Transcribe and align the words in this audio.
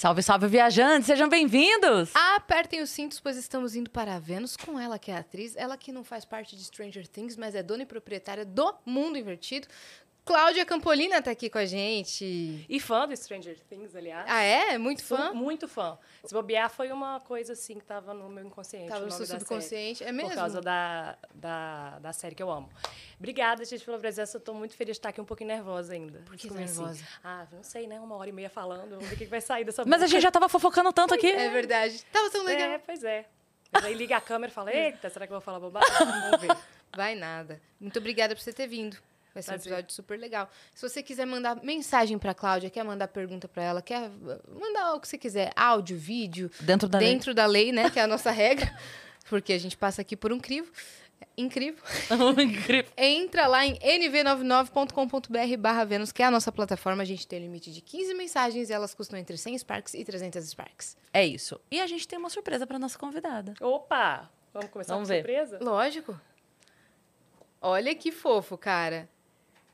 Salve, 0.00 0.22
salve, 0.22 0.46
viajantes! 0.46 1.04
Sejam 1.04 1.28
bem-vindos! 1.28 2.16
Apertem 2.34 2.80
os 2.80 2.88
cintos, 2.88 3.20
pois 3.20 3.36
estamos 3.36 3.76
indo 3.76 3.90
para 3.90 4.14
a 4.14 4.18
Vênus 4.18 4.56
com 4.56 4.80
ela, 4.80 4.98
que 4.98 5.10
é 5.10 5.16
atriz. 5.18 5.54
Ela 5.56 5.76
que 5.76 5.92
não 5.92 6.02
faz 6.02 6.24
parte 6.24 6.56
de 6.56 6.64
Stranger 6.64 7.06
Things, 7.06 7.36
mas 7.36 7.54
é 7.54 7.62
dona 7.62 7.82
e 7.82 7.86
proprietária 7.86 8.46
do 8.46 8.74
Mundo 8.86 9.18
Invertido. 9.18 9.68
Cláudia 10.30 10.64
Campolina 10.64 11.20
tá 11.20 11.32
aqui 11.32 11.50
com 11.50 11.58
a 11.58 11.64
gente. 11.64 12.64
E 12.68 12.78
fã 12.78 13.08
do 13.08 13.16
Stranger 13.16 13.58
Things, 13.68 13.96
aliás. 13.96 14.26
Ah, 14.28 14.40
é? 14.40 14.78
Muito 14.78 15.02
Sou 15.02 15.18
fã? 15.18 15.32
Muito 15.32 15.66
fã. 15.66 15.98
Se 16.22 16.32
bobear, 16.32 16.70
foi 16.70 16.92
uma 16.92 17.18
coisa 17.18 17.54
assim 17.54 17.80
que 17.80 17.84
tava 17.84 18.14
no 18.14 18.28
meu 18.28 18.44
inconsciente. 18.46 18.88
Tava 18.88 19.06
no 19.06 19.10
seu 19.10 19.26
subconsciente. 19.26 19.98
série, 19.98 20.10
É 20.10 20.12
mesmo? 20.12 20.30
Por 20.30 20.36
causa 20.36 20.60
da, 20.60 21.18
da, 21.34 21.98
da 21.98 22.12
série 22.12 22.36
que 22.36 22.42
eu 22.44 22.48
amo. 22.48 22.70
Obrigada, 23.18 23.64
gente, 23.64 23.84
pela 23.84 23.98
presença. 23.98 24.36
Eu 24.36 24.40
tô 24.40 24.54
muito 24.54 24.76
feliz 24.76 24.94
de 24.94 25.00
estar 25.00 25.08
aqui 25.08 25.20
um 25.20 25.24
pouquinho 25.24 25.48
nervosa 25.48 25.94
ainda. 25.94 26.20
Por 26.20 26.36
que 26.36 26.46
Como 26.46 26.60
tá 26.60 26.64
assim? 26.64 26.78
nervosa? 26.78 27.04
Ah, 27.24 27.48
não 27.50 27.64
sei, 27.64 27.88
né? 27.88 27.98
Uma 27.98 28.14
hora 28.14 28.28
e 28.28 28.32
meia 28.32 28.48
falando. 28.48 28.90
Vamos 28.90 29.08
ver 29.08 29.16
o 29.16 29.18
que 29.18 29.24
vai 29.24 29.40
sair 29.40 29.64
dessa 29.64 29.84
Mas 29.84 30.00
a 30.00 30.06
gente 30.06 30.22
já 30.22 30.30
tava 30.30 30.48
fofocando 30.48 30.92
tanto 30.92 31.12
aqui. 31.12 31.26
É 31.26 31.50
verdade. 31.50 32.04
Tava 32.12 32.30
tão 32.30 32.44
legal. 32.44 32.68
É, 32.68 32.78
pois 32.78 33.02
é. 33.02 33.26
Mas 33.72 33.84
aí 33.84 33.94
liga 33.94 34.16
a 34.16 34.20
câmera 34.20 34.52
e 34.52 34.54
fala, 34.54 34.72
eita, 34.72 35.10
será 35.10 35.26
que 35.26 35.32
eu 35.32 35.38
vou 35.38 35.44
falar 35.44 35.58
bobagem? 35.58 35.90
Vamos 35.98 36.40
ver. 36.40 36.56
Vai 36.94 37.16
nada. 37.16 37.60
Muito 37.80 37.98
obrigada 37.98 38.32
por 38.32 38.40
você 38.40 38.52
ter 38.52 38.68
vindo. 38.68 38.96
Vai 39.32 39.42
ser 39.42 39.50
um 39.50 39.54
Prazer. 39.54 39.72
episódio 39.72 39.94
super 39.94 40.18
legal. 40.18 40.50
Se 40.74 40.88
você 40.88 41.02
quiser 41.02 41.24
mandar 41.26 41.62
mensagem 41.62 42.18
pra 42.18 42.34
Cláudia, 42.34 42.68
quer 42.70 42.82
mandar 42.84 43.08
pergunta 43.08 43.46
pra 43.48 43.62
ela, 43.62 43.80
quer 43.82 44.10
mandar 44.48 44.94
o 44.94 45.00
que 45.00 45.06
você 45.08 45.16
quiser, 45.18 45.52
áudio, 45.54 45.96
vídeo, 45.96 46.50
Dentro 46.60 46.88
da 46.88 46.98
lei. 46.98 47.08
dentro 47.08 47.34
da 47.34 47.46
lei, 47.46 47.70
né, 47.72 47.88
que 47.90 47.98
é 47.98 48.02
a 48.02 48.06
nossa 48.06 48.30
regra, 48.32 48.74
porque 49.28 49.52
a 49.52 49.58
gente 49.58 49.76
passa 49.76 50.02
aqui 50.02 50.16
por 50.16 50.32
um 50.32 50.40
crivo. 50.40 50.70
Incrível. 51.36 51.82
Incrível. 52.42 52.90
Entra 52.96 53.46
lá 53.46 53.64
em 53.64 53.78
nv99.com.br 53.78 55.56
barra 55.58 55.84
Vênus, 55.84 56.12
que 56.12 56.22
é 56.22 56.26
a 56.26 56.30
nossa 56.30 56.50
plataforma. 56.50 57.02
A 57.02 57.06
gente 57.06 57.26
tem 57.26 57.38
limite 57.38 57.70
de 57.70 57.80
15 57.80 58.14
mensagens 58.14 58.70
e 58.70 58.72
elas 58.72 58.94
custam 58.94 59.18
entre 59.18 59.36
100 59.36 59.58
Sparks 59.58 59.94
e 59.94 60.04
300 60.04 60.44
Sparks. 60.48 60.96
É 61.12 61.24
isso. 61.24 61.60
E 61.70 61.80
a 61.80 61.86
gente 61.86 62.08
tem 62.08 62.18
uma 62.18 62.30
surpresa 62.30 62.66
pra 62.66 62.78
nossa 62.78 62.98
convidada. 62.98 63.54
Opa! 63.60 64.30
Vamos 64.52 64.70
começar 64.70 64.94
Vamos 64.94 65.08
com 65.08 65.14
ver. 65.14 65.18
surpresa? 65.20 65.58
Lógico. 65.62 66.18
Olha 67.60 67.94
que 67.94 68.10
fofo, 68.10 68.56
cara. 68.56 69.08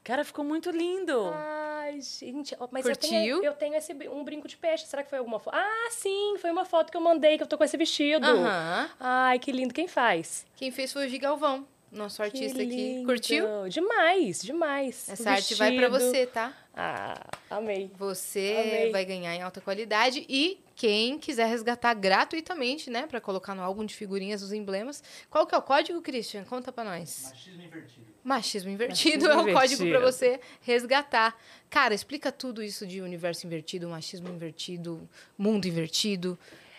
Cara, 0.06 0.24
ficou 0.24 0.44
muito 0.44 0.70
lindo. 0.70 1.32
Ai, 1.34 2.00
gente, 2.00 2.56
mas 2.70 2.84
Curtiu? 2.86 2.92
eu 2.92 2.96
tenho, 3.10 3.44
eu 3.44 3.52
tenho 3.54 3.74
esse, 3.74 3.92
um 4.08 4.22
brinco 4.22 4.46
de 4.46 4.56
peixe. 4.56 4.86
Será 4.86 5.02
que 5.02 5.10
foi 5.10 5.18
alguma 5.18 5.40
foto? 5.40 5.56
Ah, 5.56 5.88
sim, 5.90 6.36
foi 6.38 6.48
uma 6.52 6.64
foto 6.64 6.92
que 6.92 6.96
eu 6.96 7.00
mandei 7.00 7.36
que 7.36 7.42
eu 7.42 7.46
tô 7.48 7.58
com 7.58 7.64
esse 7.64 7.76
vestido. 7.76 8.24
Aham. 8.24 8.88
Ai, 9.00 9.40
que 9.40 9.50
lindo. 9.50 9.74
Quem 9.74 9.88
faz? 9.88 10.46
Quem 10.54 10.70
fez 10.70 10.92
foi 10.92 11.06
o 11.06 11.08
Gigalvão, 11.08 11.66
nosso 11.90 12.22
artista 12.22 12.62
aqui. 12.62 13.02
Curtiu? 13.04 13.68
Demais, 13.68 14.42
demais. 14.42 15.08
Essa 15.08 15.32
arte 15.32 15.56
vai 15.56 15.74
pra 15.74 15.88
vestido. 15.88 16.08
você, 16.12 16.26
tá? 16.26 16.56
Ah, 16.72 17.20
amei. 17.50 17.90
Você 17.98 18.54
Amei. 18.60 18.92
vai 18.92 19.04
ganhar 19.04 19.34
em 19.34 19.42
alta 19.42 19.60
qualidade 19.60 20.24
e 20.28 20.60
quem 20.76 21.18
quiser 21.18 21.46
resgatar 21.48 21.94
gratuitamente, 21.94 22.90
né, 22.90 23.08
Pra 23.08 23.20
colocar 23.20 23.56
no 23.56 23.62
álbum 23.62 23.84
de 23.84 23.94
figurinhas 23.96 24.40
os 24.40 24.52
emblemas. 24.52 25.02
Qual 25.28 25.48
que 25.48 25.54
é 25.54 25.58
o 25.58 25.62
código, 25.62 26.00
Christian? 26.00 26.44
Conta 26.44 26.70
pra 26.70 26.84
nós. 26.84 27.30
Machismo 27.30 27.62
invertido. 27.62 28.15
Machismo 28.26 28.70
invertido 28.70 29.26
Machismo 29.28 29.28
é 29.48 29.52
o 29.52 29.54
código 29.54 29.82
invertido. 29.84 29.90
pra 29.90 30.00
você 30.00 30.40
resgatar. 30.62 31.36
Cara, 31.70 31.94
explica 31.94 32.32
tudo 32.32 32.62
isso 32.62 32.86
de 32.86 33.00
universo 33.00 33.46
invertido, 33.46 33.88
machismo 33.88 34.28
invertido, 34.28 35.08
mundo 35.38 35.66
invertido. 35.66 36.38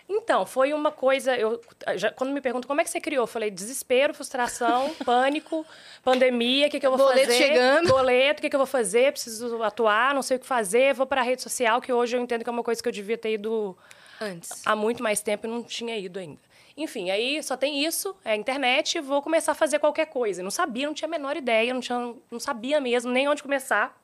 Então, 0.10 0.46
foi 0.46 0.72
uma 0.74 0.90
coisa. 0.92 1.36
Eu, 1.36 1.62
já- 1.98 2.12
quando 2.12 2.32
me 2.32 2.40
perguntam 2.40 2.68
como 2.68 2.80
é 2.80 2.84
que 2.84 2.90
você 2.90 3.00
criou, 3.02 3.24
eu 3.24 3.28
falei 3.28 3.52
desespero, 3.52 4.14
frustração, 4.14 4.94
pânico, 5.04 5.66
pandemia, 6.04 6.68
o 6.68 6.70
que, 6.70 6.80
que 6.80 6.88
eu 6.88 6.92
vou 6.96 7.00
Boleto 7.08 7.28
fazer? 7.28 7.38
chegando. 7.38 7.90
Boleto, 7.90 8.40
o 8.40 8.42
que, 8.42 8.50
que 8.50 8.56
eu 8.56 8.60
vou 8.60 8.68
fazer? 8.68 9.12
Preciso 9.12 9.62
atuar, 9.64 10.14
não 10.14 10.22
sei 10.22 10.38
o 10.38 10.40
que 10.40 10.46
fazer, 10.46 10.94
vou 10.94 11.06
para 11.06 11.20
a 11.22 11.24
rede 11.24 11.42
social, 11.42 11.82
que 11.82 11.92
hoje 11.92 12.16
eu 12.16 12.22
entendo 12.22 12.44
que 12.44 12.50
é 12.50 12.54
uma 12.54 12.64
coisa 12.64 12.82
que 12.82 12.88
eu 12.88 12.92
devia 12.94 13.18
ter 13.18 13.34
ido 13.34 13.78
Antes. 14.22 14.62
há 14.66 14.76
muito 14.78 15.04
mais 15.04 15.20
tempo 15.22 15.46
e 15.46 15.50
não 15.50 15.62
tinha 15.62 15.98
ido 15.98 16.20
ainda. 16.20 16.40
Enfim, 16.78 17.10
aí 17.10 17.42
só 17.42 17.58
tem 17.58 17.84
isso, 17.84 18.16
é 18.24 18.34
a 18.34 18.36
internet, 18.36 19.00
vou 19.02 19.20
começar 19.22 19.54
a 19.54 19.56
fazer 19.56 19.80
qualquer 19.80 20.06
coisa. 20.06 20.44
Não 20.44 20.52
sabia, 20.52 20.86
não 20.86 20.94
tinha 20.94 21.08
a 21.08 21.12
menor 21.12 21.36
ideia, 21.36 21.74
não, 21.74 21.82
tinha, 21.82 22.14
não 22.30 22.40
sabia 22.40 22.80
mesmo 22.80 23.12
nem 23.12 23.28
onde 23.28 23.42
começar. 23.42 24.00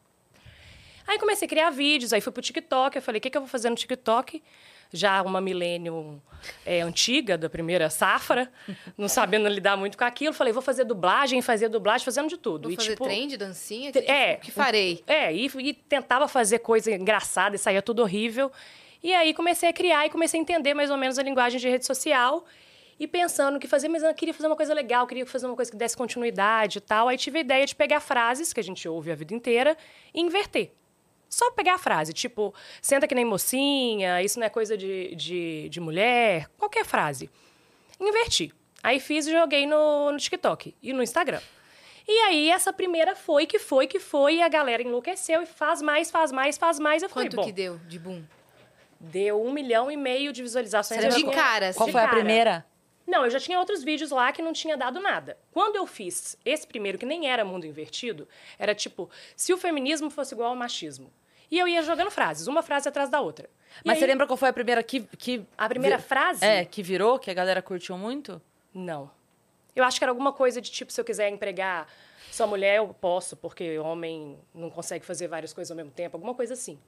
Aí 1.08 1.20
comecei 1.20 1.46
a 1.46 1.50
criar 1.50 1.70
vídeos, 1.70 2.14
aí 2.14 2.22
fui 2.22 2.32
pro 2.32 2.42
TikTok, 2.42 2.96
eu 2.96 3.02
falei, 3.02 3.20
o 3.20 3.22
que, 3.22 3.30
que 3.30 3.38
eu 3.38 3.42
vou 3.42 3.48
fazer 3.48 3.70
no 3.70 3.76
TikTok? 3.76 4.42
Já 4.92 5.22
uma 5.24 5.42
milênio 5.42 6.22
é, 6.66 6.82
antiga, 6.82 7.38
da 7.38 7.50
primeira 7.50 7.90
safra, 7.90 8.52
não 8.98 9.08
sabendo 9.08 9.48
lidar 9.50 9.76
muito 9.76 9.98
com 9.98 10.04
aquilo. 10.04 10.34
Falei, 10.34 10.54
vou 10.54 10.62
fazer 10.62 10.84
dublagem, 10.84 11.42
fazer 11.42 11.68
dublagem, 11.68 12.06
fazendo 12.06 12.30
de 12.30 12.38
tudo. 12.38 12.64
Vou 12.64 12.72
E, 12.72 12.76
fazer 12.76 12.92
tipo, 12.92 13.04
trend, 13.04 13.38
dancinha? 13.38 13.92
Que, 13.92 14.00
é. 14.00 14.36
que 14.36 14.52
farei? 14.52 15.04
é, 15.08 15.34
e, 15.34 15.46
e 15.46 15.74
tentava 15.74 16.28
fazer 16.28 16.60
coisa 16.60 16.92
engraçada 16.92 17.56
e 17.56 17.60
saía 17.60 17.82
tudo 17.82 18.02
horrível. 18.02 18.52
E 19.04 19.14
aí 19.14 19.34
comecei 19.34 19.68
a 19.68 19.74
criar 19.74 20.06
e 20.06 20.10
comecei 20.10 20.40
a 20.40 20.42
entender 20.42 20.74
mais 20.74 20.90
ou 20.90 20.98
menos 20.98 21.20
a 21.20 21.24
linguagem 21.24 21.60
de 21.60 21.70
rede 21.70 21.86
social. 21.86 22.46
E 22.98 23.06
pensando 23.06 23.58
o 23.58 23.60
que 23.60 23.68
fazer, 23.68 23.90
mas 23.90 24.02
eu 24.02 24.14
queria 24.14 24.34
fazer 24.34 24.48
uma 24.48 24.56
coisa 24.56 24.74
legal, 24.74 25.06
queria 25.06 25.26
fazer 25.26 25.46
uma 25.46 25.56
coisa 25.56 25.70
que 25.70 25.76
desse 25.76 25.98
continuidade 25.98 26.78
e 26.78 26.82
tal. 26.82 27.10
Aí 27.10 27.18
tive 27.18 27.40
a 27.40 27.42
ideia 27.42 27.66
de 27.66 27.76
pegar 27.76 28.00
frases 28.00 28.54
que 28.54 28.60
a 28.60 28.64
gente 28.64 28.88
ouve 28.88 29.12
a 29.12 29.16
vida 29.16 29.34
inteira 29.34 29.76
e 30.14 30.22
inverter. 30.22 30.72
Só 31.28 31.50
pegar 31.52 31.74
a 31.74 31.78
frase, 31.80 32.14
tipo, 32.14 32.54
senta 32.82 33.08
que 33.08 33.16
nem 33.16 33.26
mocinha, 33.26 34.22
isso 34.22 34.40
não 34.40 34.46
é 34.46 34.50
coisa 34.50 34.78
de, 34.78 35.16
de, 35.16 35.68
de 35.68 35.80
mulher, 35.82 36.48
qualquer 36.58 36.86
frase. 36.86 37.30
Inverti. 38.00 38.54
Aí 38.84 39.00
fiz 39.00 39.26
e 39.26 39.32
joguei 39.32 39.66
no, 39.66 40.12
no 40.12 40.18
TikTok 40.18 40.76
e 40.82 40.94
no 40.94 41.02
Instagram. 41.02 41.42
E 42.08 42.12
aí, 42.20 42.50
essa 42.52 42.72
primeira 42.72 43.16
foi, 43.16 43.48
que 43.48 43.58
foi, 43.58 43.88
que 43.88 44.00
foi, 44.00 44.36
e 44.36 44.42
a 44.42 44.50
galera 44.50 44.84
enlouqueceu 44.84 45.42
e 45.42 45.46
faz 45.46 45.82
mais, 45.82 46.12
faz 46.12 46.32
mais, 46.32 46.58
faz 46.58 46.78
mais. 46.80 47.02
Eu 47.02 47.10
falei, 47.10 47.30
Quanto 47.30 47.38
bom, 47.38 47.46
que 47.46 47.52
deu 47.52 47.80
de 47.80 47.98
boom? 47.98 48.22
Deu 49.04 49.44
um 49.44 49.52
milhão 49.52 49.92
e 49.92 49.98
meio 49.98 50.32
de 50.32 50.42
visualizações. 50.42 51.02
Você 51.04 51.10
de 51.24 51.32
cara, 51.32 51.74
Qual 51.74 51.84
assim. 51.84 51.92
foi 51.92 52.02
a 52.02 52.06
cara. 52.06 52.16
primeira? 52.18 52.66
Não, 53.06 53.26
eu 53.26 53.30
já 53.30 53.40
tinha 53.40 53.60
outros 53.60 53.84
vídeos 53.84 54.12
lá 54.12 54.32
que 54.32 54.42
não 54.42 54.54
tinha 54.54 54.78
dado 54.78 55.00
nada. 55.02 55.38
Quando 55.52 55.76
eu 55.76 55.86
fiz 55.86 56.38
esse 56.46 56.66
primeiro, 56.66 56.98
que 56.98 57.06
nem 57.06 57.30
era 57.30 57.44
mundo 57.44 57.66
invertido, 57.66 58.28
era 58.58 58.74
tipo, 58.74 59.10
se 59.36 59.52
o 59.52 59.58
feminismo 59.58 60.10
fosse 60.10 60.34
igual 60.34 60.50
ao 60.52 60.56
machismo. 60.56 61.12
E 61.52 61.60
eu 61.60 61.68
ia 61.68 61.82
jogando 61.84 62.10
frases, 62.10 62.48
uma 62.48 62.64
frase 62.64 62.88
atrás 62.88 63.10
da 63.10 63.20
outra. 63.20 63.50
E 63.84 63.88
Mas 63.88 63.98
você 63.98 64.06
aí, 64.06 64.10
lembra 64.10 64.26
qual 64.26 64.38
foi 64.38 64.48
a 64.50 64.54
primeira 64.54 64.82
que. 64.82 65.02
que 65.18 65.46
A 65.58 65.68
primeira 65.68 65.98
vi- 65.98 66.04
frase? 66.04 66.44
É, 66.46 66.64
que 66.64 66.82
virou, 66.82 67.20
que 67.20 67.30
a 67.30 67.34
galera 67.34 67.62
curtiu 67.62 67.98
muito? 67.98 68.42
Não. 68.74 69.12
Eu 69.76 69.84
acho 69.84 70.00
que 70.00 70.04
era 70.06 70.12
alguma 70.12 70.32
coisa 70.32 70.62
de 70.62 70.72
tipo, 70.72 70.92
se 70.92 71.00
eu 71.02 71.06
quiser 71.06 71.30
empregar 71.30 71.88
só 72.32 72.48
mulher, 72.48 72.78
eu 72.78 72.88
posso, 72.88 73.36
porque 73.36 73.78
homem 73.80 74.40
não 74.56 74.70
consegue 74.70 75.06
fazer 75.06 75.28
várias 75.28 75.52
coisas 75.54 75.70
ao 75.70 75.76
mesmo 75.78 75.92
tempo, 75.92 76.16
alguma 76.16 76.34
coisa 76.34 76.54
assim. 76.54 76.80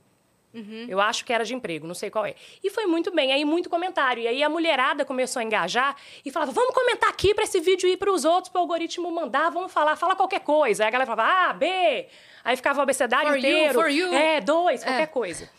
Eu 0.87 0.99
acho 1.01 1.25
que 1.25 1.33
era 1.33 1.43
de 1.43 1.53
emprego, 1.53 1.85
não 1.87 1.93
sei 1.93 2.09
qual 2.09 2.25
é. 2.25 2.35
E 2.63 2.69
foi 2.69 2.85
muito 2.85 3.11
bem, 3.13 3.31
aí 3.33 3.43
muito 3.43 3.69
comentário. 3.69 4.23
E 4.23 4.27
aí 4.27 4.41
a 4.43 4.49
mulherada 4.49 5.03
começou 5.03 5.39
a 5.39 5.43
engajar 5.43 5.95
e 6.23 6.31
falava: 6.31 6.51
vamos 6.51 6.73
comentar 6.73 7.09
aqui 7.09 7.33
para 7.33 7.43
esse 7.43 7.59
vídeo 7.59 7.87
ir 7.89 7.97
para 7.97 8.11
os 8.11 8.23
outros, 8.25 8.49
para 8.51 8.59
o 8.59 8.61
algoritmo 8.61 9.11
mandar, 9.11 9.49
vamos 9.51 9.71
falar, 9.71 9.95
fala 9.95 10.15
qualquer 10.15 10.39
coisa. 10.41 10.83
Aí 10.83 10.87
a 10.87 10.91
galera 10.91 11.09
falava: 11.15 11.49
A, 11.49 11.53
B. 11.53 12.07
Aí 12.43 12.55
ficava 12.55 12.79
o 12.79 12.81
abecedário 12.83 13.27
For 13.29 13.35
you, 13.37 13.39
inteiro. 13.39 13.73
for 13.81 13.89
you. 13.89 14.13
É, 14.13 14.39
dois, 14.41 14.83
qualquer 14.83 15.01
É. 15.03 15.07
coisa. 15.07 15.49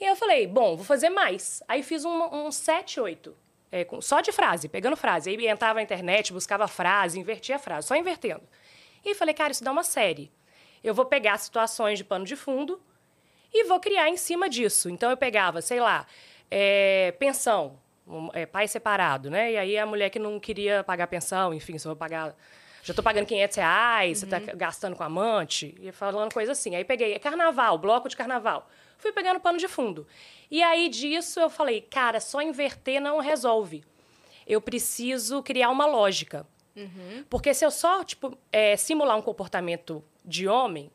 E 0.00 0.04
aí 0.04 0.10
eu 0.10 0.16
falei: 0.16 0.46
bom, 0.46 0.76
vou 0.76 0.84
fazer 0.84 1.08
mais. 1.10 1.62
Aí 1.68 1.82
fiz 1.82 2.04
um, 2.04 2.22
um 2.46 2.50
7, 2.52 3.00
8. 3.00 3.36
É, 3.72 3.84
com- 3.84 4.00
só 4.00 4.20
de 4.20 4.30
frase, 4.30 4.68
pegando 4.68 4.96
frase. 4.96 5.28
Aí 5.28 5.46
entrava 5.48 5.74
na 5.74 5.82
internet, 5.82 6.32
buscava 6.32 6.68
frase, 6.68 7.18
invertia 7.18 7.56
a 7.56 7.58
frase, 7.58 7.88
só 7.88 7.96
invertendo. 7.96 8.42
E 9.04 9.14
falei, 9.14 9.34
cara, 9.34 9.50
isso 9.52 9.64
dá 9.64 9.72
uma 9.72 9.82
série. 9.82 10.30
Eu 10.84 10.94
vou 10.94 11.04
pegar 11.04 11.36
situações 11.38 11.98
de 11.98 12.04
pano 12.04 12.24
de 12.24 12.36
fundo 12.36 12.80
e 13.52 13.64
vou 13.64 13.80
criar 13.80 14.08
em 14.08 14.16
cima 14.16 14.48
disso. 14.48 14.88
Então 14.88 15.10
eu 15.10 15.16
pegava, 15.16 15.60
sei 15.62 15.80
lá, 15.80 16.06
é, 16.50 17.12
pensão, 17.18 17.78
um, 18.06 18.28
é, 18.32 18.46
pai 18.46 18.68
separado, 18.68 19.30
né? 19.30 19.52
E 19.52 19.56
aí 19.56 19.78
a 19.78 19.86
mulher 19.86 20.10
que 20.10 20.18
não 20.18 20.38
queria 20.38 20.84
pagar 20.84 21.06
pensão, 21.06 21.52
enfim, 21.52 21.78
se 21.78 21.86
eu 21.86 21.90
vou 21.90 21.96
pagar. 21.96 22.36
Já 22.82 22.94
tô 22.94 23.02
pagando 23.02 23.26
500 23.26 23.56
reais, 23.56 24.18
você 24.18 24.26
tá 24.26 24.38
gastando 24.38 24.94
com 24.94 25.02
amante, 25.02 25.74
e 25.80 25.90
falando 25.90 26.32
coisa 26.32 26.52
assim. 26.52 26.76
Aí 26.76 26.84
peguei, 26.84 27.14
é 27.14 27.18
carnaval, 27.18 27.76
bloco 27.78 28.08
de 28.08 28.16
carnaval. 28.16 28.70
Fui 28.96 29.12
pegando 29.12 29.40
pano 29.40 29.58
de 29.58 29.66
fundo. 29.66 30.06
E 30.48 30.62
aí 30.62 30.88
disso 30.88 31.40
eu 31.40 31.50
falei, 31.50 31.80
cara, 31.80 32.20
só 32.20 32.40
inverter 32.40 33.00
não 33.00 33.18
resolve. 33.18 33.84
Eu 34.46 34.60
preciso 34.60 35.42
criar 35.42 35.70
uma 35.70 35.84
lógica. 35.84 36.46
Porque 37.28 37.54
se 37.54 37.64
eu 37.64 37.70
só, 37.70 38.04
tipo, 38.04 38.36
é, 38.52 38.76
simular 38.76 39.16
um 39.16 39.22
comportamento 39.22 40.04
de 40.24 40.46
homem, 40.46 40.90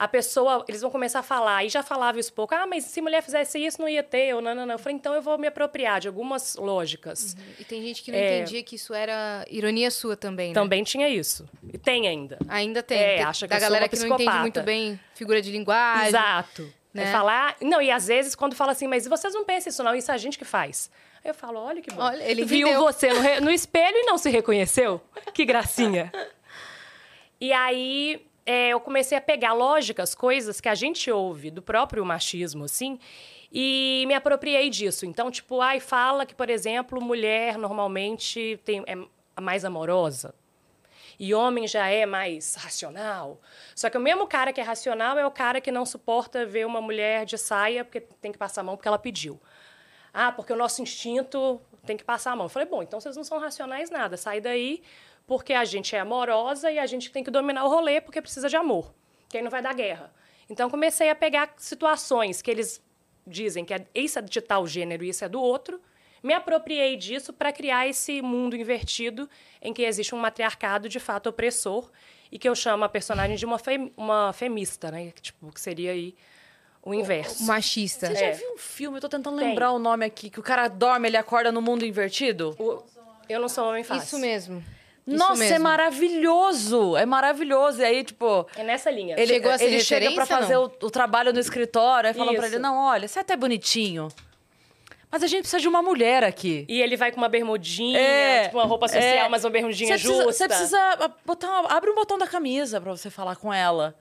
a 0.00 0.06
pessoa, 0.06 0.64
eles 0.68 0.80
vão 0.80 0.90
começar 0.92 1.18
a 1.18 1.22
falar, 1.24 1.64
e 1.64 1.68
já 1.68 1.82
falava 1.82 2.20
isso 2.20 2.32
pouco, 2.32 2.54
ah, 2.54 2.66
mas 2.68 2.84
se 2.84 3.00
mulher 3.00 3.20
fizesse 3.20 3.58
isso, 3.58 3.80
não 3.80 3.88
ia 3.88 4.02
ter, 4.02 4.32
ou 4.32 4.40
não, 4.40 4.54
não, 4.54 4.64
não. 4.64 4.74
Eu 4.74 4.78
falei, 4.78 4.94
então 4.94 5.12
eu 5.12 5.20
vou 5.20 5.36
me 5.36 5.48
apropriar 5.48 6.00
de 6.00 6.06
algumas 6.06 6.54
lógicas. 6.54 7.36
E 7.58 7.64
tem 7.64 7.82
gente 7.82 8.02
que 8.04 8.12
não 8.12 8.18
É. 8.18 8.36
entendia 8.38 8.62
que 8.62 8.76
isso 8.76 8.94
era 8.94 9.44
ironia 9.50 9.90
sua 9.90 10.16
também, 10.16 10.48
né? 10.50 10.54
Também 10.54 10.84
tinha 10.84 11.08
isso. 11.08 11.48
E 11.72 11.76
tem 11.76 12.06
ainda. 12.06 12.38
Ainda 12.48 12.80
tem. 12.80 12.96
É, 12.96 13.16
Tem- 13.16 13.24
acha 13.24 13.48
que 13.48 13.52
da 13.54 13.58
galera 13.58 13.88
que 13.88 13.96
não 13.98 14.14
entende 14.14 14.38
muito 14.38 14.62
bem 14.62 15.00
figura 15.14 15.42
de 15.42 15.50
linguagem. 15.50 16.08
Exato. 16.08 16.72
né? 16.94 17.02
É 17.02 17.06
falar. 17.12 17.56
Não, 17.60 17.82
e 17.82 17.90
às 17.90 18.06
vezes 18.06 18.34
quando 18.36 18.54
fala 18.54 18.70
assim, 18.72 18.86
mas 18.86 19.04
vocês 19.06 19.34
não 19.34 19.44
pensam 19.44 19.68
isso, 19.70 19.82
não, 19.82 19.94
isso 19.96 20.10
é 20.10 20.14
a 20.14 20.18
gente 20.18 20.38
que 20.38 20.44
faz. 20.44 20.90
Eu 21.24 21.34
falo, 21.34 21.58
olha 21.58 21.82
que 21.82 21.90
bom. 21.92 22.00
Olha, 22.02 22.22
ele 22.22 22.44
Viu 22.44 22.68
entendeu. 22.68 22.80
você 22.86 23.12
no, 23.12 23.20
re- 23.20 23.40
no 23.40 23.50
espelho 23.50 23.96
e 23.96 24.04
não 24.06 24.16
se 24.16 24.30
reconheceu? 24.30 25.00
Que 25.34 25.44
gracinha. 25.44 26.12
e 27.40 27.52
aí 27.52 28.24
é, 28.48 28.70
eu 28.70 28.80
comecei 28.80 29.18
a 29.18 29.20
pegar 29.20 29.52
lógicas, 29.52 30.14
coisas 30.14 30.58
que 30.58 30.70
a 30.70 30.74
gente 30.74 31.10
ouve 31.10 31.50
do 31.50 31.60
próprio 31.60 32.02
machismo, 32.02 32.64
assim, 32.64 32.98
e 33.52 34.06
me 34.08 34.14
apropriei 34.14 34.70
disso. 34.70 35.04
Então, 35.04 35.30
tipo, 35.30 35.60
ai, 35.60 35.80
fala 35.80 36.24
que, 36.24 36.34
por 36.34 36.48
exemplo, 36.48 36.98
mulher 36.98 37.58
normalmente 37.58 38.58
tem, 38.64 38.82
é 38.86 39.38
mais 39.38 39.66
amorosa. 39.66 40.34
E 41.20 41.34
homem 41.34 41.68
já 41.68 41.88
é 41.88 42.06
mais 42.06 42.54
racional. 42.54 43.38
Só 43.74 43.90
que 43.90 43.98
o 43.98 44.00
mesmo 44.00 44.26
cara 44.26 44.50
que 44.50 44.62
é 44.62 44.64
racional 44.64 45.18
é 45.18 45.26
o 45.26 45.30
cara 45.30 45.60
que 45.60 45.70
não 45.70 45.84
suporta 45.84 46.46
ver 46.46 46.64
uma 46.64 46.80
mulher 46.80 47.26
de 47.26 47.36
saia 47.36 47.84
porque 47.84 48.00
tem 48.00 48.32
que 48.32 48.38
passar 48.38 48.62
a 48.62 48.64
mão 48.64 48.76
porque 48.76 48.88
ela 48.88 48.98
pediu. 48.98 49.38
Ah, 50.10 50.32
porque 50.32 50.54
o 50.54 50.56
nosso 50.56 50.80
instinto 50.80 51.60
tem 51.84 51.98
que 51.98 52.04
passar 52.04 52.32
a 52.32 52.36
mão. 52.36 52.46
Eu 52.46 52.50
falei, 52.50 52.66
bom, 52.66 52.82
então 52.82 52.98
vocês 52.98 53.14
não 53.14 53.24
são 53.24 53.38
racionais 53.38 53.90
nada. 53.90 54.16
Sai 54.16 54.40
daí, 54.40 54.82
porque 55.28 55.52
a 55.52 55.64
gente 55.64 55.94
é 55.94 56.00
amorosa 56.00 56.72
e 56.72 56.78
a 56.78 56.86
gente 56.86 57.12
tem 57.12 57.22
que 57.22 57.30
dominar 57.30 57.64
o 57.64 57.68
rolê 57.68 58.00
porque 58.00 58.20
precisa 58.20 58.48
de 58.48 58.56
amor. 58.56 58.92
Que 59.28 59.36
aí 59.36 59.42
não 59.44 59.50
vai 59.50 59.62
dar 59.62 59.74
guerra. 59.74 60.10
Então 60.50 60.68
comecei 60.70 61.10
a 61.10 61.14
pegar 61.14 61.52
situações 61.58 62.40
que 62.42 62.50
eles 62.50 62.82
dizem 63.26 63.62
que 63.64 63.74
é, 63.74 63.86
isso 63.94 64.18
é 64.18 64.22
de 64.22 64.40
tal 64.40 64.66
gênero 64.66 65.04
e 65.04 65.10
isso 65.10 65.22
é 65.24 65.28
do 65.28 65.40
outro. 65.40 65.78
Me 66.22 66.32
apropriei 66.32 66.96
disso 66.96 67.32
para 67.32 67.52
criar 67.52 67.86
esse 67.86 68.22
mundo 68.22 68.56
invertido 68.56 69.28
em 69.62 69.72
que 69.72 69.82
existe 69.82 70.14
um 70.14 70.18
matriarcado 70.18 70.88
de 70.88 70.98
fato 70.98 71.28
opressor 71.28 71.90
e 72.32 72.38
que 72.38 72.48
eu 72.48 72.54
chamo 72.54 72.82
a 72.84 72.88
personagem 72.88 73.36
de 73.36 73.44
uma, 73.44 73.58
fem, 73.58 73.92
uma 73.96 74.32
femista, 74.32 74.90
né? 74.90 75.12
Tipo, 75.20 75.52
que 75.52 75.60
seria 75.60 75.92
aí 75.92 76.14
o 76.82 76.94
inverso. 76.94 77.42
O 77.44 77.46
machista. 77.46 78.06
Você 78.06 78.16
já 78.16 78.26
É. 78.26 78.32
viu 78.32 78.54
um 78.54 78.58
filme? 78.58 78.96
Eu 78.96 79.00
tô 79.02 79.08
tentando 79.10 79.38
Tem. 79.38 79.48
lembrar 79.48 79.72
o 79.72 79.78
nome 79.78 80.06
aqui, 80.06 80.30
que 80.30 80.40
o 80.40 80.42
cara 80.42 80.68
dorme, 80.68 81.06
ele 81.08 81.16
acorda 81.18 81.52
no 81.52 81.60
mundo 81.60 81.84
invertido? 81.84 82.56
O- 82.58 82.82
eu 83.28 83.38
não 83.38 83.48
sou 83.48 83.68
homem 83.68 83.84
fácil. 83.84 84.04
Isso 84.04 84.18
mesmo. 84.18 84.64
Isso 85.08 85.16
Nossa, 85.16 85.42
é 85.44 85.48
mesmo. 85.50 85.64
maravilhoso! 85.64 86.96
É 86.96 87.06
maravilhoso. 87.06 87.80
E 87.80 87.84
aí, 87.84 88.04
tipo. 88.04 88.46
É 88.56 88.62
nessa 88.62 88.90
linha. 88.90 89.14
Ele, 89.18 89.26
Chegou 89.34 89.50
a 89.50 89.56
ser 89.58 89.64
ele 89.64 89.80
chega 89.80 90.10
pra 90.12 90.26
fazer 90.26 90.56
o, 90.58 90.64
o 90.64 90.90
trabalho 90.90 91.32
no 91.32 91.40
escritório, 91.40 92.08
aí 92.08 92.14
falam 92.14 92.34
pra 92.34 92.46
ele: 92.46 92.58
não, 92.58 92.76
olha, 92.76 93.08
você 93.08 93.18
é 93.18 93.22
até 93.22 93.34
bonitinho. 93.34 94.08
Mas 95.10 95.22
a 95.22 95.26
gente 95.26 95.40
precisa 95.40 95.58
de 95.60 95.66
uma 95.66 95.80
mulher 95.80 96.22
aqui. 96.22 96.66
E 96.68 96.82
ele 96.82 96.94
vai 96.94 97.10
com 97.10 97.16
uma 97.16 97.30
bermudinha, 97.30 97.98
É, 97.98 98.44
tipo 98.44 98.58
uma 98.58 98.66
roupa 98.66 98.86
social, 98.88 99.02
é. 99.24 99.28
mas 99.30 99.42
uma 99.42 99.50
bermudinha 99.50 99.88
Você 99.96 100.02
precisa, 100.04 100.22
justa. 100.24 100.32
você 100.32 100.48
precisa 100.48 101.10
botar 101.24 101.48
uma- 101.60 101.72
abre 101.72 101.90
um 101.90 101.94
botão 101.94 102.18
da 102.18 102.26
camisa 102.26 102.78
pra 102.78 102.90
você 102.90 103.08
falar 103.08 103.34
com 103.36 103.50
ela. 103.50 103.94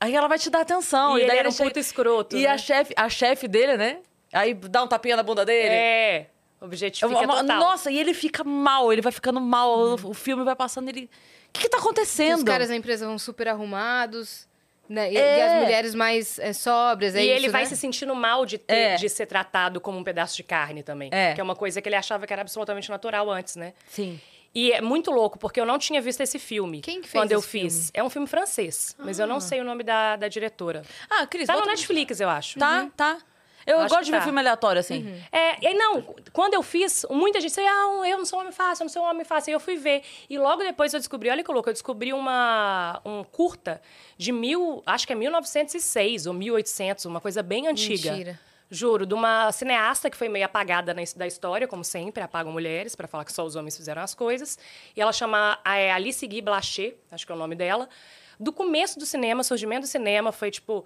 Aí 0.00 0.14
ela 0.16 0.26
vai 0.26 0.38
te 0.38 0.48
dar 0.48 0.62
atenção. 0.62 1.18
E 1.18 1.20
ele 1.20 1.28
daí 1.28 1.38
era 1.38 1.48
um 1.50 1.52
puto 1.52 1.78
escroto, 1.78 2.34
E 2.34 2.44
né? 2.44 2.48
a 2.48 2.56
chefe, 2.56 2.94
a 2.96 3.08
chefe 3.10 3.46
dele, 3.46 3.76
né? 3.76 3.98
Aí 4.32 4.54
dá 4.54 4.82
um 4.82 4.88
tapinha 4.88 5.16
na 5.16 5.22
bunda 5.22 5.44
dele. 5.44 5.74
É. 5.74 6.26
Objetifica 6.60 7.06
É 7.06 7.26
uma- 7.26 7.36
total. 7.40 7.58
Nossa, 7.60 7.90
e 7.90 7.98
ele 7.98 8.14
fica 8.14 8.42
mal, 8.42 8.92
ele 8.92 9.02
vai 9.02 9.12
ficando 9.12 9.40
mal, 9.40 9.94
o 10.02 10.14
filme 10.14 10.42
vai 10.44 10.56
passando, 10.56 10.88
ele. 10.88 11.04
O 11.48 11.52
que, 11.52 11.62
que 11.62 11.68
tá 11.68 11.78
acontecendo? 11.78 12.38
os 12.38 12.44
caras 12.44 12.68
na 12.68 12.76
empresa 12.76 13.06
vão 13.06 13.18
super 13.18 13.48
arrumados, 13.48 14.46
né? 14.88 15.12
E, 15.12 15.16
É. 15.16 15.38
e 15.38 15.42
as 15.42 15.62
mulheres 15.62 15.94
mais 15.94 16.38
é, 16.38 16.52
sóbrias, 16.52 17.14
é 17.14 17.20
e 17.22 17.26
isso, 17.26 17.34
ele 17.36 17.48
vai 17.48 17.62
né? 17.62 17.68
se 17.68 17.76
sentindo 17.76 18.14
mal 18.14 18.44
de, 18.46 18.58
ter- 18.58 18.74
É. 18.74 18.94
de 18.96 19.08
ser 19.08 19.26
tratado 19.26 19.80
como 19.80 19.98
um 19.98 20.04
pedaço 20.04 20.36
de 20.36 20.42
carne 20.42 20.82
também. 20.82 21.10
É. 21.12 21.34
Que 21.34 21.40
é 21.40 21.44
uma 21.44 21.56
coisa 21.56 21.80
que 21.82 21.88
ele 21.88 21.96
achava 21.96 22.26
que 22.26 22.32
era 22.32 22.42
absolutamente 22.42 22.88
natural 22.90 23.30
antes, 23.30 23.56
né? 23.56 23.72
Sim. 23.88 24.20
E 24.54 24.72
é 24.72 24.80
muito 24.80 25.10
louco, 25.10 25.38
porque 25.38 25.60
eu 25.60 25.66
não 25.66 25.78
tinha 25.78 26.00
visto 26.00 26.22
esse 26.22 26.38
filme. 26.38 26.80
Quem 26.80 27.02
que 27.02 27.08
fez 27.08 27.20
Quando 27.22 27.32
eu 27.32 27.42
fiz. 27.42 27.74
filme? 27.74 27.90
É 27.92 28.02
um 28.02 28.08
filme 28.08 28.26
francês, 28.26 28.96
mas 28.98 29.18
eu 29.18 29.26
não 29.26 29.38
sei 29.40 29.60
o 29.60 29.64
nome 29.64 29.82
da, 29.82 30.16
da 30.16 30.28
diretora. 30.28 30.82
Ah, 31.10 31.26
Cris, 31.26 31.46
Tá 31.46 31.56
no 31.56 31.66
Netflix, 31.66 32.20
eu 32.20 32.28
acho. 32.30 32.58
Tá, 32.58 32.88
tá. 32.96 33.18
Eu 33.66 33.80
Acho 33.80 33.88
gosto 33.88 34.04
de 34.04 34.12
ver 34.12 34.18
tá. 34.18 34.24
filme 34.24 34.38
aleatório, 34.38 34.78
assim. 34.78 35.20
É, 35.32 35.70
e 35.70 35.74
não, 35.74 36.00
quando 36.32 36.54
eu 36.54 36.62
fiz, 36.62 37.04
muita 37.10 37.40
gente 37.40 37.50
disse, 37.50 37.60
ah, 37.60 38.06
eu 38.06 38.16
não 38.16 38.24
sou 38.24 38.38
homem 38.38 38.52
fácil, 38.52 38.82
eu 38.82 38.84
não 38.84 38.92
sou 38.92 39.02
homem 39.02 39.24
fácil. 39.24 39.50
Aí 39.50 39.54
eu 39.54 39.60
fui 39.60 39.76
ver. 39.76 40.02
E 40.30 40.38
logo 40.38 40.62
depois 40.62 40.94
eu 40.94 41.00
descobri, 41.00 41.28
olha 41.28 41.42
que 41.42 41.50
louco, 41.50 41.68
eu 41.68 41.72
descobri 41.72 42.12
uma, 42.12 43.00
um 43.04 43.24
curta 43.24 43.82
de 44.16 44.30
mil, 44.30 44.82
acho 44.86 45.06
que 45.06 45.12
é 45.12 45.16
1906 45.16 46.26
ou 46.26 46.34
1800, 46.34 47.04
uma 47.06 47.20
coisa 47.20 47.42
bem 47.42 47.66
antiga. 47.66 48.12
Mentira. 48.12 48.40
Juro, 48.68 49.06
de 49.06 49.14
uma 49.14 49.52
cineasta 49.52 50.10
que 50.10 50.16
foi 50.16 50.28
meio 50.28 50.44
apagada 50.44 50.92
na, 50.92 51.02
da 51.16 51.26
história, 51.26 51.68
como 51.68 51.84
sempre, 51.84 52.22
apagam 52.22 52.52
mulheres 52.52 52.96
para 52.96 53.06
falar 53.06 53.24
que 53.24 53.32
só 53.32 53.44
os 53.44 53.54
homens 53.54 53.76
fizeram 53.76 54.02
as 54.02 54.12
coisas. 54.14 54.58
E 54.96 55.00
ela 55.00 55.12
chama 55.12 55.58
é, 55.64 55.92
Alice 55.92 56.26
Guy 56.26 56.40
Blaché, 56.40 56.94
acho 57.10 57.24
que 57.24 57.30
é 57.30 57.34
o 57.34 57.38
nome 57.38 57.54
dela. 57.54 57.88
Do 58.38 58.52
começo 58.52 58.98
do 58.98 59.06
cinema, 59.06 59.42
surgimento 59.42 59.82
do 59.82 59.86
cinema, 59.86 60.32
foi 60.32 60.50
tipo 60.50 60.84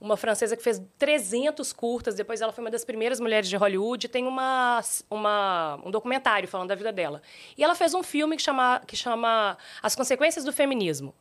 uma 0.00 0.16
francesa 0.16 0.56
que 0.56 0.62
fez 0.62 0.82
300 0.98 1.72
curtas, 1.72 2.16
depois 2.16 2.40
ela 2.40 2.52
foi 2.52 2.64
uma 2.64 2.70
das 2.70 2.84
primeiras 2.84 3.20
mulheres 3.20 3.48
de 3.48 3.56
Hollywood, 3.56 4.08
tem 4.08 4.26
uma, 4.26 4.80
uma, 5.08 5.78
um 5.84 5.90
documentário 5.92 6.48
falando 6.48 6.68
da 6.68 6.74
vida 6.74 6.92
dela. 6.92 7.22
E 7.56 7.62
ela 7.62 7.74
fez 7.74 7.94
um 7.94 8.02
filme 8.02 8.36
que 8.36 8.42
chama, 8.42 8.82
que 8.84 8.96
chama 8.96 9.56
As 9.80 9.94
Consequências 9.94 10.44
do 10.44 10.52
Feminismo. 10.52 11.14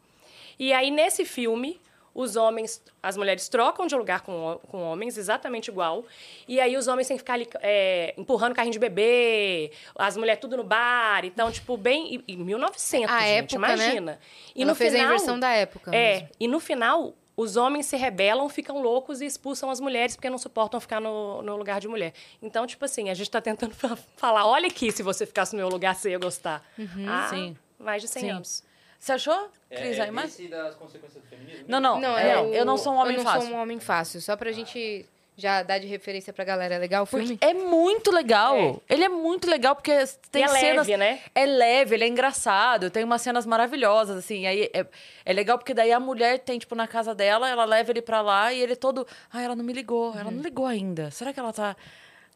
E 0.58 0.74
aí, 0.74 0.90
nesse 0.90 1.26
filme, 1.26 1.80
os 2.14 2.36
homens, 2.36 2.84
as 3.02 3.16
mulheres 3.16 3.48
trocam 3.48 3.88
de 3.88 3.96
lugar 3.96 4.22
com, 4.22 4.60
com 4.68 4.82
homens, 4.84 5.18
exatamente 5.18 5.70
igual. 5.70 6.04
E 6.48 6.60
aí, 6.60 6.76
os 6.76 6.88
homens 6.88 7.08
têm 7.08 7.16
que 7.18 7.22
ficar 7.22 7.34
ali, 7.34 7.48
é, 7.62 8.14
empurrando 8.18 8.54
carrinho 8.54 8.74
de 8.74 8.80
bebê, 8.80 9.72
as 9.96 10.18
mulheres 10.18 10.42
tudo 10.42 10.58
no 10.58 10.64
bar. 10.64 11.24
Então, 11.26 11.52
tipo, 11.52 11.78
bem. 11.78 12.16
E, 12.28 12.34
e 12.34 12.38
1900, 12.38 13.10
A 13.10 13.20
gente, 13.22 13.56
época, 13.56 13.60
né? 13.60 13.74
imagina. 13.86 14.20
E 14.56 14.62
Ela 14.64 14.72
no 14.72 14.76
fez 14.76 14.92
final, 14.92 15.06
a 15.08 15.14
inversão 15.14 15.40
da 15.40 15.50
época. 15.52 15.96
É, 15.96 16.14
mesmo. 16.16 16.30
e 16.40 16.48
no 16.48 16.60
final, 16.60 17.14
os 17.38 17.56
homens 17.56 17.86
se 17.86 17.96
rebelam, 17.96 18.48
ficam 18.50 18.82
loucos 18.82 19.22
e 19.22 19.26
expulsam 19.26 19.70
as 19.70 19.80
mulheres 19.80 20.16
porque 20.16 20.30
não 20.30 20.38
suportam 20.38 20.80
ficar 20.82 21.00
no, 21.00 21.42
no 21.42 21.56
lugar 21.56 21.80
de 21.80 21.88
mulher. 21.88 22.14
Então, 22.42 22.68
tipo 22.68 22.84
assim, 22.84 23.10
a 23.10 23.14
gente 23.14 23.32
tá 23.32 23.40
tentando 23.42 23.74
fa- 23.74 23.98
falar: 24.18 24.46
olha 24.46 24.68
aqui, 24.68 24.92
se 24.92 25.02
você 25.02 25.26
ficasse 25.26 25.54
no 25.54 25.60
meu 25.60 25.70
lugar, 25.70 25.96
você 25.96 26.10
ia 26.12 26.20
gostar. 26.20 26.62
Ah, 27.08 27.28
Sim. 27.30 27.56
Mais 27.80 28.02
de 28.02 28.08
100 28.10 28.22
Sim. 28.22 28.30
anos. 28.32 28.64
Você 29.02 29.14
achou, 29.14 29.50
É, 29.68 29.76
Cris? 29.78 29.98
é 29.98 30.10
esse 30.26 30.48
das 30.48 30.76
consequências 30.76 31.24
do 31.24 31.28
feminismo? 31.28 31.66
Não, 31.68 31.80
não. 31.80 32.00
Não, 32.00 32.16
é, 32.16 32.34
é 32.34 32.40
o- 32.40 32.54
eu 32.54 32.64
não 32.64 32.78
sou 32.78 32.94
um 32.94 32.98
homem 32.98 33.18
eu 33.18 33.24
não 33.24 33.32
fácil. 33.32 33.50
sou 33.50 33.58
um 33.58 33.60
homem 33.62 33.80
fácil. 33.80 34.22
Só 34.22 34.36
pra 34.38 34.52
gente 34.52 35.08
já 35.36 35.64
dar 35.64 35.80
de 35.80 35.88
referência 35.88 36.32
pra 36.32 36.44
galera. 36.46 36.76
É 36.76 36.78
legal 36.78 37.02
o 37.02 37.06
filme? 37.08 37.30
Porque 37.30 37.44
é 37.44 37.52
muito 37.52 38.12
legal. 38.12 38.80
Ele 38.88 39.04
é 39.04 39.10
muito 39.10 39.50
legal 39.50 39.74
porque 39.76 39.92
tem 40.32 40.44
E 40.44 40.46
é 40.46 40.48
cenas. 40.50 40.86
leve, 40.88 40.98
né? 40.98 41.20
É 41.34 41.48
leve, 41.48 41.96
ele 41.96 42.04
é 42.04 42.08
engraçado, 42.08 42.92
tem 42.92 43.04
umas 43.04 43.24
cenas 43.24 43.44
maravilhosas, 43.44 44.18
assim. 44.18 44.46
Aí 44.46 44.70
é, 44.72 44.86
é 45.26 45.34
legal 45.34 45.58
porque 45.58 45.74
daí 45.74 45.92
a 45.92 46.00
mulher 46.00 46.38
tem, 46.38 46.60
tipo, 46.60 46.76
na 46.76 46.88
casa 46.88 47.16
dela, 47.16 47.50
ela 47.50 47.66
leva 47.66 47.90
ele 47.92 48.04
pra 48.04 48.22
lá 48.22 48.54
e 48.54 48.62
ele 48.62 48.76
todo. 48.76 49.08
Ah, 49.34 49.42
ela 49.42 49.56
não 49.56 49.64
me 49.64 49.74
ligou, 49.74 50.14
ela 50.14 50.26
Uhum. 50.26 50.32
não 50.36 50.44
ligou 50.44 50.68
ainda. 50.68 51.10
Será 51.10 51.34
que 51.34 51.40
ela 51.40 51.52
tá. 51.52 51.76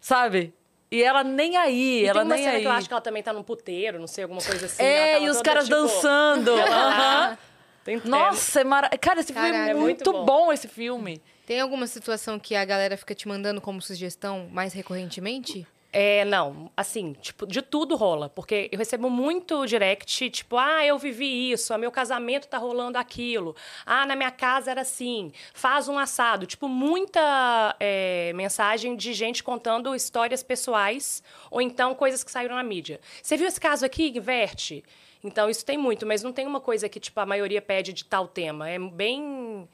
Sabe? 0.01 0.51
E 0.91 1.01
ela 1.03 1.23
nem 1.23 1.57
aí, 1.57 2.01
E 2.01 2.05
ela 2.05 2.19
tem 2.21 2.29
uma 2.29 2.35
nem 2.35 2.43
cena 2.43 2.55
aí. 2.57 2.61
que 2.61 2.67
eu 2.67 2.71
acho 2.71 2.87
que 2.87 2.93
ela 2.93 3.01
também 3.01 3.23
tá 3.23 3.33
num 3.33 3.43
puteiro, 3.43 3.99
não 3.99 4.07
sei, 4.07 4.23
alguma 4.23 4.41
coisa 4.41 4.65
assim. 4.67 4.83
É, 4.83 5.13
tava 5.13 5.25
e 5.25 5.29
os 5.29 5.37
toda, 5.37 5.49
caras 5.49 5.63
tipo, 5.65 5.75
dançando. 5.75 6.51
Aham. 6.61 7.37
tem- 7.83 8.01
Nossa, 8.05 8.61
é 8.61 8.63
mara... 8.63 8.89
Cara, 8.97 9.19
esse 9.19 9.33
filme 9.33 9.49
Caralho, 9.51 9.67
é 9.67 9.71
é 9.71 9.73
muito, 9.73 10.09
muito 10.09 10.25
bom. 10.25 10.45
bom. 10.47 10.53
esse 10.53 10.67
filme. 10.67 11.21
Tem 11.45 11.59
alguma 11.59 11.85
situação 11.87 12.39
que 12.39 12.55
a 12.55 12.63
galera 12.65 12.95
fica 12.97 13.13
te 13.13 13.27
mandando 13.27 13.59
como 13.61 13.81
sugestão 13.81 14.47
mais 14.51 14.73
recorrentemente? 14.73 15.67
É, 15.97 16.25
não, 16.25 16.69
assim, 16.75 17.13
tipo, 17.13 17.47
de 17.47 17.61
tudo 17.61 17.95
rola. 17.95 18.27
Porque 18.27 18.67
eu 18.69 18.77
recebo 18.77 19.09
muito 19.09 19.65
direct, 19.65 20.29
tipo, 20.29 20.57
ah, 20.57 20.85
eu 20.85 20.99
vivi 20.99 21.53
isso, 21.53 21.73
ah, 21.73 21.77
meu 21.77 21.89
casamento 21.89 22.49
tá 22.49 22.57
rolando 22.57 22.97
aquilo. 22.97 23.55
Ah, 23.85 24.05
na 24.05 24.13
minha 24.13 24.29
casa 24.29 24.71
era 24.71 24.81
assim, 24.81 25.31
faz 25.53 25.87
um 25.87 25.97
assado. 25.97 26.45
Tipo, 26.45 26.67
muita 26.67 27.77
é, 27.79 28.33
mensagem 28.35 28.93
de 28.97 29.13
gente 29.13 29.41
contando 29.41 29.95
histórias 29.95 30.43
pessoais 30.43 31.23
ou 31.49 31.61
então 31.61 31.95
coisas 31.95 32.25
que 32.25 32.31
saíram 32.31 32.57
na 32.57 32.63
mídia. 32.63 32.99
Você 33.23 33.37
viu 33.37 33.47
esse 33.47 33.61
caso 33.61 33.85
aqui, 33.85 34.09
Inverte? 34.09 34.83
Então, 35.23 35.49
isso 35.49 35.65
tem 35.65 35.77
muito, 35.77 36.05
mas 36.05 36.21
não 36.21 36.33
tem 36.33 36.45
uma 36.45 36.59
coisa 36.59 36.89
que, 36.89 36.99
tipo, 36.99 37.17
a 37.21 37.25
maioria 37.25 37.61
pede 37.61 37.93
de 37.93 38.03
tal 38.03 38.27
tema. 38.27 38.69
É 38.69 38.77
bem 38.77 39.65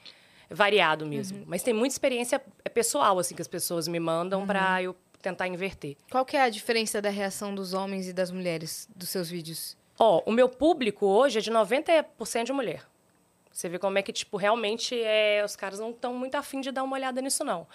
variado 0.52 1.04
mesmo. 1.04 1.44
Mas 1.48 1.64
tem 1.64 1.74
muita 1.74 1.96
experiência 1.96 2.40
pessoal, 2.76 3.18
assim, 3.18 3.34
que 3.34 3.42
as 3.42 3.48
pessoas 3.48 3.88
me 3.88 4.00
mandam 4.00 4.46
pra 4.46 4.84
eu 4.84 4.96
tentar 5.22 5.48
inverter. 5.48 5.96
Qual 6.10 6.26
que 6.26 6.36
é 6.36 6.42
a 6.42 6.50
diferença 6.50 7.02
da 7.02 7.10
reação 7.10 7.54
dos 7.54 7.74
homens 7.74 8.08
e 8.08 8.14
das 8.14 8.32
mulheres 8.32 8.88
dos 8.96 9.10
seus 9.10 9.30
vídeos? 9.30 9.78
Ó, 9.98 10.24
o 10.26 10.32
meu 10.32 10.50
público 10.50 11.06
hoje 11.06 11.40
é 11.40 11.42
de 11.42 11.52
90% 11.52 12.46
de 12.46 12.54
mulher. 12.54 12.86
Você 13.52 13.70
vê 13.70 13.78
como 13.78 13.98
é 13.98 14.02
que, 14.02 14.14
tipo, 14.14 14.38
realmente 14.38 15.00
é, 15.00 15.44
os 15.46 15.56
caras 15.56 15.80
não 15.80 15.92
estão 15.92 16.14
muito 16.14 16.36
afim 16.36 16.62
de 16.62 16.72
dar 16.72 16.84
uma 16.84 16.96
olhada 16.96 17.22
nisso, 17.22 17.44
não. 17.44 17.68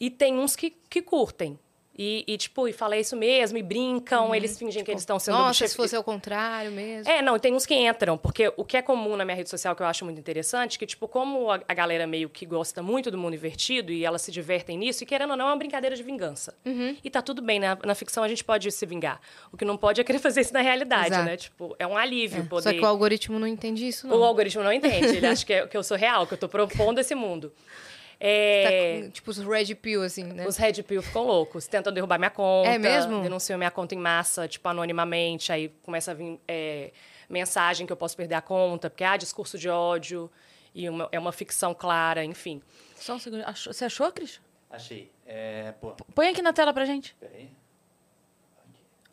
E 0.00 0.10
tem 0.10 0.38
uns 0.38 0.56
que, 0.56 0.70
que 0.70 1.02
curtem. 1.02 1.58
E, 1.98 2.24
e, 2.26 2.38
tipo, 2.38 2.66
e 2.66 2.72
fala 2.72 2.96
isso 2.96 3.14
mesmo, 3.14 3.58
e 3.58 3.62
brincam, 3.62 4.34
eles 4.34 4.58
fingem 4.58 4.82
que 4.82 4.90
eles 4.90 5.02
estão 5.02 5.18
sendo 5.18 5.36
Uhum. 5.36 5.42
Nossa, 5.42 5.68
se 5.68 5.76
fosse 5.76 5.94
ao 5.94 6.02
contrário 6.02 6.72
mesmo. 6.72 7.10
É, 7.12 7.20
não, 7.20 7.38
tem 7.38 7.54
uns 7.54 7.66
que 7.66 7.74
entram, 7.74 8.16
porque 8.16 8.50
o 8.56 8.64
que 8.64 8.78
é 8.78 8.82
comum 8.82 9.14
na 9.14 9.24
minha 9.26 9.36
rede 9.36 9.50
social 9.50 9.76
que 9.76 9.82
eu 9.82 9.86
acho 9.86 10.02
muito 10.04 10.18
interessante, 10.18 10.78
que, 10.78 10.86
tipo, 10.86 11.06
como 11.06 11.50
a, 11.50 11.60
a 11.68 11.74
galera 11.74 12.06
meio 12.06 12.30
que 12.30 12.46
gosta 12.46 12.82
muito 12.82 13.10
do 13.10 13.18
mundo 13.18 13.34
invertido 13.34 13.92
e 13.92 14.04
elas 14.06 14.22
se 14.22 14.32
divertem 14.32 14.78
nisso, 14.78 15.02
e 15.02 15.06
querendo 15.06 15.32
ou 15.32 15.36
não, 15.36 15.46
é 15.48 15.50
uma 15.50 15.56
brincadeira 15.56 15.94
de 15.94 16.02
vingança. 16.02 16.54
Uhum. 16.64 16.96
E 17.04 17.10
tá 17.10 17.20
tudo 17.20 17.42
bem, 17.42 17.60
na, 17.60 17.76
na 17.84 17.94
ficção 17.94 18.22
a 18.24 18.28
gente 18.28 18.42
pode 18.42 18.72
se 18.72 18.86
vingar. 18.86 19.20
O 19.52 19.56
que 19.58 19.64
não 19.64 19.76
pode 19.76 20.00
é 20.00 20.04
querer 20.04 20.18
fazer 20.20 20.40
isso 20.40 20.54
na 20.54 20.62
realidade, 20.62 21.08
Exato. 21.08 21.24
né? 21.26 21.36
Tipo, 21.36 21.76
é 21.78 21.86
um 21.86 21.96
alívio 21.96 22.40
É, 22.40 22.44
poder. 22.46 22.70
Só 22.70 22.72
que 22.72 22.80
o 22.80 22.86
algoritmo 22.86 23.38
não 23.38 23.46
entende 23.46 23.86
isso, 23.86 24.06
não. 24.06 24.18
O 24.18 24.24
algoritmo 24.24 24.62
não 24.62 24.72
entende, 24.72 25.16
ele 25.18 25.26
acha 25.28 25.44
que, 25.44 25.52
é- 25.52 25.66
que 25.66 25.76
eu 25.76 25.82
sou 25.82 25.98
real, 25.98 26.26
que 26.26 26.32
eu 26.32 26.38
tô 26.38 26.48
propondo 26.48 26.98
esse 27.00 27.14
mundo. 27.14 27.52
É, 28.24 29.02
Tá 29.02 29.10
tipo 29.10 29.30
os 29.32 29.38
Red 29.38 29.74
Pill, 29.74 30.02
assim, 30.04 30.22
né? 30.22 30.46
Os 30.46 30.56
Red 30.56 30.82
Pill 30.84 31.02
ficam 31.02 31.24
loucos, 31.26 31.66
tentam 31.66 31.92
derrubar 31.92 32.18
minha 32.18 32.30
conta. 32.30 32.68
É 32.68 32.78
mesmo? 32.78 33.20
Denunciam 33.20 33.58
minha 33.58 33.70
conta 33.70 33.96
em 33.96 33.98
massa, 33.98 34.46
tipo, 34.46 34.68
anonimamente. 34.68 35.50
Aí 35.50 35.68
começa 35.82 36.12
a 36.12 36.14
vir 36.14 36.38
é, 36.46 36.92
mensagem 37.28 37.84
que 37.84 37.92
eu 37.92 37.96
posso 37.96 38.16
perder 38.16 38.36
a 38.36 38.40
conta, 38.40 38.88
porque 38.88 39.02
há 39.02 39.16
discurso 39.16 39.58
de 39.58 39.68
ódio, 39.68 40.30
e 40.72 40.88
uma- 40.88 41.08
é 41.10 41.18
uma 41.18 41.32
ficção 41.32 41.74
clara, 41.74 42.24
enfim. 42.24 42.62
Só 42.94 43.14
um 43.14 43.18
segundo. 43.18 43.42
Achou- 43.44 43.72
Você 43.72 43.84
achou, 43.86 44.12
Cris? 44.12 44.40
Achei. 44.70 45.10
É, 45.26 45.72
pô, 45.80 45.92
Põe 46.14 46.28
aqui 46.28 46.42
na 46.42 46.52
tela 46.52 46.72
pra 46.72 46.84
gente. 46.84 47.16
peraí. 47.18 47.50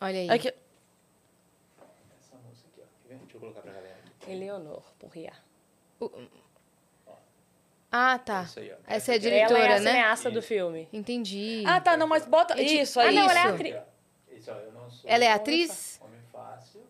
Olha 0.00 0.18
aí. 0.20 0.30
Aqui. 0.30 0.48
Essa 0.48 2.36
moça 2.46 2.64
aqui, 2.72 2.80
ó. 2.80 2.84
Quer 3.02 3.14
ver? 3.14 3.20
Deixa 3.22 3.36
eu 3.36 3.40
colocar 3.40 3.60
pra 3.60 3.72
galera 3.72 3.96
aqui. 4.20 4.30
Eleonor 4.32 4.82
Porriá. 5.00 5.32
Ah, 7.92 8.18
tá. 8.18 8.42
Isso 8.42 8.60
aí, 8.60 8.70
ó. 8.72 8.76
Essa 8.86 9.12
é 9.12 9.14
a 9.16 9.18
diretora, 9.18 9.58
Ela 9.60 9.72
é 9.72 9.76
a 9.76 9.80
né? 9.80 9.90
cineasta 9.90 10.30
do 10.30 10.40
filme. 10.40 10.88
Entendi. 10.92 11.64
Ah, 11.66 11.80
tá, 11.80 11.96
não, 11.96 12.06
mas 12.06 12.24
bota. 12.24 12.54
É 12.54 12.62
Isso 12.62 13.00
Ah, 13.00 13.04
aí. 13.04 13.14
não, 13.14 13.22
ela 13.28 13.32
é 13.40 13.44
isso. 13.44 13.54
atriz. 13.54 13.76
Isso, 14.30 14.50
eu 14.50 14.72
não 14.72 14.90
sou 14.90 15.10
Ela 15.10 15.24
é 15.24 15.32
atriz? 15.32 16.00
homem 16.02 16.20
fácil. 16.32 16.82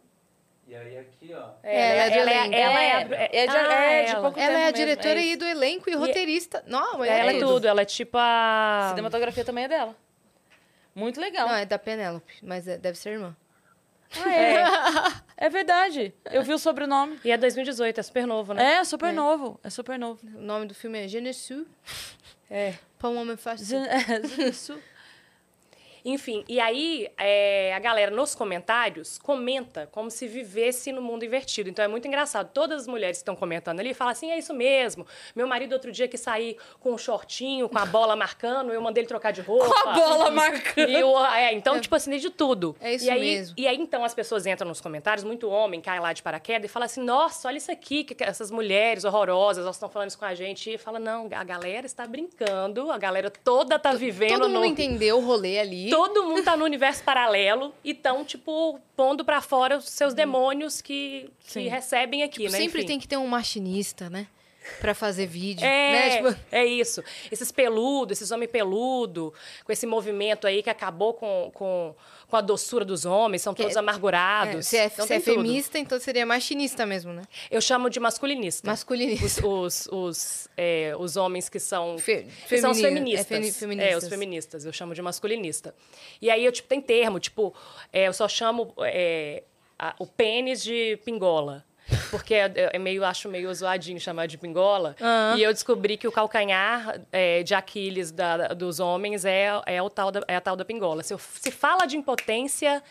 E 0.68 0.74
aí 0.76 0.98
aqui, 0.98 1.32
ó. 1.34 1.50
ela 1.62 2.02
é 2.04 2.10
do 2.10 2.16
ela, 2.18 2.30
elenco. 2.30 2.54
ela 2.54 2.80
é, 2.82 2.86
É, 2.86 2.92
a- 2.92 2.98
é 3.00 3.46
de- 3.46 3.56
Ah, 3.56 3.92
é 3.92 4.04
de 4.04 4.10
ela. 4.10 4.20
pouco- 4.20 4.38
Ela 4.38 4.52
é 4.52 4.56
a 4.56 4.58
mesmo, 4.66 4.72
diretora 4.76 5.14
é 5.18 5.22
aí 5.22 5.36
do 5.36 5.44
elenco 5.46 5.90
e 5.90 5.94
roteirista. 5.94 6.62
Não, 6.66 7.02
Ela 7.04 7.32
é 7.32 7.38
tudo, 7.38 7.66
ela 7.66 7.80
é 7.82 7.84
tipo 7.84 8.16
a. 8.20 8.88
Cinematografia 8.90 9.44
também 9.44 9.64
é 9.64 9.68
dela. 9.68 9.96
Muito 10.94 11.20
legal. 11.20 11.48
Não, 11.48 11.54
é 11.56 11.64
da 11.64 11.78
Penélope, 11.78 12.34
mas 12.42 12.68
é- 12.68 12.76
deve 12.76 12.98
ser 12.98 13.10
irmã. 13.12 13.34
Ah, 14.16 14.32
é. 15.38 15.46
é 15.46 15.48
verdade. 15.48 16.12
Eu 16.30 16.42
vi 16.42 16.52
o 16.52 16.58
sobrenome. 16.58 17.18
E 17.24 17.30
é 17.30 17.36
2018, 17.36 17.98
é 17.98 18.02
super 18.02 18.26
novo, 18.26 18.52
né? 18.54 18.74
É, 18.74 18.84
super 18.84 19.12
novo. 19.12 19.60
É 19.62 19.70
super 19.70 19.98
novo. 19.98 20.20
O 20.34 20.40
nome 20.40 20.66
do 20.66 20.74
filme 20.74 20.98
é 21.04 21.08
Je 21.08 21.20
ne 21.20 21.32
suis 21.32 21.64
É. 22.50 22.74
um 23.04 23.16
homem 23.16 23.36
fácil. 23.36 23.78
Isso. 24.38 24.78
Enfim, 26.04 26.44
e 26.48 26.58
aí 26.60 27.08
é, 27.18 27.72
a 27.74 27.78
galera 27.78 28.10
nos 28.10 28.34
comentários 28.34 29.18
comenta 29.18 29.88
como 29.92 30.10
se 30.10 30.26
vivesse 30.26 30.92
no 30.92 31.02
mundo 31.02 31.24
invertido. 31.24 31.68
Então 31.68 31.84
é 31.84 31.88
muito 31.88 32.06
engraçado. 32.08 32.50
Todas 32.52 32.82
as 32.82 32.86
mulheres 32.86 33.18
que 33.18 33.22
estão 33.22 33.36
comentando 33.36 33.80
ali 33.80 33.92
falam 33.94 34.12
assim: 34.12 34.30
é 34.30 34.38
isso 34.38 34.54
mesmo. 34.54 35.06
Meu 35.34 35.46
marido 35.46 35.72
outro 35.72 35.90
dia 35.92 36.08
que 36.08 36.16
sair 36.16 36.56
com 36.80 36.92
um 36.92 36.98
shortinho, 36.98 37.68
com 37.68 37.78
a 37.78 37.86
bola 37.86 38.16
marcando, 38.16 38.72
eu 38.72 38.80
mandei 38.80 39.02
ele 39.02 39.08
trocar 39.08 39.32
de 39.32 39.40
roupa. 39.40 39.68
Com 39.82 39.88
a 39.88 39.92
bola 39.92 40.30
marcando. 40.30 40.88
E 40.90 41.02
o- 41.02 41.24
é, 41.26 41.52
então, 41.52 41.80
tipo 41.80 41.94
assim, 41.94 42.16
de 42.16 42.30
tudo. 42.30 42.74
É 42.80 42.94
isso 42.94 43.04
e 43.06 43.10
aí, 43.10 43.20
mesmo. 43.20 43.54
E 43.58 43.66
aí, 43.66 43.76
então, 43.76 44.04
as 44.04 44.14
pessoas 44.14 44.46
entram 44.46 44.68
nos 44.68 44.80
comentários, 44.80 45.24
muito 45.24 45.48
homem 45.48 45.80
cai 45.80 46.00
lá 46.00 46.12
de 46.12 46.22
paraquedas 46.22 46.68
e 46.70 46.72
fala 46.72 46.86
assim: 46.86 47.02
nossa, 47.02 47.48
olha 47.48 47.56
isso 47.58 47.70
aqui, 47.70 48.04
que 48.04 48.22
essas 48.24 48.50
mulheres 48.50 49.04
horrorosas, 49.04 49.64
elas 49.64 49.76
estão 49.76 49.88
falando 49.88 50.08
isso 50.10 50.18
com 50.18 50.24
a 50.24 50.34
gente. 50.34 50.70
E 50.74 50.78
fala: 50.78 50.98
não, 50.98 51.28
a 51.32 51.44
galera 51.44 51.86
está 51.86 52.06
brincando, 52.06 52.90
a 52.90 52.98
galera 52.98 53.30
toda 53.30 53.78
tá 53.78 53.92
vivendo 53.92 54.30
Todo 54.40 54.48
mundo 54.48 54.60
no. 54.60 54.64
entendeu 54.64 55.18
o 55.18 55.20
rolê 55.20 55.58
ali. 55.58 55.89
Todo 55.90 56.24
mundo 56.24 56.42
tá 56.42 56.56
no 56.56 56.64
universo 56.64 57.02
paralelo 57.02 57.74
e 57.84 57.90
estão, 57.90 58.24
tipo, 58.24 58.80
pondo 58.96 59.24
pra 59.24 59.40
fora 59.40 59.78
os 59.78 59.88
seus 59.88 60.14
demônios 60.14 60.80
que, 60.80 61.30
que 61.46 61.68
recebem 61.68 62.22
aqui, 62.22 62.44
né? 62.44 62.58
Sempre 62.58 62.80
Enfim. 62.80 62.88
tem 62.88 62.98
que 63.00 63.08
ter 63.08 63.16
um 63.16 63.26
machinista, 63.26 64.08
né? 64.08 64.26
Pra 64.80 64.94
fazer 64.94 65.26
vídeo. 65.26 65.64
É, 65.64 65.92
Né? 65.92 66.16
Tipo, 66.30 66.40
é 66.52 66.64
isso. 66.64 67.02
Esses 67.32 67.50
peludos, 67.50 68.18
esses 68.18 68.30
homens 68.30 68.50
peludos, 68.50 69.32
com 69.64 69.72
esse 69.72 69.86
movimento 69.86 70.46
aí 70.46 70.62
que 70.62 70.68
acabou 70.70 71.14
com, 71.14 71.50
com, 71.54 71.94
com 72.28 72.36
a 72.36 72.40
doçura 72.40 72.84
dos 72.84 73.04
homens, 73.04 73.42
são 73.42 73.54
todos 73.54 73.74
é, 73.74 73.78
amargurados. 73.78 74.66
se 74.66 74.76
é, 74.76 74.84
Então 74.86 75.06
se 75.06 75.14
é 75.14 75.20
feminista, 75.20 75.78
então 75.78 75.98
seria 75.98 76.26
machinista 76.26 76.84
mesmo, 76.84 77.12
né? 77.12 77.22
Eu 77.50 77.60
chamo 77.60 77.88
de 77.88 77.98
masculinista. 77.98 78.68
Masculinista. 78.70 79.24
Os, 79.24 79.38
os, 79.42 79.88
os, 79.90 80.48
é, 80.56 80.94
os 80.98 81.16
homens 81.16 81.48
que 81.48 81.58
são, 81.58 81.98
Fe- 81.98 82.26
que 82.48 82.58
são 82.58 82.70
os 82.72 82.80
feminino- 82.80 83.16
é 83.18 83.24
feministas. 83.24 83.58
femi- 83.58 83.74
É, 83.74 83.76
feministas. 83.76 84.02
os 84.04 84.08
feministas. 84.10 84.64
Eu 84.66 84.72
chamo 84.72 84.94
de 84.94 85.02
masculinista. 85.02 85.74
E 86.20 86.30
aí, 86.30 86.44
eu, 86.44 86.52
tipo, 86.52 86.68
tem 86.68 86.80
termo, 86.80 87.18
tipo, 87.18 87.54
é, 87.92 88.08
eu 88.08 88.12
só 88.12 88.28
chamo 88.28 88.74
é, 88.84 89.42
a- 89.78 89.94
o 89.98 90.06
pênis 90.06 90.62
de 90.62 90.98
pingola. 91.04 91.64
Porque 92.10 92.34
é, 92.34 92.52
é 92.72 92.78
meio, 92.78 93.04
acho 93.04 93.28
meio 93.28 93.52
zoadinho 93.54 93.98
chamar 94.00 94.26
de 94.26 94.36
pingola. 94.38 94.96
Ah. 95.00 95.34
E 95.36 95.42
eu 95.42 95.52
descobri 95.52 95.96
que 95.96 96.06
o 96.08 96.12
calcanhar 96.12 97.00
é, 97.12 97.42
de 97.42 97.54
Aquiles 97.54 98.10
da- 98.10 98.48
dos 98.48 98.80
homens 98.80 99.24
é, 99.24 99.48
é, 99.66 99.82
o 99.82 99.88
tal 99.90 100.10
da, 100.10 100.22
é 100.28 100.36
a 100.36 100.40
tal 100.40 100.56
da 100.56 100.64
pingola. 100.64 101.02
Se, 101.02 101.12
eu- 101.14 101.18
se 101.18 101.50
fala 101.50 101.86
de 101.86 101.96
impotência, 101.96 102.82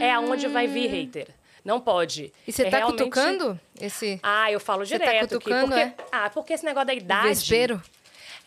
é 0.00 0.12
aonde 0.12 0.46
vai 0.48 0.66
vir 0.66 0.88
hater. 0.88 1.28
Não 1.64 1.80
pode. 1.80 2.32
E 2.46 2.52
você 2.52 2.62
É 2.62 2.70
tá 2.70 2.76
realmente- 2.78 2.98
cutucando 2.98 3.58
esse 3.80 4.20
ah, 4.22 4.50
eu 4.52 4.60
falo 4.60 4.86
Você 4.86 4.98
tá 4.98 5.04
direto 5.06 5.30
cutucando, 5.38 5.74
aqui. 5.74 5.90
Porque, 5.90 6.02
é? 6.02 6.08
Ah, 6.12 6.30
porque 6.30 6.52
esse 6.52 6.64
negócio 6.64 6.86
da 6.86 6.94
idade. 6.94 7.28
vespeiro? 7.28 7.82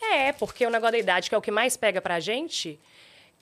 É, 0.01 0.31
porque 0.31 0.65
o 0.65 0.69
negócio 0.69 0.93
da 0.93 0.97
idade, 0.99 1.27
que 1.27 1.35
é 1.35 1.37
o 1.37 1.41
que 1.41 1.51
mais 1.51 1.75
pega 1.75 1.99
pra 2.01 2.21
gente, 2.21 2.79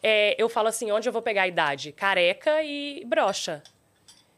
é, 0.01 0.35
eu 0.41 0.49
falo 0.49 0.67
assim, 0.67 0.91
onde 0.91 1.07
eu 1.07 1.13
vou 1.13 1.21
pegar 1.21 1.43
a 1.43 1.47
idade? 1.47 1.91
Careca 1.91 2.63
e 2.63 3.03
brocha. 3.05 3.61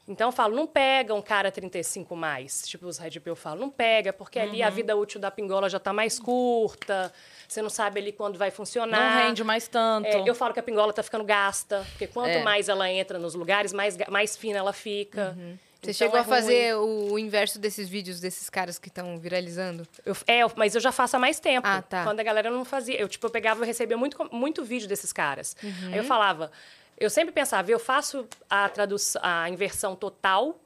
Então 0.10 0.30
eu 0.30 0.32
falo, 0.32 0.56
não 0.56 0.66
pega 0.66 1.14
um 1.14 1.22
cara 1.22 1.52
35 1.52 2.16
mais. 2.16 2.64
Tipo, 2.68 2.88
os 2.88 2.98
Red 2.98 3.12
Pill 3.20 3.36
falam, 3.36 3.60
não 3.60 3.70
pega, 3.70 4.12
porque 4.12 4.40
ali 4.40 4.62
Uhum. 4.62 4.66
a 4.68 4.70
vida 4.72 4.96
útil 4.98 5.20
da 5.22 5.30
pingola 5.30 5.70
já 5.70 5.80
tá 5.80 5.94
mais 5.94 6.20
curta, 6.20 7.14
você 7.48 7.62
não 7.62 7.70
sabe 7.70 8.00
ali 8.00 8.12
quando 8.12 8.38
vai 8.38 8.50
funcionar. 8.50 9.00
Não 9.18 9.28
rende 9.28 9.44
mais 9.44 9.68
tanto. 9.68 10.08
É, 10.08 10.28
eu 10.28 10.34
falo 10.34 10.52
que 10.54 10.60
a 10.60 10.64
pingola 10.64 10.92
tá 10.92 11.04
ficando 11.04 11.24
gasta, 11.24 11.86
porque 11.92 12.08
quanto 12.08 12.30
É. 12.32 12.44
mais 12.44 12.68
ela 12.68 12.90
entra 12.92 13.20
nos 13.20 13.36
lugares, 13.36 13.72
mais, 13.72 13.96
mais 14.10 14.36
fina 14.36 14.58
ela 14.58 14.74
fica. 14.74 15.38
Você 15.82 15.92
Então 15.92 15.94
chegou 15.94 16.18
é 16.18 16.22
a 16.22 16.24
fazer 16.26 16.74
ruim. 16.76 17.12
o 17.14 17.20
inverso 17.20 17.58
desses 17.58 17.88
vídeos 17.88 18.20
desses 18.20 18.50
caras 18.50 18.78
que 18.78 18.90
estão 18.90 19.18
viralizando? 19.18 19.88
Eu- 20.06 20.16
é, 20.28 20.42
mas 20.58 20.76
eu 20.76 20.82
já 20.82 20.92
faço 20.92 21.16
há 21.16 21.20
mais 21.20 21.40
tempo. 21.40 21.66
Ah, 21.66 21.82
tá. 21.82 22.04
Quando 22.04 22.20
a 22.20 22.24
galera 22.24 22.50
não 22.52 22.66
fazia. 22.66 23.00
Eu, 23.00 23.08
tipo, 23.08 23.26
eu 23.28 23.30
pegava, 23.32 23.62
eu 23.62 23.66
recebia 23.66 23.96
muito, 23.96 24.18
muito 24.30 24.62
vídeo 24.66 24.90
desses 24.90 25.14
caras. 25.14 25.56
Uhum. 25.64 25.94
Aí 25.94 25.98
eu 25.98 26.04
falava, 26.04 26.52
eu 27.00 27.10
sempre 27.10 27.32
pensava, 27.34 27.70
eu 27.72 27.80
faço 27.80 28.28
a 28.50 28.68
tradução, 28.70 29.22
a 29.24 29.50
inversão 29.50 29.96
total. 29.96 30.60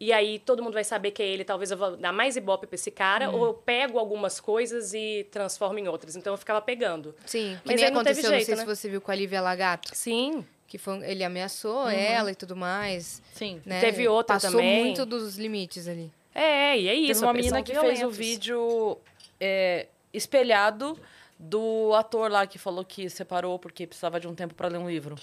E 0.00 0.12
aí 0.12 0.40
todo 0.40 0.62
mundo 0.62 0.74
vai 0.74 0.82
saber 0.84 1.12
que 1.12 1.22
é 1.22 1.26
ele, 1.26 1.44
talvez 1.44 1.70
eu 1.70 1.76
vou 1.76 1.96
dar 1.96 2.12
mais 2.12 2.36
ibope 2.36 2.66
pra 2.66 2.74
esse 2.74 2.90
cara, 2.90 3.30
Uhum. 3.30 3.38
ou 3.38 3.46
eu 3.46 3.54
pego 3.54 3.98
algumas 3.98 4.40
coisas 4.40 4.92
e 4.92 5.26
transformo 5.30 5.78
em 5.78 5.86
outras. 5.88 6.16
Então 6.16 6.34
eu 6.34 6.36
ficava 6.36 6.60
pegando. 6.60 7.14
Sim, 7.24 7.56
que 7.62 7.68
Mas 7.68 7.76
nem 7.76 7.84
aí 7.86 7.90
não 7.92 8.02
teve 8.02 8.20
aconteceu, 8.20 8.30
não 8.30 8.36
jeito, 8.36 8.46
sei 8.46 8.54
né? 8.56 8.60
se 8.62 8.66
você 8.66 8.88
viu 8.88 9.00
com 9.00 9.10
a 9.12 9.14
Lívia 9.14 9.40
Lagato, 9.40 9.90
Sim. 9.94 10.44
que 10.66 10.78
foi, 10.78 10.98
ele 11.08 11.22
ameaçou 11.22 11.88
ela 11.88 12.32
e 12.32 12.34
tudo 12.34 12.56
mais. 12.56 13.22
Sim. 13.34 13.62
Né? 13.64 13.80
Teve 13.80 14.08
outra 14.08 14.34
Passou 14.34 14.50
também. 14.50 14.84
muito 14.84 15.06
dos 15.06 15.36
limites 15.38 15.86
ali. 15.86 16.12
É, 16.34 16.76
e 16.76 16.88
é 16.88 16.92
Teve 16.94 17.10
isso. 17.12 17.24
uma 17.24 17.30
eles 17.32 17.46
menina 17.46 17.62
que 17.62 17.72
fez 17.72 17.84
o 17.84 17.92
violentos. 18.10 18.16
vídeo 18.18 18.98
é, 19.40 19.86
espelhado 20.12 20.98
do 21.38 21.92
ator 21.94 22.30
lá 22.30 22.46
que 22.46 22.58
falou 22.58 22.84
que 22.84 23.08
separou 23.10 23.58
porque 23.58 23.86
precisava 23.86 24.18
de 24.20 24.28
um 24.28 24.34
tempo 24.34 24.54
pra 24.54 24.68
ler 24.68 24.78
um 24.78 24.88
livro. 24.88 25.16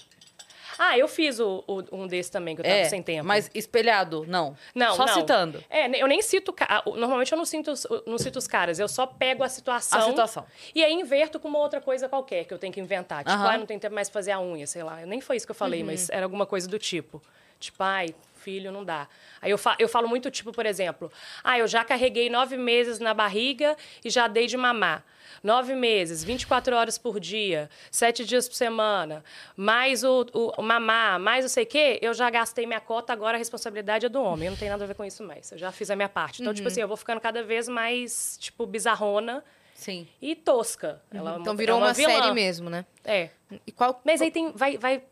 Ah, 0.78 0.96
eu 0.96 1.06
fiz 1.06 1.38
o, 1.38 1.62
o- 1.66 1.84
um 1.96 2.06
desse 2.06 2.30
também, 2.30 2.54
que 2.56 2.62
eu 2.62 2.64
tava 2.64 2.76
É, 2.76 2.84
sem 2.86 3.02
tempo. 3.02 3.26
mas 3.26 3.50
espelhado, 3.54 4.24
não. 4.26 4.56
Não, 4.74 4.94
Só 4.96 5.04
não. 5.04 5.14
citando. 5.14 5.62
É, 5.68 5.86
eu 6.02 6.06
nem 6.06 6.22
cito. 6.22 6.54
Normalmente 6.86 7.30
eu 7.30 7.36
não, 7.36 7.44
sinto, 7.44 7.72
os- 7.72 7.86
não 8.06 8.16
cito 8.16 8.38
os 8.38 8.46
caras, 8.46 8.78
eu 8.78 8.88
só 8.88 9.06
pego 9.06 9.44
a 9.44 9.48
situação. 9.50 9.98
A 9.98 10.02
situação. 10.02 10.46
E 10.74 10.82
aí 10.82 10.94
inverto 10.94 11.38
com 11.38 11.46
uma 11.48 11.58
outra 11.58 11.78
coisa 11.80 12.08
qualquer 12.08 12.44
que 12.46 12.54
eu 12.54 12.58
tenho 12.58 12.72
que 12.72 12.80
inventar. 12.80 13.18
Tipo, 13.22 13.36
Aham. 13.36 13.50
ah, 13.50 13.58
não 13.58 13.66
tem 13.66 13.78
tempo 13.78 13.94
mais 13.94 14.08
pra 14.08 14.14
fazer 14.14 14.32
a 14.32 14.40
unha, 14.40 14.66
sei 14.66 14.82
lá. 14.82 15.04
Nem 15.04 15.20
foi 15.20 15.36
isso 15.36 15.46
que 15.46 15.50
eu 15.50 15.54
falei, 15.56 15.84
mas 15.84 16.08
era 16.08 16.24
alguma 16.24 16.46
coisa 16.46 16.66
do 16.66 16.78
tipo. 16.78 17.22
Tipo, 17.60 17.82
ai, 17.82 18.14
filho, 18.42 18.72
não 18.72 18.84
dá. 18.84 19.08
Aí 19.40 19.50
eu, 19.50 19.58
fa 19.58 19.76
eu 19.78 19.88
falo 19.88 20.08
muito, 20.08 20.30
tipo, 20.30 20.52
por 20.52 20.66
exemplo, 20.66 21.10
ah, 21.42 21.58
eu 21.58 21.66
já 21.66 21.84
carreguei 21.84 22.28
nove 22.28 22.56
meses 22.56 22.98
na 22.98 23.14
barriga 23.14 23.76
e 24.04 24.10
já 24.10 24.26
dei 24.28 24.46
de 24.46 24.56
mamar. 24.56 25.04
Nove 25.42 25.74
meses, 25.74 26.22
24 26.22 26.76
horas 26.76 26.98
por 26.98 27.18
dia, 27.18 27.68
sete 27.90 28.24
dias 28.24 28.48
por 28.48 28.54
semana, 28.54 29.24
mais 29.56 30.04
o, 30.04 30.24
o, 30.32 30.62
mamar, 30.62 31.18
mais 31.18 31.44
não 31.44 31.48
sei 31.48 31.64
o 31.64 31.66
quê, 31.66 31.98
eu 32.00 32.14
já 32.14 32.30
gastei 32.30 32.64
minha 32.66 32.80
cota, 32.80 33.12
agora 33.12 33.36
a 33.36 33.38
responsabilidade 33.38 34.06
é 34.06 34.08
do 34.08 34.22
homem. 34.22 34.46
Eu 34.46 34.52
não 34.52 34.58
tenho 34.58 34.70
nada 34.70 34.84
a 34.84 34.86
ver 34.86 34.94
com 34.94 35.04
isso 35.04 35.24
mais. 35.24 35.50
Eu 35.50 35.58
já 35.58 35.72
fiz 35.72 35.90
a 35.90 35.96
minha 35.96 36.08
parte. 36.08 36.42
Então, 36.42 36.54
tipo 36.54 36.68
assim, 36.68 36.80
eu 36.80 36.86
vou 36.86 36.96
ficando 36.96 37.20
cada 37.20 37.42
vez 37.42 37.66
mais, 37.68 38.36
tipo, 38.40 38.66
bizarrona 38.66 39.42
Sim. 39.74 40.06
e 40.20 40.36
tosca. 40.36 41.02
Ela 41.12 41.34
é 41.34 41.38
Então 41.40 41.52
uma- 41.54 41.58
virou 41.58 41.76
é 41.76 41.80
uma, 41.80 41.86
uma, 41.88 41.94
série 41.94 42.32
mesmo, 42.32 42.70
né? 42.70 42.84
É. 43.04 43.30
E 43.66 43.72
qual 43.72 44.00
Mas 44.04 44.22
aí 44.22 44.30
tem, 44.30 44.52
vai, 44.52 44.78
vai 44.78 45.02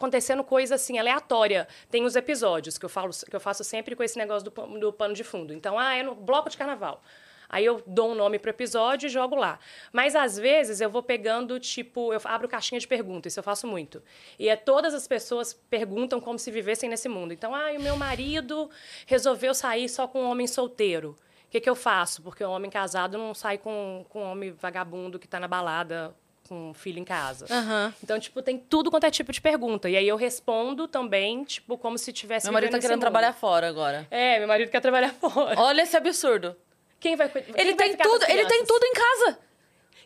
acontecendo 0.00 0.42
coisa 0.42 0.76
assim, 0.76 0.98
aleatória. 0.98 1.68
Tem 1.90 2.04
os 2.04 2.16
episódios 2.16 2.78
que 2.78 2.84
eu, 2.86 2.88
falo, 2.88 3.10
que 3.10 3.36
eu 3.36 3.40
faço 3.40 3.62
sempre 3.62 3.94
com 3.94 4.02
esse 4.02 4.16
negócio 4.16 4.50
do, 4.50 4.78
do 4.78 4.92
pano 4.92 5.12
de 5.12 5.22
fundo. 5.22 5.52
Então, 5.52 5.78
ah, 5.78 5.94
é 5.94 6.02
no 6.02 6.14
bloco 6.14 6.48
de 6.48 6.56
carnaval. 6.56 7.02
Aí 7.50 7.64
eu 7.64 7.82
dou 7.86 8.12
um 8.12 8.14
nome 8.14 8.38
pro 8.38 8.50
episódio 8.50 9.08
e 9.08 9.10
jogo 9.10 9.34
lá. 9.34 9.58
Mas 9.92 10.14
às 10.16 10.38
vezes 10.38 10.80
eu 10.80 10.88
vou 10.88 11.02
pegando, 11.02 11.60
tipo, 11.60 12.14
eu 12.14 12.20
abro 12.24 12.48
caixinha 12.48 12.80
de 12.80 12.86
perguntas, 12.86 13.32
isso 13.32 13.40
eu 13.40 13.44
faço 13.44 13.66
muito. 13.66 14.02
E 14.38 14.48
é 14.48 14.56
todas 14.56 14.94
as 14.94 15.06
pessoas 15.06 15.52
perguntam 15.52 16.20
como 16.20 16.38
se 16.38 16.50
vivessem 16.50 16.88
nesse 16.88 17.08
mundo. 17.08 17.32
Então, 17.34 17.54
ah, 17.54 17.72
o 17.76 17.82
meu 17.82 17.96
marido 17.96 18.70
resolveu 19.04 19.52
sair 19.52 19.88
só 19.88 20.06
com 20.08 20.22
um 20.22 20.30
homem 20.30 20.46
solteiro. 20.46 21.16
O 21.46 21.50
que, 21.50 21.60
que 21.60 21.68
eu 21.68 21.74
faço? 21.74 22.22
Porque 22.22 22.44
o 22.44 22.50
homem 22.50 22.70
casado 22.70 23.18
não 23.18 23.34
sai 23.34 23.58
com, 23.58 24.06
com 24.08 24.22
um 24.22 24.30
homem 24.30 24.52
vagabundo 24.52 25.18
que 25.18 25.26
tá 25.26 25.40
na 25.40 25.48
balada 25.48 26.14
com 26.50 26.74
filho 26.74 26.98
em 26.98 27.04
casa. 27.04 27.46
Aham. 27.48 27.94
Então, 28.02 28.18
tipo, 28.18 28.42
tem 28.42 28.58
tudo 28.58 28.90
quanto 28.90 29.04
é 29.06 29.10
tipo 29.10 29.30
de 29.30 29.40
pergunta. 29.40 29.88
E 29.88 29.96
aí 29.96 30.08
eu 30.08 30.16
respondo 30.16 30.88
também, 30.88 31.44
tipo, 31.44 31.78
como 31.78 31.96
se 31.96 32.12
tivesse 32.12 32.46
Meu 32.46 32.52
marido 32.52 32.72
tá 32.72 32.78
querendo 32.80 32.96
mundo. 32.96 33.00
trabalhar 33.02 33.32
fora 33.32 33.68
agora. 33.68 34.04
É, 34.10 34.40
meu 34.40 34.48
marido 34.48 34.68
quer 34.68 34.80
trabalhar 34.80 35.14
fora. 35.20 35.54
Olha 35.60 35.82
esse 35.82 35.96
absurdo. 35.96 36.56
Quem 36.98 37.14
vai 37.14 37.28
cuidar? 37.28 37.56
Ele 37.58 37.74
tem 37.74 37.96
tudo, 37.96 38.24
ele 38.28 38.44
tem 38.46 38.64
tudo 38.66 38.84
em 38.84 38.92
casa. 38.92 39.38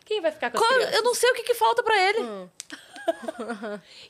Quem 0.05 0.21
vai 0.21 0.31
ficar 0.31 0.51
com 0.51 0.57
as 0.57 0.63
Qual- 0.63 0.79
eu 0.79 1.01
não 1.03 1.15
sei 1.15 1.31
o 1.31 1.33
que, 1.33 1.41
que 1.41 1.55
falta 1.55 1.81
pra 1.81 1.97
ele. 1.99 2.19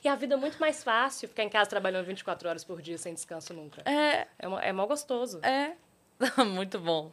E 0.02 0.08
a 0.08 0.14
vida 0.14 0.34
é 0.34 0.36
muito 0.38 0.58
mais 0.58 0.82
fácil 0.82 1.28
ficar 1.28 1.42
em 1.42 1.48
casa 1.50 1.68
trabalhando 1.68 2.06
24 2.06 2.48
horas 2.48 2.64
por 2.64 2.80
dia 2.80 2.96
sem 2.96 3.12
descanso 3.12 3.52
nunca. 3.52 3.82
É, 3.84 4.26
É, 4.38 4.68
é 4.68 4.72
mó 4.72 4.86
gostoso. 4.86 5.40
é. 5.42 5.72
Muito 6.46 6.78
bom. 6.78 7.10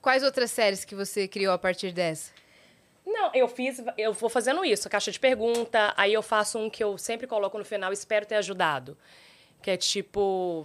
Quais 0.00 0.22
outras 0.22 0.50
séries 0.50 0.82
que 0.82 0.94
você 0.94 1.28
criou 1.28 1.52
a 1.52 1.58
partir 1.58 1.92
dessa? 1.92 2.32
Não, 3.06 3.30
eu 3.32 3.46
fiz, 3.46 3.80
eu 3.96 4.12
vou 4.12 4.28
fazendo 4.28 4.64
isso, 4.64 4.90
caixa 4.90 5.12
de 5.12 5.20
pergunta, 5.20 5.94
aí 5.96 6.12
eu 6.12 6.22
faço 6.22 6.58
um 6.58 6.68
que 6.68 6.82
eu 6.82 6.98
sempre 6.98 7.26
coloco 7.26 7.56
no 7.56 7.64
final, 7.64 7.92
espero 7.92 8.26
ter 8.26 8.34
ajudado. 8.34 8.98
Que 9.62 9.70
é 9.70 9.76
tipo, 9.76 10.64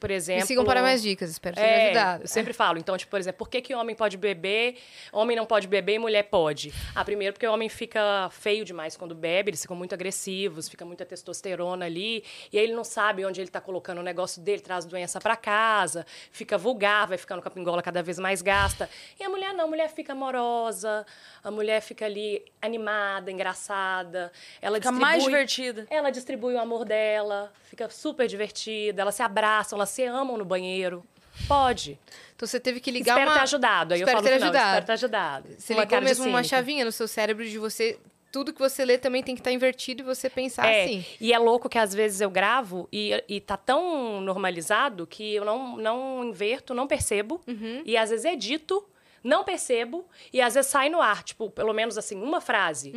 por 0.00 0.10
exemplo... 0.10 0.40
Me 0.40 0.46
sigam 0.46 0.64
para 0.64 0.80
mais 0.82 1.02
dicas, 1.02 1.30
espero 1.30 1.54
ter 1.54 1.62
É, 1.62 1.84
ajudado. 1.86 2.22
eu 2.24 2.28
sempre 2.28 2.52
falo. 2.52 2.78
Então, 2.78 2.96
tipo, 2.96 3.10
por 3.10 3.20
exemplo, 3.20 3.38
por 3.38 3.48
que, 3.48 3.60
que 3.60 3.74
homem 3.74 3.94
pode 3.94 4.16
beber, 4.16 4.78
homem 5.12 5.36
não 5.36 5.44
pode 5.46 5.68
beber 5.68 5.94
e 5.94 5.98
mulher 5.98 6.24
pode? 6.24 6.72
Ah, 6.94 7.04
primeiro 7.04 7.34
porque 7.34 7.46
o 7.46 7.52
homem 7.52 7.68
fica 7.68 8.28
feio 8.30 8.64
demais 8.64 8.96
quando 8.96 9.14
bebe, 9.14 9.50
eles 9.50 9.60
ficam 9.62 9.76
muito 9.76 9.92
agressivos, 9.92 10.68
fica 10.68 10.84
muita 10.84 11.04
testosterona 11.04 11.84
ali, 11.84 12.24
e 12.52 12.58
aí 12.58 12.64
ele 12.64 12.72
não 12.74 12.82
sabe 12.84 13.24
onde 13.24 13.40
ele 13.40 13.50
tá 13.50 13.60
colocando 13.60 13.98
o 13.98 14.02
negócio 14.02 14.40
dele, 14.40 14.60
traz 14.60 14.84
doença 14.86 15.20
para 15.20 15.36
casa, 15.36 16.06
fica 16.32 16.56
vulgar, 16.56 17.06
vai 17.06 17.18
ficando 17.18 17.42
com 17.42 17.48
a 17.48 17.50
pingola 17.50 17.82
cada 17.82 18.02
vez 18.02 18.18
mais 18.18 18.40
gasta. 18.40 18.88
E 19.18 19.22
a 19.24 19.28
mulher 19.28 19.52
não, 19.52 19.64
a 19.66 19.68
mulher 19.68 19.90
fica 19.90 20.12
amorosa, 20.12 21.04
a 21.44 21.50
mulher 21.50 21.80
fica 21.82 22.06
ali 22.06 22.42
animada, 22.62 23.30
engraçada, 23.30 24.32
ela 24.62 24.76
Fica 24.76 24.90
distribui... 24.90 25.00
mais 25.00 25.22
divertida. 25.24 25.86
Ela 25.90 26.10
distribui 26.10 26.54
o 26.54 26.58
amor 26.58 26.84
dela, 26.84 27.52
fica 27.64 27.88
super 27.90 28.26
divertida, 28.26 29.02
elas 29.02 29.14
se 29.14 29.22
abraçam, 29.22 29.76
elas 29.90 29.92
se 29.92 30.04
amam 30.04 30.36
no 30.36 30.44
banheiro. 30.44 31.04
Pode. 31.48 31.98
Então 32.36 32.46
você 32.46 32.60
teve 32.60 32.80
que 32.80 32.90
ligar 32.90 33.12
espero 33.14 33.30
uma... 33.30 33.36
ter 33.36 33.42
ajudado. 33.42 33.94
Aí 33.94 34.00
espero 34.00 34.18
eu 34.18 34.22
falo 34.22 34.28
ter 34.38 34.42
ajudado. 34.42 34.68
espero 34.68 34.86
ter 34.86 34.92
ajudado. 34.92 35.48
Você 35.58 35.72
Uma 35.74 35.84
ligou 35.84 36.00
mesmo 36.00 36.28
uma 36.28 36.42
chavinha 36.44 36.84
no 36.84 36.92
seu 36.92 37.08
cérebro 37.08 37.44
de 37.44 37.58
você... 37.58 37.98
Tudo 38.32 38.52
que 38.52 38.60
você 38.60 38.84
lê 38.84 38.96
também 38.96 39.24
tem 39.24 39.34
que 39.34 39.40
estar 39.40 39.50
invertido 39.50 40.02
e 40.02 40.04
você 40.04 40.30
pensar 40.30 40.64
É, 40.64 40.84
assim. 40.84 41.04
e 41.20 41.32
é 41.32 41.38
louco 41.38 41.68
que 41.68 41.76
às 41.76 41.92
vezes 41.92 42.20
eu 42.20 42.30
gravo 42.30 42.88
e, 42.92 43.24
e 43.28 43.40
tá 43.40 43.56
tão 43.56 44.20
normalizado 44.20 45.04
que 45.04 45.34
eu 45.34 45.44
não, 45.44 45.76
não 45.76 46.24
inverto, 46.24 46.72
não 46.72 46.86
percebo. 46.86 47.40
Uhum. 47.48 47.82
E 47.84 47.96
às 47.96 48.10
vezes 48.10 48.24
edito, 48.24 48.86
não 49.22 49.44
percebo. 49.44 50.06
E 50.32 50.40
às 50.40 50.54
vezes 50.54 50.70
sai 50.70 50.88
no 50.88 51.00
ar, 51.00 51.22
tipo, 51.22 51.50
pelo 51.50 51.72
menos 51.72 51.96
assim, 51.98 52.20
uma 52.20 52.40
frase. 52.40 52.92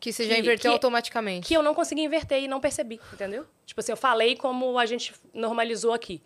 Que 0.00 0.12
você 0.12 0.24
já 0.24 0.34
Que- 0.34 0.40
inverteu 0.40 0.70
que- 0.70 0.74
automaticamente. 0.74 1.46
Que 1.46 1.54
eu 1.54 1.62
não 1.62 1.74
consegui 1.74 2.02
inverter 2.02 2.42
e 2.42 2.48
não 2.48 2.60
percebi, 2.60 3.00
entendeu? 3.12 3.46
Tipo 3.66 3.80
assim, 3.80 3.92
eu 3.92 3.96
falei 3.96 4.34
como 4.36 4.78
a 4.78 4.86
gente 4.86 5.12
normalizou 5.34 5.92
aqui. 5.92 6.22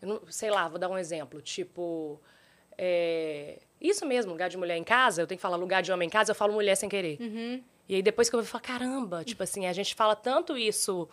Eu 0.00 0.08
não- 0.08 0.20
sei 0.28 0.50
lá, 0.50 0.68
vou 0.68 0.78
dar 0.78 0.88
um 0.88 0.96
exemplo. 0.96 1.40
Tipo, 1.42 2.20
é, 2.78 3.58
isso 3.80 4.06
mesmo, 4.06 4.30
lugar 4.32 4.48
de 4.48 4.56
mulher 4.56 4.76
em 4.76 4.84
casa, 4.84 5.22
eu 5.22 5.26
tenho 5.26 5.38
que 5.38 5.42
falar 5.42 5.56
lugar 5.56 5.82
de 5.82 5.90
homem 5.92 6.06
em 6.06 6.10
casa, 6.10 6.30
eu 6.30 6.34
falo 6.34 6.52
mulher 6.52 6.76
sem 6.76 6.88
querer. 6.88 7.18
Uhum. 7.20 7.62
E 7.88 7.96
aí 7.96 8.02
depois 8.02 8.30
que 8.30 8.36
eu 8.36 8.40
vou 8.40 8.46
falar, 8.48 8.62
caramba, 8.62 9.24
tipo 9.24 9.42
assim, 9.42 9.66
a 9.66 9.72
gente 9.72 9.94
fala 9.94 10.14
tanto 10.14 10.56
isso 10.56 11.08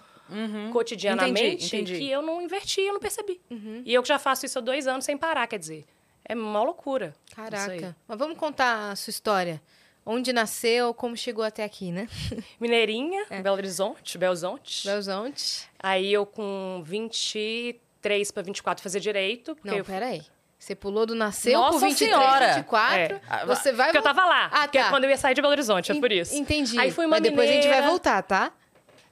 cotidianamente 0.71 1.41
Entendi, 1.65 1.65
entendi. 1.65 1.97
que 1.97 2.09
eu 2.11 2.21
não 2.21 2.41
inverti, 2.41 2.81
eu 2.81 2.93
não 2.93 2.99
percebi. 2.99 3.41
Uhum. 3.49 3.81
E 3.85 3.93
eu 3.93 4.01
que 4.01 4.07
já 4.07 4.19
faço 4.19 4.45
isso 4.45 4.59
há 4.59 4.61
dois 4.61 4.87
anos 4.87 5.05
sem 5.05 5.17
parar, 5.17 5.47
quer 5.47 5.57
dizer. 5.59 5.85
É 6.29 6.35
uma 6.35 6.61
loucura. 6.61 7.15
Caraca. 7.35 7.95
Mas 8.07 8.17
vamos 8.19 8.37
contar 8.37 8.91
a 8.91 8.95
sua 8.95 9.09
história. 9.09 9.59
Onde 10.05 10.31
nasceu, 10.31 10.93
como 10.93 11.17
chegou 11.17 11.43
até 11.43 11.63
aqui, 11.63 11.91
né? 11.91 12.07
Mineirinha, 12.59 13.25
É. 13.31 13.41
Belo 13.41 13.55
Horizonte, 13.57 14.17
Belo 14.17 14.31
Horizonte. 14.31 14.87
Belzonte. 14.87 15.67
Aí 15.79 16.13
eu 16.13 16.25
com 16.25 16.83
23 16.85 18.31
para 18.31 18.43
24 18.43 18.81
fazer 18.83 18.99
direito. 18.99 19.57
Não, 19.63 19.75
eu 19.75 19.83
peraí. 19.83 20.21
Você 20.57 20.75
pulou 20.75 21.05
do 21.05 21.15
nasceu 21.15 21.57
Nossa 21.57 21.79
pro 21.79 21.87
23, 21.87 22.11
Senhora! 22.11 22.53
24. 22.55 22.99
É. 23.29 23.45
Você 23.45 23.71
vai 23.71 23.87
Porque 23.87 23.97
eu 23.97 24.01
tava 24.03 24.25
lá. 24.25 24.49
Ah, 24.51 24.61
porque 24.63 24.77
é 24.77 24.83
tá. 24.83 24.89
quando 24.89 25.05
eu 25.05 25.09
ia 25.09 25.17
sair 25.17 25.33
de 25.33 25.41
Belo 25.41 25.53
Horizonte, 25.53 25.91
é 25.91 25.99
por 25.99 26.11
isso. 26.11 26.35
Entendi. 26.35 26.77
Aí 26.77 26.91
fui 26.91 27.05
uma 27.05 27.15
Mas 27.15 27.23
depois 27.23 27.49
a 27.49 27.53
gente 27.53 27.67
vai 27.67 27.81
voltar, 27.81 28.21
tá? 28.21 28.51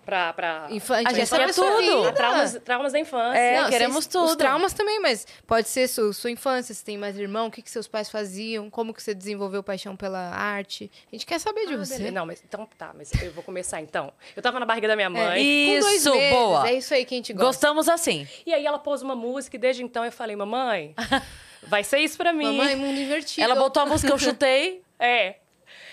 Pra... 0.07 0.31
pra... 0.33 0.65
A 0.65 1.13
gente 1.13 1.29
quer 1.29 1.53
tudo. 1.53 2.13
Traumas, 2.13 2.57
traumas 2.63 2.93
da 2.93 2.99
infância. 2.99 3.37
É, 3.37 3.61
Não, 3.61 3.69
queremos 3.69 4.05
vocês- 4.05 4.15
Os 4.15 4.29
tudo. 4.31 4.37
traumas 4.39 4.71
também, 4.73 4.99
mas 5.01 5.27
pode 5.45 5.67
ser 5.67 5.87
sua, 5.89 6.13
sua 6.13 6.31
infância, 6.31 6.73
se 6.73 6.83
tem 6.83 6.97
mais 6.97 7.19
irmão, 7.19 7.47
o 7.47 7.51
que, 7.51 7.61
que 7.61 7.69
seus 7.69 7.87
pais 7.87 8.09
faziam, 8.09 8.69
como 8.69 8.93
que 8.93 9.03
você 9.03 9.13
desenvolveu 9.13 9.61
paixão 9.61 9.95
pela 9.97 10.19
arte. 10.19 10.89
A 11.11 11.15
gente 11.15 11.25
quer 11.25 11.39
saber 11.39 11.67
de 11.67 11.73
Ah, 11.73 11.77
você. 11.77 11.97
beleza. 11.97 12.11
Não, 12.13 12.25
mas 12.25 12.41
então 12.47 12.67
tá, 12.77 12.91
mas 12.97 13.11
eu 13.21 13.31
vou 13.33 13.43
começar 13.43 13.81
então. 13.81 14.13
Eu 14.35 14.41
tava 14.41 14.59
na 14.59 14.65
barriga 14.65 14.87
da 14.87 14.95
minha 14.95 15.09
mãe. 15.09 15.67
Com 15.75 15.79
dois 15.81 15.97
Isso, 15.97 16.11
meses, 16.15 16.29
boa. 16.33 16.69
É 16.69 16.73
isso 16.73 16.93
aí 16.93 17.03
que 17.05 17.13
a 17.13 17.17
gente 17.17 17.33
gosta. 17.33 17.45
Gostamos 17.45 17.89
assim. 17.89 18.25
E 18.45 18.53
aí 18.53 18.65
ela 18.65 18.79
pôs 18.79 19.01
uma 19.01 19.15
música 19.15 19.55
e 19.57 19.59
desde 19.59 19.83
então 19.83 20.05
eu 20.05 20.11
falei, 20.11 20.35
mamãe, 20.35 20.95
vai 21.67 21.83
ser 21.83 21.99
isso 21.99 22.17
pra 22.17 22.31
mim. 22.31 22.45
Mamãe, 22.57 22.75
mundo 22.75 22.97
invertido. 22.99 23.41
Ela 23.43 23.55
botou 23.55 23.83
a 23.83 23.85
música, 23.85 24.11
eu 24.13 24.17
chutei. 24.19 24.81
É. 24.97 25.35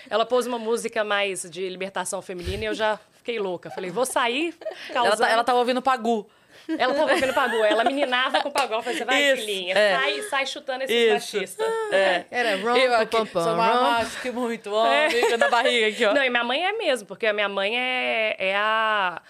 Ela 0.09 0.25
pôs 0.25 0.45
uma 0.47 0.57
música 0.59 1.03
mais 1.03 1.49
de 1.49 1.67
libertação 1.67 2.21
feminina 2.21 2.63
e 2.63 2.67
eu 2.67 2.73
já 2.73 2.99
fiquei 3.25 3.39
louca. 3.39 3.71
Falei, 3.71 3.89
vou 3.89 4.05
sair 4.05 4.55
causando... 4.93 5.07
Ela, 5.07 5.17
tá, 5.17 5.29
ela 5.29 5.43
tava 5.43 5.57
ouvindo 5.57 5.81
Pagu. 5.81 6.29
Ela 6.67 6.93
tava 6.93 7.11
ouvindo 7.11 7.33
Pagu. 7.33 7.63
Ela 7.63 7.83
meninava 7.83 8.41
com 8.41 8.49
o 8.49 8.51
Pagu. 8.51 8.75
Eu 8.75 8.83
falei, 8.83 8.99
você 8.99 9.05
vai, 9.05 9.33
Isso, 9.33 9.41
filhinha. 9.41 9.75
é. 9.75 9.97
Sai, 9.97 10.21
sai 10.23 10.45
chutando 10.45 10.83
esses 10.83 10.95
Isso. 10.95 11.13
machistas. 11.13 11.67
É. 11.91 12.25
Era 12.29 12.51
Eu 12.51 12.63
rompa, 12.63 12.97
aqui, 12.97 13.17
pam, 13.17 13.25
pam, 13.25 13.43
sou 13.43 13.55
mais 13.55 14.15
que 14.17 14.31
muito 14.31 14.71
homem, 14.71 15.37
na 15.37 15.49
barriga 15.49 15.87
aqui, 15.87 16.05
ó. 16.05 16.13
Não, 16.13 16.23
e 16.23 16.29
minha 16.29 16.43
mãe 16.43 16.63
é 16.63 16.73
mesmo, 16.73 17.07
porque 17.07 17.25
a 17.25 17.33
minha 17.33 17.49
mãe 17.49 17.77
é, 17.77 18.35
é 18.37 18.55
a... 18.55 19.21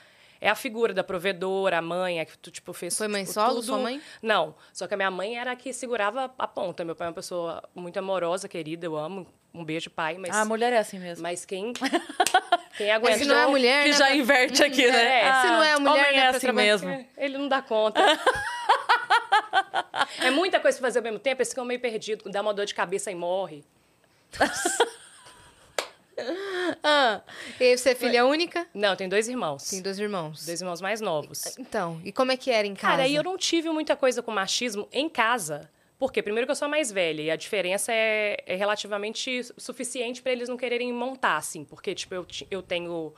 É 0.42 0.50
a 0.50 0.56
figura 0.56 0.94
da 0.94 1.04
provedora, 1.04 1.78
a 1.78 1.82
mãe, 1.82 2.20
a 2.20 2.26
que 2.26 2.38
tu, 2.38 2.52
tipo, 2.52 2.72
fez... 2.74 2.96
Foi 2.96 3.08
mãe 3.08 3.24
tipo, 3.24 3.34
solo, 3.34 3.56
tudo. 3.56 3.64
sua 3.64 3.78
mãe? 3.80 4.00
Não, 4.22 4.54
só 4.72 4.86
que 4.86 4.94
a 4.94 4.98
minha 4.98 5.10
mãe 5.10 5.40
era 5.40 5.54
a 5.54 5.56
que 5.56 5.74
segurava 5.74 6.32
a 6.38 6.48
ponta. 6.48 6.84
Meu 6.84 6.96
pai 6.96 7.08
é 7.08 7.10
uma 7.10 7.16
pessoa 7.16 7.64
muito 7.74 7.98
amorosa, 7.98 8.48
querida, 8.48 8.86
eu 8.86 8.96
amo. 8.96 9.26
Um 9.54 9.64
beijo, 9.64 9.90
pai, 9.90 10.18
mas... 10.20 10.36
Ah, 10.36 10.42
a 10.42 10.46
mulher 10.46 10.74
é 10.74 10.78
assim 10.78 11.00
mesmo. 11.00 11.24
Mas 11.24 11.46
quem... 11.46 11.74
Quem 12.78 12.92
aguenta... 12.92 13.18
se 13.18 13.26
não 13.26 13.36
é 13.38 13.48
mulher, 13.48 13.84
que 13.84 13.92
né? 13.92 13.98
já 13.98 14.16
inverte 14.16 14.64
aqui, 14.64 14.86
né? 14.92 15.22
É, 15.22 15.42
se 15.42 15.48
não 15.48 15.64
é 15.64 15.72
a 15.74 15.80
mulher, 15.80 15.92
homem 16.06 16.12
né, 16.12 16.18
é 16.18 16.22
pra 16.22 16.30
assim 16.38 16.48
trabalhar- 16.48 16.72
mesmo. 16.74 16.90
É, 16.90 17.06
Ele 17.18 17.38
não 17.38 17.48
dá 17.48 17.62
conta. 17.62 18.02
é 20.22 20.32
muita 20.32 20.60
coisa 20.60 20.78
pra 20.78 20.88
fazer 20.88 21.00
ao 21.00 21.04
mesmo 21.04 21.20
tempo, 21.20 21.42
eles 21.42 21.50
ficam 21.50 21.66
meio 21.66 21.80
perdidos, 21.80 22.32
dá 22.32 22.42
uma 22.42 22.54
dor 22.54 22.66
de 22.66 22.74
cabeça 22.76 23.12
e 23.12 23.16
morre. 23.16 23.64
Ah, 26.82 27.22
e 27.60 27.78
você 27.78 27.90
é 27.90 27.96
filha 27.96 28.26
única? 28.26 28.66
Não, 28.74 28.96
tem 28.96 29.10
dois 29.10 29.28
irmãos. 29.28 29.70
Tem 29.70 29.82
dois 29.82 30.00
irmãos. 30.00 30.46
Dois 30.46 30.62
irmãos 30.62 30.80
mais 30.80 31.02
novos. 31.02 31.58
Então, 31.60 32.00
e 32.06 32.12
como 32.12 32.32
é 32.32 32.38
que 32.38 32.50
era 32.50 32.66
em 32.66 32.74
casa? 32.74 32.92
Cara, 32.92 33.04
aí 33.04 33.14
eu 33.14 33.24
não 33.24 33.38
tive 33.38 33.70
muita 33.70 33.98
coisa 33.98 34.22
com 34.22 34.32
machismo 34.32 34.88
em 34.94 35.10
casa. 35.10 35.70
Por 35.98 36.12
quê? 36.12 36.22
Primeiro 36.22 36.46
que 36.46 36.52
eu 36.52 36.56
sou 36.56 36.66
a 36.66 36.70
mais 36.70 36.92
velha 36.92 37.22
e 37.22 37.32
a 37.32 37.36
diferença 37.36 37.92
é, 37.94 38.38
é 38.46 38.56
relativamente 38.56 39.44
su- 39.44 39.54
suficiente 39.58 40.22
para 40.22 40.32
eles 40.34 40.50
não 40.50 40.58
quererem 40.58 40.92
montar, 40.92 41.38
assim. 41.38 41.64
Porque, 41.64 41.96
tipo, 41.96 42.14
eu, 42.14 42.26
eu 42.52 42.62
tenho... 42.62 43.14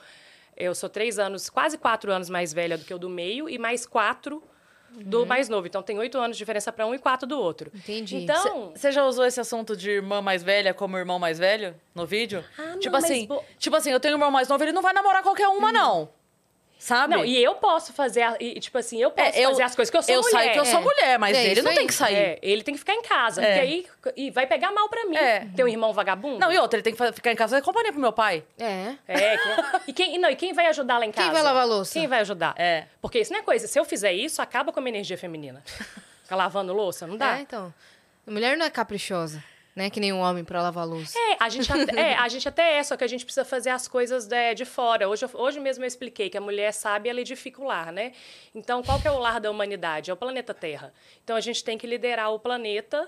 Eu 0.56 0.74
sou 0.74 0.90
três 0.90 1.20
anos, 1.20 1.50
quase 1.50 1.78
quatro 1.78 2.12
anos 2.12 2.30
mais 2.30 2.52
velha 2.54 2.78
do 2.78 2.86
que 2.86 2.94
o 2.94 2.98
do 2.98 3.10
meio 3.10 3.48
e 3.50 3.58
mais 3.60 3.86
quatro 3.86 4.42
do 4.90 5.26
mais 5.26 5.48
novo. 5.50 5.68
Então, 5.68 5.84
tem 5.84 6.00
oito 6.00 6.18
anos 6.18 6.36
de 6.38 6.40
diferença 6.42 6.72
para 6.72 6.86
um 6.88 6.96
e 6.96 7.00
quatro 7.00 7.28
do 7.28 7.38
outro. 7.40 7.72
Entendi. 7.76 8.18
Então... 8.18 8.72
Você 8.76 8.92
já 8.92 9.06
usou 9.06 9.26
esse 9.26 9.40
assunto 9.40 9.76
de 9.76 9.90
irmã 9.92 10.22
mais 10.22 10.42
velha 10.42 10.74
como 10.74 10.98
irmão 10.98 11.20
mais 11.20 11.38
velho 11.38 11.76
no 11.94 12.06
vídeo? 12.08 12.44
Ah, 12.58 12.68
não, 12.74 12.80
tipo 12.80 12.94
mas 12.94 13.04
assim, 13.04 13.28
bo- 13.28 13.44
tipo 13.60 13.76
assim, 13.76 13.92
eu 13.92 14.00
tenho 14.00 14.16
um 14.16 14.18
irmão 14.18 14.32
mais 14.32 14.48
novo, 14.48 14.64
ele 14.64 14.72
não 14.72 14.82
vai 14.82 14.94
namorar 14.94 15.22
qualquer 15.22 15.48
uma, 15.48 15.72
não. 15.72 16.10
Sabe? 16.80 17.16
Não, 17.16 17.26
e 17.26 17.44
eu 17.44 17.56
posso 17.56 17.92
fazer, 17.92 18.22
a- 18.22 18.38
e, 18.40 18.60
tipo 18.60 18.78
assim, 18.78 19.02
eu 19.02 19.10
posso 19.10 19.36
É, 19.36 19.42
eu- 19.46 19.50
fazer 19.50 19.64
as 19.64 19.76
coisas 19.76 19.90
que 19.90 19.98
eu 19.98 20.04
sou 20.04 20.14
eu 20.14 20.22
mulher. 20.22 20.32
saio 20.38 20.52
que 20.54 20.60
eu 20.60 20.66
sou 20.66 20.80
É. 20.80 20.84
mulher, 20.84 21.20
mas 21.20 21.36
É 21.36 21.46
ele 21.48 21.62
não 21.64 21.72
aí. 21.72 21.78
tem 21.78 21.88
que 21.88 21.94
sair. 21.94 22.16
É, 22.16 22.40
ele 22.42 22.62
tem 22.64 22.74
que 22.76 22.80
ficar 22.80 22.94
em 22.94 23.02
casa, 23.02 23.42
É. 23.44 23.46
porque 23.48 23.60
aí 23.62 23.88
e 24.16 24.30
vai 24.30 24.46
pegar 24.46 24.72
mal 24.72 24.88
pra 24.88 25.04
mim. 25.06 25.16
É. 25.18 25.48
Ter 25.56 25.64
um 25.64 25.68
irmão 25.68 25.92
vagabundo. 25.92 26.38
Não, 26.40 26.52
e 26.52 26.58
outra, 26.60 26.78
ele 26.78 26.84
tem 26.84 26.94
que 26.96 27.12
ficar 27.14 27.32
em 27.32 27.36
casa 27.36 27.58
e 27.58 27.62
companhia 27.64 27.92
pro 27.92 28.00
meu 28.00 28.14
pai. 28.14 28.44
É. 28.60 28.94
É, 29.08 29.38
que- 29.38 29.82
e 29.88 29.94
quem, 29.94 30.18
não, 30.20 30.30
e 30.30 30.36
quem 30.36 30.54
vai 30.54 30.68
ajudar 30.68 31.00
lá 31.00 31.06
em 31.06 31.12
Quem 31.12 31.24
casa? 31.24 31.34
vai 31.34 31.42
lavar 31.42 31.64
a 31.64 31.66
louça? 31.66 31.94
Quem 31.94 32.08
vai 32.08 32.20
ajudar? 32.20 32.54
É. 32.58 32.86
Porque 33.02 33.20
isso 33.20 33.34
não 33.34 33.40
é 33.40 33.44
coisa. 33.44 33.68
Se 33.68 33.80
eu 33.80 33.84
fizer 33.84 34.14
isso, 34.14 34.40
acaba 34.42 34.72
com 34.72 34.80
a 34.80 34.84
minha 34.84 34.92
energia 34.94 35.18
feminina. 35.18 35.64
Ficar 36.24 36.36
lavando 36.36 36.74
louça, 36.74 37.08
não 37.08 37.18
dá. 37.18 37.38
É, 37.38 37.42
então. 37.42 37.74
A 38.28 38.32
mulher 38.32 38.56
não 38.56 38.66
é 38.66 38.70
caprichosa, 38.70 39.44
né? 39.78 39.92
Que 39.92 40.00
nem 40.00 40.12
um 40.12 40.20
homem 40.20 40.44
pra 40.44 40.60
lavar 40.60 40.84
a 40.84 40.88
louça. 40.88 41.16
É, 41.16 41.38
a 41.40 41.50
gente 41.50 41.72
até, 41.72 42.02
é, 42.02 42.16
a 42.16 42.28
gente 42.28 42.50
até 42.50 42.80
é, 42.80 42.84
só 42.84 42.98
que 42.98 43.04
a 43.04 43.08
gente 43.08 43.24
precisa 43.24 43.46
fazer 43.46 43.70
as 43.70 43.88
coisas 43.88 44.26
de, 44.26 44.56
de 44.56 44.66
fora. 44.66 45.08
Hoje, 45.08 45.24
hoje 45.36 45.60
mesmo 45.60 45.84
eu 45.84 45.88
expliquei 45.88 46.32
que 46.32 46.38
a 46.38 46.42
mulher 46.42 46.72
sabe, 46.74 47.08
ela 47.08 47.22
edifica 47.22 47.62
o 47.62 47.66
lar, 47.66 47.92
né? 47.92 48.12
Então, 48.56 48.82
qual 48.82 49.00
que 49.00 49.08
é 49.08 49.12
o 49.12 49.20
lar 49.20 49.40
da 49.40 49.52
humanidade? 49.52 50.10
É 50.10 50.14
o 50.14 50.18
planeta 50.18 50.52
Terra. 50.52 50.92
Então, 51.24 51.36
a 51.36 51.40
gente 51.40 51.64
tem 51.64 51.78
que 51.78 51.86
liderar 51.86 52.34
o 52.34 52.40
planeta 52.40 53.08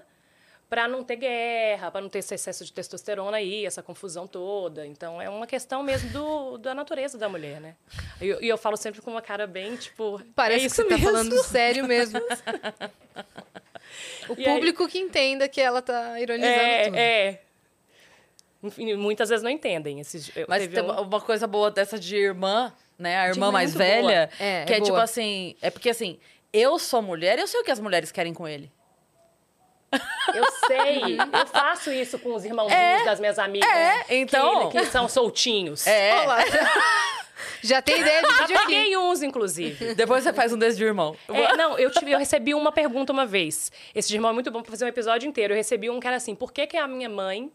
para 0.69 0.87
não 0.87 1.03
ter 1.03 1.15
guerra, 1.15 1.89
para 1.89 2.01
não 2.01 2.09
ter 2.09 2.19
esse 2.19 2.35
excesso 2.35 2.63
de 2.63 2.71
testosterona 2.71 3.37
aí, 3.37 3.65
essa 3.65 3.81
confusão 3.81 4.27
toda. 4.27 4.85
Então, 4.85 5.19
é 5.19 5.27
uma 5.27 5.47
questão 5.47 5.81
mesmo 5.81 6.11
do, 6.11 6.57
da 6.59 6.75
natureza 6.75 7.17
da 7.17 7.27
mulher, 7.27 7.59
né? 7.59 7.75
E 8.21 8.27
eu, 8.27 8.39
eu 8.41 8.57
falo 8.59 8.77
sempre 8.77 9.01
com 9.01 9.09
uma 9.09 9.23
cara 9.23 9.47
bem, 9.47 9.75
tipo... 9.75 10.21
Parece 10.35 10.67
é 10.67 10.69
que 10.69 10.75
você 10.75 10.83
tá 10.83 10.89
mesmo. 10.89 11.05
falando 11.05 11.43
sério 11.43 11.87
mesmo. 11.87 12.19
o 14.29 14.33
E 14.37 14.45
aí- 14.47 14.53
público 14.53 14.87
que 14.87 14.99
entenda 14.99 15.47
que 15.47 15.59
ela 15.61 15.81
tá 15.81 16.19
ironizando 16.19 16.53
tudo. 16.85 16.95
É, 16.95 17.27
é. 17.27 17.41
Enfim, 18.61 18.93
muitas 18.95 19.29
vezes 19.29 19.41
não 19.43 19.49
entendem. 19.49 19.99
Esses, 19.99 20.31
Mas 20.47 20.63
teve 20.63 20.75
tem 20.75 20.83
um- 20.83 21.01
uma 21.01 21.21
coisa 21.21 21.47
boa 21.47 21.71
dessa 21.71 21.97
de 21.97 22.15
irmã, 22.17 22.73
né? 22.97 23.17
A 23.17 23.23
De 23.25 23.29
irmã 23.37 23.47
irmã 23.47 23.47
é 23.47 23.51
mais 23.53 23.73
velha. 23.73 24.01
boa. 24.37 24.47
É, 24.47 24.65
que 24.65 24.73
é 24.73 24.77
é, 24.77 24.81
tipo 24.81 24.97
assim. 24.97 25.55
É 25.61 25.69
porque 25.69 25.89
assim, 25.89 26.19
eu 26.51 26.77
sou 26.77 27.01
mulher 27.01 27.37
e 27.37 27.41
eu 27.41 27.47
sei 27.47 27.61
o 27.61 27.63
que 27.63 27.71
as 27.71 27.79
mulheres 27.79 28.11
querem 28.11 28.33
com 28.33 28.45
ele. 28.47 28.69
Eu 30.33 30.45
sei. 30.67 31.17
eu 31.19 31.47
faço 31.47 31.91
isso 31.91 32.19
com 32.19 32.35
os 32.35 32.45
irmãozinhos 32.45 32.81
É. 33.01 33.03
das 33.05 33.19
minhas 33.19 33.39
amigas. 33.39 33.69
É, 33.69 34.05
então. 34.15 34.69
Que, 34.69 34.79
que 34.79 34.85
são 34.85 35.07
soltinhos. 35.09 35.85
É. 35.87 36.13
Olha 36.19 36.27
lá. 36.27 36.37
Já 37.61 37.81
tem 37.81 37.99
ideia 37.99 38.21
de 38.21 38.27
Já 38.27 38.37
vídeo 38.41 38.57
aqui. 38.57 38.65
peguei 38.67 38.97
uns, 38.97 39.21
inclusive. 39.21 39.93
Depois 39.95 40.23
você 40.23 40.31
faz 40.31 40.53
um 40.53 40.57
desse 40.57 40.77
de 40.77 40.83
irmão. 40.83 41.15
É, 41.29 41.55
não, 41.57 41.77
eu, 41.77 41.89
tive, 41.91 42.11
eu 42.11 42.19
recebi 42.19 42.53
uma 42.53 42.71
pergunta 42.71 43.11
uma 43.11 43.25
vez. 43.25 43.71
Esse 43.93 44.07
de 44.09 44.15
irmão 44.15 44.31
é 44.31 44.33
muito 44.33 44.51
bom 44.51 44.61
pra 44.61 44.71
fazer 44.71 44.85
um 44.85 44.87
episódio 44.87 45.27
inteiro. 45.27 45.53
Eu 45.53 45.57
recebi 45.57 45.89
um 45.89 45.99
que 45.99 46.07
era 46.07 46.15
assim: 46.17 46.35
por 46.35 46.53
que, 46.53 46.67
que 46.67 46.77
a 46.77 46.87
minha 46.87 47.09
mãe 47.09 47.51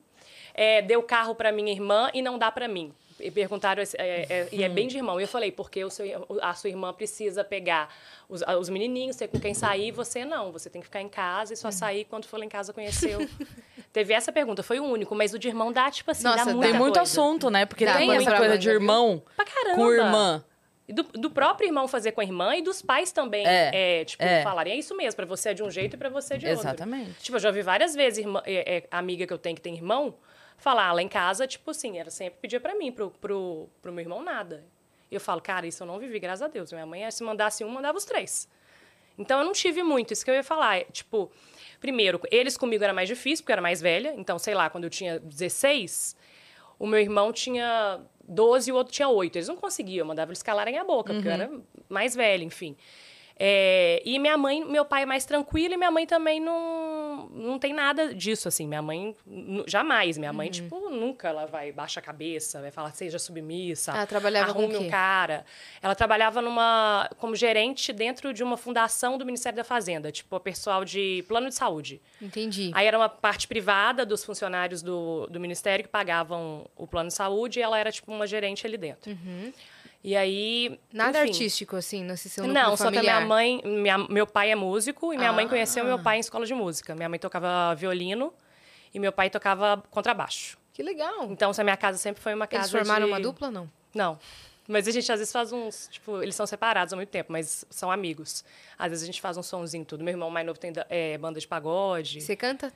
é, 0.53 0.83
deu 0.83 1.03
carro 1.03 1.35
pra 1.35 1.53
minha 1.53 1.73
irmã 1.73 2.11
e 2.13 2.21
não 2.23 2.39
dá 2.39 2.51
pra 2.51 2.67
mim? 2.69 2.93
E 3.21 3.31
perguntaram, 3.31 3.83
é, 3.83 3.87
é, 4.29 4.49
e 4.51 4.65
é 4.65 4.69
bem 4.69 4.89
de 4.89 4.97
irmão. 4.97 5.21
E 5.21 5.23
eu 5.23 5.29
falei, 5.29 5.53
porque 5.53 5.85
o 5.85 5.91
seu- 5.91 6.27
a 6.43 6.53
sua 6.55 6.69
irmã 6.69 6.93
precisa 6.93 7.45
pegar 7.45 7.89
os, 8.29 8.43
os 8.43 8.69
menininhos, 8.69 9.15
ter 9.17 9.29
com 9.29 9.39
quem 9.39 9.55
sair, 9.55 9.93
você 9.93 10.25
não. 10.25 10.51
Você 10.51 10.69
tem 10.69 10.81
que 10.81 10.87
ficar 10.89 11.01
em 11.01 11.09
casa 11.09 11.55
e 11.55 11.57
só 11.57 11.71
sair 11.71 12.05
quando 12.07 12.27
for 12.27 12.39
lá 12.39 12.45
em 12.45 12.49
casa 12.49 12.73
conheceu. 12.73 13.21
Teve 13.93 14.13
essa 14.13 14.33
pergunta, 14.33 14.63
foi 14.65 14.81
o 14.81 14.85
único, 14.85 15.15
mas 15.15 15.33
o 15.33 15.39
de 15.39 15.47
irmão 15.47 15.73
dá, 15.73 15.89
tipo 15.91 16.11
assim, 16.11 16.25
Nossa, 16.25 16.45
dá 16.47 16.53
muita 16.53 16.63
Tem 16.71 16.73
muito 16.79 16.95
coisa. 16.97 17.03
assunto, 17.03 17.49
né? 17.51 17.65
Porque 17.65 17.85
Dá 17.85 17.97
tem 17.97 18.11
essa 18.17 18.37
coisa 18.37 18.59
de 18.59 18.69
irmão 18.69 19.23
Pra 19.37 19.45
caramba. 19.45 19.77
com 19.77 19.93
irmã. 19.93 20.45
Do, 20.87 21.03
do 21.05 21.31
próprio 21.31 21.69
irmão 21.69 21.87
fazer 21.89 22.13
com 22.13 22.21
a 22.21 22.25
irmã 22.25 22.57
e 22.57 22.63
dos 22.63 22.83
pais 22.83 23.11
também, 23.13 23.47
É, 23.47 24.01
é, 24.01 24.05
tipo, 24.05 24.23
é. 24.23 24.43
falarem, 24.43 24.75
é 24.75 24.77
isso 24.77 24.95
mesmo, 24.97 25.17
pra 25.17 25.25
você 25.25 25.51
é 25.51 25.55
de 25.55 25.63
um 25.63 25.71
jeito 25.71 25.95
e 25.95 25.97
pra 25.97 26.11
você 26.11 26.35
é 26.35 26.37
de 26.37 26.47
outro. 26.47 26.61
Exatamente. 26.63 27.13
Tipo, 27.23 27.37
eu 27.37 27.41
já 27.41 27.49
ouvi 27.49 27.63
várias 27.63 27.95
vezes 27.95 28.19
irmã, 28.19 28.43
é, 28.45 28.79
é, 28.79 28.85
amiga 28.91 29.27
que 29.27 29.33
eu 29.33 29.39
tenho 29.39 29.55
que 29.57 29.63
tem 29.63 29.75
irmão 29.75 30.15
falar 30.57 30.93
lá 30.93 31.03
em 31.03 31.09
casa, 31.09 31.47
tipo 31.47 31.71
assim, 31.71 31.99
ela 31.99 32.11
sempre 32.11 32.39
pedia 32.41 32.61
pra 32.61 32.75
mim, 32.75 32.91
pro, 32.93 33.11
pro, 33.11 33.69
pro 33.83 33.93
meu 33.93 34.03
irmão 34.03 34.23
nada. 34.23 34.65
Eu 35.11 35.21
falo, 35.21 35.41
cara, 35.41 35.67
isso 35.67 35.83
eu 35.83 35.87
não 35.87 35.99
vivi, 35.99 36.19
graças 36.19 36.43
a 36.43 36.49
Deus. 36.49 36.73
Minha 36.73 36.87
mãe, 36.87 37.09
se 37.11 37.23
mandasse 37.23 37.65
um, 37.65 37.69
mandava 37.69 37.97
os 37.97 38.05
três. 38.05 38.49
Então 39.17 39.39
eu 39.39 39.45
não 39.45 39.53
tive 39.53 39.83
muito, 39.83 40.13
isso 40.13 40.25
que 40.25 40.31
eu 40.31 40.35
ia 40.35 40.43
falar. 40.43 40.79
é, 40.79 40.85
Tipo, 40.85 41.31
primeiro, 41.81 42.21
eles 42.31 42.57
comigo 42.57 42.83
era 42.83 42.93
mais 42.93 43.09
difícil, 43.09 43.43
porque 43.45 43.53
eu 43.53 43.55
era 43.55 43.63
mais 43.63 43.81
velha. 43.81 44.15
Então, 44.17 44.39
sei 44.39 44.55
lá, 44.55 44.69
quando 44.69 44.85
eu 44.85 44.91
tinha 44.91 45.21
16, 45.21 46.17
o 46.79 46.87
meu 46.87 46.99
irmão 46.99 47.33
tinha 47.33 48.01
12 48.27 48.71
e 48.71 48.73
o 48.73 48.77
outro 48.77 48.93
tinha 48.93 49.09
8. 49.09 49.37
Eles 49.37 49.49
não 49.49 49.57
conseguiam, 49.57 50.03
eu 50.03 50.07
mandava 50.07 50.31
eles 50.31 50.43
calarem 50.43 50.79
a 50.79 50.85
boca, 50.85 51.13
porque 51.15 51.29
eu 51.29 51.33
era 51.33 51.51
mais 51.89 52.17
velha, 52.17 52.43
enfim. 52.43 52.77
É, 53.37 54.01
e 54.05 54.19
minha 54.19 54.39
mãe, 54.39 54.65
meu 54.65 54.85
pai 54.85 55.03
é 55.03 55.07
mais 55.07 55.25
tranquilo 55.25 55.75
e 55.75 55.77
minha 55.77 55.91
mãe 55.91 56.07
também 56.07 56.39
não, 56.41 56.55
não 57.33 57.59
tem 57.59 57.73
nada 57.73 58.15
disso, 58.15 58.49
assim. 58.49 58.67
Minha 58.67 58.83
mãe, 58.83 59.17
jamais. 59.67 60.19
Minha 60.19 60.33
mãe, 60.33 60.51
tipo, 60.51 60.91
nunca 60.91 61.29
ela 61.29 61.47
vai 61.47 61.73
baixar 61.73 62.01
a 62.01 62.03
cabeça, 62.03 62.61
vai 62.61 62.71
falar, 62.71 62.93
seja 62.93 63.19
submissa. 63.19 63.93
Ela 63.93 64.07
trabalhava 64.07 64.53
com 64.53 64.61
o 64.61 64.65
arrume 64.65 64.87
um 64.87 64.91
cara. 64.91 65.45
Ela 65.83 65.95
trabalhava 65.95 66.43
numa, 66.43 67.09
como 67.19 67.35
gerente 67.35 67.93
dentro 67.93 68.33
de 68.33 68.43
uma 68.43 68.57
fundação 68.57 69.17
do 69.19 69.25
Ministério 69.25 69.57
da 69.57 69.65
Fazenda, 69.65 70.11
tipo, 70.11 70.39
pessoal 70.41 70.85
de 70.85 71.25
plano 71.29 71.49
de 71.49 71.55
saúde. 71.55 72.01
Entendi. 72.21 72.71
Aí 72.75 72.87
era 72.87 72.99
uma 72.99 73.09
parte 73.09 73.49
privada 73.49 74.05
dos 74.05 74.25
funcionários 74.25 74.83
do, 74.83 75.27
do 75.29 75.41
Ministério 75.41 75.85
que 75.85 75.91
pagavam 75.91 76.67
o 76.77 76.87
plano 76.87 77.09
de 77.09 77.15
saúde 77.15 77.59
e 77.59 77.63
ela 77.63 77.79
era, 77.79 77.91
tipo, 77.91 78.13
uma 78.13 78.27
gerente 78.27 78.67
ali 78.67 78.77
dentro. 78.77 79.17
E 80.05 80.15
aí. 80.15 80.79
Nada 80.93 81.21
enfim. 81.21 81.31
artístico, 81.31 81.77
assim, 81.77 82.05
nesse 82.05 82.29
seu 82.29 82.45
núcleo 82.47 82.63
Não, 82.63 82.77
só 82.77 82.91
que 82.91 82.99
a 82.99 83.01
minha 83.01 83.21
mãe, 83.23 83.63
minha- 83.65 83.97
meu 83.99 84.27
pai 84.27 84.51
é 84.51 84.55
músico 84.55 85.15
e 85.15 85.17
minha 85.17 85.33
mãe 85.33 85.47
Ah. 85.47 85.49
conheceu 85.49 85.83
meu 85.85 85.99
pai 85.99 86.19
em 86.19 86.21
escola 86.21 86.45
de 86.45 86.53
música. 86.55 86.95
Minha 86.95 87.09
mãe 87.09 87.19
tocava 87.19 87.75
violino 87.75 88.31
e 88.93 88.99
meu 88.99 89.11
pai 89.11 89.31
tocava 89.31 89.83
contrabaixo. 89.91 90.59
Que 90.75 90.83
legal. 90.83 91.25
Então, 91.33 91.51
essa 91.51 91.65
minha 91.65 91.77
casa 91.77 91.97
sempre 91.97 92.23
foi 92.23 92.35
uma 92.35 92.47
casa 92.47 92.65
Eles 92.65 92.71
formaram 92.71 93.07
de... 93.07 93.13
uma 93.13 93.19
dupla, 93.21 93.51
não? 93.51 93.71
Não. 93.95 94.19
Mas 94.69 94.87
a 94.89 94.91
gente 94.91 95.11
às 95.11 95.19
vezes 95.21 95.33
faz 95.33 95.53
uns, 95.53 95.89
tipo, 95.91 96.23
eles 96.23 96.35
são 96.35 96.47
separados 96.47 96.93
há 96.93 96.97
muito 96.97 97.09
tempo, 97.11 97.33
mas 97.33 97.65
são 97.71 97.91
amigos. 97.91 98.45
Às 98.79 98.91
vezes 98.91 99.03
a 99.05 99.07
gente 99.07 99.21
faz 99.23 99.37
um 99.39 99.43
sonzinho 99.43 99.85
tudo. 99.87 100.03
Meu 100.05 100.13
irmão 100.13 100.31
mais 100.31 100.47
novo 100.47 100.59
tem 100.59 100.73
é, 100.91 101.17
banda 101.17 101.39
de 101.41 101.47
pagode. 101.49 102.21
Você 102.21 102.35
canta? 102.37 102.73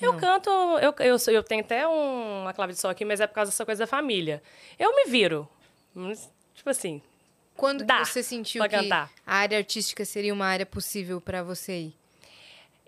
Eu 0.00 0.14
canto, 0.16 0.48
eu, 0.50 0.94
eu, 1.00 1.16
eu 1.28 1.42
tenho 1.42 1.60
até 1.62 1.86
um- 1.88 2.42
uma 2.42 2.52
clave 2.52 2.72
de 2.72 2.78
sol 2.80 2.90
aqui, 2.90 3.04
mas 3.04 3.20
é 3.20 3.26
por 3.26 3.34
causa 3.34 3.50
dessa 3.50 3.64
coisa 3.64 3.82
da 3.84 3.86
família. 3.86 4.42
Eu 4.78 4.94
me 4.94 5.04
viro. 5.10 5.48
Tipo 6.58 6.70
assim, 6.70 7.00
Quando 7.56 7.84
Dá 7.84 8.04
você 8.04 8.20
sentiu 8.20 8.62
que 8.64 8.68
cantar. 8.68 9.10
a 9.24 9.36
área 9.36 9.58
artística 9.58 10.04
seria 10.04 10.34
uma 10.34 10.44
área 10.44 10.66
possível 10.66 11.20
pra 11.20 11.40
você 11.40 11.72
ir? 11.78 11.96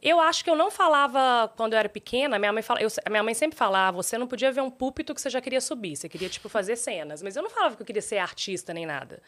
Eu 0.02 0.18
acho 0.20 0.42
que 0.42 0.50
eu 0.50 0.56
não 0.56 0.70
falava 0.72 1.52
quando 1.56 1.74
eu 1.74 1.78
era 1.78 1.88
pequena. 1.88 2.36
Minha 2.36 2.52
mãe, 2.52 2.62
fala, 2.62 2.80
eu, 2.82 2.88
minha 3.08 3.22
mãe 3.22 3.32
sempre 3.34 3.56
falava: 3.56 4.02
você 4.02 4.18
não 4.18 4.26
podia 4.26 4.50
ver 4.50 4.60
um 4.60 4.70
púlpito 4.70 5.14
que 5.14 5.20
você 5.20 5.30
já 5.30 5.40
queria 5.40 5.60
subir. 5.60 5.94
Você 5.94 6.08
queria, 6.08 6.28
tipo, 6.28 6.48
fazer 6.48 6.74
cenas. 6.74 7.22
Mas 7.22 7.36
eu 7.36 7.42
não 7.44 7.50
falava 7.50 7.76
que 7.76 7.82
eu 7.82 7.86
queria 7.86 8.02
ser 8.02 8.18
artista 8.18 8.74
nem 8.74 8.86
nada. 8.86 9.22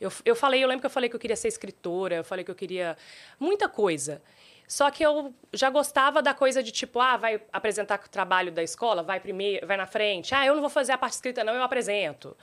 Eu, 0.00 0.12
eu 0.24 0.36
falei, 0.36 0.62
eu 0.62 0.68
lembro 0.68 0.80
que 0.82 0.86
eu 0.86 0.90
falei 0.90 1.08
que 1.10 1.16
eu 1.16 1.20
queria 1.20 1.36
ser 1.36 1.48
escritora, 1.48 2.16
eu 2.16 2.24
falei 2.24 2.44
que 2.44 2.50
eu 2.50 2.54
queria 2.54 2.96
muita 3.40 3.68
coisa. 3.68 4.22
Só 4.68 4.90
que 4.90 5.02
eu 5.04 5.34
já 5.52 5.70
gostava 5.70 6.22
da 6.22 6.34
coisa 6.34 6.62
de 6.62 6.70
tipo, 6.70 7.00
ah, 7.00 7.16
vai 7.16 7.40
apresentar 7.52 8.00
o 8.04 8.08
trabalho 8.08 8.52
da 8.52 8.62
escola, 8.62 9.02
vai 9.02 9.18
primeiro, 9.18 9.66
vai 9.66 9.76
na 9.76 9.86
frente. 9.86 10.34
Ah, 10.34 10.46
eu 10.46 10.54
não 10.54 10.60
vou 10.60 10.70
fazer 10.70 10.92
a 10.92 10.98
parte 10.98 11.14
escrita, 11.14 11.42
não, 11.42 11.54
eu 11.54 11.62
apresento. 11.62 12.36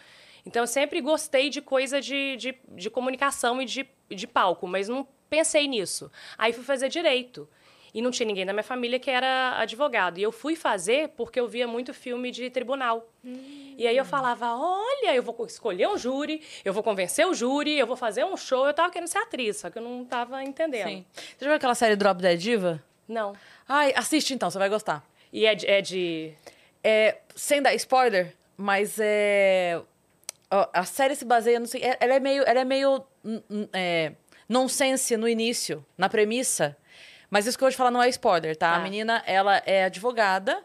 Então 0.50 0.64
eu 0.64 0.68
sempre 0.68 1.00
gostei 1.00 1.48
de 1.48 1.62
coisa 1.62 2.02
de, 2.02 2.36
de, 2.36 2.56
de 2.70 2.90
comunicação 2.90 3.62
e 3.62 3.66
de, 3.66 3.88
de 4.10 4.26
palco, 4.26 4.68
mas 4.68 4.90
não 4.90 5.08
pensei 5.30 5.68
nisso. 5.68 6.12
Aí 6.40 6.52
fui 6.52 6.64
fazer 6.64 6.90
direito. 6.90 7.48
E 7.94 8.02
não 8.02 8.10
tinha 8.10 8.26
ninguém 8.26 8.48
da 8.48 8.54
minha 8.54 8.64
família 8.64 9.00
que 9.00 9.12
era 9.12 9.60
advogado. 9.60 10.18
E 10.18 10.24
eu 10.24 10.32
fui 10.32 10.56
fazer 10.56 11.10
porque 11.10 11.40
eu 11.40 11.48
via 11.48 11.68
muito 11.68 11.94
filme 11.94 12.32
de 12.32 12.50
tribunal. 12.50 13.08
E 13.78 13.86
aí 13.86 13.96
eu 13.96 14.06
falava: 14.06 14.56
olha, 14.56 15.14
eu 15.14 15.22
vou 15.22 15.46
escolher 15.46 15.88
um 15.88 15.98
júri, 15.98 16.42
eu 16.66 16.74
vou 16.74 16.82
convencer 16.82 17.28
o 17.28 17.34
júri, 17.34 17.78
eu 17.78 17.86
vou 17.86 17.96
fazer 17.96 18.26
um 18.26 18.36
show. 18.36 18.66
Eu 18.66 18.74
tava 18.74 18.92
querendo 18.92 19.08
ser 19.08 19.20
atriz, 19.20 19.58
só 19.58 19.70
que 19.70 19.78
eu 19.78 19.84
não 19.84 20.04
tava 20.04 20.44
entendendo. 20.44 20.88
Sim. 20.88 21.06
Você 21.14 21.46
já 21.46 21.48
viu 21.48 21.56
aquela 21.56 21.76
série 21.76 21.96
Drop 21.96 22.20
Dead 22.20 22.40
Diva? 22.40 22.84
Não. 23.08 23.34
Ai, 23.68 23.94
assiste 23.96 24.34
então, 24.34 24.50
você 24.50 24.58
vai 24.58 24.70
gostar. 24.70 25.04
E 25.32 25.46
é 25.46 25.54
de. 25.54 25.68
É 25.68 25.82
de... 25.82 26.34
É, 26.84 27.18
sem 27.36 27.62
dar 27.62 27.74
spoiler, 27.76 28.36
mas 28.58 29.00
é. 29.00 29.80
A 30.52 30.84
série 30.86 31.16
se 31.16 31.26
baseia 31.26 31.60
no. 31.60 31.68
se- 31.68 31.78
é- 31.84 31.98
Ela 32.00 32.16
é 32.16 32.20
meio. 32.20 32.44
Ela 32.46 32.62
é 32.62 32.66
meio. 32.66 33.04
hum, 33.24 33.42
hum, 33.50 33.68
É, 33.74 34.14
nonsense 34.48 35.16
no 35.18 35.28
início, 35.28 35.86
na 35.98 36.10
premissa. 36.10 36.76
Mas 37.30 37.46
isso 37.46 37.58
que 37.58 37.64
eu 37.64 37.68
vou 37.68 37.72
te 37.72 37.78
falar 37.78 37.92
não 37.92 38.02
é 38.02 38.10
spoiler, 38.10 38.56
tá? 38.56 38.72
A 38.72 38.78
Tá. 38.78 38.80
menina, 38.80 39.22
ela 39.28 39.62
é 39.66 39.84
advogada 39.84 40.64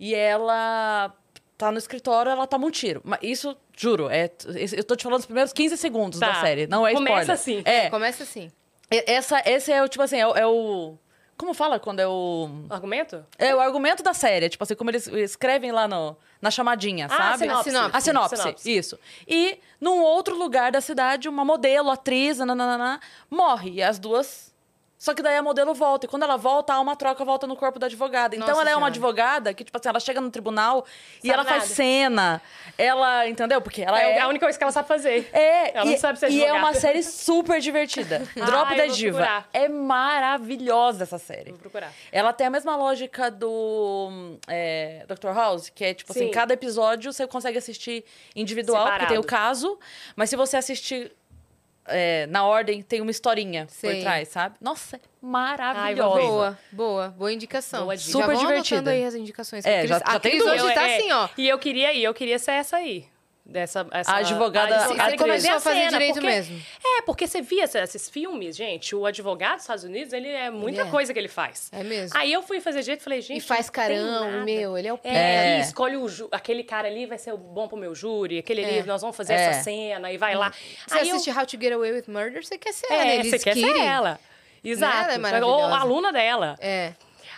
e 0.00 0.14
ela 0.14 1.12
tá 1.58 1.70
no 1.70 1.76
escritório, 1.76 2.30
ela 2.32 2.46
toma 2.46 2.66
um 2.66 2.70
tiro. 2.70 3.02
Mas 3.04 3.18
isso, 3.22 3.54
juro, 3.76 4.08
é, 4.08 4.30
eu 4.74 4.84
tô 4.84 4.96
te 4.96 5.02
falando 5.02 5.20
os 5.20 5.26
primeiros 5.26 5.52
15 5.52 5.76
segundos 5.76 6.18
da 6.18 6.28
Tá. 6.32 6.40
série. 6.40 6.66
Não 6.66 6.86
é 6.86 6.92
spoiler. 6.92 7.12
Começa 7.14 7.32
assim. 7.34 7.62
É. 7.66 7.90
Começa 7.90 8.22
assim. 8.22 8.50
Essa, 8.90 9.42
esse 9.44 9.70
é 9.70 9.82
o, 9.82 9.88
tipo 9.88 10.02
assim, 10.02 10.16
é 10.16 10.20
é 10.40 10.46
o- 10.46 10.96
Como 11.38 11.54
fala 11.54 11.78
quando 11.78 12.00
é 12.00 12.06
o. 12.08 12.50
Argumento? 12.68 13.24
É 13.38 13.54
o 13.54 13.60
argumento 13.60 14.02
da 14.02 14.12
série, 14.12 14.48
tipo 14.48 14.64
assim, 14.64 14.74
como 14.74 14.90
eles 14.90 15.06
escrevem 15.06 15.70
lá 15.70 15.86
no, 15.86 16.16
na 16.42 16.50
chamadinha, 16.50 17.06
Ah, 17.06 17.16
sabe? 17.36 17.38
sinopse. 17.38 17.70
A 17.92 18.00
sinopse, 18.00 18.36
Sinopse. 18.36 18.76
isso. 18.76 18.98
E 19.26 19.60
num 19.80 20.02
outro 20.02 20.36
lugar 20.36 20.72
da 20.72 20.80
cidade, 20.80 21.28
uma 21.28 21.44
modelo, 21.44 21.90
atriz, 21.90 22.38
nananana, 22.38 23.00
morre. 23.30 23.70
E 23.70 23.82
as 23.82 23.98
duas. 24.00 24.52
Só 24.98 25.14
que 25.14 25.22
daí 25.22 25.36
a 25.36 25.42
modelo 25.42 25.72
volta. 25.74 26.06
E 26.06 26.08
quando 26.08 26.24
ela 26.24 26.36
volta, 26.36 26.74
há 26.74 26.80
uma 26.80 26.96
troca, 26.96 27.24
volta 27.24 27.46
no 27.46 27.54
corpo 27.54 27.78
da 27.78 27.86
advogada. 27.86 28.34
Então 28.34 28.48
Nossa 28.48 28.60
ela 28.62 28.70
é 28.70 28.74
uma 28.74 28.78
Senhora. 28.88 28.90
advogada 28.92 29.54
que, 29.54 29.62
tipo 29.62 29.78
assim, 29.78 29.88
ela 29.88 30.00
chega 30.00 30.20
no 30.20 30.28
tribunal 30.28 30.84
e 31.22 31.28
Sabe 31.28 31.34
ela 31.34 31.44
faz 31.44 31.62
nada. 31.62 31.74
cena. 31.74 32.42
Ela, 32.76 33.28
entendeu? 33.28 33.60
Porque 33.60 33.80
ela 33.82 34.00
É 34.02 34.16
é. 34.16 34.20
a 34.20 34.26
única 34.28 34.44
coisa 34.44 34.58
que 34.58 34.64
ela 34.64 34.72
sabe 34.72 34.88
fazer. 34.88 35.30
É, 35.32 35.76
Ela 35.78 35.86
e, 35.86 35.90
não 35.92 35.98
sabe 35.98 36.18
ser 36.18 36.30
e 36.30 36.40
é 36.42 36.50
advogada. 36.50 36.58
uma 36.66 36.74
série 36.74 37.02
super 37.04 37.60
divertida. 37.60 38.22
Ah, 38.40 38.44
Drop 38.46 38.72
eu 38.72 38.76
da 38.76 38.86
Diva. 38.92 39.18
procurar. 39.18 39.48
É 39.52 39.68
maravilhosa 39.68 41.04
essa 41.04 41.18
série. 41.18 41.50
Vou 41.50 41.58
procurar. 41.60 41.92
Ela 42.10 42.32
tem 42.32 42.46
a 42.46 42.50
mesma 42.50 42.74
lógica 42.76 43.30
do 43.30 44.36
é, 44.48 45.04
Dr. 45.08 45.28
House, 45.32 45.68
que 45.68 45.84
é 45.84 45.94
tipo 45.94 46.12
assim, 46.12 46.26
Sim. 46.26 46.30
cada 46.30 46.54
episódio 46.54 47.12
você 47.12 47.26
consegue 47.26 47.56
assistir 47.58 48.04
individual, 48.34 48.84
porque 48.86 49.06
tem 49.06 49.18
o 49.18 49.22
Separado. 49.22 49.26
caso, 49.26 49.78
mas 50.16 50.28
se 50.30 50.36
você 50.36 50.56
assistir 50.56 51.12
é, 51.88 52.26
na 52.26 52.44
ordem, 52.44 52.82
tem 52.82 53.00
uma 53.00 53.10
historinha 53.10 53.66
Sei. 53.68 53.94
por 53.96 54.00
trás, 54.02 54.28
sabe? 54.28 54.56
Nossa, 54.60 54.96
é 54.96 55.00
Ai, 55.00 55.08
maravilhosa. 55.22 56.20
vou 56.20 56.28
Boa, 56.30 56.58
boa, 56.72 57.08
boa 57.10 57.32
indicação. 57.32 57.84
Boa 57.84 57.96
dica. 57.96 58.10
Já 58.10 58.12
Super 58.20 58.34
vão 58.34 58.46
divertida. 58.46 58.76
anotando 58.80 58.90
aí 58.96 59.04
as 59.04 59.14
indicações. 59.14 59.64
É, 59.64 59.86
já- 59.86 59.98
já 59.98 60.04
a 60.04 60.20
Cris 60.20 60.42
hoje 60.42 60.64
Eu- 60.64 60.74
tá 60.74 60.88
é, 60.88 60.96
assim, 60.96 61.12
ó. 61.12 61.28
E 61.36 61.48
eu 61.48 61.58
queria, 61.58 61.92
e 61.92 62.02
eu 62.04 62.14
queria 62.14 62.38
ser 62.38 62.52
essa 62.52 62.76
aí. 62.76 63.06
Dessa, 63.50 63.86
essa, 63.92 64.12
A 64.12 64.16
advogada- 64.18 64.74
a 64.76 64.78
Você- 64.80 64.84
advogada 64.92 65.16
começou 65.16 65.50
a 65.52 65.60
fazer 65.60 65.76
cena, 65.78 65.90
direito 65.92 66.14
porque- 66.16 66.26
mesmo. 66.26 66.62
É, 66.84 67.00
porque 67.00 67.26
você 67.26 67.40
via 67.40 67.64
esses- 67.64 68.10
filmes, 68.10 68.54
gente, 68.54 68.94
o 68.94 69.06
advogado 69.06 69.54
dos 69.54 69.62
Estados 69.62 69.84
Unidos, 69.84 70.12
ele 70.12 70.28
é 70.28 70.50
muita 70.50 70.82
Ele 70.82 70.88
é. 70.88 70.90
coisa 70.90 71.14
que 71.14 71.18
ele 71.18 71.28
faz. 71.28 71.70
É 71.72 71.82
mesmo. 71.82 72.14
Aí 72.18 72.30
eu 72.30 72.42
fui 72.42 72.60
fazer 72.60 72.82
direito 72.82 73.00
e 73.00 73.04
falei, 73.04 73.22
gente. 73.22 73.38
E 73.38 73.40
faz 73.40 73.66
não 73.68 73.72
tem 73.72 73.96
carão, 73.96 74.30
nada. 74.32 74.44
meu, 74.44 74.76
ele 74.76 74.88
é 74.88 74.92
o. 74.92 75.00
É, 75.02 75.16
É. 75.54 75.58
e 75.58 75.60
escolhe 75.62 75.96
o 75.96 76.06
aquele 76.30 76.62
cara 76.62 76.88
ali 76.88 77.06
vai 77.06 77.16
ser 77.16 77.32
o 77.32 77.38
bom 77.38 77.66
pro 77.66 77.78
meu 77.78 77.94
júri, 77.94 78.38
aquele 78.38 78.60
É. 78.62 78.68
ali 78.80 78.82
nós 78.82 79.00
vamos 79.00 79.16
fazer 79.16 79.32
É. 79.32 79.36
essa 79.46 79.62
cena 79.62 80.12
e 80.12 80.18
vai 80.18 80.34
lá. 80.34 80.52
Você 80.86 80.98
Aí 80.98 81.08
eu- 81.08 81.16
assiste 81.16 81.30
How 81.34 81.46
to 81.46 81.58
Get 81.58 81.72
Away 81.72 81.92
with 81.92 82.04
Murder, 82.06 82.44
você 82.44 82.58
quer 82.58 82.74
ser 82.74 82.86
ela, 82.92 83.02
É, 83.02 83.14
Elise 83.14 83.30
você 83.30 83.38
quer 83.38 83.54
ser 83.54 83.76
ela. 83.78 84.20
Exato. 84.62 84.94
Ela 84.94 85.12
é 85.12 85.14
Ou 85.16 85.20
maravilhosa. 85.22 85.74
a 85.74 85.80
aluna 85.80 86.12
dela. 86.12 86.54
É. 86.60 86.92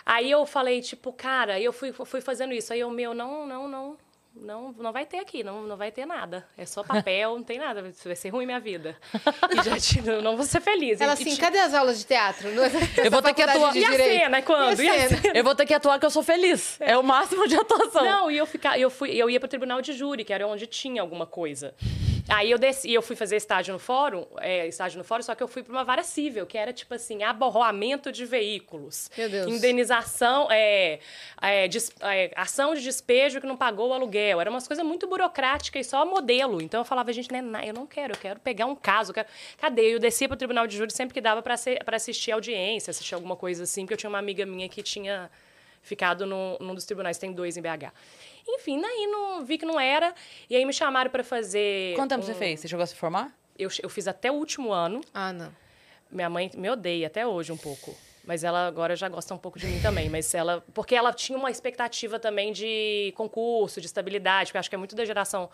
Aí 0.05 0.29
eu 0.29 0.45
falei, 0.45 0.81
tipo, 0.81 1.13
cara, 1.13 1.57
eu 1.57 1.71
fui, 1.71 1.93
fui 1.93 2.19
fazendo 2.19 2.53
isso. 2.53 2.73
Aí 2.73 2.81
eu, 2.81 2.89
meu, 2.89 3.13
não, 3.13 3.47
não, 3.47 3.67
não. 3.69 3.97
Não, 4.35 4.71
não 4.77 4.91
vai 4.93 5.05
ter 5.05 5.17
aqui, 5.19 5.43
não, 5.43 5.63
não 5.63 5.75
vai 5.77 5.91
ter 5.91 6.05
nada. 6.05 6.45
É 6.57 6.65
só 6.65 6.83
papel, 6.83 7.35
não 7.35 7.43
tem 7.43 7.59
nada. 7.59 7.81
Vai 8.03 8.15
ser 8.15 8.29
ruim 8.29 8.45
minha 8.45 8.59
vida. 8.59 8.95
E 9.51 9.63
já 9.63 9.77
te, 9.77 10.01
não 10.01 10.35
vou 10.37 10.45
ser 10.45 10.61
feliz. 10.61 11.01
Ela 11.01 11.13
assim, 11.13 11.35
cadê 11.35 11.59
as 11.59 11.73
aulas 11.73 11.99
de 11.99 12.05
teatro? 12.05 12.47
Eu 13.03 13.11
vou 13.11 13.21
ter 13.21 13.33
que 13.33 13.41
atuar- 13.41 13.73
De 13.73 13.79
E 13.79 13.85
a 13.85 13.89
direito? 13.89 14.19
cena, 14.21 14.37
é 14.37 14.41
quando? 14.41 14.81
E 14.81 14.89
a 14.89 14.95
E 14.95 15.05
a 15.05 15.09
cena? 15.09 15.21
Eu 15.37 15.43
vou 15.43 15.53
ter 15.55 15.65
que 15.65 15.73
atuar 15.73 15.99
que 15.99 16.05
eu 16.05 16.09
sou 16.09 16.23
feliz. 16.23 16.77
É 16.79 16.97
o 16.97 17.03
máximo 17.03 17.47
de 17.47 17.55
atuação. 17.55 18.03
Não, 18.03 18.31
e 18.31 18.37
eu 18.37 18.45
ficar, 18.45 18.79
eu 18.79 18.89
fui, 18.89 19.11
eu 19.11 19.29
ia 19.29 19.39
pro 19.39 19.49
tribunal 19.49 19.81
de 19.81 19.93
júri, 19.93 20.23
que 20.23 20.33
era 20.33 20.47
onde 20.47 20.65
tinha 20.65 21.01
alguma 21.01 21.25
coisa. 21.25 21.73
Aí 22.33 22.49
eu 22.51 22.57
desci, 22.57 22.91
eu 22.93 23.01
fui 23.01 23.15
fazer 23.15 23.35
estágio 23.35 23.73
no 23.73 23.79
fórum, 23.79 24.25
é, 24.39 24.67
estágio 24.67 24.97
no 24.97 25.03
fórum, 25.03 25.21
só 25.21 25.35
que 25.35 25.43
eu 25.43 25.47
fui 25.47 25.61
para 25.63 25.71
uma 25.73 25.83
vara 25.83 26.03
civil, 26.03 26.45
que 26.45 26.57
era 26.57 26.71
tipo 26.71 26.93
assim, 26.93 27.23
aborroamento 27.23 28.11
de 28.11 28.25
veículos. 28.25 29.09
Meu 29.17 29.29
Deus. 29.29 29.47
Indenização, 29.51 30.47
é, 30.51 30.99
é, 31.41 31.67
des- 31.67 31.91
é, 32.01 32.31
ação 32.35 32.73
de 32.73 32.81
despejo 32.81 33.41
que 33.41 33.47
não 33.47 33.57
pagou 33.57 33.89
o 33.89 33.93
aluguel. 33.93 34.39
Era 34.39 34.49
umas 34.49 34.67
coisas 34.67 34.85
muito 34.85 35.07
burocráticas 35.07 35.85
e 35.85 35.89
só 35.89 36.05
modelo. 36.05 36.61
Então 36.61 36.81
eu 36.81 36.85
falava, 36.85 37.11
gente, 37.11 37.31
né, 37.31 37.41
eu 37.65 37.73
não 37.73 37.85
quero, 37.85 38.13
eu 38.13 38.17
quero 38.19 38.39
pegar 38.39 38.65
um 38.65 38.75
caso. 38.75 39.11
eu 39.11 39.15
quero- 39.15 39.27
Cadê? 39.57 39.93
Eu 39.95 39.99
descia 39.99 40.27
pro 40.27 40.37
tribunal 40.37 40.65
de 40.67 40.77
júri 40.77 40.91
sempre 40.93 41.13
que 41.13 41.21
dava 41.21 41.41
para 41.41 41.55
assistir 41.95 42.31
audiência, 42.31 42.91
assistir 42.91 43.15
alguma 43.15 43.35
coisa 43.35 43.63
assim, 43.63 43.81
porque 43.83 43.93
eu 43.93 43.97
tinha 43.97 44.09
uma 44.09 44.19
amiga 44.19 44.45
minha 44.45 44.69
que 44.69 44.81
tinha 44.81 45.29
ficado 45.83 46.25
num, 46.25 46.57
num 46.59 46.75
dos 46.75 46.85
tribunais, 46.85 47.17
tem 47.17 47.31
dois 47.33 47.57
em 47.57 47.61
BH. 47.61 47.91
Enfim, 48.47 48.79
daí 48.81 49.07
não, 49.07 49.45
vi 49.45 49.57
que 49.57 49.65
não 49.65 49.79
era. 49.79 50.13
E 50.49 50.55
aí 50.55 50.65
me 50.65 50.73
chamaram 50.73 51.09
para 51.11 51.23
fazer. 51.23 51.95
Quanto 51.95 52.09
tempo 52.09 52.21
um- 52.21 52.25
você 52.25 52.33
fez? 52.33 52.59
Você 52.59 52.67
chegou 52.67 52.83
a 52.83 52.87
se 52.87 52.95
formar? 52.95 53.35
Eu, 53.57 53.69
eu 53.81 53.89
fiz 53.89 54.07
até 54.07 54.31
o 54.31 54.35
último 54.35 54.71
ano. 54.71 55.01
Ah, 55.13 55.31
não. 55.31 55.53
Minha 56.09 56.29
mãe 56.29 56.51
me 56.55 56.69
odeia 56.69 57.07
até 57.07 57.25
hoje 57.25 57.51
um 57.51 57.57
pouco. 57.57 57.95
Mas 58.23 58.43
ela 58.43 58.67
agora 58.67 58.95
já 58.95 59.09
gosta 59.09 59.33
um 59.33 59.37
pouco 59.37 59.57
de 59.57 59.65
mim 59.65 59.79
também. 59.81 60.09
Mas 60.09 60.33
ela. 60.33 60.63
Porque 60.73 60.93
ela 60.95 61.11
tinha 61.13 61.37
uma 61.37 61.49
expectativa 61.49 62.19
também 62.19 62.51
de 62.53 63.13
concurso, 63.15 63.79
de 63.81 63.87
estabilidade, 63.87 64.47
porque 64.49 64.57
eu 64.57 64.59
acho 64.59 64.69
que 64.69 64.75
é 64.75 64.77
muito 64.77 64.95
da 64.95 65.05
geração 65.05 65.49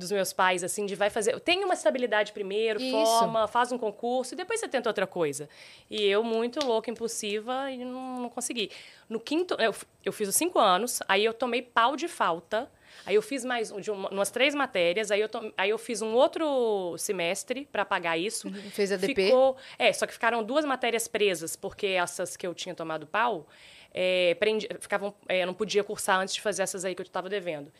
dos 0.00 0.10
meus 0.10 0.32
pais, 0.32 0.64
assim, 0.64 0.86
de 0.86 0.96
vai 0.96 1.10
fazer. 1.10 1.38
Tem 1.40 1.62
uma 1.64 1.74
estabilidade 1.74 2.32
primeiro, 2.32 2.80
Isso. 2.80 2.90
forma, 2.90 3.46
faz 3.46 3.70
um 3.70 3.78
concurso 3.78 4.34
e 4.34 4.36
depois 4.36 4.58
você 4.58 4.66
tenta 4.66 4.88
outra 4.88 5.06
coisa. 5.06 5.48
E 5.88 6.02
eu, 6.02 6.24
muito 6.24 6.64
louca, 6.64 6.90
impulsiva, 6.90 7.70
e 7.70 7.84
não, 7.84 8.22
não 8.22 8.28
consegui. 8.28 8.70
No 9.08 9.20
quinto. 9.20 9.54
Eu, 9.60 9.74
eu 10.04 10.12
fiz 10.12 10.28
os 10.28 10.34
cinco 10.34 10.58
anos, 10.58 11.00
aí 11.06 11.24
eu 11.24 11.32
tomei 11.32 11.62
pau 11.62 11.94
de 11.94 12.08
falta. 12.08 12.68
Aí 13.06 13.14
eu 13.14 13.22
fiz 13.22 13.44
mais 13.44 13.72
de 13.72 13.90
uma, 13.90 14.10
umas 14.10 14.30
três 14.30 14.54
matérias, 14.54 15.10
aí 15.10 15.20
eu, 15.20 15.28
aí 15.56 15.70
eu 15.70 15.78
fiz 15.78 16.02
um 16.02 16.12
outro 16.12 16.96
semestre 16.98 17.66
para 17.70 17.84
pagar 17.84 18.18
isso. 18.18 18.50
Fez 18.72 18.92
ADP? 18.92 19.14
Ficou, 19.14 19.56
é, 19.78 19.92
só 19.92 20.06
que 20.06 20.12
ficaram 20.12 20.42
duas 20.42 20.64
matérias 20.64 21.06
presas, 21.06 21.56
porque 21.56 21.86
essas 21.86 22.36
que 22.36 22.46
eu 22.46 22.52
tinha 22.52 22.74
tomado 22.74 23.06
pau, 23.06 23.46
é, 23.94 24.34
prendi, 24.38 24.68
ficavam, 24.80 25.14
é, 25.28 25.46
não 25.46 25.54
podia 25.54 25.82
cursar 25.82 26.20
antes 26.20 26.34
de 26.34 26.40
fazer 26.40 26.62
essas 26.62 26.84
aí 26.84 26.94
que 26.94 27.00
eu 27.00 27.06
estava 27.06 27.28
devendo. 27.28 27.72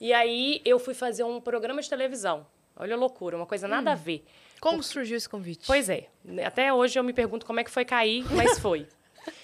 E 0.00 0.12
aí 0.12 0.60
eu 0.64 0.78
fui 0.78 0.94
fazer 0.94 1.24
um 1.24 1.40
programa 1.40 1.80
de 1.80 1.88
televisão. 1.88 2.46
Olha 2.76 2.94
a 2.94 2.98
loucura, 2.98 3.36
uma 3.36 3.46
coisa 3.46 3.66
nada 3.66 3.92
a 3.92 3.94
ver. 3.94 4.24
Como 4.60 4.82
surgiu 4.82 5.16
esse 5.16 5.28
convite? 5.28 5.66
Pois 5.66 5.88
é. 5.88 6.08
Até 6.44 6.72
hoje 6.72 6.98
eu 6.98 7.04
me 7.04 7.12
pergunto 7.12 7.46
como 7.46 7.60
é 7.60 7.64
que 7.64 7.70
foi 7.70 7.84
cair, 7.84 8.24
mas 8.32 8.58
foi. 8.58 8.86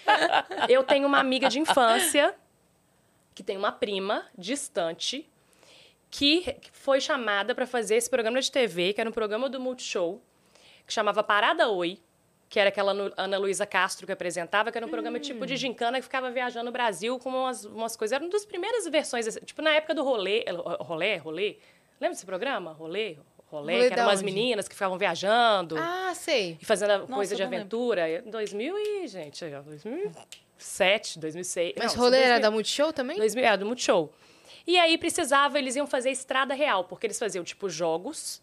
eu 0.69 0.85
tenho 0.85 1.07
uma 1.07 1.19
amiga 1.19 1.49
de 1.49 1.59
infância 1.59 2.35
que 3.35 3.43
tem 3.43 3.57
uma 3.57 3.73
prima 3.73 4.27
distante 4.37 5.29
que 6.11 6.57
foi 6.73 7.01
chamada 7.01 7.55
para 7.55 7.67
fazer 7.67 7.97
esse 7.97 8.11
programa 8.11 8.41
de 8.41 8.53
TV, 8.53 8.93
que 8.93 9.01
era 9.01 9.09
um 9.09 9.13
programa 9.13 9.49
do 9.49 9.59
Multishow, 9.59 10.23
que 10.87 10.93
chamava 10.93 11.23
Parada 11.23 11.69
Oi, 11.71 11.99
que 12.53 12.61
era 12.61 12.69
aquela 12.69 12.93
Ana 13.17 13.39
Luísa 13.39 13.65
Castro 13.65 14.05
que 14.05 14.13
apresentava, 14.13 14.71
que 14.71 14.77
era 14.77 14.87
um 14.87 14.91
programa 14.91 15.19
tipo 15.19 15.47
de 15.47 15.57
gincana 15.57 15.97
que 15.97 16.03
ficava 16.03 16.31
viajando 16.31 16.67
no 16.67 16.71
Brasil 16.71 17.19
com 17.19 17.31
umas, 17.31 17.65
umas 17.65 17.97
coisas. 17.97 18.13
Era 18.15 18.23
uma 18.23 18.31
das 18.31 18.45
primeiras 18.45 18.87
versões, 18.89 19.27
assim, 19.27 19.41
tipo 19.41 19.63
na 19.63 19.71
época 19.71 19.95
do 19.95 20.05
rolê. 20.05 20.45
Rolê? 20.81 21.17
Rolê? 21.17 21.57
Lembra 21.99 22.11
desse 22.15 22.27
programa? 22.27 22.75
Rolê? 22.75 23.17
Rolê, 23.47 23.73
Rolê 23.77 23.89
que 23.89 23.95
eram 23.95 24.05
umas 24.05 24.21
onde? 24.21 24.25
meninas 24.27 24.69
que 24.69 24.75
ficavam 24.75 24.99
viajando 24.99 25.77
Ah, 25.79 26.13
sei. 26.15 26.59
e 26.61 26.65
fazendo 26.67 26.91
a 26.91 26.99
coisa 27.07 27.35
de 27.35 27.41
lembro. 27.43 27.57
aventura. 27.57 28.11
Em 28.21 28.31
2000 28.31 28.77
e, 28.79 29.09
gente, 29.09 29.45
ó, 29.47 29.63
2007, 29.63 31.19
2006. 31.19 31.73
Mas 31.79 31.95
não, 31.95 32.03
rolê 32.03 32.19
era 32.19 32.35
2000 32.35 32.43
da 32.43 32.51
Multishow 32.51 32.93
também? 32.93 33.17
2000, 33.17 33.45
é, 33.47 33.57
do 33.57 33.65
Multishow. 33.65 34.13
E 34.67 34.79
aí 34.79 34.99
precisava, 34.99 35.59
eles 35.59 35.75
iam 35.75 35.87
fazer 35.87 36.11
estrada 36.11 36.53
real, 36.53 36.85
porque 36.85 37.07
eles 37.07 37.19
faziam, 37.19 37.43
tipo, 37.43 37.71
jogos, 37.71 38.43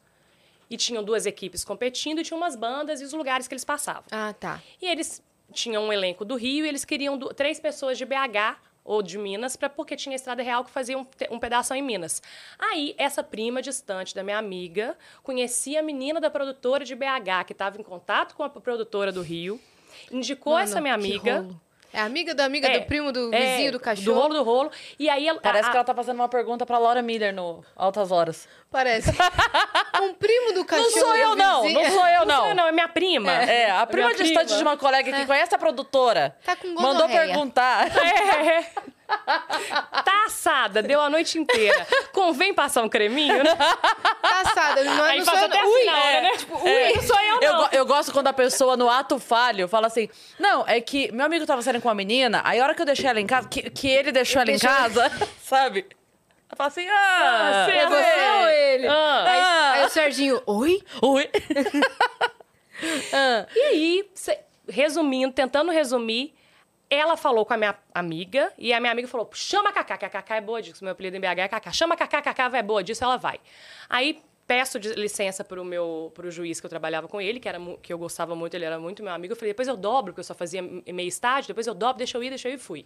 e 0.70 0.78
tinham 0.78 1.04
duas 1.04 1.26
equipes 1.26 1.64
competindo, 1.66 2.20
e 2.20 2.24
tinham 2.24 2.38
umas 2.38 2.56
bandas 2.56 3.02
e 3.02 3.04
os 3.04 3.14
lugares 3.14 3.48
que 3.48 3.54
eles 3.54 3.66
passavam. 3.66 4.04
Ah, 4.12 4.34
tá. 4.34 4.62
E 4.82 4.86
eles 4.88 5.22
tinham 5.52 5.84
um 5.86 5.92
elenco 5.94 6.24
do 6.24 6.36
Rio, 6.36 6.66
e 6.66 6.70
eles 6.70 6.86
queriam 6.86 7.18
du- 7.18 7.34
três 7.34 7.60
pessoas 7.60 7.98
de 7.98 8.06
BH 8.06 8.58
ou 8.84 9.02
de 9.04 9.18
Minas, 9.18 9.56
pra, 9.56 9.70
porque 9.70 9.96
tinha 9.96 10.16
estrada 10.16 10.42
real 10.42 10.64
que 10.64 10.72
fazia 10.72 10.98
um, 10.98 11.06
um 11.32 11.38
pedaço 11.40 11.74
em 11.74 11.82
Minas. 11.82 12.22
Aí, 12.58 12.96
essa 12.98 13.24
prima 13.24 13.62
distante 13.62 14.16
da 14.16 14.24
minha 14.24 14.38
amiga 14.38 14.98
conhecia 15.22 15.80
a 15.80 15.84
menina 15.84 16.20
da 16.20 16.30
produtora 16.30 16.84
de 16.86 16.96
BH, 16.96 17.46
que 17.46 17.52
estava 17.54 17.80
em 17.80 17.84
contato 17.84 18.36
com 18.36 18.44
a 18.44 18.50
produtora 18.50 19.12
do 19.12 19.22
Rio, 19.22 19.60
indicou 20.12 20.54
Mano, 20.54 20.64
essa 20.64 20.82
minha 20.82 20.98
que 20.98 21.06
amiga. 21.06 21.42
rolo. 21.42 21.62
É 21.92 22.00
amiga 22.02 22.36
da 22.36 22.46
amiga 22.46 22.68
É, 22.68 22.80
do 22.80 22.86
primo, 22.86 23.12
do 23.12 23.34
é, 23.34 23.40
vizinho, 23.40 23.72
do 23.72 23.80
cachorro? 23.80 24.06
Do 24.06 24.20
rolo 24.22 24.34
do 24.36 24.44
rolo. 24.44 24.72
E 25.00 25.10
aí 25.10 25.28
ela. 25.28 25.40
Parece 25.42 25.68
a- 25.68 25.72
que 25.72 25.78
ela 25.78 25.84
tá 25.84 25.94
fazendo 25.96 26.16
uma 26.18 26.30
pergunta 26.30 26.66
pra 26.66 26.78
Laura 26.78 27.02
Miller 27.02 27.34
no 27.34 27.64
Altas 27.76 28.12
Horas. 28.12 28.48
Parece. 28.70 29.10
um 30.02 30.14
primo 30.14 30.54
do 30.54 30.64
cachorro. 30.66 30.90
Não 30.90 31.00
sou 31.00 31.16
eu, 31.16 31.36
não. 31.36 31.62
vizinho. 31.64 31.82
Não 31.84 31.90
sou 31.92 32.08
eu, 32.08 32.20
Não, 32.20 32.26
não. 32.26 32.38
sou 32.38 32.48
eu, 32.50 32.56
não, 32.56 32.68
é 32.68 32.72
minha 32.72 32.88
prima. 32.88 33.32
É, 33.32 33.72
a 33.72 33.86
prima 33.88 34.08
minha 34.10 34.18
distante 34.20 34.46
prima. 34.46 34.58
de 34.58 34.64
uma 34.64 34.78
colega 34.78 35.12
que 35.12 35.26
conhece 35.26 35.56
a 35.56 35.58
produtora 35.58 36.36
Tá 36.46 36.56
com 36.56 36.68
mandou 36.68 36.94
gonorreia. 37.08 37.26
perguntar. 37.28 37.88
É. 37.98 38.66
Tá 40.06 40.24
assada, 40.26 40.82
deu 40.82 41.02
a 41.02 41.10
noite 41.10 41.38
inteira. 41.38 41.86
Convém 42.14 42.54
passar 42.54 42.84
um 42.84 42.90
creminho, 42.90 43.44
né? 43.44 43.56
Tá 43.56 44.42
assada. 44.46 44.84
Não, 44.84 45.06
é- 45.06 45.10
Aí 45.12 45.20
não 45.20 45.26
faz 45.26 45.40
sou 45.40 45.48
até 45.48 45.58
eu, 45.58 45.62
assim 45.64 45.74
Ui, 45.74 45.86
na 45.86 45.98
hora, 45.98 46.12
é, 46.18 46.22
né? 46.22 46.38
Tipo, 46.38 46.56
Ui, 46.64 46.94
não 46.96 47.02
sou 47.04 47.20
eu, 47.20 47.42
Eu, 47.42 47.54
não. 47.54 47.60
go- 47.64 47.70
eu 47.72 47.86
gosto 47.86 48.12
quando 48.12 48.28
a 48.28 48.34
pessoa, 48.34 48.78
no 48.78 48.90
ato 48.90 49.20
falho, 49.20 49.68
fala 49.68 49.88
assim: 49.88 50.10
Não, 50.38 50.64
é 50.68 50.80
que 50.80 51.12
meu 51.12 51.26
amigo 51.26 51.46
tava 51.46 51.62
saindo 51.62 51.82
com 51.82 51.88
uma 51.88 51.96
menina, 51.96 52.42
aí 52.46 52.60
a 52.60 52.64
hora 52.64 52.76
que 52.76 52.82
eu 52.82 52.86
deixei 52.86 53.10
ela 53.10 53.20
em 53.20 53.28
casa, 53.28 53.48
que, 53.48 53.70
que 53.70 53.88
ele 53.88 54.12
deixou 54.12 54.42
ela 54.42 54.52
em 54.52 54.60
casa, 54.60 55.12
sabe? 55.42 55.86
Ela 56.50 56.56
fala 56.56 56.68
assim: 56.68 56.88
Ah, 56.88 57.66
Ah, 57.68 57.72
é 57.72 57.86
você 57.88 58.30
ou 58.44 58.50
ele? 58.50 58.88
Ah. 58.88 59.24
Aí, 59.28 59.42
Ah. 59.42 59.72
aí 59.76 59.86
o 59.86 59.90
Serginho, 59.90 60.42
oi? 60.46 60.82
Ui. 61.02 61.30
Ah, 63.14 63.46
E 63.54 63.60
aí, 63.60 64.10
cê- 64.14 64.40
resumindo, 64.70 65.34
tentando 65.34 65.70
resumir, 65.72 66.34
ela 66.90 67.16
falou 67.16 67.46
com 67.46 67.54
a 67.54 67.58
minha 67.58 67.76
amiga 67.94 68.52
e 68.58 68.74
a 68.74 68.80
minha 68.80 68.92
amiga 68.92 69.08
falou: 69.08 69.30
chama 69.34 69.70
a 69.70 69.74
Cacá, 69.74 69.98
que 69.98 70.06
a 70.06 70.10
Cacá 70.10 70.36
é 70.36 70.42
boa 70.42 70.62
disso. 70.62 70.84
Meu 70.84 70.94
apelido 70.94 71.16
em 71.18 71.20
BH 71.20 71.40
é 71.40 71.48
Cacá. 71.48 71.72
Chama 71.72 71.94
a 71.94 71.98
Cacá, 71.98 72.22
Cacá 72.22 72.58
é 72.58 72.64
boa 72.64 72.84
disso, 72.84 73.04
ela 73.04 73.18
vai. 73.18 73.40
Aí 73.88 74.22
peço 74.48 74.80
licença 74.80 75.44
pro 75.44 75.64
meu 75.64 76.12
pro 76.16 76.32
juiz 76.32 76.60
que 76.60 76.66
eu 76.66 76.70
trabalhava 76.70 77.08
com 77.08 77.22
ele, 77.22 77.40
que 77.40 77.48
era 77.48 77.60
que 77.84 77.94
eu 77.94 77.98
gostava 78.00 78.36
muito, 78.36 78.56
ele 78.56 78.66
era 78.66 78.80
muito 78.80 79.04
meu 79.04 79.14
amigo. 79.14 79.34
Eu 79.34 79.38
falei: 79.38 79.52
depois 79.52 79.68
eu 79.68 79.78
dobro, 79.78 80.12
porque 80.12 80.22
eu 80.22 80.24
só 80.24 80.34
fazia 80.34 80.62
meio 80.62 81.08
estágio, 81.08 81.48
depois 81.48 81.68
eu 81.68 81.76
dobro, 81.76 82.00
deixa 82.00 82.18
eu 82.18 82.24
ir, 82.24 82.30
deixa 82.30 82.48
eu 82.48 82.54
ir 82.54 82.56
e 82.56 82.58
fui. 82.60 82.86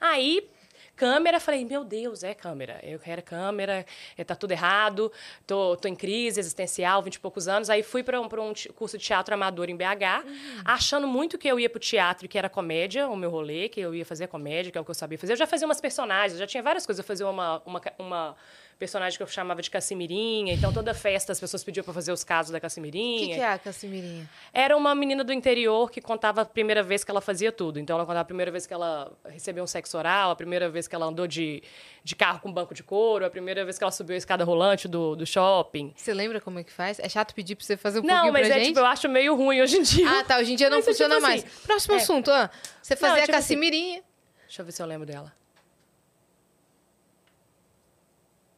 Aí 0.00 0.48
Câmera, 0.94 1.40
falei, 1.40 1.64
meu 1.64 1.84
Deus, 1.84 2.22
é 2.22 2.34
câmera. 2.34 2.78
Eu 2.82 2.98
quero 2.98 3.22
câmera, 3.22 3.84
eh, 4.16 4.24
tá 4.24 4.34
tudo 4.34 4.52
errado, 4.52 5.10
tô, 5.46 5.76
tô 5.76 5.88
em 5.88 5.94
crise 5.94 6.38
existencial, 6.38 7.02
vinte 7.02 7.14
e 7.14 7.20
poucos 7.20 7.48
anos. 7.48 7.70
Aí 7.70 7.82
fui 7.82 8.02
para 8.02 8.20
um, 8.20 8.28
pra 8.28 8.40
um 8.40 8.52
curso 8.74 8.98
de 8.98 9.04
teatro 9.04 9.34
amador 9.34 9.70
em 9.70 9.76
BH, 9.76 10.24
achando 10.64 11.06
muito 11.08 11.38
que 11.38 11.48
eu 11.48 11.58
ia 11.58 11.70
pro 11.70 11.80
teatro, 11.80 12.28
que 12.28 12.36
era 12.38 12.48
comédia, 12.48 13.08
o 13.08 13.16
meu 13.16 13.30
rolê, 13.30 13.68
que 13.68 13.80
eu 13.80 13.94
ia 13.94 14.04
fazer 14.04 14.28
comédia, 14.28 14.70
que 14.70 14.78
é 14.78 14.80
o 14.80 14.84
que 14.84 14.90
eu 14.90 14.94
sabia 14.94 15.18
fazer. 15.18 15.32
Eu 15.32 15.36
já 15.38 15.46
fazia 15.46 15.66
umas 15.66 15.80
personagens, 15.80 16.38
já 16.38 16.46
tinha 16.46 16.62
várias 16.62 16.84
coisas. 16.84 17.02
Eu 17.02 17.06
fazia 17.06 17.26
uma, 17.26 17.62
uma, 17.64 17.80
uma 17.98 18.36
personagem 18.82 19.16
que 19.16 19.22
eu 19.22 19.28
chamava 19.28 19.62
de 19.62 19.70
Cassimirinha, 19.70 20.52
então 20.52 20.72
toda 20.72 20.92
festa 20.92 21.30
as 21.30 21.38
pessoas 21.38 21.62
pediam 21.62 21.84
para 21.84 21.94
fazer 21.94 22.10
os 22.10 22.24
casos 22.24 22.50
da 22.50 22.58
o 22.58 22.60
que, 22.60 23.26
que 23.26 23.32
é 23.34 23.52
a 23.52 23.56
Cassimirinha? 23.56 24.28
Era 24.52 24.76
uma 24.76 24.92
menina 24.92 25.22
do 25.22 25.32
interior 25.32 25.88
que 25.88 26.00
contava 26.00 26.40
a 26.40 26.44
primeira 26.44 26.82
vez 26.82 27.04
que 27.04 27.10
ela 27.12 27.20
fazia 27.20 27.52
tudo. 27.52 27.78
Então, 27.78 27.94
ela 27.94 28.04
contava 28.04 28.22
a 28.22 28.24
primeira 28.24 28.50
vez 28.50 28.66
que 28.66 28.74
ela 28.74 29.12
recebeu 29.24 29.62
um 29.62 29.68
sexo 29.68 29.96
oral, 29.96 30.32
a 30.32 30.36
primeira 30.36 30.68
vez 30.68 30.88
que 30.88 30.96
ela 30.96 31.06
andou 31.06 31.28
de, 31.28 31.62
de 32.02 32.16
carro 32.16 32.40
com 32.40 32.52
banco 32.52 32.74
de 32.74 32.82
couro, 32.82 33.24
a 33.24 33.30
primeira 33.30 33.64
vez 33.64 33.78
que 33.78 33.84
ela 33.84 33.92
subiu 33.92 34.14
a 34.14 34.18
escada 34.18 34.42
rolante 34.42 34.88
do, 34.88 35.14
do 35.14 35.24
shopping. 35.24 35.92
Você 35.94 36.12
lembra 36.12 36.40
como 36.40 36.58
é 36.58 36.64
que 36.64 36.72
faz? 36.72 36.98
É 36.98 37.08
chato 37.08 37.36
pedir 37.36 37.54
pra 37.54 37.64
você 37.64 37.76
fazer 37.76 38.00
um 38.00 38.02
Não, 38.02 38.08
pouquinho 38.14 38.32
mas 38.32 38.48
pra 38.48 38.56
é 38.56 38.58
gente? 38.58 38.68
tipo, 38.68 38.80
eu 38.80 38.86
acho 38.86 39.08
meio 39.08 39.36
ruim 39.36 39.62
hoje 39.62 39.76
em 39.76 39.82
dia. 39.82 40.10
Ah, 40.10 40.24
tá. 40.24 40.38
Hoje 40.38 40.54
em 40.54 40.56
dia 40.56 40.68
não 40.68 40.78
Mas 40.78 40.88
é 40.88 40.90
funciona 40.90 41.14
tipo 41.14 41.26
mais. 41.28 41.44
assim, 41.44 41.66
Próximo 41.66 41.94
é. 41.94 41.96
assunto, 41.98 42.30
ah. 42.32 42.50
Você 42.82 42.96
fazia 42.96 43.14
Não, 43.16 43.22
a 43.22 43.26
tipo 43.26 43.36
assim. 43.36 43.60
Deixa 43.60 44.60
eu 44.60 44.64
ver 44.66 44.72
se 44.72 44.82
eu 44.82 44.86
lembro 44.86 45.06
dela. 45.06 45.32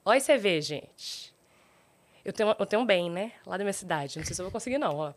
Olha 0.04 0.20
você 0.20 0.36
vê, 0.36 0.60
gente. 0.60 1.32
Eu 2.24 2.32
tenho, 2.32 2.56
eu 2.58 2.64
tenho 2.64 2.80
um 2.80 2.86
bem, 2.86 3.10
né? 3.10 3.32
Lá 3.44 3.58
da 3.58 3.64
minha 3.64 3.72
cidade. 3.74 4.18
Não 4.18 4.24
sei 4.24 4.34
se 4.34 4.40
eu 4.40 4.46
vou 4.46 4.52
conseguir, 4.52 4.78
não. 4.78 4.96
Ó. 4.96 5.12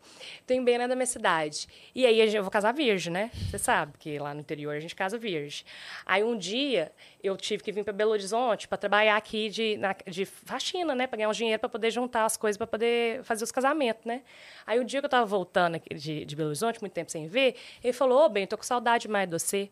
Tenho 0.46 0.60
um 0.60 0.64
bem 0.64 0.76
lá 0.76 0.86
da 0.86 0.94
minha 0.94 1.06
cidade. 1.06 1.66
E 1.94 2.04
aí 2.04 2.34
eu 2.34 2.42
vou 2.42 2.50
casar 2.50 2.72
virgem, 2.74 3.10
né? 3.10 3.30
Você 3.50 3.58
sabe 3.58 3.94
que 3.98 4.18
lá 4.18 4.34
no 4.34 4.40
interior 4.40 4.74
a 4.76 4.80
gente 4.80 4.94
casa 4.94 5.16
virgem. 5.16 5.64
Aí 6.04 6.22
um 6.22 6.36
dia 6.36 6.92
eu 7.22 7.34
tive 7.34 7.62
que 7.62 7.72
vir 7.72 7.82
para 7.82 7.94
Belo 7.94 8.10
Horizonte 8.10 8.68
para 8.68 8.76
trabalhar 8.76 9.16
aqui 9.16 9.48
de, 9.48 9.78
na- 9.78 9.96
de 10.06 10.26
faxina, 10.26 10.94
né? 10.94 11.06
Para 11.06 11.16
ganhar 11.16 11.30
um 11.30 11.32
dinheiro 11.32 11.58
para 11.58 11.68
poder 11.70 11.90
juntar 11.90 12.26
as 12.26 12.36
coisas 12.36 12.58
para 12.58 12.66
poder 12.66 13.22
fazer 13.24 13.42
os 13.42 13.50
casamentos, 13.50 14.04
né? 14.04 14.20
Aí 14.66 14.78
o 14.78 14.84
dia 14.84 15.00
que 15.00 15.06
eu 15.06 15.10
tava 15.10 15.24
voltando 15.24 15.80
de, 15.94 16.26
de 16.26 16.36
Belo 16.36 16.48
Horizonte, 16.50 16.78
muito 16.82 16.92
tempo 16.92 17.10
sem 17.10 17.26
ver, 17.26 17.56
ele 17.82 17.94
falou: 17.94 18.26
Ô, 18.26 18.28
bem, 18.28 18.42
eu 18.44 18.48
tô 18.48 18.58
com 18.58 18.64
saudade 18.64 19.08
mais 19.08 19.26
de 19.26 19.32
você. 19.38 19.70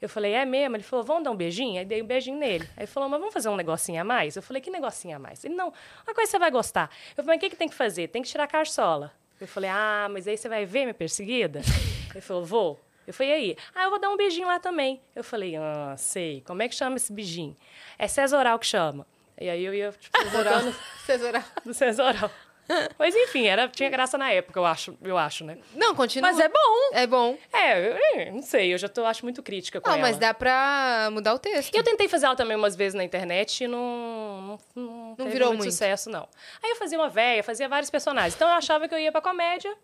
Eu 0.00 0.08
falei, 0.08 0.32
é 0.32 0.44
mesmo? 0.46 0.76
Ele 0.76 0.82
falou, 0.82 1.04
vamos 1.04 1.24
dar 1.24 1.30
um 1.30 1.36
beijinho? 1.36 1.78
Aí 1.78 1.84
dei 1.84 2.00
um 2.02 2.06
beijinho 2.06 2.38
nele. 2.38 2.64
Aí 2.76 2.84
ele 2.84 2.86
falou, 2.86 3.08
mas 3.08 3.20
vamos 3.20 3.34
fazer 3.34 3.48
um 3.50 3.56
negocinho 3.56 4.00
a 4.00 4.04
mais? 4.04 4.34
Eu 4.34 4.42
falei, 4.42 4.62
que 4.62 4.70
negocinho 4.70 5.16
a 5.16 5.18
mais? 5.18 5.44
Ele, 5.44 5.54
não, 5.54 5.72
uma 6.06 6.14
coisa 6.14 6.30
você 6.30 6.38
vai 6.38 6.50
gostar. 6.50 6.90
Eu 7.16 7.22
falei, 7.22 7.36
mas 7.36 7.36
o 7.36 7.40
que, 7.40 7.50
que 7.50 7.56
tem 7.56 7.68
que 7.68 7.74
fazer? 7.74 8.08
Tem 8.08 8.22
que 8.22 8.28
tirar 8.28 8.44
a 8.44 8.48
carçola. 8.48 9.12
Eu 9.38 9.46
falei, 9.46 9.70
ah, 9.70 10.08
mas 10.10 10.26
aí 10.26 10.36
você 10.36 10.48
vai 10.48 10.64
ver 10.64 10.80
minha 10.80 10.94
perseguida? 10.94 11.60
Ele 12.12 12.20
falou, 12.20 12.44
vou. 12.44 12.80
Eu 13.06 13.12
falei, 13.12 13.32
e 13.32 13.34
aí? 13.34 13.56
Ah, 13.74 13.84
eu 13.84 13.90
vou 13.90 13.98
dar 13.98 14.08
um 14.08 14.16
beijinho 14.16 14.46
lá 14.46 14.58
também. 14.58 15.00
Eu 15.14 15.24
falei, 15.24 15.56
ah, 15.56 15.94
sei. 15.98 16.42
Como 16.46 16.62
é 16.62 16.68
que 16.68 16.74
chama 16.74 16.96
esse 16.96 17.12
beijinho? 17.12 17.56
É 17.98 18.06
Cesoral 18.08 18.58
que 18.58 18.66
chama. 18.66 19.06
E 19.38 19.48
aí 19.48 19.64
eu 19.64 19.74
ia, 19.74 19.92
tipo, 19.92 20.18
botando 20.30 20.74
Cesoral. 21.04 21.42
do 21.64 21.74
Cesoral. 21.74 22.30
Mas 22.98 23.14
enfim, 23.16 23.46
era, 23.46 23.68
tinha 23.68 23.88
graça 23.90 24.16
na 24.16 24.30
época, 24.32 24.58
eu 24.58 24.64
acho, 24.64 24.96
eu 25.02 25.18
acho, 25.18 25.44
né? 25.44 25.58
Não, 25.74 25.94
continua. 25.94 26.30
Mas 26.30 26.38
é 26.40 26.48
bom. 26.48 26.90
É 26.92 27.06
bom. 27.06 27.36
É, 27.52 27.78
eu, 27.78 27.98
eu 28.26 28.32
não 28.32 28.42
sei, 28.42 28.72
eu 28.72 28.78
já 28.78 28.88
tô, 28.88 29.04
acho 29.04 29.24
muito 29.24 29.42
crítica 29.42 29.80
com 29.80 29.88
Não, 29.88 29.96
ela. 29.96 30.06
mas 30.06 30.16
dá 30.18 30.32
pra 30.32 31.08
mudar 31.12 31.34
o 31.34 31.38
texto. 31.38 31.74
E 31.74 31.76
eu 31.78 31.82
tentei 31.84 32.08
fazer 32.08 32.26
ela 32.26 32.36
também 32.36 32.56
umas 32.56 32.76
vezes 32.76 32.94
na 32.94 33.02
internet 33.04 33.64
e 33.64 33.68
não, 33.68 34.58
não, 34.74 34.82
não, 34.84 35.14
teve 35.16 35.30
virou 35.30 35.48
muito, 35.48 35.60
muito. 35.62 35.72
sucesso, 35.72 36.08
não. 36.10 36.28
Aí 36.62 36.70
eu 36.70 36.76
fazia 36.76 36.98
uma 36.98 37.08
véia, 37.08 37.42
fazia 37.42 37.68
vários 37.68 37.90
personagens. 37.90 38.34
Então 38.34 38.48
eu 38.48 38.54
achava 38.54 38.86
que 38.88 38.94
eu 38.94 38.98
ia 38.98 39.10
pra 39.12 39.20
comédia. 39.20 39.76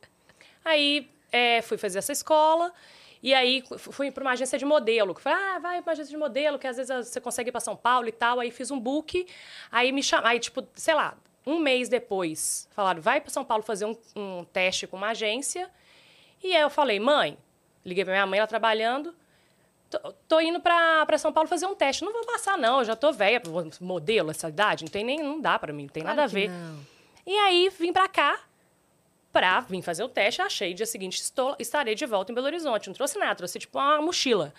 Aí 0.65 1.11
é, 1.33 1.63
fui 1.63 1.77
fazer 1.79 1.99
essa 1.99 2.13
escola. 2.13 2.73
E 3.23 3.35
aí 3.35 3.65
fu- 3.79 3.93
fui 3.93 4.11
para 4.11 4.23
uma 4.23 4.33
agência 4.33 4.59
de 4.59 4.65
modelo. 4.65 5.15
Que 5.15 5.21
falei, 5.21 5.39
ah, 5.43 5.59
vai 5.59 5.83
para 5.83 5.91
uma 5.91 5.93
agência 5.93 6.11
de 6.11 6.17
modelo, 6.17 6.59
que 6.59 6.67
às 6.67 6.77
vezes 6.77 7.09
você 7.09 7.21
consegue 7.21 7.49
ir 7.49 7.53
para 7.53 7.61
São 7.61 7.75
Paulo 7.77 8.07
e 8.09 8.13
tal. 8.13 8.39
Aí 8.41 8.51
fiz 8.51 8.71
um 8.71 8.79
book. 8.79 9.27
Aí 9.73 9.91
me 9.91 10.03
chamaram, 10.03 10.29
aí 10.31 10.39
tipo, 10.39 10.67
sei 10.75 10.95
lá, 10.95 11.17
um 11.47 11.61
mês 11.61 11.89
depois, 11.89 12.69
falaram, 12.73 13.01
vai 13.01 13.21
para 13.21 13.31
São 13.31 13.45
Paulo 13.45 13.63
fazer 13.63 13.85
um, 13.85 13.97
um 14.17 14.45
teste 14.45 14.87
com 14.87 14.97
uma 14.97 15.11
agência. 15.11 15.71
E 16.43 16.55
aí 16.55 16.61
eu 16.61 16.69
falei, 16.69 16.99
mãe, 16.99 17.39
liguei 17.85 18.05
para 18.05 18.13
minha 18.15 18.27
mãe, 18.27 18.39
ela 18.39 18.49
trabalhando. 18.49 19.15
Tô, 19.89 20.13
tô 20.29 20.41
indo 20.41 20.61
para 20.61 21.17
São 21.19 21.33
Paulo 21.33 21.49
fazer 21.49 21.67
um 21.67 21.75
teste. 21.75 22.05
Não 22.05 22.13
vou 22.13 22.27
passar, 22.27 22.59
não. 22.59 22.81
Eu 22.81 22.85
já 22.85 22.97
tô 22.97 23.13
velha, 23.13 23.41
modelo 23.81 24.33
essa 24.33 24.49
idade. 24.49 24.85
Não 24.85 24.91
tem 24.91 25.05
nem, 25.05 25.23
não 25.23 25.41
dá 25.41 25.59
para 25.59 25.73
mim, 25.73 25.85
não 25.85 25.89
tem 25.91 26.03
Claro 26.03 26.17
nada 26.17 26.29
a 26.29 26.33
ver. 26.33 26.51
não. 26.51 26.97
E 27.25 27.37
aí 27.39 27.69
vim 27.71 27.93
pra 27.93 28.09
cá 28.09 28.41
pra 29.33 29.61
vir 29.61 29.83
fazer 29.83 30.03
o 30.03 30.09
teste. 30.09 30.41
Achei, 30.41 30.75
dia 30.75 30.87
seguinte 30.87 31.21
estou, 31.21 31.55
estarei 31.59 31.95
de 31.95 32.07
volta 32.07 32.33
em 32.33 32.35
Belo 32.35 32.47
Horizonte. 32.47 32.89
Não 32.89 32.95
trouxe 32.95 33.19
nada, 33.19 33.35
trouxe 33.35 33.59
tipo 33.59 33.79
uma 33.79 34.01
mochila. 34.01 34.53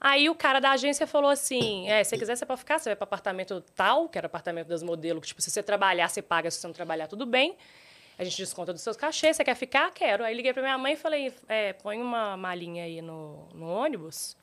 Aí 0.00 0.30
o 0.30 0.34
cara 0.34 0.60
da 0.60 0.70
agência 0.70 1.06
falou 1.06 1.30
assim: 1.30 1.88
é, 1.88 2.04
se 2.04 2.10
você 2.10 2.18
quiser, 2.18 2.36
você 2.36 2.46
pode 2.46 2.60
ficar, 2.60 2.78
você 2.78 2.90
vai 2.90 2.96
para 2.96 3.04
apartamento 3.04 3.60
tal, 3.74 4.08
que 4.08 4.16
era 4.16 4.26
apartamento 4.26 4.68
das 4.68 4.82
modelos, 4.82 5.22
que 5.22 5.28
tipo, 5.28 5.42
se 5.42 5.50
você 5.50 5.62
trabalhar, 5.62 6.08
você 6.08 6.22
paga, 6.22 6.50
se 6.50 6.58
você 6.58 6.66
não 6.66 6.74
trabalhar, 6.74 7.08
tudo 7.08 7.26
bem. 7.26 7.56
A 8.18 8.24
gente 8.24 8.36
desconta 8.36 8.72
dos 8.72 8.82
seus 8.82 8.96
cachês, 8.96 9.36
você 9.36 9.44
quer 9.44 9.54
ficar? 9.54 9.92
Quero. 9.92 10.24
Aí 10.24 10.34
liguei 10.34 10.52
pra 10.52 10.62
minha 10.62 10.78
mãe 10.78 10.94
e 10.94 10.96
falei: 10.96 11.32
é, 11.48 11.72
põe 11.72 12.00
uma 12.00 12.36
malinha 12.36 12.84
aí 12.84 13.00
no, 13.02 13.48
no 13.54 13.68
ônibus 13.68 14.36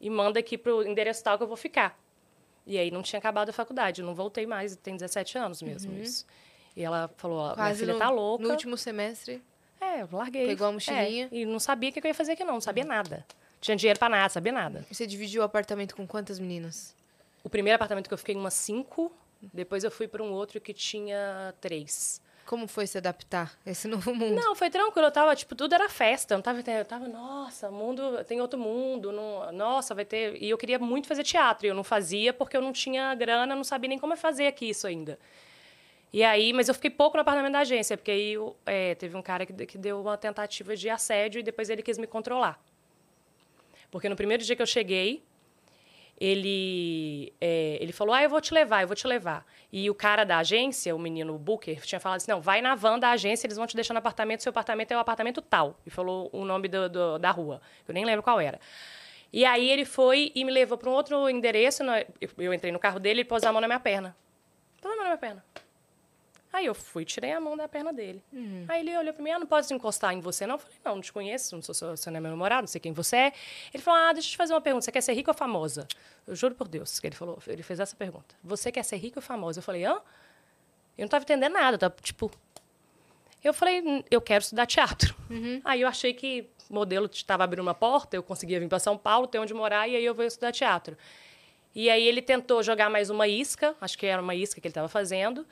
e 0.00 0.10
manda 0.10 0.40
aqui 0.40 0.58
pro 0.58 0.82
endereço 0.86 1.22
tal 1.22 1.36
que 1.36 1.44
eu 1.44 1.48
vou 1.48 1.56
ficar. 1.56 1.98
E 2.66 2.78
aí 2.78 2.90
não 2.90 3.02
tinha 3.02 3.18
acabado 3.18 3.48
a 3.48 3.52
faculdade, 3.52 4.02
eu 4.02 4.06
não 4.06 4.14
voltei 4.14 4.46
mais, 4.46 4.76
tem 4.76 4.94
17 4.94 5.36
anos 5.38 5.62
mesmo 5.62 5.96
isso. 6.00 6.24
E 6.76 6.82
ela 6.82 7.10
falou, 7.16 7.38
ó, 7.38 7.44
minha 7.46 7.54
Quase 7.56 7.80
filha 7.80 7.92
no, 7.92 7.98
tá 7.98 8.08
louca. 8.08 8.44
no 8.44 8.50
último 8.50 8.76
semestre. 8.76 9.42
É, 9.80 10.02
eu 10.02 10.08
larguei. 10.12 10.46
Pegou 10.46 10.68
a 10.68 10.72
mochilinha? 10.72 11.28
É, 11.30 11.36
e 11.36 11.44
não 11.44 11.58
sabia 11.58 11.90
o 11.90 11.92
que 11.92 12.00
eu 12.00 12.06
ia 12.06 12.14
fazer 12.14 12.32
aqui 12.32 12.44
não, 12.44 12.54
não 12.54 12.60
sabia 12.60 12.84
nada. 12.84 13.26
Tinha 13.62 13.76
dinheiro 13.76 13.96
pra 13.96 14.08
nada, 14.08 14.28
sabia 14.28 14.50
nada. 14.50 14.84
Você 14.90 15.06
dividiu 15.06 15.40
o 15.40 15.44
apartamento 15.44 15.94
com 15.94 16.04
quantas 16.04 16.40
meninas? 16.40 16.96
O 17.44 17.48
primeiro 17.48 17.76
apartamento 17.76 18.08
que 18.08 18.12
eu 18.12 18.18
fiquei, 18.18 18.34
umas 18.34 18.54
cinco. 18.54 19.12
Depois 19.40 19.84
eu 19.84 19.90
fui 19.90 20.08
para 20.08 20.20
um 20.20 20.32
outro 20.32 20.60
que 20.60 20.74
tinha 20.74 21.54
três. 21.60 22.20
Como 22.44 22.66
foi 22.66 22.88
se 22.88 22.98
adaptar 22.98 23.56
a 23.64 23.70
esse 23.70 23.86
novo 23.88 24.12
mundo? 24.12 24.34
Não, 24.34 24.56
foi 24.56 24.68
tranquilo. 24.68 25.06
Eu 25.06 25.12
tava, 25.12 25.36
tipo, 25.36 25.54
tudo 25.54 25.76
era 25.76 25.88
festa. 25.88 26.34
Eu 26.34 26.38
não 26.38 26.42
tava, 26.42 26.58
eu 26.58 26.84
tava, 26.84 27.06
nossa, 27.06 27.70
mundo, 27.70 28.24
tem 28.24 28.40
outro 28.40 28.58
mundo. 28.58 29.12
Não, 29.12 29.52
nossa, 29.52 29.94
vai 29.94 30.04
ter. 30.04 30.42
E 30.42 30.50
eu 30.50 30.58
queria 30.58 30.80
muito 30.80 31.06
fazer 31.06 31.22
teatro. 31.22 31.64
E 31.64 31.68
eu 31.68 31.74
não 31.74 31.84
fazia 31.84 32.32
porque 32.32 32.56
eu 32.56 32.60
não 32.60 32.72
tinha 32.72 33.14
grana, 33.14 33.54
não 33.54 33.62
sabia 33.62 33.88
nem 33.88 33.98
como 33.98 34.16
fazer 34.16 34.48
aqui 34.48 34.70
isso 34.70 34.88
ainda. 34.88 35.16
E 36.12 36.24
aí, 36.24 36.52
mas 36.52 36.66
eu 36.66 36.74
fiquei 36.74 36.90
pouco 36.90 37.16
no 37.16 37.20
apartamento 37.20 37.52
da 37.52 37.60
agência, 37.60 37.96
porque 37.96 38.10
aí 38.10 38.34
é, 38.66 38.96
teve 38.96 39.16
um 39.16 39.22
cara 39.22 39.46
que, 39.46 39.66
que 39.66 39.78
deu 39.78 40.00
uma 40.00 40.18
tentativa 40.18 40.74
de 40.74 40.90
assédio 40.90 41.38
e 41.38 41.42
depois 41.44 41.70
ele 41.70 41.80
quis 41.80 41.96
me 41.96 42.08
controlar. 42.08 42.60
Porque 43.92 44.08
no 44.08 44.16
primeiro 44.16 44.42
dia 44.42 44.56
que 44.56 44.62
eu 44.62 44.66
cheguei, 44.66 45.22
ele, 46.20 47.32
é, 47.40 47.78
ele 47.80 47.92
falou: 47.92 48.14
Ah, 48.14 48.22
eu 48.22 48.30
vou 48.30 48.40
te 48.40 48.54
levar, 48.54 48.82
eu 48.82 48.86
vou 48.86 48.96
te 48.96 49.06
levar. 49.06 49.44
E 49.72 49.88
o 49.90 49.94
cara 49.94 50.24
da 50.24 50.38
agência, 50.38 50.94
o 50.94 50.98
menino 50.98 51.36
Booker, 51.38 51.80
tinha 51.82 52.00
falado 52.00 52.16
assim: 52.18 52.30
Não, 52.30 52.40
vai 52.40 52.60
na 52.60 52.74
van 52.74 52.98
da 52.98 53.10
agência, 53.10 53.46
eles 53.46 53.56
vão 53.56 53.66
te 53.66 53.74
deixar 53.76 53.94
no 53.94 53.98
apartamento, 53.98 54.42
seu 54.42 54.50
apartamento 54.50 54.92
é 54.92 54.96
o 54.96 55.00
apartamento 55.00 55.40
tal. 55.42 55.78
E 55.86 55.90
falou 55.90 56.28
o 56.32 56.44
nome 56.44 56.68
do, 56.68 56.88
do- 56.88 57.18
da 57.18 57.30
rua. 57.30 57.60
Eu 57.86 57.94
nem 57.94 58.04
lembro 58.04 58.22
qual 58.22 58.40
era. 58.40 58.60
E 59.32 59.44
aí 59.44 59.68
ele 59.70 59.84
foi 59.84 60.30
e 60.34 60.44
me 60.44 60.52
levou 60.52 60.76
para 60.76 60.88
um 60.90 60.92
outro 60.92 61.28
endereço. 61.28 61.82
eu- 62.38 62.52
entrei 62.54 62.70
no 62.72 62.78
carro 62.78 62.98
dele 63.00 63.20
e 63.20 63.22
ele 63.22 63.28
pôs 63.28 63.42
a 63.44 63.52
mão 63.52 63.60
na 63.60 63.66
minha 63.66 63.80
perna. 63.80 64.14
Pôs 64.80 64.92
a 64.92 64.96
mão 64.96 65.04
na 65.04 65.10
minha 65.10 65.18
perna. 65.18 65.44
Aí 66.52 66.66
eu 66.66 66.74
fui, 66.74 67.04
tirei 67.04 67.32
a 67.32 67.40
mão 67.40 67.56
da 67.56 67.66
perna 67.66 67.92
dele. 67.94 68.22
Aí 68.68 68.80
ele 68.80 68.94
olhou 68.98 69.14
pra 69.14 69.22
mim, 69.22 69.30
ah, 69.30 69.38
não 69.38 69.46
posso 69.46 69.72
encostar 69.72 70.12
em 70.12 70.20
você, 70.20 70.46
não? 70.46 70.56
Eu 70.56 70.58
falei, 70.58 70.76
não, 70.84 70.94
não 70.96 71.02
te 71.02 71.10
conheço, 71.12 71.54
não 71.54 71.62
sou 71.62 71.74
seu, 71.74 71.96
você 71.96 72.10
não 72.10 72.18
é 72.18 72.20
meu 72.20 72.30
namorado, 72.30 72.62
não 72.62 72.66
sei 72.68 72.78
quem 72.80 72.92
você 72.92 73.16
é. 73.16 73.32
Ele 73.72 73.82
falou, 73.82 73.98
ah, 74.00 74.12
deixa 74.12 74.28
eu 74.28 74.32
te 74.32 74.36
fazer 74.36 74.52
uma 74.52 74.60
pergunta, 74.60 74.84
você 74.84 74.92
quer 74.92 75.00
ser 75.00 75.14
rica 75.14 75.30
ou 75.30 75.34
famosa? 75.34 75.88
Eu 76.26 76.36
juro 76.36 76.54
por 76.54 76.68
Deus 76.68 77.00
que 77.00 77.06
ele 77.06 77.16
falou, 77.16 77.38
ele 77.46 77.62
fez 77.62 77.80
essa 77.80 77.96
pergunta. 77.96 78.34
Você 78.44 78.70
quer 78.70 78.82
ser 78.82 78.96
rica 78.96 79.18
ou 79.18 79.22
famosa? 79.22 79.60
Eu 79.60 79.62
falei, 79.62 79.84
hã? 79.84 79.94
Eu 80.98 81.02
não 81.04 81.08
tava 81.08 81.22
entendendo 81.24 81.52
nada, 81.54 81.78
tava, 81.78 81.94
tipo... 82.02 82.30
Eu 83.42 83.52
falei, 83.52 83.80
"Hum, 83.80 84.04
eu 84.08 84.20
quero 84.20 84.42
estudar 84.42 84.66
teatro. 84.66 85.16
Aí 85.64 85.80
eu 85.80 85.88
achei 85.88 86.12
que 86.14 86.48
modelo 86.70 87.08
estava 87.12 87.42
abrindo 87.44 87.62
uma 87.62 87.74
porta, 87.74 88.14
eu 88.14 88.22
conseguia 88.22 88.60
vir 88.60 88.68
para 88.68 88.78
São 88.78 88.96
Paulo, 88.96 89.26
ter 89.26 89.38
onde 89.38 89.52
morar, 89.52 89.88
e 89.88 89.96
aí 89.96 90.04
eu 90.04 90.14
vou 90.14 90.24
estudar 90.24 90.52
teatro. 90.52 90.96
E 91.74 91.88
aí 91.90 92.06
ele 92.06 92.20
tentou 92.22 92.62
jogar 92.62 92.88
mais 92.90 93.08
uma 93.10 93.26
isca, 93.26 93.74
acho 93.80 93.98
que 93.98 94.06
era 94.06 94.20
uma 94.22 94.34
isca 94.34 94.60
que 94.60 94.66
ele 94.66 94.70
estava 94.70 94.88
fazendo. 94.88 95.46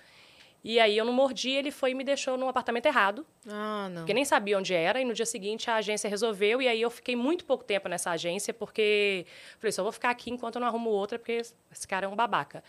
E 0.62 0.78
aí 0.78 0.96
eu 0.98 1.06
não 1.06 1.12
mordi, 1.12 1.50
ele 1.50 1.70
foi 1.70 1.92
e 1.92 1.94
me 1.94 2.04
deixou 2.04 2.36
num 2.36 2.46
apartamento 2.48 2.84
errado, 2.84 3.26
Ah, 3.48 3.88
não. 3.90 4.02
porque 4.02 4.12
nem 4.12 4.26
sabia 4.26 4.58
onde 4.58 4.74
era, 4.74 5.00
e 5.00 5.04
no 5.06 5.14
dia 5.14 5.24
seguinte 5.24 5.70
a 5.70 5.76
agência 5.76 6.08
resolveu, 6.10 6.60
e 6.60 6.68
aí 6.68 6.82
eu 6.82 6.90
fiquei 6.90 7.16
muito 7.16 7.46
pouco 7.46 7.64
tempo 7.64 7.88
nessa 7.88 8.10
agência, 8.10 8.52
porque 8.52 9.24
falei, 9.58 9.72
só 9.72 9.82
vou 9.82 9.90
ficar 9.90 10.10
aqui 10.10 10.30
enquanto 10.30 10.56
eu 10.56 10.60
não 10.60 10.68
arrumo 10.68 10.90
outra, 10.90 11.18
porque 11.18 11.32
esse 11.72 11.88
cara 11.88 12.04
é 12.04 12.08
um 12.08 12.14
babaca. 12.14 12.62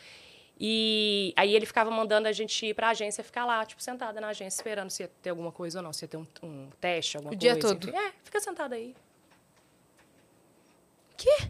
E 0.64 1.34
aí 1.36 1.54
ele 1.54 1.66
ficava 1.66 1.90
mandando 1.92 2.28
a 2.28 2.32
gente 2.32 2.66
ir 2.68 2.74
pra 2.74 2.90
agência 2.90 3.24
ficar 3.24 3.46
lá, 3.46 3.66
tipo, 3.66 3.82
sentada 3.82 4.22
na 4.22 4.28
agência, 4.30 4.60
esperando 4.62 4.90
se 4.90 5.04
ia 5.04 5.12
ter 5.22 5.32
alguma 5.32 5.52
coisa 5.52 5.80
ou 5.80 5.84
não, 5.84 5.92
se 5.92 6.06
ia 6.06 6.08
ter 6.08 6.18
um, 6.18 6.28
um 6.44 6.70
teste, 6.80 7.18
alguma 7.18 7.34
O 7.34 7.38
coisa. 7.38 7.56
dia 7.56 7.60
todo? 7.60 7.90
enfim. 7.90 7.98
É, 7.98 8.14
fica 8.24 8.40
sentada 8.40 8.76
aí. 8.76 8.96
Quê? 11.18 11.50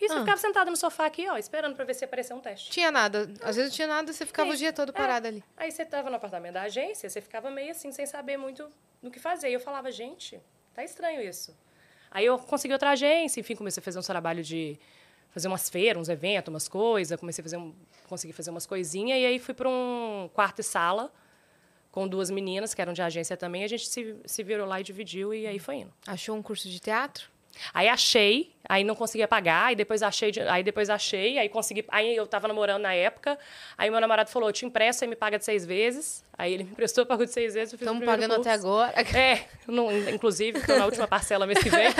E 0.00 0.08
você 0.08 0.14
Ah. 0.14 0.20
ficava 0.20 0.36
sentada 0.36 0.70
no 0.70 0.76
sofá 0.76 1.06
aqui, 1.06 1.26
ó, 1.28 1.36
esperando 1.38 1.74
pra 1.74 1.84
ver 1.84 1.94
se 1.94 2.04
aparecer 2.04 2.34
um 2.34 2.40
teste. 2.40 2.70
Tinha 2.70 2.90
nada. 2.90 3.30
Às 3.42 3.56
vezes 3.56 3.70
não 3.70 3.76
tinha 3.76 3.88
nada, 3.88 4.12
você 4.12 4.26
ficava 4.26 4.50
o 4.50 4.52
Sim. 4.52 4.58
dia 4.58 4.72
todo 4.72 4.90
É. 4.90 4.92
parada 4.92 5.28
ali. 5.28 5.42
Aí 5.56 5.70
você 5.70 5.84
tava 5.84 6.10
no 6.10 6.16
apartamento 6.16 6.54
da 6.54 6.62
agência, 6.62 7.08
você 7.08 7.20
ficava 7.20 7.50
meio 7.50 7.70
assim, 7.70 7.90
sem 7.92 8.04
saber 8.06 8.36
muito 8.36 8.68
do 9.02 9.10
que 9.10 9.18
fazer. 9.18 9.48
E 9.50 9.54
eu 9.54 9.60
falava, 9.60 9.90
gente, 9.90 10.38
tá 10.74 10.84
estranho 10.84 11.22
isso. 11.22 11.56
Aí 12.10 12.26
eu 12.26 12.38
consegui 12.38 12.72
outra 12.74 12.90
agência, 12.90 13.40
enfim, 13.40 13.54
comecei 13.54 13.80
a 13.80 13.84
fazer 13.84 13.98
um 13.98 14.02
trabalho 14.02 14.42
de 14.42 14.78
fazer 15.30 15.48
umas 15.48 15.68
feiras, 15.68 16.00
uns 16.00 16.08
eventos, 16.08 16.52
umas 16.52 16.66
coisas, 16.68 17.18
comecei 17.20 17.42
a 17.42 17.44
fazer 17.44 17.56
um, 17.58 17.74
consegui 18.08 18.32
fazer 18.32 18.50
umas 18.50 18.64
coisinhas, 18.64 19.18
e 19.18 19.26
aí 19.26 19.38
fui 19.38 19.52
para 19.52 19.68
um 19.68 20.30
quarto 20.32 20.60
e 20.60 20.62
sala 20.62 21.12
com 21.92 22.08
duas 22.08 22.30
meninas, 22.30 22.72
que 22.74 22.80
eram 22.80 22.92
de 22.94 23.02
agência 23.02 23.36
também, 23.36 23.62
a 23.64 23.68
gente 23.68 23.86
se, 23.88 24.16
se 24.24 24.42
virou 24.42 24.66
lá 24.66 24.80
e 24.80 24.82
dividiu, 24.84 25.34
e 25.34 25.46
aí 25.46 25.58
foi 25.58 25.76
indo. 25.76 25.92
Achou 26.06 26.34
um 26.36 26.42
curso 26.42 26.68
de 26.70 26.78
teatro? 26.80 27.28
Aí 27.72 27.88
achei, 27.88 28.52
aí 28.68 28.84
não 28.84 28.94
conseguia 28.94 29.26
pagar, 29.28 29.66
aí 29.66 29.76
depois 29.76 30.02
achei, 30.02 30.32
aí 30.48 30.62
depois 30.62 30.90
achei, 30.90 31.38
aí 31.38 31.48
consegui, 31.48 31.84
aí 31.88 32.14
eu 32.16 32.26
tava 32.26 32.46
namorando 32.48 32.82
na 32.82 32.94
época, 32.94 33.38
aí 33.78 33.90
meu 33.90 34.00
namorado 34.00 34.30
falou, 34.30 34.48
eu 34.48 34.52
te 34.52 34.64
empresto, 34.66 35.00
você 35.00 35.06
me 35.06 35.16
paga 35.16 35.38
de 35.38 35.44
seis 35.44 35.64
vezes, 35.66 36.24
aí 36.36 36.52
ele 36.54 36.64
me 36.64 36.70
emprestou, 36.70 37.04
pagou 37.06 37.24
de 37.26 37.32
seis 37.32 37.54
vezes, 37.54 37.72
eu 37.72 37.78
fiz 37.78 37.86
Estamos 37.86 38.00
primeiro 38.04 38.22
pagando 38.22 38.40
até 38.40 38.50
curso. 38.58 38.66
agora. 38.66 38.94
É, 39.18 39.46
não- 39.66 39.90
inclusive, 40.10 40.60
tô 40.66 40.76
na 40.76 40.84
última 40.84 41.06
parcela 41.08 41.46
mês 41.46 41.58
que 41.62 41.70
vem. 41.70 41.88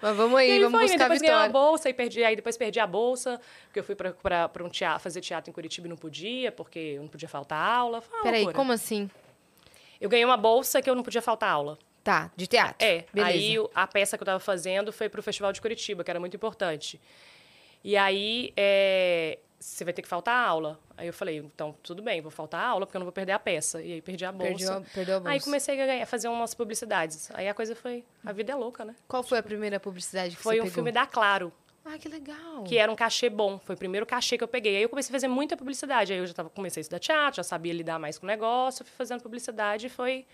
Mas 0.00 0.16
vamos 0.16 0.40
E 0.40 0.44
aí, 0.44 0.58
vamos 0.60 0.72
foi, 0.72 0.82
buscar 0.88 1.04
a 1.04 1.08
depois 1.08 1.20
ganhei 1.20 1.34
uma 1.34 1.46
vitória. 1.46 1.52
bolsa, 1.52 1.88
e 1.88 1.94
perdi, 1.94 2.24
aí 2.24 2.34
depois 2.36 2.56
perdi 2.56 2.80
a 2.80 2.86
bolsa, 2.86 3.40
porque 3.66 3.78
eu 3.80 3.84
fui 3.84 3.94
para 3.94 4.64
um 4.64 4.68
teatro, 4.68 5.00
fazer 5.02 5.20
teatro 5.20 5.50
em 5.50 5.52
Curitiba 5.52 5.86
e 5.86 5.90
não 5.90 5.96
podia, 5.96 6.50
porque 6.50 6.78
eu 6.96 7.02
não 7.02 7.08
podia 7.08 7.28
faltar 7.28 7.58
aula. 7.58 8.02
Peraí, 8.22 8.52
como 8.52 8.72
assim? 8.72 9.08
Eu 10.00 10.08
ganhei 10.08 10.24
uma 10.24 10.36
bolsa 10.36 10.82
que 10.82 10.90
eu 10.90 10.94
não 10.96 11.02
podia 11.04 11.22
faltar 11.22 11.50
aula. 11.50 11.78
Tá, 12.04 12.30
de 12.36 12.46
teatro. 12.46 12.76
É, 12.84 13.04
Beleza. 13.12 13.32
aí 13.36 13.56
a 13.74 13.86
peça 13.86 14.16
que 14.18 14.22
eu 14.22 14.24
estava 14.24 14.40
fazendo 14.40 14.92
foi 14.92 15.08
para 15.08 15.20
o 15.20 15.22
Festival 15.22 15.52
de 15.52 15.60
Curitiba, 15.60 16.02
que 16.02 16.10
era 16.10 16.18
muito 16.18 16.34
importante. 16.36 17.00
E 17.84 17.96
aí, 17.96 18.52
é, 18.56 19.38
você 19.58 19.84
vai 19.84 19.92
ter 19.92 20.02
que 20.02 20.08
faltar 20.08 20.36
aula. 20.48 20.78
Aí 20.96 21.06
eu 21.06 21.12
falei, 21.12 21.38
então, 21.38 21.74
tudo 21.82 22.02
bem, 22.02 22.20
vou 22.20 22.30
faltar 22.30 22.64
aula, 22.64 22.86
porque 22.86 22.96
eu 22.96 23.00
não 23.00 23.06
vou 23.06 23.12
perder 23.12 23.32
a 23.32 23.38
peça. 23.38 23.80
E 23.82 23.94
aí 23.94 24.02
perdi 24.02 24.24
a 24.24 24.32
bolsa. 24.32 24.48
Perdeu, 24.50 24.72
a- 24.72 24.80
perdeu 24.94 25.16
a 25.16 25.20
bolsa. 25.20 25.32
Aí 25.32 25.40
comecei 25.40 25.80
a, 25.80 25.86
ganhar, 25.86 26.02
a 26.02 26.06
fazer 26.06 26.28
umas 26.28 26.54
publicidades. 26.54 27.30
Aí 27.34 27.48
a 27.48 27.54
coisa 27.54 27.74
foi... 27.74 28.04
A 28.24 28.32
vida 28.32 28.52
é 28.52 28.54
louca, 28.54 28.84
né? 28.84 28.94
Qual 29.08 29.22
foi 29.22 29.38
a 29.38 29.42
primeira 29.42 29.78
publicidade 29.80 30.36
que 30.36 30.42
Foi 30.42 30.54
você 30.56 30.60
um 30.60 30.64
pegou? 30.64 30.74
filme 30.74 30.92
da 30.92 31.06
Claro, 31.06 31.52
Ah, 31.84 31.98
que 31.98 32.08
legal. 32.08 32.62
que 32.64 32.78
era 32.78 32.90
um 32.90 32.96
cachê 32.96 33.28
bom. 33.28 33.58
Foi 33.58 33.74
o 33.74 33.78
primeiro 33.78 34.06
cachê 34.06 34.36
que 34.38 34.44
eu 34.44 34.48
peguei. 34.48 34.76
Aí 34.76 34.82
eu 34.82 34.88
comecei 34.88 35.10
a 35.12 35.14
fazer 35.14 35.28
muita 35.28 35.56
publicidade. 35.56 36.12
Aí 36.12 36.18
eu 36.20 36.26
já 36.26 36.34
tava, 36.34 36.50
comecei 36.50 36.80
a 36.80 36.82
estudar 36.82 36.98
teatro, 37.00 37.36
já 37.36 37.42
sabia 37.44 37.72
lidar 37.72 37.98
mais 37.98 38.18
com 38.18 38.26
o 38.26 38.28
negócio, 38.28 38.84
fui 38.84 38.94
fazendo 38.96 39.22
publicidade 39.22 39.86
e 39.86 39.90
foi... 39.90 40.24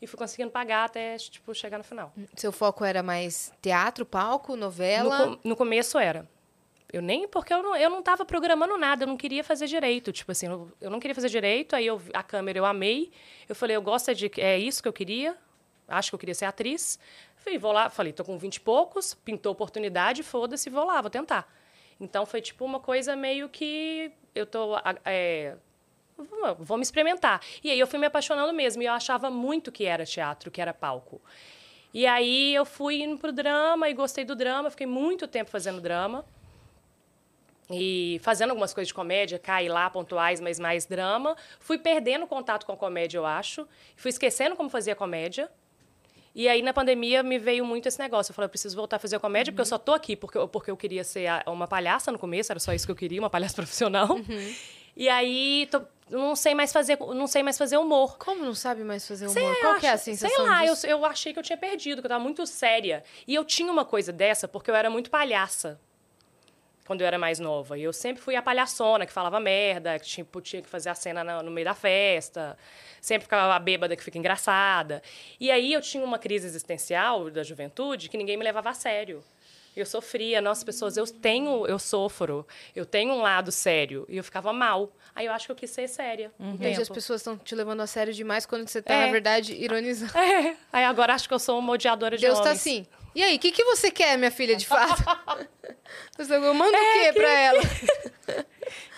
E 0.00 0.06
fui 0.06 0.18
conseguindo 0.18 0.50
pagar 0.50 0.84
até, 0.84 1.16
tipo, 1.16 1.54
chegar 1.54 1.78
no 1.78 1.84
final. 1.84 2.12
Seu 2.36 2.52
foco 2.52 2.84
era 2.84 3.02
mais 3.02 3.52
teatro, 3.62 4.04
palco, 4.04 4.52
No, 4.52 4.58
novela? 4.58 5.36
co- 5.36 5.38
no 5.42 5.56
começo 5.56 5.98
era. 5.98 6.28
Eu 6.92 7.02
nem, 7.02 7.26
porque 7.26 7.52
eu 7.52 7.62
não, 7.62 7.74
eu 7.76 7.90
não 7.90 8.02
tava 8.02 8.24
programando 8.24 8.76
nada, 8.76 9.04
eu 9.04 9.08
não 9.08 9.16
queria 9.16 9.42
fazer 9.42 9.66
direito. 9.66 10.12
Tipo 10.12 10.32
assim, 10.32 10.46
eu, 10.46 10.70
eu 10.80 10.90
não 10.90 11.00
queria 11.00 11.14
fazer 11.14 11.28
direito, 11.28 11.74
aí 11.74 11.86
eu, 11.86 12.00
a 12.14 12.22
câmera 12.22 12.58
eu 12.58 12.64
amei. 12.64 13.10
Eu 13.48 13.54
falei, 13.56 13.74
eu 13.76 13.82
gosto 13.82 14.10
é 14.10 14.14
de. 14.14 14.30
É 14.38 14.58
isso 14.58 14.82
que 14.82 14.88
eu 14.88 14.92
queria. 14.92 15.36
Acho 15.88 16.10
que 16.10 16.14
eu 16.14 16.18
queria 16.18 16.34
ser 16.34 16.44
atriz. 16.44 16.98
Falei, 17.36 17.58
vou 17.58 17.72
lá, 17.72 17.88
falei, 17.90 18.12
tô 18.12 18.24
com 18.24 18.36
20 18.38 18.56
e 18.56 18.60
poucos, 18.60 19.14
pintou 19.14 19.52
oportunidade, 19.52 20.22
foda-se, 20.22 20.68
vou 20.70 20.84
lá, 20.84 21.00
vou 21.00 21.10
tentar. 21.10 21.52
Então 22.00 22.26
foi 22.26 22.40
tipo 22.40 22.64
uma 22.64 22.80
coisa 22.80 23.16
meio 23.16 23.48
que 23.48 24.12
eu 24.34 24.46
tô. 24.46 24.76
é, 25.04 25.56
me 26.76 26.82
experimentar. 26.82 27.40
E 27.62 27.70
aí 27.70 27.78
eu 27.78 27.86
fui 27.86 27.98
me 27.98 28.06
apaixonando 28.06 28.52
mesmo. 28.52 28.82
E 28.82 28.86
eu 28.86 28.92
achava 28.92 29.30
muito 29.30 29.70
que 29.72 29.84
era 29.84 30.04
teatro, 30.04 30.50
que 30.50 30.60
era 30.60 30.72
palco. 30.74 31.20
E 31.94 32.06
aí 32.06 32.54
eu 32.54 32.64
fui 32.66 33.02
indo 33.02 33.16
pro 33.18 33.32
drama 33.32 33.88
e 33.88 33.94
gostei 33.94 34.24
do 34.24 34.34
drama, 34.36 34.70
fiquei 34.70 34.86
muito 34.86 35.26
tempo 35.26 35.50
fazendo 35.50 35.80
drama. 35.80 36.24
E 37.68 38.20
fazendo 38.22 38.50
algumas 38.50 38.72
coisas 38.72 38.88
de 38.88 38.94
comédia, 38.94 39.38
cá 39.40 39.60
e 39.62 39.68
lá, 39.68 39.90
pontuais, 39.90 40.40
mas 40.40 40.58
mais 40.58 40.86
drama. 40.86 41.36
Fui 41.58 41.78
perdendo 41.78 42.26
contato 42.26 42.64
com 42.64 42.72
a 42.72 42.76
comédia, 42.76 43.18
eu 43.18 43.26
acho. 43.26 43.66
Fui 43.96 44.08
esquecendo 44.08 44.54
como 44.54 44.70
fazia 44.70 44.94
comédia. 44.94 45.50
E 46.32 46.48
aí, 46.48 46.60
na 46.62 46.72
pandemia, 46.72 47.22
me 47.22 47.38
veio 47.38 47.64
muito 47.64 47.88
esse 47.88 47.98
negócio. 47.98 48.30
Eu 48.30 48.34
falei, 48.34 48.44
eu 48.46 48.50
preciso 48.50 48.76
voltar 48.76 48.96
a 48.96 48.98
fazer 48.98 49.18
comédia, 49.18 49.52
porque 49.52 49.62
eu 49.62 49.66
só 49.66 49.78
tô 49.78 49.92
aqui 49.94 50.14
porque, 50.14 50.36
eu- 50.38 50.46
porque 50.46 50.70
eu 50.70 50.76
queria 50.76 51.02
ser 51.02 51.28
uma 51.46 51.66
palhaça 51.66 52.12
no 52.12 52.18
começo, 52.18 52.52
era 52.52 52.60
só 52.60 52.72
isso 52.74 52.86
que 52.86 52.92
eu 52.92 52.96
queria, 52.96 53.20
uma 53.20 53.30
palhaça 53.30 53.54
profissional. 53.56 54.16
E 54.96 55.08
aí, 55.08 55.68
tô- 55.70 55.82
não 56.10 56.34
sei 56.36 56.54
mais 56.54 56.72
fazer, 56.72 56.98
não 56.98 57.26
sei 57.26 57.42
mais 57.42 57.58
fazer 57.58 57.76
humor. 57.76 58.16
Como 58.16 58.44
não 58.44 58.54
sabe 58.54 58.82
mais 58.82 59.06
fazer 59.06 59.26
humor? 59.26 59.34
Sei, 59.34 59.54
Qual 59.60 59.74
eu 59.74 59.80
que 59.80 59.86
é 59.86 59.90
a 59.90 59.94
acho- 59.94 60.04
sensação 60.04 60.34
Sei 60.36 60.44
lá, 60.44 60.64
eu, 60.64 60.74
disso? 60.74 60.86
eu 60.86 61.04
achei 61.04 61.32
que 61.32 61.38
eu 61.38 61.42
tinha 61.42 61.58
perdido, 61.58 62.00
que 62.00 62.06
eu 62.06 62.10
tava 62.10 62.22
muito 62.22 62.46
séria. 62.46 63.02
E 63.26 63.34
eu 63.34 63.44
tinha 63.44 63.70
uma 63.70 63.84
coisa 63.84 64.12
dessa 64.12 64.46
porque 64.48 64.70
eu 64.70 64.74
era 64.74 64.88
muito 64.88 65.10
palhaça 65.10 65.78
quando 66.86 67.00
eu 67.00 67.06
era 67.06 67.18
mais 67.18 67.40
nova. 67.40 67.76
E 67.76 67.82
eu 67.82 67.92
sempre 67.92 68.22
fui 68.22 68.36
a 68.36 68.42
palhaçona 68.42 69.04
que 69.04 69.12
falava 69.12 69.40
merda, 69.40 69.98
que 69.98 70.06
tipo, 70.06 70.40
tinha 70.40 70.62
que 70.62 70.68
fazer 70.68 70.88
a 70.88 70.94
cena 70.94 71.24
na- 71.24 71.42
no 71.42 71.50
meio 71.50 71.64
da 71.64 71.74
festa. 71.74 72.56
Sempre 73.00 73.24
ficava 73.24 73.52
a 73.54 73.58
bêbada 73.58 73.96
que 73.96 74.02
fica 74.04 74.16
engraçada. 74.16 75.02
E 75.40 75.50
aí 75.50 75.72
eu 75.72 75.80
tinha 75.80 76.04
uma 76.04 76.18
crise 76.18 76.46
existencial 76.46 77.28
da 77.30 77.42
juventude 77.42 78.08
que 78.08 78.16
ninguém 78.16 78.36
me 78.36 78.44
levava 78.44 78.70
a 78.70 78.74
sério. 78.74 79.22
Eu 79.76 79.84
sofria, 79.84 80.40
nossa, 80.40 80.64
pessoas, 80.64 80.96
eu 80.96 81.06
tenho, 81.06 81.66
eu 81.66 81.78
sofro, 81.78 82.46
eu 82.74 82.86
tenho 82.86 83.12
um 83.12 83.20
lado 83.20 83.52
sério. 83.52 84.06
E 84.08 84.16
eu 84.16 84.24
ficava 84.24 84.52
mal. 84.52 84.90
Aí 85.14 85.26
eu 85.26 85.32
acho 85.32 85.46
que 85.46 85.52
eu 85.52 85.56
quis 85.56 85.70
ser 85.70 85.86
séria. 85.88 86.32
Um 86.40 86.54
Entende? 86.54 86.80
As 86.80 86.88
pessoas 86.88 87.20
estão 87.20 87.36
te 87.36 87.54
levando 87.54 87.80
a 87.80 87.86
sério 87.86 88.12
demais 88.14 88.46
quando 88.46 88.66
você 88.66 88.80
tá, 88.80 88.94
É. 88.94 89.06
na 89.06 89.12
verdade, 89.12 89.52
ironizando. 89.54 90.12
É, 90.16 90.56
aí 90.72 90.84
agora 90.84 91.14
acho 91.14 91.28
que 91.28 91.34
eu 91.34 91.38
sou 91.38 91.58
uma 91.58 91.72
odiadora 91.74 92.16
de 92.16 92.22
Deus 92.24 92.38
tá 92.38 92.44
homens. 92.46 92.58
assim. 92.60 92.86
E 93.16 93.22
aí, 93.22 93.36
o 93.36 93.38
que, 93.38 93.50
que 93.50 93.64
você 93.64 93.90
quer, 93.90 94.18
minha 94.18 94.30
filha, 94.30 94.54
de 94.54 94.66
fato? 94.66 95.02
Você 96.18 96.26
falou, 96.26 96.52
manda 96.52 96.76
É, 96.76 96.80
o 96.80 97.04
quê 97.04 97.12
pra 97.14 97.30
ela? 97.30 97.62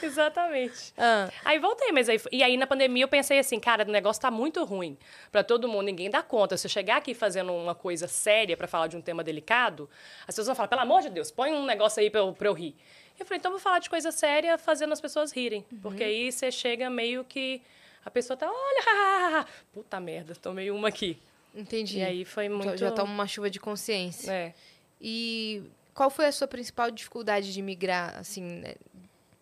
Exatamente. 0.03 0.93
Ah, 0.97 1.31
Aí 1.45 1.59
voltei, 1.61 1.93
mas 1.93 2.09
aí, 2.09 2.21
e 2.33 2.43
aí 2.43 2.57
na 2.57 2.67
pandemia 2.67 3.05
eu 3.05 3.09
pensei 3.09 3.39
assim, 3.39 3.61
cara, 3.61 3.85
o 3.85 3.91
negócio 3.93 4.21
tá 4.23 4.31
muito 4.31 4.65
ruim 4.65 4.97
pra 5.31 5.45
todo 5.45 5.69
mundo, 5.69 5.85
ninguém 5.85 6.11
dá 6.11 6.21
conta. 6.23 6.57
Se 6.57 6.67
eu 6.67 6.71
chegar 6.71 6.97
aqui 6.97 7.15
fazendo 7.15 7.53
uma 7.53 7.75
coisa 7.75 8.09
séria 8.09 8.57
pra 8.57 8.67
falar 8.67 8.89
de 8.89 8.97
um 8.97 9.01
tema 9.01 9.23
delicado, 9.23 9.89
as 10.23 10.27
pessoas 10.35 10.47
vão 10.49 10.57
falar, 10.57 10.69
pelo 10.69 10.81
amor 10.83 11.03
de 11.03 11.11
Deus, 11.11 11.31
põe 11.31 11.53
um 11.53 11.65
negócio 11.65 12.01
aí 12.01 12.11
pra 12.11 12.21
eu, 12.21 12.33
pra 12.33 12.49
eu 12.49 12.53
rir. 12.55 12.75
Eu 13.19 13.25
falei, 13.27 13.39
então 13.39 13.51
eu 13.51 13.57
vou 13.57 13.63
falar 13.63 13.79
de 13.79 13.89
coisa 13.91 14.11
séria 14.11 14.57
fazendo 14.59 14.93
as 14.93 15.01
pessoas 15.01 15.31
rirem. 15.33 15.65
Porque 15.83 16.03
aí 16.03 16.33
você 16.33 16.51
chega 16.51 16.89
meio 16.91 17.23
que. 17.25 17.61
A 18.05 18.11
pessoa 18.11 18.37
tá, 18.37 18.49
olha, 18.51 19.47
puta 19.73 20.01
merda, 20.01 20.35
tomei 20.35 20.71
uma 20.73 20.89
aqui. 20.89 21.21
Entendi. 21.55 21.99
E 21.99 22.03
aí 22.05 22.25
foi 22.25 22.49
muito. 22.49 22.77
Já, 22.77 22.91
toma 22.91 23.13
uma 23.13 23.27
chuva 23.27 23.49
de 23.51 23.59
consciência. 23.61 24.31
É. 24.33 24.55
E 25.01 25.63
qual 25.95 26.11
foi 26.11 26.27
a 26.27 26.33
sua 26.33 26.47
principal 26.49 26.91
dificuldade 26.91 27.53
de 27.53 27.63
migrar, 27.63 28.17
assim, 28.19 28.43
né, 28.43 28.75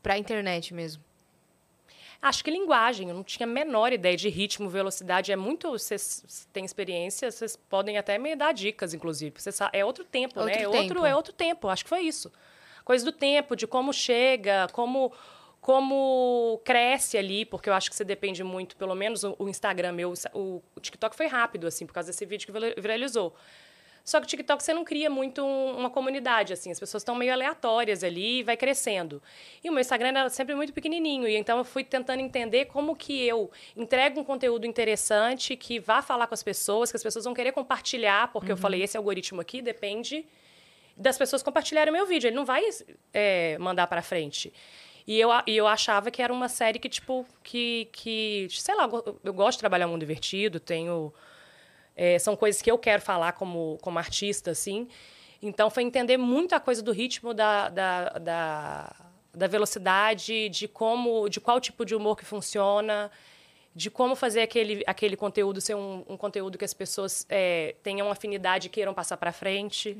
pra 0.03 0.19
internet 0.19 0.73
mesmo? 0.75 1.03
Acho 2.21 2.43
que 2.43 2.51
linguagem, 2.51 3.09
eu 3.11 3.15
não 3.15 3.23
tinha 3.23 3.47
a 3.47 3.51
menor 3.51 3.93
ideia 3.93 4.17
de 4.17 4.29
ritmo, 4.29 4.69
velocidade. 4.71 5.31
É 5.31 5.37
muito. 5.37 5.71
Vocês 5.71 6.47
têm 6.53 6.65
experiência, 6.65 7.31
vocês 7.31 7.57
podem 7.57 7.99
até 7.99 8.17
me 8.19 8.35
dar 8.35 8.53
dicas, 8.53 8.95
inclusive. 8.95 9.35
Sa- 9.39 9.71
é 9.73 9.85
outro 9.85 10.03
tempo, 10.05 10.41
Outro 10.41 10.47
né? 10.55 10.63
É 10.63 10.65
tempo. 10.65 10.77
outro, 10.77 11.05
é 11.05 11.15
outro 11.15 11.33
tempo. 11.33 11.69
Acho 11.69 11.85
que 11.85 11.89
foi 11.91 12.01
isso. 12.01 12.33
Coisa 12.85 13.05
do 13.05 13.13
tempo, 13.13 13.55
de 13.55 13.67
como 13.67 13.93
chega, 13.93 14.67
como 14.73 15.13
como 15.67 16.61
cresce 16.65 17.19
ali, 17.19 17.45
porque 17.45 17.69
eu 17.69 17.75
acho 17.75 17.91
que 17.91 17.97
você 17.97 18.05
depende 18.05 18.45
muito, 18.45 18.77
pelo 18.77 18.95
menos 18.95 19.25
o, 19.25 19.35
o 19.37 19.49
Instagram 19.49 19.91
meu, 19.91 20.13
o, 20.33 20.63
o 20.77 20.81
TikTok 20.81 21.17
foi 21.17 21.27
rápido, 21.27 21.67
assim, 21.67 21.85
por 21.85 21.93
causa 21.93 22.07
desse 22.13 22.25
vídeo 22.25 22.47
que 22.47 22.53
vira- 22.53 22.73
viralizou. 22.79 23.35
Só 24.05 24.21
que 24.21 24.27
o 24.27 24.29
TikTok 24.29 24.63
você 24.63 24.73
não 24.73 24.85
cria 24.85 25.11
muito 25.11 25.43
um- 25.45 25.77
uma 25.77 25.91
comunidade, 25.91 26.53
assim. 26.53 26.71
As 26.71 26.79
pessoas 26.79 27.01
estão 27.01 27.17
meio 27.17 27.33
aleatórias 27.33 28.05
ali 28.05 28.39
e 28.39 28.43
vai 28.45 28.57
crescendo. 28.57 29.21
E 29.65 29.69
o 29.69 29.73
meu 29.73 29.81
Instagram 29.81 30.11
era 30.11 30.29
sempre 30.29 30.55
muito 30.55 30.73
pequenininho. 30.73 31.27
E 31.27 31.37
então 31.37 31.59
eu 31.59 31.65
fui 31.65 31.83
tentando 31.83 32.21
entender 32.21 32.67
como 32.67 32.95
que 32.95 33.27
eu 33.27 33.51
entrego 33.77 34.21
um 34.21 34.25
conteúdo 34.25 34.67
interessante, 34.69 35.57
que 35.57 35.81
vá 35.81 36.01
falar 36.01 36.29
com 36.29 36.35
as 36.35 36.45
pessoas, 36.45 36.93
que 36.93 36.97
as 36.97 37.03
pessoas 37.03 37.25
vão 37.25 37.35
querer 37.35 37.51
compartilhar, 37.51 38.31
porque 38.33 38.53
eu 38.53 38.57
falei, 38.57 38.85
esse 38.85 38.97
algoritmo 38.97 39.41
aqui 39.41 39.61
depende 39.61 40.25
das 40.97 41.19
pessoas 41.19 41.43
compartilharem 41.43 41.91
o 41.93 41.97
meu 41.97 42.07
vídeo. 42.07 42.29
Ele 42.29 42.37
não 42.37 42.45
vai 42.45 42.63
é, 43.13 43.59
mandar 43.59 43.89
para 43.89 44.01
frente. 44.01 44.53
E 45.07 45.19
eu, 45.21 45.31
a- 45.31 45.45
e 45.47 45.57
eu 45.57 45.67
achava 45.67 46.11
que 46.11 46.21
era 46.21 46.33
uma 46.33 46.49
série 46.49 46.79
que, 46.79 46.89
tipo, 46.89 47.25
que, 47.43 47.89
que 47.93 48.49
sei 48.51 48.75
lá, 48.75 48.85
eu 48.85 48.89
go- 48.89 49.21
eu 49.23 49.33
gosto 49.33 49.59
de 49.59 49.61
trabalhar 49.61 49.87
mundo 49.87 50.01
divertido, 50.01 50.59
tenho... 50.59 51.13
é, 51.97 52.19
são 52.19 52.35
coisas 52.37 52.61
que 52.61 52.71
eu 52.71 52.77
quero 52.79 53.01
falar 53.01 53.33
como, 53.33 53.79
como 53.83 53.99
artista, 53.99 54.51
assim. 54.51 54.89
Então, 55.41 55.71
foi 55.71 55.83
entender 55.85 56.17
muita 56.17 56.59
coisa 56.59 56.83
do 56.83 56.91
ritmo, 56.93 57.33
da, 57.33 57.69
da, 57.69 58.09
da, 58.19 58.97
da 59.33 59.47
velocidade, 59.47 60.49
de 60.49 60.67
como, 60.67 61.29
de 61.29 61.41
qual 61.41 61.61
tipo 61.61 61.85
de 61.85 61.95
humor 61.95 62.17
que 62.17 62.25
funciona, 62.25 63.11
de 63.75 63.91
como 63.91 64.17
fazer 64.17 64.41
aquele, 64.41 64.83
aquele 64.87 65.17
conteúdo 65.17 65.61
ser 65.61 65.77
um, 65.77 66.03
um 66.09 66.17
conteúdo 66.17 66.57
que 66.59 66.65
as 66.65 66.75
pessoas 66.75 67.27
é, 67.29 67.77
tenham 67.83 68.11
afinidade 68.11 68.67
e 68.67 68.71
queiram 68.71 68.93
passar 68.95 69.19
para 69.19 69.31
frente. 69.31 69.97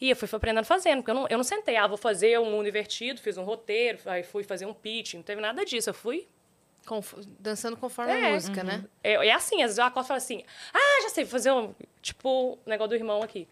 E 0.00 0.10
eu 0.10 0.16
fui 0.16 0.28
aprendendo 0.32 0.64
fazendo, 0.64 0.98
porque 0.98 1.10
eu 1.10 1.14
não, 1.14 1.26
eu 1.28 1.36
não 1.36 1.44
sentei, 1.44 1.76
ah, 1.76 1.86
vou 1.86 1.96
fazer 1.98 2.38
um 2.38 2.50
mundo 2.50 2.68
invertido, 2.68 3.20
fiz 3.20 3.36
um 3.36 3.42
roteiro, 3.42 3.98
aí 4.06 4.22
fui 4.22 4.44
fazer 4.44 4.64
um 4.66 4.72
pitch, 4.74 5.14
não 5.14 5.22
teve 5.22 5.40
nada 5.40 5.64
disso. 5.64 5.90
Eu 5.90 5.94
fui 5.94 6.26
Conf- 6.86 7.14
dançando 7.38 7.76
conforme 7.76 8.12
a 8.12 8.18
É. 8.28 8.32
música, 8.32 8.62
né? 8.62 8.84
é, 9.02 9.14
é 9.26 9.32
assim, 9.32 9.56
às 9.56 9.70
vezes 9.70 9.78
eu 9.78 9.84
acordo 9.84 10.06
e 10.06 10.08
falo 10.08 10.18
assim, 10.18 10.42
ah, 10.72 11.02
já 11.02 11.08
sei, 11.10 11.24
vou 11.24 11.30
fazer 11.32 11.50
um, 11.52 11.74
tipo, 12.00 12.28
o 12.54 12.58
negócio 12.64 12.90
do 12.90 12.94
irmão 12.94 13.22
aqui. 13.22 13.46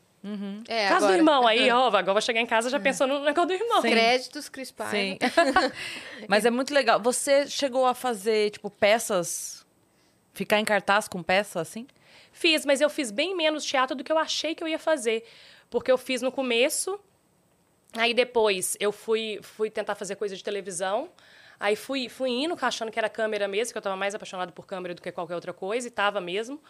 É, 0.66 0.88
Caso 0.88 1.00
do 1.00 1.04
agora. 1.04 1.16
irmão, 1.18 1.46
aí, 1.46 1.70
ó, 1.70 1.86
agora 1.86 2.08
eu 2.08 2.12
vou 2.14 2.20
chegar 2.20 2.40
em 2.40 2.46
casa 2.46 2.68
já 2.68 2.80
pensando 2.80 3.14
no 3.18 3.24
negócio 3.24 3.46
do 3.46 3.52
irmão. 3.54 3.80
Sim. 3.80 3.90
Créditos, 3.90 4.48
Cris 4.48 4.72
Paiva. 4.72 4.90
Sim. 4.96 5.18
Mas 6.26 6.44
é 6.44 6.50
muito 6.50 6.74
legal. 6.74 7.00
Você 7.00 7.46
chegou 7.46 7.86
a 7.86 7.94
fazer, 7.94 8.50
tipo, 8.50 8.68
peças? 8.68 9.64
Ficar 10.32 10.58
em 10.58 10.64
cartaz 10.64 11.06
com 11.06 11.22
peça, 11.22 11.60
assim? 11.60 11.86
Fiz, 12.32 12.66
mas 12.66 12.80
eu 12.82 12.90
fiz 12.90 13.10
bem 13.10 13.34
menos 13.36 13.64
teatro 13.64 13.94
do 13.96 14.02
que 14.04 14.10
eu 14.12 14.18
achei 14.18 14.54
que 14.54 14.62
eu 14.64 14.68
ia 14.68 14.78
fazer. 14.78 15.24
Porque 15.70 15.90
eu 15.90 15.98
fiz 15.98 16.22
no 16.22 16.30
começo, 16.30 16.98
aí 17.96 18.14
depois 18.14 18.76
eu 18.80 18.92
fui, 18.92 19.40
fui 19.42 19.70
tentar 19.70 19.94
fazer 19.94 20.16
coisa 20.16 20.36
de 20.36 20.42
televisão. 20.42 21.10
Aí 21.58 21.74
fui, 21.74 22.08
fui 22.08 22.30
indo, 22.30 22.56
achando 22.60 22.90
que 22.92 22.98
era 22.98 23.08
câmera 23.08 23.48
mesmo, 23.48 23.72
que 23.72 23.78
eu 23.78 23.80
estava 23.80 23.96
mais 23.96 24.14
apaixonado 24.14 24.52
por 24.52 24.66
câmera 24.66 24.94
do 24.94 25.00
que 25.00 25.10
qualquer 25.10 25.34
outra 25.34 25.52
coisa, 25.52 25.88
e 25.88 25.90
tava 25.90 26.20
mesmo. 26.20 26.62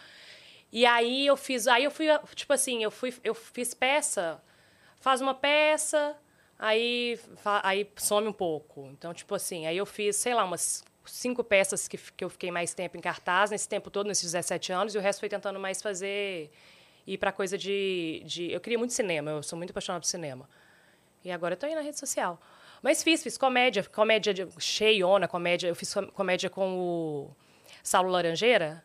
E 0.72 0.84
aí 0.86 1.26
eu 1.26 1.36
fiz, 1.36 1.66
aí 1.66 1.84
eu 1.84 1.90
fui, 1.90 2.06
tipo 2.34 2.52
assim, 2.52 2.82
eu 2.82 2.90
fui, 2.90 3.14
eu 3.24 3.34
fiz 3.34 3.74
peça, 3.74 4.42
faz 5.00 5.20
uma 5.20 5.34
peça, 5.34 6.16
aí, 6.58 7.18
aí 7.62 7.90
some 7.96 8.28
um 8.28 8.32
pouco. 8.32 8.88
Então, 8.92 9.12
tipo 9.14 9.34
assim, 9.34 9.66
aí 9.66 9.76
eu 9.76 9.86
fiz, 9.86 10.16
sei 10.16 10.34
lá, 10.34 10.44
umas 10.44 10.84
cinco 11.04 11.42
peças 11.44 11.86
que, 11.88 11.96
que 11.96 12.24
eu 12.24 12.28
fiquei 12.28 12.50
mais 12.50 12.74
tempo 12.74 12.96
em 12.96 13.00
cartaz, 13.00 13.50
nesse 13.50 13.68
tempo 13.68 13.90
todo, 13.90 14.06
nesses 14.06 14.24
17 14.24 14.72
anos, 14.72 14.94
e 14.94 14.98
o 14.98 15.00
resto 15.00 15.20
foi 15.20 15.28
tentando 15.28 15.58
mais 15.58 15.80
fazer, 15.80 16.50
ir 17.06 17.18
pra 17.18 17.30
coisa 17.32 17.56
de, 17.56 18.22
de... 18.24 18.50
Eu 18.50 18.60
queria 18.60 18.78
muito 18.78 18.92
cinema, 18.92 19.30
eu 19.30 19.42
sou 19.42 19.56
muito 19.56 19.70
apaixonada 19.70 20.00
por 20.00 20.06
cinema. 20.06 20.48
E 21.24 21.30
agora 21.30 21.54
eu 21.54 21.58
tô 21.58 21.66
aí 21.66 21.74
na 21.74 21.80
rede 21.80 21.98
social. 21.98 22.40
Mas 22.82 23.02
fiz, 23.02 23.22
fiz 23.22 23.36
comédia, 23.38 23.82
comédia 23.84 24.32
de, 24.34 24.46
cheiona, 24.58 25.26
comédia. 25.26 25.68
Eu 25.68 25.74
fiz 25.74 25.92
com- 25.92 26.06
comédia 26.08 26.48
com 26.50 26.78
o 26.78 27.30
Saulo 27.82 28.10
Laranjeira. 28.10 28.82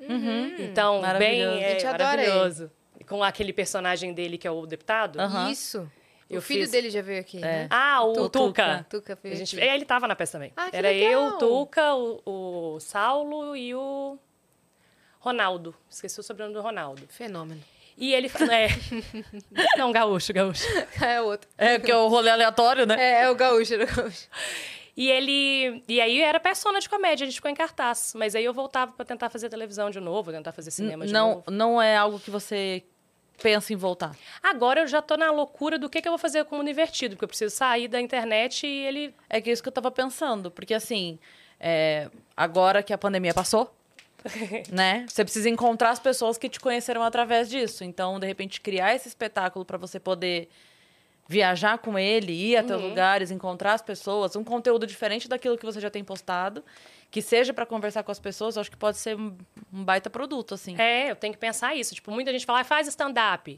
Então, 0.60 1.02
Maravilhoso. 1.02 1.52
bem 1.60 1.66
A 1.66 1.70
gente 1.70 1.86
é, 1.86 1.92
maravilhoso. 1.92 2.72
Com 3.08 3.24
aquele 3.24 3.52
personagem 3.54 4.14
dele 4.14 4.38
que 4.38 4.48
é 4.48 4.52
o 4.52 4.66
deputado. 4.66 5.20
Aham. 5.20 5.52
Isso. 5.52 5.92
Eu 6.30 6.40
o 6.40 6.42
filho 6.42 6.62
fiz- 6.62 6.72
dele 6.72 6.90
já 6.90 7.02
veio 7.02 7.20
aqui, 7.20 7.40
né? 7.40 7.68
Ah, 7.70 8.02
o 8.04 8.12
O 8.12 8.30
Tuca. 8.30 8.86
Tuca. 8.90 9.16
Tuca 9.16 9.20
A 9.30 9.36
gente, 9.36 9.58
aqui. 9.60 9.66
ele 9.68 9.84
tava 9.84 10.08
na 10.08 10.16
peça 10.16 10.34
também. 10.34 10.54
Ah, 10.56 10.70
que 10.70 10.78
Era 10.78 10.90
legal. 10.90 11.12
eu, 11.12 11.24
o 11.28 11.38
Tuca, 11.38 11.94
o, 11.96 12.22
o 12.76 12.80
Saulo 12.80 13.56
e 13.56 13.76
o 13.76 14.18
Ronaldo. 15.20 15.76
Esqueci 15.90 16.20
o 16.20 16.24
sobrenome 16.24 16.56
do 16.56 16.62
Ronaldo. 16.62 17.04
Fenômeno. 17.10 17.62
E 18.02 18.16
ele... 18.16 18.32
É. 18.50 18.68
Não, 19.78 19.92
gaúcho, 19.92 20.34
gaúcho. 20.34 20.66
É 21.00 21.22
outro. 21.22 21.48
É, 21.56 21.78
que 21.78 21.92
é 21.92 21.96
o 21.96 22.08
rolê 22.08 22.32
aleatório, 22.32 22.88
né? 22.88 22.96
É, 22.98 23.22
é 23.26 23.30
o 23.30 23.36
gaúcho, 23.36 23.76
era 23.76 23.84
o 23.84 23.96
gaúcho. 23.96 24.28
E 24.98 25.08
ele. 25.08 25.84
E 25.88 26.02
aí 26.02 26.20
era 26.20 26.40
persona 26.40 26.80
de 26.80 26.90
comédia, 26.90 27.26
a 27.26 27.28
gente 27.28 27.36
ficou 27.36 27.52
em 27.52 27.54
cartaz. 27.54 28.14
Mas 28.16 28.36
aí 28.36 28.44
eu 28.44 28.54
voltava 28.56 28.92
pra 28.92 29.06
tentar 29.06 29.30
fazer 29.30 29.50
televisão 29.50 29.92
de 29.92 30.00
novo, 30.00 30.32
tentar 30.32 30.52
fazer 30.52 30.72
cinema 30.72 31.06
de 31.06 31.14
não, 31.14 31.30
novo. 31.36 31.44
não 31.52 31.80
é 31.80 31.96
algo 31.96 32.20
que 32.20 32.32
você 32.32 32.84
pensa 33.42 33.72
em 33.72 33.76
voltar. 33.76 34.16
Agora 34.42 34.82
eu 34.82 34.88
já 34.88 35.00
tô 35.00 35.16
na 35.16 35.32
loucura 35.32 35.78
do 35.78 35.88
que, 35.88 36.02
que 36.02 36.08
eu 36.08 36.12
vou 36.12 36.20
fazer 36.20 36.44
com 36.46 36.58
o 36.58 36.60
Univertido, 36.60 37.16
porque 37.16 37.26
eu 37.26 37.30
preciso 37.30 37.56
sair 37.56 37.88
da 37.88 38.02
internet 38.02 38.66
e 38.66 38.86
ele. 38.86 39.16
É 39.30 39.40
que 39.40 39.52
é 39.52 39.54
isso 39.54 39.62
que 39.62 39.70
eu 39.70 39.74
tava 39.74 39.92
pensando, 39.92 40.50
porque 40.50 40.74
assim, 40.74 41.20
é, 41.60 42.10
agora 42.36 42.82
que 42.82 42.92
a 42.92 42.98
pandemia 42.98 43.34
passou, 43.34 43.72
né? 44.72 45.06
Você 45.08 45.24
precisa 45.24 45.50
encontrar 45.50 45.92
as 45.92 46.00
pessoas 46.00 46.38
que 46.38 46.50
te 46.50 46.60
conheceram 46.60 47.04
através 47.04 47.50
disso. 47.50 47.84
Então, 47.84 48.20
de 48.20 48.28
repente, 48.28 48.62
criar 48.62 48.96
esse 48.96 49.08
espetáculo 49.08 49.66
para 49.66 49.78
você 49.78 50.00
poder 50.00 50.50
viajar 51.28 51.78
com 51.78 51.98
ele, 51.98 52.34
ir 52.34 52.58
até 52.58 52.76
os 52.76 52.82
lugares, 52.82 53.32
encontrar 53.32 53.74
as 53.74 53.82
pessoas, 53.82 54.36
um 54.36 54.44
conteúdo 54.44 54.86
diferente 54.86 55.30
daquilo 55.30 55.58
que 55.58 55.66
você 55.66 55.80
já 55.80 55.90
tem 55.90 56.04
postado, 56.04 56.64
que 57.10 57.22
seja 57.22 57.54
para 57.54 57.66
conversar 57.66 58.04
com 58.04 58.12
as 58.12 58.20
pessoas, 58.20 58.58
acho 58.58 58.70
que 58.70 58.76
pode 58.76 58.98
ser 58.98 59.16
um 59.16 59.38
um 59.74 59.84
baita 59.84 60.10
produto, 60.10 60.54
assim. 60.54 60.76
É, 60.78 61.10
eu 61.10 61.16
tenho 61.16 61.34
que 61.34 61.40
pensar 61.40 61.76
isso. 61.76 61.96
Tipo, 61.96 62.12
muita 62.12 62.32
gente 62.32 62.46
fala, 62.46 62.60
ah, 62.60 62.64
faz 62.64 62.88
stand-up. 62.88 63.58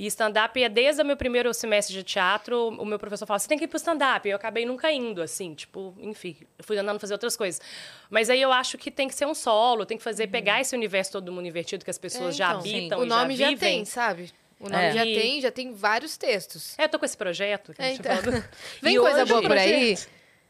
E 0.00 0.06
stand-up 0.06 0.62
é 0.62 0.68
desde 0.68 1.02
o 1.02 1.04
meu 1.04 1.16
primeiro 1.16 1.52
semestre 1.52 1.92
de 1.92 2.04
teatro, 2.04 2.68
o 2.68 2.84
meu 2.84 3.00
professor 3.00 3.26
fala, 3.26 3.40
você 3.40 3.48
tem 3.48 3.58
que 3.58 3.64
ir 3.64 3.66
pro 3.68 3.76
stand-up. 3.78 4.28
E 4.28 4.30
eu 4.30 4.36
acabei 4.36 4.64
nunca 4.64 4.92
indo, 4.92 5.20
assim, 5.20 5.54
tipo, 5.54 5.92
enfim, 5.98 6.36
eu 6.56 6.62
fui 6.64 6.78
andando 6.78 7.00
fazer 7.00 7.14
outras 7.14 7.36
coisas. 7.36 7.60
Mas 8.08 8.30
aí 8.30 8.40
eu 8.40 8.52
acho 8.52 8.78
que 8.78 8.92
tem 8.92 9.08
que 9.08 9.14
ser 9.16 9.26
um 9.26 9.34
solo, 9.34 9.84
tem 9.84 9.98
que 9.98 10.04
fazer, 10.04 10.28
pegar 10.28 10.60
esse 10.60 10.76
universo 10.76 11.10
todo 11.10 11.32
mundo 11.32 11.48
invertido 11.48 11.84
que 11.84 11.90
as 11.90 11.98
pessoas 11.98 12.36
É, 12.36 12.38
já 12.38 12.48
então. 12.50 12.60
habitam 12.60 13.00
o 13.00 13.04
e 13.04 13.08
nome 13.08 13.34
já 13.36 13.44
já, 13.46 13.50
vivem. 13.50 13.76
tem, 13.78 13.84
sabe? 13.84 14.32
O 14.60 14.68
nome 14.68 14.84
É. 14.84 14.92
já 14.92 15.02
tem, 15.02 15.40
já 15.40 15.50
tem 15.50 15.72
vários 15.72 16.16
textos. 16.16 16.78
É, 16.78 16.84
eu 16.84 16.88
tô 16.88 16.96
com 16.98 17.04
esse 17.04 17.16
projeto. 17.16 17.74
Que 17.74 17.82
a 17.82 17.84
É, 17.86 17.88
gente 17.90 18.00
então. 18.00 18.16
falou. 18.18 18.42
Vem 18.80 18.94
E 18.94 18.98
coisa 19.00 19.22
hoje- 19.24 19.32
boa 19.32 19.42
por 19.42 19.52
aí. 19.58 19.98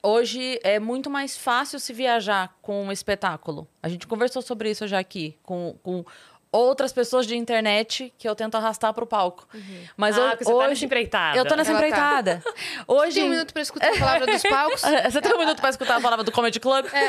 Hoje 0.03 0.61
é 0.63 0.79
muito 0.79 1.09
mais 1.11 1.37
fácil 1.37 1.81
se 1.81 1.93
viajar 1.93 2.55
com 2.63 2.85
um 2.85 2.93
espetáculo. 2.93 3.67
A 3.83 3.89
gente 3.89 4.07
conversou 4.07 4.41
sobre 4.43 4.71
isso 4.71 4.87
já 4.87 4.99
aqui, 4.99 5.37
com, 5.43 5.75
com 5.83 6.05
outras 6.51 6.93
pessoas 6.93 7.27
de 7.27 7.37
internet 7.37 8.13
que 8.19 8.29
eu 8.29 8.35
tento 8.35 8.57
arrastar 8.57 8.93
pro 8.95 9.07
palco. 9.07 9.47
Mas 9.97 10.17
ah, 10.19 10.31
porque 10.31 10.45
você 10.45 10.51
tá 10.53 10.59
nessa 10.59 10.71
hoje 10.73 10.85
empreitada. 10.87 11.39
eu 11.39 11.45
tô 11.47 11.55
nessa 11.55 11.71
Ela 11.71 11.81
tá. 11.81 11.87
empreitada. 11.87 12.43
Hoje 12.89 13.15
Tem 13.15 13.25
um 13.25 13.31
minuto 13.31 13.53
pra 13.53 13.63
escutar 13.63 13.95
a 13.95 13.99
palavra 13.99 14.27
dos 14.27 14.43
palcos. 14.43 14.81
Você 15.11 15.21
tem 15.21 15.35
um 15.35 15.39
minuto 15.39 15.61
pra 15.61 15.71
escutar 15.71 15.97
a 15.97 16.01
palavra 16.01 16.25
do 16.25 16.33
Comedy 16.33 16.59
Club? 16.61 16.87
É, 16.93 17.09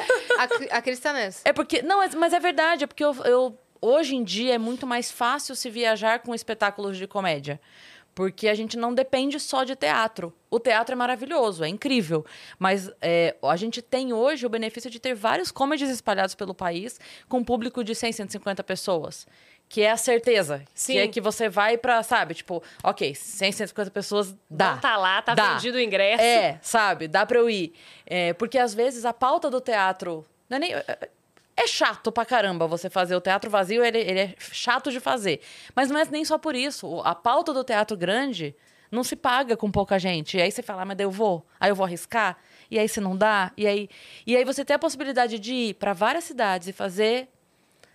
a, 0.73 0.77
a 0.77 0.81
Cris 0.81 0.99
tá 0.99 1.13
nessa. 1.13 1.41
É 1.45 1.53
porque. 1.53 1.81
Não, 1.81 1.97
mas- 1.97 2.13
mas 2.15 2.33
é 2.33 2.39
verdade, 2.39 2.83
é 2.83 2.87
porque 2.87 3.03
eu, 3.03 3.15
eu- 3.23 3.57
hoje 3.81 4.15
em 4.15 4.23
dia 4.23 4.55
é 4.55 4.57
muito 4.57 4.85
mais 4.85 5.09
fácil 5.11 5.55
se 5.55 5.69
viajar 5.69 6.19
com 6.19 6.35
espetáculos 6.35 6.97
de 6.97 7.07
comédia. 7.07 7.59
Porque 8.19 8.49
a 8.49 8.53
gente 8.53 8.75
não 8.77 8.93
depende 8.93 9.39
só 9.39 9.63
de 9.63 9.77
teatro. 9.77 10.33
O 10.51 10.59
teatro 10.59 10.91
é 10.91 10.95
maravilhoso, 10.97 11.63
é 11.63 11.69
incrível. 11.69 12.25
Mas 12.59 12.91
é, 13.01 13.37
a 13.41 13.55
gente 13.55 13.81
tem 13.81 14.11
hoje 14.11 14.45
o 14.45 14.49
benefício 14.49 14.89
de 14.89 14.99
ter 14.99 15.15
vários 15.15 15.51
comedies 15.53 15.89
espalhados 15.89 16.35
pelo 16.35 16.53
país 16.53 16.99
com 17.29 17.37
um 17.37 17.43
público 17.45 17.81
de 17.81 17.95
100, 17.95 18.11
150 18.11 18.61
pessoas. 18.65 19.25
Que 19.69 19.83
é 19.83 19.91
a 19.91 19.95
certeza. 19.95 20.65
Sim. 20.73 20.91
Que 20.91 20.99
é 20.99 21.07
que 21.07 21.21
você 21.21 21.47
vai 21.47 21.77
pra, 21.77 22.03
sabe, 22.03 22.33
tipo, 22.33 22.61
ok, 22.83 23.15
100, 23.15 23.53
150 23.53 23.89
pessoas 23.89 24.35
dá. 24.49 24.73
Não 24.73 24.81
tá 24.81 24.97
lá, 24.97 25.21
tá 25.21 25.33
Dá. 25.33 25.53
vendido 25.53 25.77
o 25.77 25.81
ingresso. 25.81 26.21
É, 26.21 26.59
sabe? 26.61 27.07
Dá 27.07 27.25
pra 27.25 27.39
eu 27.39 27.49
ir. 27.49 27.71
É, 28.05 28.33
porque 28.33 28.57
às 28.57 28.73
vezes 28.73 29.05
a 29.05 29.13
pauta 29.13 29.49
do 29.49 29.61
teatro. 29.61 30.25
Não 30.49 30.57
é, 30.57 30.59
nem, 30.59 30.73
é 31.61 31.67
chato 31.67 32.11
pra 32.11 32.25
caramba 32.25 32.67
você 32.67 32.89
fazer 32.89 33.15
o 33.15 33.21
teatro 33.21 33.49
vazio, 33.49 33.83
ele, 33.83 33.99
ele 33.99 34.19
é 34.19 34.35
chato 34.39 34.91
de 34.91 34.99
fazer. 34.99 35.41
Mas 35.75 35.89
não 35.89 35.99
é 35.99 36.05
nem 36.05 36.23
só 36.25 36.37
por 36.37 36.55
isso. 36.55 37.01
A 37.03 37.13
pauta 37.13 37.53
do 37.53 37.63
teatro 37.63 37.95
grande 37.97 38.55
não 38.91 39.03
se 39.03 39.15
paga 39.15 39.55
com 39.57 39.69
pouca 39.69 39.99
gente. 39.99 40.37
E 40.37 40.41
aí 40.41 40.51
você 40.51 40.61
fala, 40.63 40.81
ah, 40.81 40.85
mas 40.85 40.97
daí 40.97 41.05
eu 41.05 41.11
vou, 41.11 41.45
aí 41.59 41.69
eu 41.69 41.75
vou 41.75 41.85
arriscar, 41.85 42.37
e 42.71 42.79
aí 42.79 42.87
se 42.89 42.99
não 42.99 43.15
dá, 43.15 43.51
e 43.57 43.67
aí. 43.67 43.89
E 44.25 44.35
aí 44.37 44.43
você 44.45 44.63
tem 44.65 44.75
a 44.75 44.79
possibilidade 44.79 45.37
de 45.37 45.53
ir 45.53 45.73
pra 45.75 45.93
várias 45.93 46.23
cidades 46.23 46.67
e 46.67 46.73
fazer. 46.73 47.27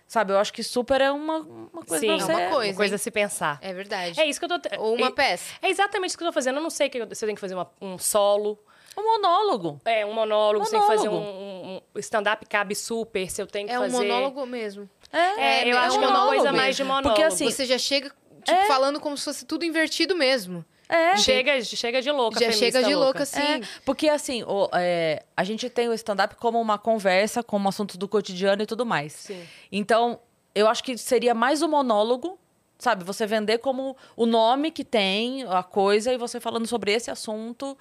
Sabe, 0.07 0.31
eu 0.33 0.37
acho 0.37 0.53
que 0.53 0.61
super 0.61 1.01
é 1.01 1.11
uma, 1.11 1.39
uma 1.39 1.83
coisa 1.83 1.99
Sim, 1.99 2.05
pra 2.07 2.15
é 2.15 2.19
você. 2.19 2.31
uma 2.31 2.49
coisa, 2.51 2.71
Uma 2.71 2.77
coisa 2.77 2.95
a 2.95 2.97
se 2.99 3.09
pensar. 3.09 3.57
É 3.59 3.73
verdade. 3.73 4.21
É 4.21 4.25
isso 4.27 4.39
que 4.39 4.45
eu 4.45 4.59
tô... 4.59 4.69
Ou 4.77 4.95
uma 4.95 5.07
é, 5.07 5.11
peça. 5.11 5.51
É 5.63 5.67
exatamente 5.67 6.09
isso 6.09 6.17
que 6.19 6.23
eu 6.23 6.27
tô 6.27 6.31
fazendo. 6.33 6.57
Eu 6.57 6.61
não 6.61 6.69
sei 6.69 6.89
que 6.89 6.99
eu- 6.99 7.07
se 7.15 7.25
eu 7.25 7.27
tenho 7.27 7.35
que 7.35 7.41
fazer 7.41 7.55
uma- 7.55 7.71
um 7.81 7.97
solo, 7.97 8.59
Um 8.97 9.03
monólogo. 9.03 9.81
é, 9.85 10.05
um 10.05 10.13
monólogo, 10.13 10.65
se 10.65 10.75
eu 10.75 10.79
tenho 10.79 10.89
que 10.91 10.95
fazer 10.97 11.09
um, 11.09 11.17
um- 11.17 11.81
um 11.95 11.99
stand-up 11.99 12.45
cabe 12.45 12.75
super, 12.75 13.29
se 13.29 13.41
eu 13.41 13.47
tenho 13.47 13.67
que 13.67 13.73
É 13.73 13.79
um 13.79 13.83
fazer... 13.83 13.97
monólogo 14.07 14.45
mesmo. 14.45 14.89
É, 15.11 15.69
eu 15.69 15.75
é 15.75 15.79
acho 15.79 15.97
um 15.97 15.99
que 15.99 16.05
é 16.05 16.07
uma 16.07 16.27
coisa 16.27 16.51
mais 16.53 16.75
de 16.75 16.83
monólogo. 16.83 17.09
Porque, 17.09 17.23
assim, 17.23 17.45
Você 17.49 17.65
já 17.65 17.77
chega, 17.77 18.11
tipo, 18.43 18.61
falando 18.67 18.99
como 18.99 19.17
se 19.17 19.25
fosse 19.25 19.45
tudo 19.45 19.65
invertido 19.65 20.15
mesmo. 20.15 20.63
É. 20.87 21.17
Chega, 21.17 21.59
chega 21.63 21.99
de 22.01 22.11
louca, 22.11 22.39
já 22.39 22.51
chega 22.51 22.83
de 22.83 22.93
louca, 22.93 23.23
assim. 23.23 23.41
É, 23.41 23.61
porque 23.83 24.07
assim, 24.07 24.43
o- 24.43 24.69
é, 24.73 25.23
a 25.35 25.43
gente 25.43 25.67
tem 25.67 25.89
o 25.89 25.93
stand-up 25.93 26.35
como 26.35 26.61
uma 26.61 26.77
conversa, 26.77 27.41
como 27.41 27.67
assuntos 27.67 27.95
do 27.97 28.07
cotidiano 28.07 28.61
e 28.61 28.65
tudo 28.67 28.85
mais. 28.85 29.13
Sim. 29.13 29.43
Então, 29.71 30.19
eu 30.53 30.67
acho 30.67 30.83
que 30.83 30.95
seria 30.95 31.33
mais 31.33 31.63
o 31.63 31.67
monólogo, 31.67 32.37
sabe? 32.77 33.03
Você 33.03 33.25
vender 33.25 33.57
como 33.57 33.97
o 34.15 34.27
nome 34.27 34.69
que 34.69 34.83
tem, 34.85 35.43
a 35.49 35.63
coisa, 35.63 36.13
e 36.13 36.17
você 36.17 36.39
falando 36.39 36.67
sobre 36.67 36.91
esse 36.93 37.09
assunto, 37.09 37.75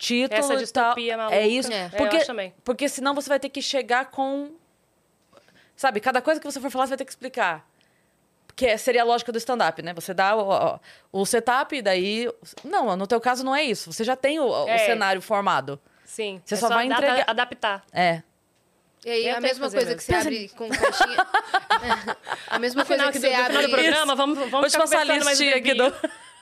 título 0.00 0.38
Essa 0.40 0.54
e 0.54 0.56
tal. 0.56 0.86
distopia 0.94 1.16
maluca. 1.18 1.36
É 1.36 1.46
isso. 1.46 1.70
É. 1.70 1.76
É, 1.82 1.84
eu 1.86 1.90
Porque, 1.90 2.16
acho 2.16 2.26
também. 2.26 2.54
porque 2.64 2.88
senão 2.88 3.14
você 3.14 3.28
vai 3.28 3.38
ter 3.38 3.50
que 3.50 3.60
chegar 3.60 4.06
com... 4.06 4.50
Sabe, 5.76 6.00
cada 6.00 6.20
coisa 6.22 6.40
que 6.40 6.46
você 6.50 6.58
for 6.60 6.70
falar, 6.70 6.86
você 6.86 6.90
vai 6.90 6.98
ter 6.98 7.04
que 7.04 7.10
explicar. 7.12 7.66
Que 8.56 8.76
seria 8.78 9.02
a 9.02 9.04
lógica 9.04 9.30
do 9.30 9.38
stand-up, 9.38 9.80
né? 9.82 9.92
Você 9.94 10.12
dá 10.12 10.34
o, 10.36 10.74
o- 11.12 11.20
o 11.20 11.26
setup 11.26 11.74
e 11.76 11.82
daí... 11.82 12.28
Não, 12.64 12.96
no 12.96 13.06
teu 13.06 13.20
caso 13.20 13.44
não 13.44 13.54
é 13.54 13.62
isso. 13.62 13.92
Você 13.92 14.02
já 14.04 14.16
tem 14.16 14.40
o, 14.40 14.46
o 14.48 14.68
É. 14.68 14.78
cenário 14.86 15.20
formado. 15.22 15.78
Sim. 16.04 16.40
Você 16.44 16.54
é 16.54 16.56
só 16.56 16.68
vai 16.68 16.86
adap- 16.86 17.02
entregar- 17.02 17.30
adaptar. 17.30 17.84
É. 17.92 18.22
E 19.04 19.10
aí, 19.10 19.28
Eu 19.28 19.36
a 19.36 19.40
mesma 19.40 19.70
coisa 19.70 19.86
mesmo. 19.86 19.96
que 19.96 20.02
você 20.04 20.14
abre 20.14 20.48
com 20.56 20.68
caixinha... 20.68 21.26
a 22.50 22.58
mesma 22.58 22.82
No 22.82 22.86
coisa 22.86 23.02
final, 23.02 23.12
que 23.12 23.18
você 23.20 23.28
no 23.30 23.34
final 23.36 23.50
do 23.52 23.58
abre... 23.58 23.70
programa, 23.70 24.14
vamos, 24.16 24.36
vamos 24.38 24.50
Vou 24.50 24.68
te 24.68 24.76
passar 24.78 25.00
a 25.00 25.04
listinha 25.04 25.56
aqui 25.56 25.72
do... 25.74 25.84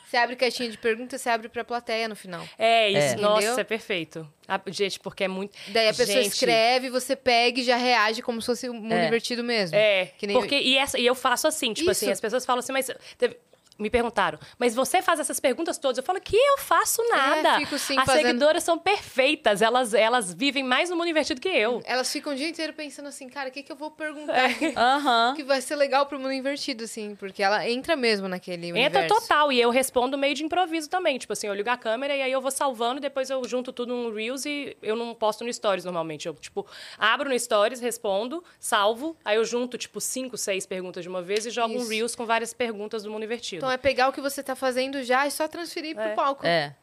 Você 0.09 0.17
abre 0.17 0.37
caixinha 0.37 0.71
de 0.71 0.79
perguntas, 0.79 1.21
você 1.21 1.29
abre 1.29 1.49
pra 1.51 1.63
plateia 1.63 2.09
no 2.09 2.17
final. 2.17 2.43
É 2.59 2.89
isso, 2.89 2.99
É. 2.99 3.17
nossa, 3.17 3.61
é 3.61 3.65
perfeito. 3.65 4.27
Ah, 4.47 4.59
gente, 4.69 4.99
porque 5.01 5.25
é 5.25 5.29
muito... 5.29 5.53
Daí 5.69 5.89
a 5.89 5.93
pessoa 5.93 6.23
Gente, 6.23 6.33
escreve, 6.33 6.89
você 6.89 7.15
pega 7.15 7.61
e 7.61 7.63
já 7.65 7.77
reage 7.77 8.23
como 8.23 8.41
se 8.41 8.47
fosse 8.47 8.71
um 8.71 8.75
mundo 8.75 8.93
É. 8.95 9.05
divertido 9.05 9.45
mesmo. 9.45 9.77
É, 9.77 10.07
Que 10.17 10.27
nem- 10.27 10.35
porque 10.35 10.59
e, 10.59 10.79
essa, 10.79 10.99
e 10.99 11.05
eu 11.05 11.15
faço 11.15 11.47
assim, 11.47 11.75
tipo 11.75 11.91
assim, 11.91 12.07
Isso. 12.07 12.13
as 12.15 12.21
pessoas 12.23 12.47
falam 12.47 12.61
assim, 12.61 12.73
mas 12.73 12.91
teve- 13.19 13.37
me 13.79 13.89
perguntaram, 13.89 14.39
mas 14.59 14.75
você 14.75 15.01
faz 15.01 15.21
essas 15.21 15.39
perguntas 15.39 15.79
todas? 15.79 15.99
Eu 15.99 16.03
falo 16.05 16.21
que 16.21 16.37
eu 16.37 16.59
faço 16.59 17.03
nada. 17.09 17.57
É, 17.57 17.59
fico 17.61 17.79
sim 17.79 17.97
As 17.99 18.05
fazendo- 18.07 18.27
seguidoras 18.27 18.65
são 18.65 18.79
perfeitas, 18.79 19.63
elas, 19.63 19.95
elas 19.95 20.33
vivem 20.35 20.65
mais 20.65 20.91
no 20.91 20.97
mundo 20.97 21.09
invertido 21.09 21.41
que 21.41 21.49
eu. 21.49 21.81
Elas 21.85 22.11
ficam 22.13 22.33
o 22.33 22.37
dia 22.37 22.49
inteiro 22.49 22.73
pensando 22.73 23.07
assim, 23.07 23.29
cara, 23.29 23.49
o 23.49 23.53
que, 23.53 23.63
que 23.63 23.71
eu 23.71 23.77
vou 23.77 23.91
perguntar 23.91 24.37
É. 24.37 24.49
Aham. 24.77 25.35
que 25.37 25.45
vai 25.45 25.61
ser 25.61 25.77
legal 25.77 26.07
pro 26.07 26.19
mundo 26.19 26.33
invertido, 26.33 26.85
assim, 26.85 27.15
porque 27.15 27.43
ela 27.43 27.69
entra 27.69 27.95
mesmo 27.97 28.27
naquele 28.29 28.69
Entra 28.69 29.01
universo. 29.03 29.15
total, 29.21 29.53
e 29.53 29.61
eu 29.61 29.71
respondo 29.71 30.19
meio 30.19 30.35
de 30.35 30.45
improviso 30.45 30.89
também. 30.91 31.19
Tipo 31.19 31.33
assim, 31.33 31.47
eu 31.47 31.55
ligo 31.55 31.71
a 31.71 31.77
câmera 31.77 32.17
e 32.17 32.23
aí 32.23 32.33
eu 32.33 32.41
vou 32.41 32.51
salvando, 32.51 33.01
depois 33.01 33.31
eu 33.31 33.43
junto 33.47 33.73
tudo 33.73 33.95
no 33.95 34.13
Reels 34.13 34.45
e 34.45 34.77
eu 34.83 34.97
não 34.97 35.15
posto 35.15 35.45
no 35.45 35.53
Stories 35.53 35.85
normalmente. 35.85 36.27
Eu, 36.27 36.35
tipo, 36.35 36.67
abro 36.99 37.29
no 37.31 37.39
Stories, 37.39 37.81
respondo, 37.81 38.43
salvo, 38.59 39.17
aí 39.25 39.37
eu 39.37 39.45
junto, 39.45 39.79
tipo, 39.79 40.01
cinco, 40.01 40.37
seis 40.37 40.67
perguntas 40.67 41.03
de 41.03 41.09
uma 41.09 41.23
vez 41.23 41.47
e 41.47 41.51
jogo 41.51 41.75
um 41.75 41.79
Isso. 41.79 41.91
Reels 41.91 42.15
com 42.15 42.27
várias 42.27 42.53
perguntas 42.53 43.03
do 43.03 43.11
mundo 43.11 43.25
invertido. 43.25 43.68
Então 43.69 43.75
é 43.75 43.77
pegar 43.77 44.09
o 44.09 44.13
que 44.13 44.21
você 44.21 44.43
tá 44.43 44.57
fazendo 44.57 45.03
já 45.03 45.27
e 45.27 45.31
só 45.31 45.47
transferir 45.47 45.95
pro 45.95 46.05
É. 46.05 46.15
palco. 46.15 46.47
É. 46.47 46.75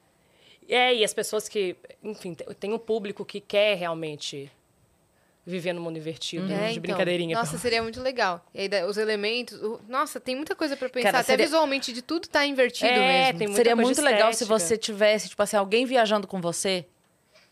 É, 0.70 0.94
e 0.96 1.04
as 1.04 1.14
pessoas 1.14 1.48
que, 1.50 1.76
enfim, 2.04 2.34
te- 2.34 2.44
tem 2.56 2.74
um 2.74 2.78
público 2.80 3.24
que 3.26 3.40
quer 3.40 3.76
realmente 3.76 4.52
viver 5.46 5.74
no 5.74 5.82
mundo 5.82 5.98
invertido, 5.98 6.52
É, 6.52 6.66
de 6.68 6.72
então. 6.72 6.82
brincadeirinha. 6.82 7.38
Nossa, 7.38 7.58
seria 7.60 7.82
muito 7.84 8.02
legal. 8.02 8.44
E 8.54 8.62
aí, 8.62 8.84
os 8.84 8.98
elementos. 8.98 9.62
o- 9.62 9.80
Nossa, 9.88 10.20
tem 10.20 10.36
muita 10.36 10.56
coisa 10.56 10.76
pra 10.76 10.90
pensar. 10.90 11.08
Cara, 11.10 11.20
Até 11.20 11.34
seria- 11.34 11.46
visualmente 11.46 11.94
de 11.94 12.02
tudo 12.02 12.28
tá 12.28 12.46
invertido 12.46 12.90
É, 12.92 13.26
mesmo. 13.28 13.40
tem 13.40 13.48
muita 13.48 13.56
Seria 13.58 13.76
coisa 13.76 13.86
muito 13.88 14.02
legal 14.02 14.34
se 14.34 14.44
estética. 14.44 14.60
você 14.60 14.78
tivesse, 14.78 15.30
tipo 15.30 15.42
assim, 15.44 15.56
alguém 15.58 15.86
viajando 15.86 16.26
com 16.28 16.42
você. 16.42 16.86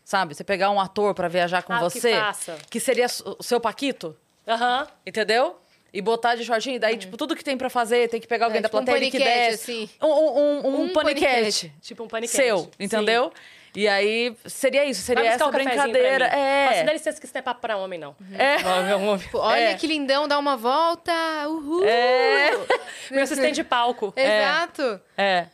Sabe? 0.04 0.34
Você 0.34 0.42
pegar 0.44 0.70
um 0.70 0.78
ator 0.80 1.14
pra 1.14 1.28
viajar 1.28 1.62
com 1.62 1.72
Ah, 1.72 1.78
que 1.78 1.84
você. 1.84 2.14
faça. 2.14 2.58
que 2.68 2.78
seria 2.80 3.06
o 3.38 3.42
seu 3.42 3.60
Paquito. 3.60 4.16
Aham. 4.46 4.86
Entendeu? 5.06 5.56
E 5.96 6.02
botar 6.02 6.34
de 6.34 6.44
shortinho. 6.44 6.80
Daí, 6.80 6.96
tipo, 6.96 7.16
tudo 7.16 7.36
que 7.36 7.44
tem 7.44 7.56
pra 7.56 7.70
fazer, 7.70 8.08
tem 8.08 8.20
que 8.20 8.26
pegar 8.26 8.46
alguém 8.46 8.58
É, 8.58 8.62
da 8.62 8.68
tipo 8.68 8.78
um 8.80 8.84
plateia 8.84 9.08
que 9.10 9.16
paniquete, 9.16 9.50
desce. 9.50 9.72
assim. 9.72 9.90
Um, 10.02 10.06
um, 10.08 10.38
um, 10.38 10.66
um 10.66 10.82
Um 10.82 10.88
paniquete. 10.92 11.72
Tipo 11.80 12.02
um 12.02 12.08
paniquete. 12.08 12.36
Seu, 12.42 12.58
Sim. 12.58 12.70
entendeu? 12.80 13.32
E 13.76 13.86
aí, 13.86 14.36
seria 14.46 14.84
isso. 14.84 15.02
Seria 15.02 15.24
essa 15.30 15.46
um 15.46 15.50
brincadeira. 15.52 16.28
Fala 16.28 16.70
assim, 16.70 16.84
dá 16.84 16.90
É. 16.90 16.94
licença 16.94 17.20
que 17.20 17.26
isso 17.26 17.34
não 17.34 17.38
é 17.38 17.42
papo 17.42 17.60
pra 17.60 17.76
homem, 17.76 17.98
não. 17.98 18.14
É. 18.36 18.90
É 18.90 18.96
um. 18.96 19.16
Tipo, 19.18 19.38
olha 19.38 19.70
É. 19.70 19.74
que 19.74 19.86
lindão, 19.86 20.26
dá 20.26 20.36
uma 20.38 20.56
volta. 20.56 21.12
Uhul! 21.48 21.84
É. 21.84 22.50
Meu 23.12 23.22
assistente 23.22 23.54
de 23.54 23.64
palco. 23.64 24.12
Exato. 24.18 25.00
É. 25.16 25.46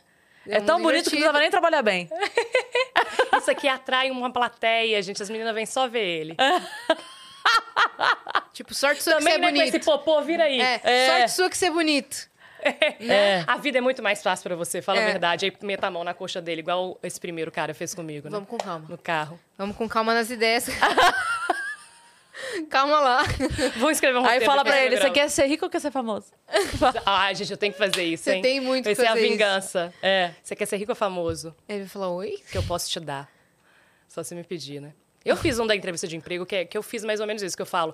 É, 0.47 0.57
É 0.57 0.59
tão 0.59 0.79
muito 0.79 0.87
bonito 0.91 1.03
que 1.03 1.09
não 1.17 1.19
precisava 1.19 1.39
nem 1.39 1.51
trabalhar 1.51 1.83
bem. 1.83 2.09
Isso 3.37 3.49
aqui 3.51 3.67
atrai 3.67 4.09
uma 4.09 4.31
plateia, 4.31 4.99
gente. 5.03 5.21
As 5.21 5.29
meninas 5.29 5.53
vêm 5.53 5.65
só 5.67 5.87
ver 5.87 6.03
ele. 6.03 6.35
Tipo, 8.53 8.73
sorte 8.73 9.01
sua 9.01 9.13
Também, 9.13 9.33
que 9.33 9.39
né, 9.39 9.47
você 9.47 9.53
com 9.53 9.59
é 9.59 9.63
esse 9.63 9.71
bonito. 9.71 9.85
popô, 9.85 10.21
vira 10.21 10.43
aí. 10.43 10.59
É, 10.61 10.81
É. 10.83 11.07
sorte 11.07 11.31
sua 11.31 11.49
que 11.49 11.57
você 11.57 11.67
é 11.67 11.71
bonito. 11.71 12.29
É. 12.63 13.43
A 13.47 13.57
vida 13.57 13.79
é 13.79 13.81
muito 13.81 14.03
mais 14.03 14.21
fácil 14.21 14.43
pra 14.43 14.55
você, 14.55 14.81
fala 14.81 14.99
É. 14.99 15.03
a 15.03 15.07
verdade. 15.07 15.45
Aí 15.45 15.53
meta 15.63 15.87
a 15.87 15.91
mão 15.91 16.03
na 16.03 16.13
coxa 16.13 16.41
dele, 16.41 16.61
igual 16.61 16.99
esse 17.01 17.19
primeiro 17.19 17.51
cara 17.51 17.73
fez 17.73 17.95
comigo, 17.95 18.27
né? 18.27 18.31
Vamos 18.31 18.49
com 18.49 18.57
calma. 18.57 18.85
No 18.87 18.97
carro. 18.97 19.39
Vamos 19.57 19.75
com 19.75 19.89
calma 19.89 20.13
nas 20.13 20.29
ideias. 20.29 20.67
calma 22.69 22.99
lá. 22.99 23.23
Vamos 23.77 23.91
escrever 23.97 24.17
um 24.19 24.25
Aí 24.25 24.33
roteiro 24.33 24.45
fala 24.45 24.63
desse 24.63 24.75
pra 24.75 24.85
ele, 24.85 24.97
você 24.97 25.09
quer 25.09 25.29
ser 25.29 25.45
rico 25.47 25.65
ou 25.65 25.71
quer 25.71 25.79
ser 25.79 25.91
famoso? 25.91 26.27
Ai, 27.05 27.33
gente, 27.35 27.51
eu 27.51 27.57
tenho 27.57 27.73
que 27.73 27.79
fazer 27.79 28.03
isso, 28.03 28.23
Você 28.25 28.33
hein? 28.35 28.41
tem 28.41 28.59
muito 28.59 28.85
Vai 28.85 28.95
que 28.95 29.01
ser 29.01 29.07
a 29.07 29.11
fazer 29.11 29.21
isso. 29.21 29.31
vingança. 29.31 29.93
É. 30.01 30.31
Você 30.43 30.55
quer 30.55 30.65
ser 30.65 30.77
rico 30.77 30.91
ou 30.91 30.95
famoso? 30.95 31.55
Ele 31.67 31.79
vai 31.79 31.87
falar, 31.87 32.09
oi? 32.09 32.41
Que 32.51 32.57
eu 32.57 32.63
posso 32.63 32.89
te 32.89 32.99
dar. 32.99 33.29
Só 34.07 34.23
se 34.23 34.35
me 34.35 34.43
pedir, 34.43 34.81
né? 34.81 34.93
Eu 35.23 35.35
fiz 35.37 35.59
um 35.59 35.67
da 35.67 35.75
entrevista 35.75 36.07
de 36.07 36.15
emprego, 36.17 36.45
que, 36.45 36.55
é- 36.55 36.65
que 36.65 36.77
eu 36.77 36.83
fiz 36.83 37.03
mais 37.03 37.19
ou 37.19 37.27
menos 37.27 37.41
isso, 37.43 37.55
que 37.55 37.61
eu 37.61 37.65
falo. 37.65 37.93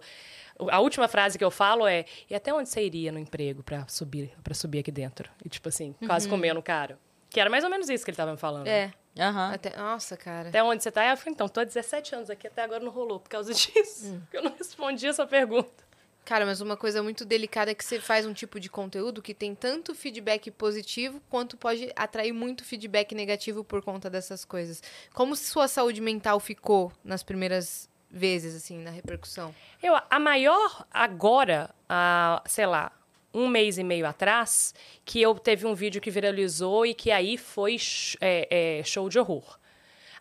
A 0.72 0.80
última 0.80 1.08
frase 1.08 1.38
que 1.38 1.44
eu 1.44 1.52
falo 1.52 1.86
é: 1.88 2.06
e 2.30 2.34
até 2.36 2.54
onde 2.54 2.70
você 2.70 2.84
iria 2.84 3.12
no 3.12 3.20
emprego 3.20 3.62
pra 3.64 3.88
subir, 3.88 4.32
pra 4.44 4.54
subir 4.54 4.80
aqui 4.80 4.92
dentro? 4.92 5.30
E 5.46 5.50
tipo 5.50 5.70
assim, 5.70 5.94
quase 6.06 6.28
comendo 6.28 6.60
o 6.60 6.64
cara. 6.64 6.98
Que 7.30 7.40
era 7.40 7.50
mais 7.50 7.64
ou 7.64 7.70
menos 7.70 7.90
isso 7.90 8.04
que 8.06 8.10
ele 8.12 8.16
tava 8.18 8.32
me 8.32 8.38
falando. 8.38 8.68
É. 8.68 8.92
Aham. 9.20 9.52
Até... 9.54 9.76
Nossa, 9.76 10.16
cara. 10.16 10.50
Até 10.50 10.64
onde 10.64 10.82
você 10.82 10.92
tá? 10.92 11.02
Aí 11.02 11.10
eu 11.10 11.18
falei, 11.18 11.34
então, 11.34 11.48
tô 11.50 11.60
há 11.60 11.64
17 11.64 12.16
anos 12.16 12.30
aqui, 12.30 12.48
até 12.48 12.64
agora 12.64 12.84
não 12.84 12.92
rolou 12.92 13.20
por 13.20 13.30
causa 13.30 13.52
disso. 13.54 14.22
Eu 14.32 14.44
não 14.44 14.54
respondi 14.56 15.06
essa 15.08 15.26
pergunta. 15.28 15.84
Cara, 16.28 16.46
mas 16.46 16.60
uma 16.60 16.76
coisa 16.76 17.02
muito 17.02 17.24
delicada 17.24 17.72
é 17.72 17.74
que 17.74 17.86
você 17.86 18.02
faz 18.02 18.26
um 18.26 18.34
tipo 18.34 18.60
de 18.60 18.70
conteúdo 18.70 19.22
que 19.22 19.34
tem 19.34 19.56
tanto 19.56 19.96
feedback 19.96 20.52
positivo 20.52 21.22
quanto 21.30 21.56
pode 21.56 21.90
atrair 21.96 22.34
muito 22.34 22.66
feedback 22.66 23.16
negativo 23.16 23.64
por 23.64 23.82
conta 23.82 24.10
dessas 24.10 24.44
coisas. 24.44 24.84
Como 25.14 25.38
sua 25.38 25.70
saúde 25.70 26.02
mental 26.02 26.38
ficou 26.42 26.92
nas 27.02 27.24
primeiras 27.24 27.90
vezes, 28.12 28.54
assim, 28.58 28.78
na 28.78 28.92
repercussão? 28.92 29.56
Eu, 29.82 29.96
a 30.10 30.20
maior 30.20 30.86
agora, 30.92 31.74
a, 31.88 32.44
sei 32.46 32.66
lá, 32.66 32.92
um 33.34 33.48
mês 33.48 33.78
e 33.78 33.84
meio 33.86 34.06
atrás, 34.06 34.76
que 35.06 35.22
eu 35.22 35.34
teve 35.36 35.66
um 35.66 35.74
vídeo 35.74 36.02
que 36.02 36.12
viralizou 36.12 36.86
e 36.86 36.94
que 36.94 37.10
aí 37.10 37.38
foi 37.38 37.78
é, 38.20 38.80
é, 38.80 38.84
show 38.84 39.08
de 39.08 39.18
horror. 39.18 39.58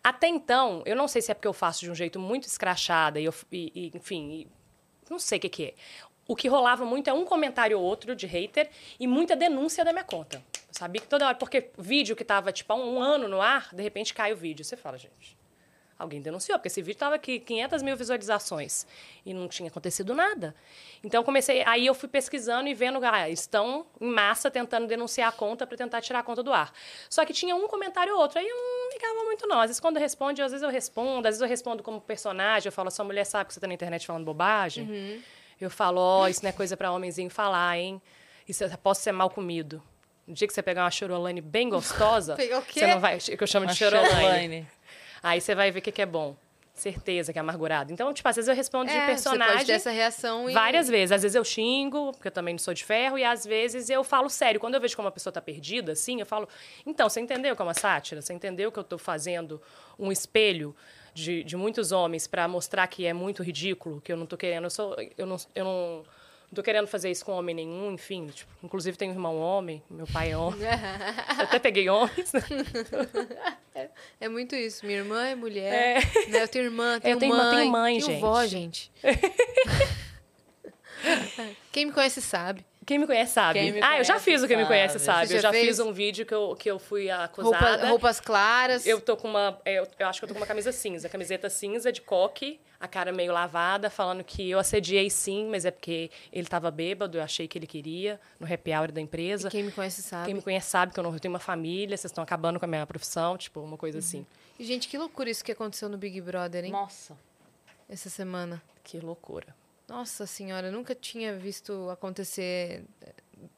Até 0.01 0.29
então, 0.29 0.83
eu 0.85 0.95
não 0.95 1.09
sei 1.09 1.21
se 1.21 1.31
é 1.31 1.33
porque 1.33 1.49
eu 1.49 1.53
faço 1.53 1.81
de 1.81 1.91
um 1.91 1.95
jeito 1.95 2.17
muito 2.17 2.47
escrachada 2.47 3.19
e, 3.19 3.27
e- 3.51 3.71
e, 3.75 3.91
enfim, 3.93 4.47
não 5.09 5.19
sei 5.19 5.37
o 5.37 5.41
que, 5.41 5.49
que 5.49 5.65
é. 5.65 5.73
O 6.27 6.35
que 6.35 6.47
rolava 6.47 6.83
muito 6.83 7.09
é 7.09 7.13
um 7.13 7.23
comentário 7.23 7.79
ou 7.79 7.85
outro 7.85 8.13
de 8.15 8.27
hater 8.27 8.69
e 8.99 9.07
muita 9.07 9.35
denúncia 9.35 9.85
da 9.85 9.93
minha 9.93 10.03
conta. 10.03 10.43
Eu 10.53 10.73
sabia 10.73 11.01
que 11.01 11.07
toda 11.07 11.25
hora, 11.25 11.35
porque 11.35 11.69
vídeo 11.77 12.15
que 12.15 12.25
tava 12.25 12.51
tipo 12.51 12.73
há 12.73 12.75
um 12.75 13.01
ano 13.01 13.27
no 13.29 13.41
ar, 13.41 13.73
de 13.73 13.81
repente 13.81 14.13
cai 14.13 14.33
o 14.33 14.35
vídeo. 14.35 14.65
Você 14.65 14.75
fala, 14.75 14.97
gente, 14.97 15.37
Alguém 15.99 16.21
denunciou, 16.21 16.59
porque 16.59 16.67
esse 16.67 16.79
vídeo 16.81 16.95
estava 16.97 17.15
aqui 17.15 17.39
500 17.39 17.81
mil 17.81 17.97
visualizações 17.97 18.85
e 19.25 19.33
não 19.33 19.47
tinha 19.47 19.67
acontecido 19.67 20.13
nada. 20.13 20.53
Então 21.03 21.23
comecei, 21.23 21.63
aí 21.65 21.87
eu 21.87 21.95
fui 21.95 22.07
pesquisando 22.07 22.69
e 22.69 22.73
vendo, 22.75 23.03
ah, 23.03 23.27
estão 23.27 23.83
em 23.99 24.07
massa 24.07 24.51
tentando 24.51 24.85
denunciar 24.85 25.29
a 25.29 25.31
conta 25.31 25.65
para 25.65 25.75
tentar 25.75 25.99
tirar 26.01 26.19
a 26.19 26.23
conta 26.23 26.43
do 26.43 26.53
ar. 26.53 26.71
Só 27.09 27.25
que 27.25 27.33
tinha 27.33 27.55
um 27.55 27.67
comentário 27.67 28.13
ou 28.13 28.21
outro, 28.21 28.37
aí 28.37 28.47
eu 28.47 28.55
não 28.55 28.89
ligava 28.93 29.25
muito 29.25 29.47
não. 29.47 29.59
Às 29.59 29.67
vezes 29.69 29.79
quando 29.79 29.97
responde, 29.97 30.39
às 30.39 30.51
vezes 30.51 30.63
eu 30.63 30.69
respondo, 30.69 31.27
às 31.27 31.33
vezes 31.33 31.41
eu 31.41 31.47
respondo 31.47 31.81
como 31.81 31.99
personagem, 31.99 32.67
eu 32.67 32.71
falo, 32.71 32.91
sua 32.91 33.03
mulher 33.03 33.25
sabe 33.25 33.47
que 33.47 33.53
você 33.53 33.59
está 33.59 33.67
na 33.67 33.73
internet 33.73 34.05
falando 34.05 34.23
bobagem. 34.23 35.23
Eu 35.59 35.71
falo, 35.71 35.99
ó, 35.99 36.27
isso 36.27 36.43
não 36.43 36.49
é 36.49 36.53
coisa 36.53 36.77
para 36.77 36.91
homenzinho 36.91 37.31
falar, 37.31 37.75
hein? 37.79 37.99
Isso 38.47 38.63
eu 38.63 38.69
posso 38.77 39.01
ser 39.01 39.11
mal 39.11 39.31
comido. 39.31 39.81
No 40.27 40.33
dia 40.33 40.47
que 40.47 40.53
você 40.53 40.61
pegar 40.61 40.83
uma 40.83 40.91
chorolane 40.91 41.41
bem 41.41 41.69
gostosa, 41.69 42.35
Pegar 42.37 42.59
o 42.59 42.61
quê? 42.61 42.81
você 42.81 42.87
não 42.87 42.99
vai, 42.99 43.17
que 43.17 43.41
eu 43.41 43.47
chamo 43.47 43.65
de 43.65 43.71
Uma 43.71 43.75
chorolane. 43.75 44.67
Aí 45.21 45.41
você 45.41 45.55
vai 45.55 45.71
ver 45.71 45.79
o 45.79 45.81
que, 45.81 45.91
que 45.91 46.01
é 46.01 46.05
bom. 46.05 46.35
Certeza 46.73 47.33
que 47.33 47.39
é 47.39 47.41
amargurado. 47.41 47.91
Então, 47.91 48.13
tipo, 48.13 48.29
às 48.29 48.35
vezes 48.35 48.47
eu 48.47 48.53
respondo 48.53 48.85
de 48.85 48.91
É, 48.91 48.93
Você 48.93 48.99
pode 48.99 49.07
personagem 49.07 49.65
ter 49.65 49.71
essa 49.71 49.89
reação 49.89 50.47
e... 50.47 50.53
várias 50.53 50.87
vezes. 50.87 51.11
Às 51.11 51.23
vezes 51.23 51.33
eu 51.33 51.43
xingo, 51.43 52.11
porque 52.11 52.27
eu 52.27 52.31
também 52.31 52.53
não 52.53 52.59
sou 52.59 52.71
de 52.71 52.85
ferro, 52.85 53.17
e 53.17 53.23
às 53.23 53.43
vezes 53.45 53.89
eu 53.89 54.03
falo 54.03 54.29
sério. 54.29 54.59
Quando 54.59 54.75
eu 54.75 54.81
vejo 54.81 54.95
como 54.95 55.07
uma 55.07 55.11
pessoa 55.11 55.33
tá 55.33 55.41
perdida, 55.41 55.93
assim, 55.93 56.19
eu 56.19 56.25
falo, 56.25 56.47
então, 56.85 57.09
você 57.09 57.19
entendeu 57.19 57.55
que 57.55 57.61
é 57.61 57.65
uma 57.65 57.73
sátira? 57.73 58.21
Você 58.21 58.31
entendeu 58.31 58.71
que 58.71 58.77
eu 58.77 58.83
tô 58.83 58.99
fazendo 58.99 59.59
um 59.97 60.11
espelho 60.11 60.75
de, 61.15 61.43
de 61.43 61.57
muitos 61.57 61.91
homens 61.91 62.27
para 62.27 62.47
mostrar 62.47 62.85
que 62.85 63.07
é 63.07 63.13
muito 63.13 63.41
ridículo, 63.41 63.99
que 63.99 64.11
eu 64.13 64.17
não 64.17 64.27
tô 64.27 64.37
querendo, 64.37 64.65
eu 64.65 64.69
sou. 64.69 64.95
Eu 65.17 65.25
não, 65.25 65.37
eu 65.55 65.65
não, 65.65 66.03
não 66.49 66.55
tô 66.55 66.63
querendo 66.63 66.87
fazer 66.87 67.11
isso 67.11 67.25
com 67.25 67.33
homem 67.33 67.53
nenhum, 67.53 67.91
enfim. 67.91 68.27
Tipo, 68.27 68.49
inclusive 68.63 68.97
tenho 68.97 69.11
um 69.11 69.15
irmão 69.15 69.37
homem, 69.37 69.83
meu 69.89 70.07
pai 70.07 70.31
é 70.31 70.37
homem. 70.37 70.61
eu 70.61 71.43
até 71.43 71.59
peguei 71.59 71.89
homens. 71.89 72.31
É 74.19 74.27
muito 74.27 74.55
isso. 74.55 74.83
Minha 74.87 74.97
irmã 74.97 75.23
é 75.27 75.35
mulher. 75.35 75.71
É. 75.71 75.99
Né? 76.29 76.41
Eu 76.41 76.47
tenho 76.47 76.65
irmã, 76.65 76.99
tenho, 76.99 77.19
tenho 77.19 77.31
mãe. 77.31 77.45
irmã, 77.45 77.59
tenho 77.59 77.71
mãe, 77.71 77.93
tenho 77.99 78.07
gente. 78.07 78.19
vó, 78.19 78.43
gente. 78.43 78.91
Quem 81.71 81.85
me 81.85 81.91
conhece 81.91 82.19
sabe. 82.19 82.65
Quem 82.87 82.97
me 82.97 83.05
conhece 83.05 83.33
sabe. 83.33 83.59
Me 83.69 83.81
ah, 83.83 83.97
eu 83.99 84.03
já 84.05 84.13
conhece 84.13 84.23
fiz 84.23 84.43
o 84.43 84.47
que 84.47 84.55
me 84.55 84.65
conhece 84.65 84.97
sabe. 84.97 85.33
Eu 85.33 85.41
já 85.41 85.51
fez? 85.51 85.67
fiz 85.67 85.79
um 85.79 85.91
vídeo 85.91 86.25
que 86.25 86.33
eu, 86.33 86.55
que 86.57 86.71
eu 86.71 86.79
fui 86.79 87.09
Roupa- 87.11 87.25
acusada. 87.25 87.89
roupas 87.89 88.21
claras. 88.21 88.85
Eu 88.87 89.01
tô 89.01 89.17
com 89.17 89.27
uma. 89.27 89.59
é, 89.65 89.73
Eu, 89.73 89.87
eu 89.99 90.07
acho 90.07 90.21
que 90.21 90.23
eu 90.23 90.27
tô 90.29 90.33
com 90.33 90.39
uma 90.39 90.47
camisa 90.47 90.71
cinza, 90.71 91.09
camiseta 91.09 91.49
cinza 91.49 91.91
de 91.91 91.99
coque, 91.99 92.61
a 92.79 92.87
cara 92.87 93.11
meio 93.11 93.33
lavada, 93.33 93.89
falando 93.89 94.23
que 94.23 94.49
eu 94.49 94.57
assediei 94.57 95.09
sim, 95.09 95.49
mas 95.49 95.65
é 95.65 95.71
porque 95.71 96.09
ele 96.31 96.47
tava 96.47 96.71
bêbado, 96.71 97.17
eu 97.17 97.21
achei 97.21 97.45
que 97.45 97.57
ele 97.57 97.67
queria, 97.67 98.21
no 98.39 98.51
happy 98.51 98.71
hour 98.73 98.89
da 98.89 99.01
empresa. 99.01 99.49
Quem 99.49 99.63
me 99.63 99.71
conhece 99.73 100.01
sabe. 100.01 100.27
Quem 100.27 100.35
me 100.35 100.41
conhece 100.41 100.69
sabe 100.69 100.93
que 100.93 100.99
eu 100.99 101.03
não 101.03 101.19
tenho 101.19 101.33
uma 101.33 101.39
família, 101.39 101.97
vocês 101.97 102.09
estão 102.09 102.23
acabando 102.23 102.57
com 102.57 102.63
a 102.63 102.69
minha 102.69 102.87
profissão, 102.87 103.37
tipo, 103.37 103.59
uma 103.59 103.75
coisa 103.75 103.99
assim. 103.99 104.25
E, 104.57 104.63
Gente, 104.63 104.87
que 104.87 104.97
loucura 104.97 105.29
isso 105.29 105.43
que 105.43 105.51
aconteceu 105.51 105.89
no 105.89 105.97
Big 105.97 106.21
Brother, 106.21 106.63
hein? 106.63 106.71
Nossa. 106.71 107.17
Essa 107.89 108.09
semana. 108.09 108.63
Que 108.81 108.97
loucura. 108.97 109.53
Nossa 109.87 110.25
senhora, 110.25 110.67
eu 110.67 110.71
nunca 110.71 110.93
tinha 110.93 111.35
visto 111.37 111.89
acontecer 111.89 112.83
eh, 113.01 113.13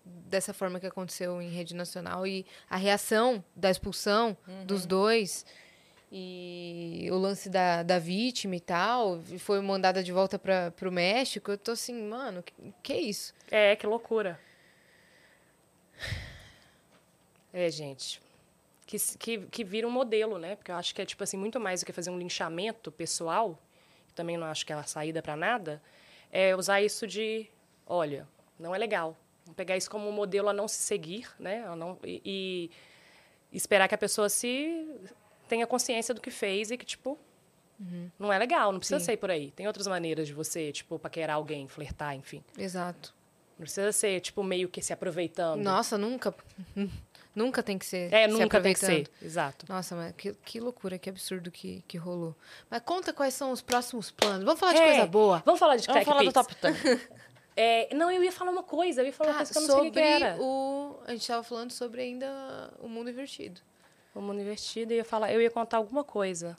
dessa 0.05 0.53
forma 0.53 0.79
que 0.79 0.85
aconteceu 0.85 1.41
em 1.41 1.49
rede 1.49 1.73
nacional. 1.73 2.27
E 2.27 2.45
a 2.69 2.77
reação 2.77 3.43
da 3.55 3.71
expulsão 3.71 4.37
dos 4.65 4.85
dois 4.85 5.43
e 6.11 7.07
o 7.11 7.17
lance 7.17 7.49
da, 7.49 7.81
da 7.81 7.97
vítima 7.97 8.55
e 8.55 8.59
tal, 8.59 9.19
e 9.31 9.39
foi 9.39 9.59
mandada 9.61 10.03
de 10.03 10.11
volta 10.11 10.37
para 10.37 10.87
o 10.87 10.91
México. 10.91 11.51
Eu 11.51 11.57
tô 11.57 11.71
assim, 11.71 11.99
mano, 12.07 12.43
que, 12.43 12.53
que 12.83 12.93
é 12.93 13.01
isso? 13.01 13.33
É, 13.49 13.75
que 13.75 13.87
loucura. 13.87 14.39
É, 17.51 17.69
gente. 17.71 18.21
Que, 18.85 18.97
que, 19.17 19.37
que 19.47 19.63
vira 19.63 19.87
um 19.87 19.91
modelo, 19.91 20.37
né? 20.37 20.55
Porque 20.55 20.71
eu 20.71 20.75
acho 20.75 20.93
que 20.93 21.01
é, 21.01 21.05
tipo 21.05 21.23
assim, 21.23 21.37
muito 21.37 21.59
mais 21.59 21.79
do 21.81 21.85
que 21.87 21.93
fazer 21.93 22.11
um 22.11 22.17
linchamento 22.17 22.91
pessoal, 22.91 23.59
que 24.07 24.13
também 24.13 24.37
não 24.37 24.45
acho 24.47 24.65
que 24.65 24.73
é 24.73 24.75
a 24.75 24.83
saída 24.83 25.21
para 25.21 25.35
nada, 25.35 25.81
é 26.31 26.55
usar 26.55 26.81
isso 26.81 27.07
de, 27.07 27.47
olha, 27.85 28.27
não 28.59 28.73
é 28.73 28.77
legal. 28.77 29.17
Vamos 29.45 29.55
pegar 29.55 29.77
isso 29.77 29.89
como 29.89 30.07
um 30.07 30.11
modelo 30.11 30.49
a 30.49 30.53
não 30.53 30.67
se 30.67 30.77
seguir, 30.77 31.27
né? 31.39 31.65
A 31.65 31.75
não, 31.75 31.97
e, 32.03 32.69
e 33.51 33.57
esperar 33.57 33.87
que 33.87 33.95
a 33.95 33.97
pessoa 33.97 34.29
se 34.29 34.87
tenha 35.47 35.65
consciência 35.65 36.13
do 36.13 36.21
que 36.21 36.29
fez 36.29 36.69
e 36.69 36.77
que, 36.77 36.85
tipo, 36.85 37.17
não 38.17 38.31
é 38.31 38.37
legal, 38.37 38.71
não 38.71 38.79
precisa 38.79 38.99
Sim. 38.99 39.05
ser 39.05 39.17
por 39.17 39.31
aí. 39.31 39.51
Tem 39.51 39.65
outras 39.65 39.87
maneiras 39.87 40.27
de 40.27 40.33
você, 40.33 40.71
tipo, 40.71 40.99
paquerar 40.99 41.37
alguém, 41.37 41.67
flertar, 41.67 42.15
enfim. 42.15 42.43
Exato. 42.57 43.15
Não 43.57 43.63
precisa 43.63 43.91
ser, 43.91 44.19
tipo, 44.19 44.43
meio 44.43 44.69
que 44.69 44.81
se 44.81 44.93
aproveitando. 44.93 45.61
Nossa, 45.61 45.97
nunca. 45.97 46.33
Nunca 47.35 47.61
tem 47.63 47.77
que 47.77 47.85
ser. 47.85 48.11
É, 48.13 48.27
se 48.27 48.33
nunca 48.33 48.59
tem 48.59 48.73
que 48.73 48.79
ser. 48.79 49.09
Exato. 49.21 49.65
Nossa, 49.69 49.95
mas 49.95 50.13
que, 50.15 50.33
que 50.43 50.59
loucura, 50.59 50.97
que 50.97 51.09
absurdo 51.09 51.51
que, 51.51 51.83
que 51.87 51.97
rolou. 51.97 52.35
Mas 52.69 52.81
conta 52.81 53.13
quais 53.13 53.33
são 53.33 53.51
os 53.51 53.61
próximos 53.61 54.11
planos. 54.11 54.43
Vamos 54.43 54.59
falar 54.59 54.73
de 54.73 54.79
É, 54.79 54.85
coisa 54.87 55.05
boa. 55.07 55.43
Vamos 55.45 55.59
falar 55.59 55.75
de 55.77 55.85
Vamos 55.87 56.03
falar 56.03 56.23
do 56.23 56.33
top 56.33 56.55
10. 56.61 57.09
É, 57.61 57.93
não, 57.93 58.09
eu 58.09 58.23
ia 58.23 58.31
falar 58.31 58.51
uma 58.51 58.63
coisa. 58.63 59.01
Eu 59.01 59.07
ia 59.07 59.11
falar 59.13 59.31
uma 59.31 59.35
Ah, 59.35 59.37
coisa 59.39 59.51
que 59.51 59.57
eu 59.57 59.61
não 59.63 59.67
sei 59.67 59.89
o 59.89 59.91
que 59.91 59.99
sobre 59.99 60.01
era. 60.23 60.37
o. 60.41 60.97
A 61.05 61.11
gente 61.11 61.27
tava 61.27 61.43
falando 61.43 61.71
sobre 61.71 62.01
ainda 62.01 62.73
o 62.79 62.87
mundo 62.87 63.09
invertido. 63.09 63.59
O 64.15 64.21
mundo 64.21 64.39
invertido. 64.39 64.93
Eu 64.93 64.97
ia, 64.97 65.03
falar, 65.03 65.33
eu 65.33 65.41
ia 65.41 65.51
contar 65.51 65.75
alguma 65.75 66.01
coisa. 66.03 66.57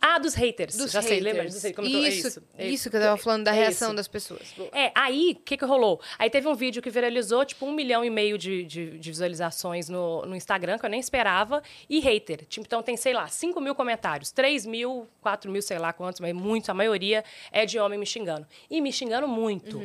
Ah, 0.00 0.18
dos 0.18 0.34
haters. 0.34 0.76
Dos 0.76 0.92
Já 0.92 1.00
sei, 1.02 1.20
lembra? 1.20 1.42
haters. 1.42 1.54
Dos 1.54 1.62
haters, 1.62 1.76
como 1.76 2.04
é 2.04 2.08
isso, 2.08 2.28
isso, 2.28 2.42
é 2.56 2.68
isso 2.68 2.90
que 2.90 2.96
eu 2.96 3.00
tava 3.00 3.16
falando 3.16 3.44
da 3.44 3.52
É 3.52 3.54
reação 3.60 3.88
isso. 3.88 3.96
das 3.96 4.08
pessoas. 4.08 4.54
É, 4.72 4.92
aí, 4.94 5.36
o 5.38 5.42
que 5.42 5.56
que 5.56 5.64
rolou? 5.64 6.00
Aí 6.18 6.28
teve 6.30 6.46
um 6.48 6.54
vídeo 6.54 6.82
que 6.82 6.90
viralizou, 6.90 7.44
tipo, 7.44 7.64
um 7.66 7.72
milhão 7.72 8.04
e 8.04 8.10
meio 8.10 8.36
de, 8.38 8.64
de, 8.64 8.98
de 8.98 9.10
visualizações 9.10 9.88
no, 9.88 10.22
no 10.26 10.36
Instagram, 10.36 10.78
que 10.78 10.86
eu 10.86 10.90
nem 10.90 11.00
esperava, 11.00 11.62
e 11.88 11.98
hater. 12.00 12.44
Tipo, 12.46 12.66
então 12.66 12.82
tem, 12.82 12.96
sei 12.96 13.12
lá, 13.14 13.26
5 13.26 13.60
mil 13.60 13.74
comentários, 13.74 14.30
3 14.30 14.66
mil, 14.66 15.08
4 15.20 15.50
mil, 15.50 15.62
sei 15.62 15.78
lá 15.78 15.92
quantos, 15.92 16.20
mas 16.20 16.32
muito, 16.34 16.70
a 16.70 16.74
maioria 16.74 17.24
é 17.50 17.64
de 17.66 17.78
homem 17.78 17.98
me 17.98 18.06
xingando. 18.06 18.46
E 18.70 18.80
me 18.80 18.92
xingando 18.92 19.26
muito. 19.26 19.80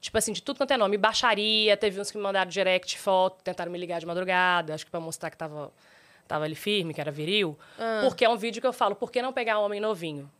Tipo 0.00 0.18
assim, 0.18 0.32
de 0.32 0.42
tudo 0.42 0.56
quanto 0.56 0.72
é 0.72 0.76
nome. 0.76 0.98
Baixaria, 0.98 1.76
teve 1.76 2.00
uns 2.00 2.10
que 2.10 2.16
me 2.16 2.22
mandaram 2.24 2.50
direct 2.50 2.98
foto, 2.98 3.40
tentaram 3.44 3.70
me 3.70 3.78
ligar 3.78 4.00
de 4.00 4.06
madrugada, 4.06 4.74
acho 4.74 4.84
que 4.84 4.90
pra 4.90 4.98
mostrar 4.98 5.30
que 5.30 5.36
tava, 5.36 5.72
tava 6.32 6.46
ali 6.46 6.54
firme, 6.54 6.94
que 6.94 7.00
era 7.00 7.10
viril. 7.10 7.58
Porque 8.02 8.24
é 8.24 8.28
um 8.28 8.36
vídeo 8.36 8.60
que 8.60 8.66
eu 8.66 8.72
falo, 8.72 8.94
por 8.94 9.10
que 9.12 9.20
não 9.20 9.34
pegar 9.34 9.58
homem 9.58 9.78
novinho? 9.80 10.30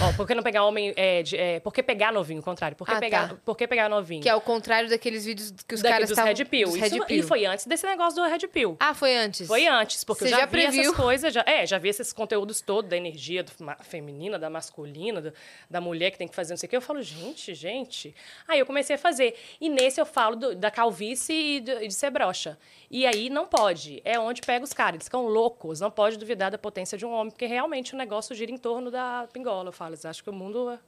Ó, 0.00 0.12
por 0.16 0.26
que 0.26 0.34
não 0.34 0.42
pegar 0.42 0.64
homem. 0.64 0.92
É, 0.96 1.22
de, 1.22 1.36
é, 1.36 1.60
por 1.60 1.72
que 1.72 1.82
pegar 1.82 2.12
novinho? 2.12 2.40
O 2.40 2.42
contrário. 2.42 2.76
Por 2.76 2.86
que, 2.86 2.94
Ah, 2.94 2.98
pegar, 3.00 3.28
tá. 3.30 3.36
por 3.44 3.56
que 3.56 3.66
pegar 3.66 3.88
novinho? 3.88 4.22
Que 4.22 4.28
é 4.28 4.34
o 4.34 4.40
contrário 4.40 4.88
daqueles 4.88 5.24
vídeos 5.24 5.52
que 5.66 5.74
os 5.74 5.82
Daqui 5.82 5.92
caras 5.94 6.10
estavam... 6.10 6.32
Red 6.32 6.44
Pill. 6.44 6.68
dos 6.68 6.76
Isso, 6.76 6.84
Red 6.94 7.04
Pill. 7.06 7.18
E 7.18 7.22
foi 7.22 7.44
antes 7.44 7.66
desse 7.66 7.86
negócio 7.86 8.22
do 8.22 8.28
Red 8.28 8.46
Pill. 8.48 8.76
Ah, 8.80 8.94
foi 8.94 9.16
antes? 9.16 9.46
Foi 9.46 9.66
antes, 9.66 10.04
porque 10.04 10.20
Você 10.24 10.26
eu 10.28 10.30
já, 10.30 10.38
já 10.40 10.46
vi 10.46 10.50
previu. 10.50 10.82
essas 10.82 10.96
coisas. 10.96 11.34
Já, 11.34 11.44
é, 11.46 11.66
já 11.66 11.78
vi 11.78 11.88
esses 11.88 12.12
conteúdos 12.12 12.60
todos 12.60 12.88
da 12.90 12.96
energia 12.96 13.42
do 13.42 13.52
ma- 13.60 13.76
feminina, 13.76 14.38
da 14.38 14.48
masculina, 14.48 15.20
do- 15.20 15.32
da 15.68 15.80
mulher 15.80 16.10
que 16.12 16.18
tem 16.18 16.28
que 16.28 16.34
fazer 16.34 16.52
não 16.52 16.58
sei 16.58 16.66
o 16.68 16.70
quê. 16.70 16.76
Eu 16.76 16.80
falo, 16.80 17.02
gente, 17.02 17.52
gente. 17.54 18.14
Aí 18.46 18.58
eu 18.60 18.66
comecei 18.66 18.94
a 18.96 18.98
fazer. 18.98 19.34
E 19.60 19.68
nesse 19.68 20.00
eu 20.00 20.06
falo 20.06 20.36
do- 20.36 20.54
da 20.54 20.70
calvície 20.70 21.56
e 21.56 21.60
de, 21.60 21.88
de 21.88 21.94
ser 21.94 22.10
broxa. 22.10 22.56
E 22.90 23.04
aí 23.06 23.28
não 23.30 23.46
pode. 23.46 24.00
É 24.04 24.18
onde 24.18 24.42
pega 24.42 24.64
os 24.64 24.72
caras. 24.72 24.94
Eles 24.94 25.04
ficam 25.06 25.26
loucos. 25.26 25.80
Não 25.80 25.90
pode 25.90 26.16
duvidar 26.18 26.50
da 26.50 26.58
potência 26.58 26.96
de 26.96 27.04
um 27.04 27.10
homem, 27.12 27.30
porque 27.32 27.46
realmente 27.46 27.94
o 27.94 27.96
negócio 27.96 28.34
gira 28.34 28.50
em 28.52 28.56
torno 28.58 28.90
da 28.90 29.26
pingola. 29.32 29.71
Eu 29.72 29.76
falo, 29.76 29.90
eles 29.90 30.04
acham 30.04 30.22
que 30.22 30.30
o 30.30 30.32
mundo. 30.32 30.70
é- 30.70 30.78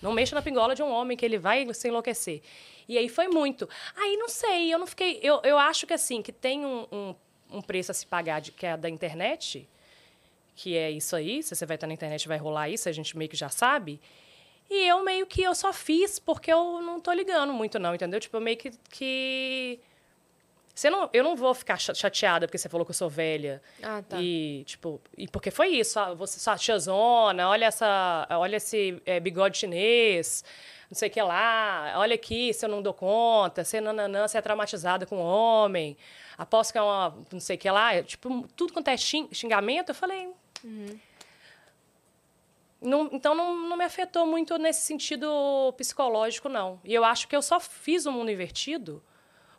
Não 0.00 0.12
mexa 0.12 0.34
na 0.34 0.42
pingola 0.42 0.74
de 0.74 0.82
um 0.82 0.90
homem, 0.90 1.16
que 1.16 1.24
ele 1.24 1.38
vai 1.38 1.72
se 1.72 1.88
enlouquecer. 1.88 2.42
E 2.86 2.98
aí 2.98 3.08
foi 3.08 3.28
muito. 3.28 3.68
Aí 3.96 4.16
não 4.16 4.28
sei, 4.28 4.72
eu 4.72 4.78
não 4.78 4.86
fiquei. 4.86 5.18
Eu, 5.22 5.40
eu 5.42 5.58
acho 5.58 5.86
que 5.86 5.94
assim, 5.94 6.20
que 6.22 6.30
tem 6.32 6.64
um, 6.66 6.86
um, 6.92 7.14
um 7.50 7.62
preço 7.62 7.90
a 7.90 7.94
se 7.94 8.06
pagar, 8.06 8.40
de, 8.40 8.52
que 8.52 8.66
é 8.66 8.76
da 8.76 8.90
internet, 8.90 9.66
que 10.54 10.76
é 10.76 10.90
isso 10.90 11.16
aí. 11.16 11.42
Se 11.42 11.54
você 11.56 11.64
vai 11.66 11.76
estar 11.76 11.86
na 11.86 11.94
internet, 11.94 12.28
vai 12.28 12.36
rolar 12.38 12.68
isso, 12.68 12.88
a 12.88 12.92
gente 12.92 13.16
meio 13.16 13.30
que 13.30 13.36
já 13.36 13.48
sabe. 13.48 14.00
E 14.68 14.86
eu 14.86 15.02
meio 15.04 15.26
que 15.26 15.42
eu 15.42 15.54
só 15.54 15.72
fiz 15.72 16.18
porque 16.18 16.52
eu 16.52 16.82
não 16.82 17.00
tô 17.00 17.12
ligando 17.12 17.52
muito, 17.52 17.78
não, 17.78 17.94
entendeu? 17.94 18.20
Tipo, 18.20 18.36
eu 18.36 18.40
meio 18.40 18.56
que. 18.56 18.70
que... 18.90 19.80
Você 20.76 20.90
não, 20.90 21.08
eu 21.10 21.24
não 21.24 21.34
vou 21.34 21.54
ficar 21.54 21.78
cha- 21.78 21.94
chateada 21.94 22.46
porque 22.46 22.58
você 22.58 22.68
falou 22.68 22.84
que 22.84 22.90
eu 22.90 22.94
sou 22.94 23.08
velha. 23.08 23.62
Ah, 23.82 24.02
tá. 24.06 24.18
E, 24.20 24.62
tipo, 24.64 25.00
e 25.16 25.26
porque 25.26 25.50
foi 25.50 25.68
isso. 25.68 25.98
ah, 25.98 26.12
Você 26.12 26.38
só 26.38 26.54
tiazona, 26.54 27.48
olha 27.48 27.64
essa. 27.64 28.26
Olha 28.32 28.56
esse 28.56 29.00
é, 29.06 29.18
bigode 29.18 29.56
chinês, 29.56 30.44
não 30.90 30.94
sei 30.94 31.08
o 31.08 31.10
que 31.10 31.22
lá. 31.22 31.94
Olha 31.96 32.14
aqui, 32.14 32.52
se 32.52 32.62
eu 32.66 32.68
não 32.68 32.82
dou 32.82 32.92
conta, 32.92 33.64
você 33.64 33.80
nananã, 33.80 34.28
você 34.28 34.36
é 34.36 34.42
traumatizada 34.42 35.06
com 35.06 35.16
homem. 35.18 35.96
Aposto 36.36 36.72
que 36.72 36.78
é 36.78 36.82
uma. 36.82 37.16
não 37.32 37.40
sei 37.40 37.56
o 37.56 37.58
que 37.58 37.70
lá. 37.70 38.02
Tipo, 38.02 38.46
tudo 38.54 38.74
quanto 38.74 38.88
é 38.88 38.96
xing- 38.98 39.30
xingamento, 39.32 39.88
eu 39.88 39.94
falei. 39.94 40.28
Não- 42.80 43.08
então 43.12 43.34
não, 43.34 43.56
não 43.68 43.76
me 43.78 43.84
afetou 43.84 44.26
muito 44.26 44.58
nesse 44.58 44.82
sentido 44.82 45.72
psicológico, 45.78 46.48
não. 46.50 46.78
E 46.84 46.92
eu 46.94 47.02
acho 47.04 47.26
que 47.26 47.34
eu 47.34 47.40
só 47.40 47.58
fiz 47.58 48.04
o 48.04 48.12
mundo 48.12 48.30
invertido 48.30 49.02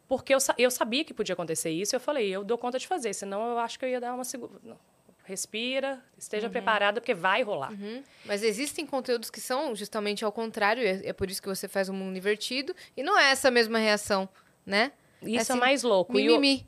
porque 0.08 0.34
eu, 0.34 0.38
eu 0.58 0.72
sabia 0.72 1.04
que 1.04 1.14
podia 1.14 1.34
acontecer 1.34 1.70
isso. 1.70 1.96
Eu 1.96 2.00
falei, 2.00 2.30
eu 2.30 2.44
dou 2.44 2.58
conta 2.58 2.80
de 2.80 2.88
fazer, 2.88 3.14
senão 3.14 3.52
eu 3.52 3.60
acho 3.60 3.78
que 3.78 3.86
eu 3.86 3.90
ia 3.90 4.00
dar 4.00 4.14
uma 4.14 4.24
segunda. 4.24 4.78
Respira, 5.26 6.02
esteja 6.18 6.50
preparada, 6.50 7.02
porque 7.02 7.14
vai 7.14 7.44
rolar. 7.44 7.72
Uhum. 7.74 8.02
Mas 8.24 8.44
existem 8.44 8.86
conteúdos 8.86 9.30
que 9.30 9.42
são 9.42 9.76
justamente 9.76 10.24
ao 10.24 10.32
contrário, 10.32 10.82
é, 10.82 11.02
é 11.08 11.12
por 11.12 11.30
isso 11.30 11.42
que 11.42 11.50
você 11.50 11.68
faz 11.68 11.90
o 11.90 11.94
mundo 11.94 12.18
invertido, 12.18 12.74
e 12.96 13.04
não 13.04 13.20
é 13.20 13.32
essa 13.32 13.52
mesma 13.52 13.78
reação, 13.78 14.30
né? 14.66 14.94
Isso 15.22 15.36
é, 15.36 15.42
assim, 15.42 15.60
mais 15.60 15.84
louco. 15.84 16.18
E 16.18 16.26
eu- 16.28 16.40
Mimimi. 16.40 16.66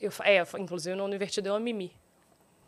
Eu, 0.00 0.10
é, 0.24 0.42
inclusive 0.58 0.96
no 0.96 1.14
invertido 1.14 1.48
é 1.48 1.52
o 1.52 1.60
mimi. 1.60 1.92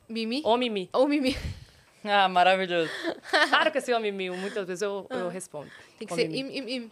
Mimi? 0.08 0.40
O 0.44 0.56
mimi. 0.56 0.88
Ou 0.92 1.08
mimi. 1.08 1.36
Ah, 2.08 2.28
maravilhoso. 2.28 2.88
Claro 3.48 3.72
que 3.72 3.78
esse 3.78 3.90
é 3.90 3.96
o 3.96 4.00
mimi, 4.00 4.30
muitas 4.30 4.64
vezes 4.64 4.82
eu, 4.82 5.08
eu 5.10 5.28
respondo. 5.28 5.68
Tem 5.98 6.06
que 6.06 6.12
O 6.14 6.16
ser 6.16 6.30
im, 6.32 6.46
im, 6.56 6.68
im. 6.76 6.90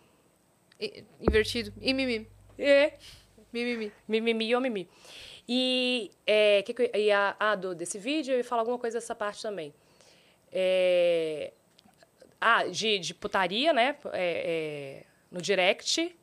Invertido. 1.20 1.72
Imimi. 1.80 2.26
É. 2.58 2.94
Mimimi. 3.52 3.92
Mimimi 4.08 4.54
ou 4.54 4.60
mimi. 4.60 4.88
E, 5.48 6.10
é, 6.26 6.62
que 6.62 6.72
que 6.72 6.90
e 6.94 7.10
a, 7.10 7.36
a 7.38 7.54
do, 7.54 7.74
desse 7.74 7.98
vídeo, 7.98 8.34
eu 8.34 8.44
falar 8.44 8.62
alguma 8.62 8.78
coisa 8.78 8.98
dessa 8.98 9.14
parte 9.14 9.42
também. 9.42 9.74
É, 10.50 11.52
ah, 12.40 12.64
de, 12.64 12.98
de 12.98 13.14
putaria, 13.14 13.72
né? 13.72 13.96
É, 14.12 15.02
é, 15.02 15.04
no 15.30 15.40
direct. 15.40 16.14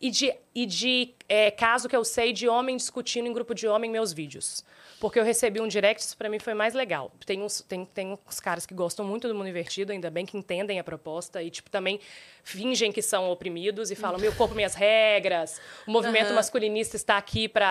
E 0.00 0.10
de, 0.10 0.34
e 0.54 0.64
de 0.64 1.14
é, 1.28 1.50
caso 1.50 1.88
que 1.88 1.94
eu 1.94 2.04
sei 2.04 2.32
de 2.32 2.48
homem 2.48 2.76
discutindo 2.76 3.26
em 3.26 3.32
grupo 3.32 3.54
de 3.54 3.68
homem 3.68 3.90
meus 3.90 4.12
vídeos. 4.12 4.64
Porque 5.00 5.18
eu 5.18 5.24
recebi 5.24 5.60
um 5.62 5.66
direct, 5.66 6.02
isso 6.02 6.16
pra 6.16 6.28
mim 6.28 6.38
foi 6.38 6.52
mais 6.52 6.74
legal. 6.74 7.10
Tem 7.24 7.42
uns, 7.42 7.62
tem, 7.62 7.86
tem 7.86 8.18
uns 8.28 8.38
caras 8.38 8.66
que 8.66 8.74
gostam 8.74 9.04
muito 9.04 9.26
do 9.26 9.34
mundo 9.34 9.48
invertido, 9.48 9.92
ainda 9.92 10.10
bem 10.10 10.26
que 10.26 10.36
entendem 10.36 10.78
a 10.78 10.84
proposta 10.84 11.42
e, 11.42 11.50
tipo, 11.50 11.70
também 11.70 11.98
fingem 12.44 12.92
que 12.92 13.00
são 13.00 13.30
oprimidos 13.30 13.90
e 13.90 13.94
falam: 13.96 14.20
meu 14.20 14.32
corpo, 14.34 14.54
minhas 14.54 14.74
regras, 14.74 15.60
o 15.86 15.90
movimento 15.90 16.26
Aham. 16.26 16.34
masculinista 16.34 16.96
está 16.96 17.16
aqui 17.16 17.48
pra, 17.48 17.70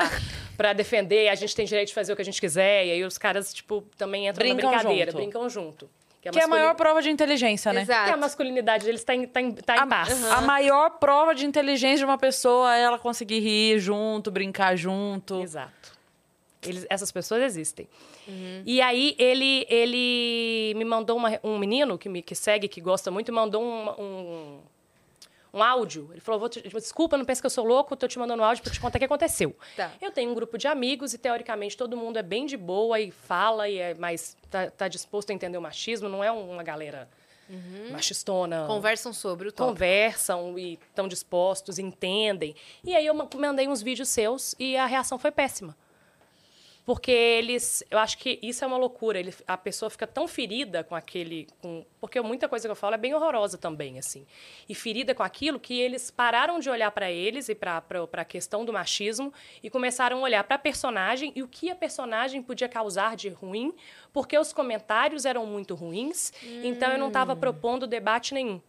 pra 0.58 0.74
defender, 0.74 1.30
a 1.30 1.36
gente 1.36 1.56
tem 1.56 1.66
direito 1.66 1.90
de 1.90 1.94
fazer 1.94 2.12
o 2.12 2.16
que 2.16 2.22
a 2.24 2.26
gente 2.26 2.42
quiser. 2.42 2.88
E 2.88 2.92
aí 2.94 3.04
os 3.04 3.18
caras, 3.18 3.54
tipo, 3.54 3.84
também 3.98 4.28
entram 4.28 4.44
Brincam 4.48 4.72
na 4.72 4.78
brincadeira, 4.78 5.12
junto. 5.12 5.22
brincam 5.22 5.50
junto. 5.50 5.90
Que 6.22 6.28
é 6.28 6.32
a 6.32 6.34
masculin- 6.34 6.50
maior 6.60 6.76
prova 6.76 7.02
de 7.02 7.10
inteligência, 7.10 7.72
né? 7.72 7.86
que 7.86 7.92
a 7.92 8.04
Exato. 8.06 8.20
masculinidade 8.20 8.84
deles 8.84 9.00
está 9.00 9.16
em, 9.16 9.26
tá 9.26 9.40
em, 9.40 9.54
tá 9.54 9.78
em 9.78 9.88
paz. 9.88 10.24
A 10.32 10.42
maior 10.42 10.90
prova 11.00 11.34
de 11.34 11.46
inteligência 11.46 12.00
de 12.00 12.06
uma 12.06 12.18
pessoa 12.18 12.76
é 12.76 12.82
ela 12.82 13.00
conseguir 13.00 13.40
rir 13.40 13.80
junto, 13.80 14.30
brincar 14.30 14.76
junto. 14.76 15.42
Exato. 15.42 15.99
Eles, 16.62 16.86
essas 16.90 17.12
pessoas 17.12 17.42
existem. 17.44 17.88
E 18.66 18.82
aí, 18.82 19.16
ele, 19.18 19.66
ele 19.70 20.74
me 20.76 20.84
mandou 20.86 21.16
uma- 21.18 21.40
um 21.44 21.58
menino 21.58 21.98
que 21.98 22.10
me 22.10 22.22
que 22.22 22.36
segue, 22.36 22.68
que 22.68 22.82
gosta 22.82 23.10
muito, 23.10 23.32
mandou 23.32 23.64
um, 23.64 23.90
um, 23.92 24.60
um 25.54 25.64
áudio. 25.64 26.10
Ele 26.12 26.20
falou: 26.20 26.50
te- 26.50 26.62
Desculpa, 26.62 27.18
não 27.18 27.24
pensa 27.24 27.40
que 27.42 27.46
eu 27.46 27.50
sou 27.50 27.64
louco, 27.66 27.96
tô 27.96 28.08
te 28.08 28.20
mandando 28.20 28.44
um 28.44 28.46
áudio 28.46 28.62
pra 28.64 28.74
te 28.74 28.80
contar 28.82 28.98
o 28.98 29.00
que 29.00 29.06
aconteceu. 29.06 29.56
Tá. 29.76 29.92
Eu 30.02 30.12
tenho 30.12 30.32
um 30.32 30.34
grupo 30.36 30.58
de 30.58 30.68
amigos 30.68 31.14
e, 31.14 31.18
teoricamente, 31.18 31.78
todo 31.78 31.96
mundo 31.96 32.18
é 32.18 32.24
bem 32.24 32.46
de 32.46 32.58
boa 32.58 33.00
e 33.00 33.10
fala, 33.10 33.70
e 33.70 33.78
é 33.78 33.94
mais 33.94 34.36
tá, 34.52 34.70
tá 34.70 34.88
disposto 34.90 35.30
a 35.30 35.34
entender 35.34 35.58
o 35.58 35.62
machismo, 35.62 36.10
não 36.10 36.22
é 36.24 36.30
uma 36.32 36.62
galera 36.62 37.10
machistona. 37.92 38.66
Conversam 38.68 39.12
sobre 39.14 39.48
o 39.48 39.52
tópico. 39.52 39.74
Conversam 39.74 40.60
e 40.60 40.74
estão 40.90 41.08
dispostos, 41.08 41.80
entendem. 41.80 42.56
E 42.84 42.96
aí 42.96 43.06
eu 43.06 43.14
ma- 43.14 43.28
mandei 43.38 43.68
uns 43.68 43.82
vídeos 43.82 44.10
seus 44.10 44.54
e 44.60 44.78
a 44.78 44.86
reação 44.86 45.18
foi 45.18 45.32
péssima. 45.32 45.76
Porque 46.90 47.12
eles. 47.12 47.84
Eu 47.92 48.00
acho 48.00 48.18
que 48.18 48.40
isso 48.42 48.64
é 48.64 48.68
uma 48.68 48.76
loucura. 48.76 49.20
Ele, 49.20 49.32
a 49.46 49.56
pessoa 49.56 49.92
fica 49.92 50.08
tão 50.08 50.28
ferida 50.28 50.84
com 50.84 50.96
aquele. 50.96 51.46
Com, 51.62 51.86
porque 52.02 52.20
muita 52.20 52.50
coisa 52.50 52.68
que 52.68 52.72
eu 52.72 52.76
falo 52.76 52.96
é 52.96 52.98
bem 52.98 53.14
horrorosa 53.14 53.60
também, 53.60 54.00
assim. 54.00 54.26
E 54.68 54.74
ferida 54.74 55.14
com 55.14 55.22
aquilo 55.22 55.60
que 55.60 55.80
eles 55.80 56.10
pararam 56.10 56.60
de 56.60 56.68
olhar 56.68 56.90
para 56.90 57.12
eles 57.12 57.48
e 57.48 57.54
para 57.54 57.84
a 58.14 58.26
questão 58.26 58.66
do 58.66 58.74
machismo 58.74 59.32
e 59.62 59.70
começaram 59.70 60.18
a 60.18 60.22
olhar 60.22 60.44
para 60.44 60.56
a 60.56 60.58
personagem 60.58 61.32
e 61.36 61.44
o 61.44 61.48
que 61.48 61.70
a 61.70 61.76
personagem 61.76 62.42
podia 62.42 62.68
causar 62.68 63.16
de 63.16 63.30
ruim, 63.30 63.72
porque 64.12 64.36
os 64.36 64.52
comentários 64.52 65.26
eram 65.26 65.46
muito 65.46 65.76
ruins, 65.76 66.34
então 66.64 66.92
eu 66.92 66.98
não 66.98 67.10
estava 67.10 67.36
propondo 67.36 67.86
debate 67.86 68.34
nenhum. 68.34 68.60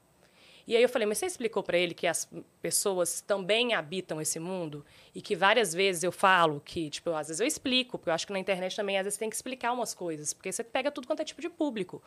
E 0.71 0.77
aí 0.77 0.83
eu 0.85 0.89
falei, 0.89 1.05
mas 1.05 1.18
você 1.18 1.27
explicou 1.27 1.64
para 1.64 1.77
ele 1.77 1.93
que 1.93 2.07
as 2.07 2.31
pessoas 2.62 3.21
também 3.21 3.75
habitam 3.75 4.21
esse 4.21 4.39
mundo 4.39 4.87
e 5.12 5.21
que 5.21 5.35
várias 5.35 5.75
vezes 5.75 6.05
eu 6.05 6.12
falo 6.12 6.62
que, 6.64 6.89
tipo, 6.89 7.11
às 7.11 7.27
vezes 7.27 7.41
eu 7.41 7.47
explico, 7.49 7.99
porque 7.99 8.09
eu 8.09 8.14
acho 8.14 8.25
que 8.25 8.33
na 8.33 8.39
internet 8.39 8.77
também 8.77 8.97
às 8.97 9.03
vezes 9.03 9.18
tem 9.18 9.29
que 9.29 9.35
explicar 9.35 9.73
umas 9.73 9.95
coisas, 9.95 10.33
porque 10.33 10.53
você 10.53 10.62
pega 10.62 10.89
tudo 10.93 11.09
quanto 11.09 11.23
é 11.23 11.25
tipo 11.25 11.41
de 11.41 11.49
público. 11.51 12.01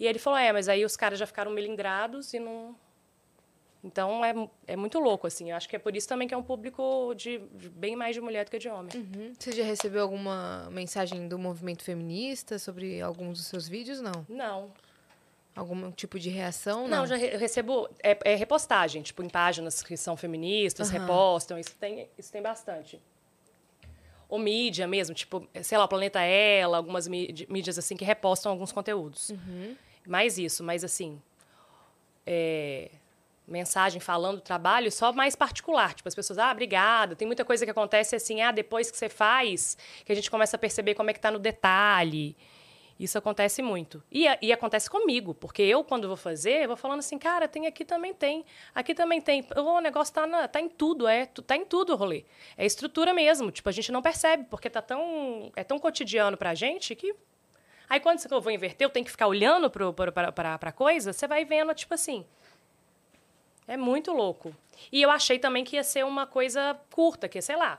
E 0.00 0.04
ele 0.04 0.18
falou, 0.18 0.36
é, 0.36 0.52
mas 0.52 0.68
aí 0.68 0.84
os 0.84 0.96
caras 0.96 1.16
já 1.16 1.28
ficaram 1.28 1.52
melindrados 1.52 2.34
e 2.34 2.40
não... 2.40 2.74
Então 3.84 4.24
é, 4.24 4.34
é 4.66 4.74
muito 4.74 4.98
louco, 4.98 5.28
assim. 5.28 5.52
Eu 5.52 5.56
acho 5.56 5.68
que 5.68 5.76
é 5.76 5.78
por 5.78 5.94
isso 5.94 6.08
também 6.08 6.26
que 6.26 6.34
é 6.34 6.36
um 6.36 6.42
público 6.42 7.14
de, 7.14 7.38
de 7.54 7.68
bem 7.68 7.94
mais 7.94 8.16
de 8.16 8.20
mulher 8.20 8.44
do 8.44 8.50
que 8.50 8.58
de 8.58 8.68
homem. 8.68 8.90
Uhum. 8.96 9.32
Você 9.38 9.52
já 9.52 9.62
recebeu 9.62 10.02
alguma 10.02 10.68
mensagem 10.72 11.28
do 11.28 11.38
movimento 11.38 11.84
feminista 11.84 12.58
sobre 12.58 13.00
alguns 13.00 13.38
dos 13.38 13.46
seus 13.46 13.68
vídeos? 13.68 14.00
Não. 14.00 14.26
Não, 14.28 14.72
Algum 15.54 15.90
tipo 15.92 16.18
de 16.18 16.30
reação? 16.30 16.88
Não, 16.88 16.98
Não. 17.00 17.06
já 17.06 17.16
re- 17.16 17.36
recebo 17.36 17.88
é, 18.02 18.16
é 18.24 18.34
repostagem, 18.34 19.02
tipo, 19.02 19.22
em 19.22 19.28
páginas 19.28 19.82
que 19.82 19.96
são 19.96 20.16
feministas, 20.16 20.88
Aham. 20.88 21.00
repostam, 21.00 21.58
isso 21.58 21.74
tem, 21.78 22.08
isso 22.16 22.32
tem 22.32 22.40
bastante. 22.40 22.98
Ou 24.30 24.38
mídia 24.38 24.88
mesmo, 24.88 25.14
tipo, 25.14 25.46
sei 25.62 25.76
lá, 25.76 25.84
o 25.84 25.88
Planeta 25.88 26.20
Ela, 26.22 26.78
algumas 26.78 27.06
mídi- 27.06 27.46
mídias 27.50 27.76
assim 27.78 27.96
que 27.98 28.04
repostam 28.04 28.50
alguns 28.50 28.72
conteúdos. 28.72 29.30
Mais 30.06 30.38
isso, 30.38 30.64
mas 30.64 30.82
assim, 30.82 31.20
é, 32.26 32.90
mensagem 33.46 34.00
falando 34.00 34.36
do 34.36 34.40
trabalho 34.42 34.90
só 34.90 35.12
mais 35.12 35.36
particular. 35.36 35.92
Tipo, 35.92 36.08
as 36.08 36.14
pessoas, 36.14 36.38
ah, 36.38 36.50
obrigada. 36.50 37.14
Tem 37.14 37.26
muita 37.26 37.44
coisa 37.44 37.64
que 37.66 37.70
acontece 37.70 38.16
assim, 38.16 38.40
ah, 38.40 38.50
depois 38.52 38.90
que 38.90 38.96
você 38.96 39.08
faz, 39.10 39.76
que 40.04 40.10
a 40.12 40.14
gente 40.14 40.30
começa 40.30 40.56
a 40.56 40.58
perceber 40.58 40.94
como 40.94 41.10
é 41.10 41.12
que 41.12 41.20
tá 41.20 41.30
no 41.30 41.38
detalhe. 41.38 42.34
Isso 43.02 43.18
acontece 43.18 43.62
muito. 43.62 44.00
E, 44.12 44.26
e 44.40 44.52
acontece 44.52 44.88
comigo, 44.88 45.34
porque 45.34 45.60
eu, 45.60 45.82
quando 45.82 46.06
vou 46.06 46.16
fazer, 46.16 46.62
eu 46.62 46.68
vou 46.68 46.76
falando 46.76 47.00
assim, 47.00 47.18
cara, 47.18 47.48
tem 47.48 47.66
aqui 47.66 47.84
também 47.84 48.14
tem. 48.14 48.44
Aqui 48.72 48.94
também 48.94 49.20
tem. 49.20 49.44
O 49.56 49.80
negócio 49.80 50.14
tá, 50.14 50.24
na- 50.24 50.46
tá 50.46 50.60
em 50.60 50.68
tudo, 50.68 51.08
é. 51.08 51.26
Tá 51.26 51.56
em 51.56 51.64
tudo 51.64 51.94
o 51.94 51.96
rolê. 51.96 52.24
É 52.56 52.64
estrutura 52.64 53.12
mesmo. 53.12 53.50
Tipo, 53.50 53.68
a 53.68 53.72
gente 53.72 53.90
não 53.90 54.00
percebe, 54.00 54.44
porque 54.48 54.70
tá 54.70 54.80
tão. 54.80 55.50
É 55.56 55.64
tão 55.64 55.80
cotidiano 55.80 56.36
pra 56.36 56.54
gente 56.54 56.94
que. 56.94 57.12
Aí 57.88 57.98
quando 57.98 58.22
eu 58.30 58.40
vou 58.40 58.52
inverter, 58.52 58.84
eu 58.86 58.90
tenho 58.90 59.04
que 59.04 59.10
ficar 59.10 59.26
olhando 59.26 59.68
pro, 59.68 59.92
pro, 59.92 60.12
pra, 60.12 60.30
pra, 60.30 60.56
pra 60.58 60.70
coisa, 60.72 61.12
você 61.12 61.26
vai 61.26 61.44
vendo, 61.44 61.74
tipo 61.74 61.92
assim. 61.94 62.24
É 63.66 63.76
muito 63.76 64.12
louco. 64.12 64.54
E 64.92 65.02
eu 65.02 65.10
achei 65.10 65.38
também 65.40 65.64
que 65.64 65.74
ia 65.76 65.82
ser 65.84 66.04
uma 66.04 66.26
coisa 66.26 66.78
curta, 66.92 67.28
que, 67.28 67.40
sei 67.42 67.56
lá, 67.56 67.78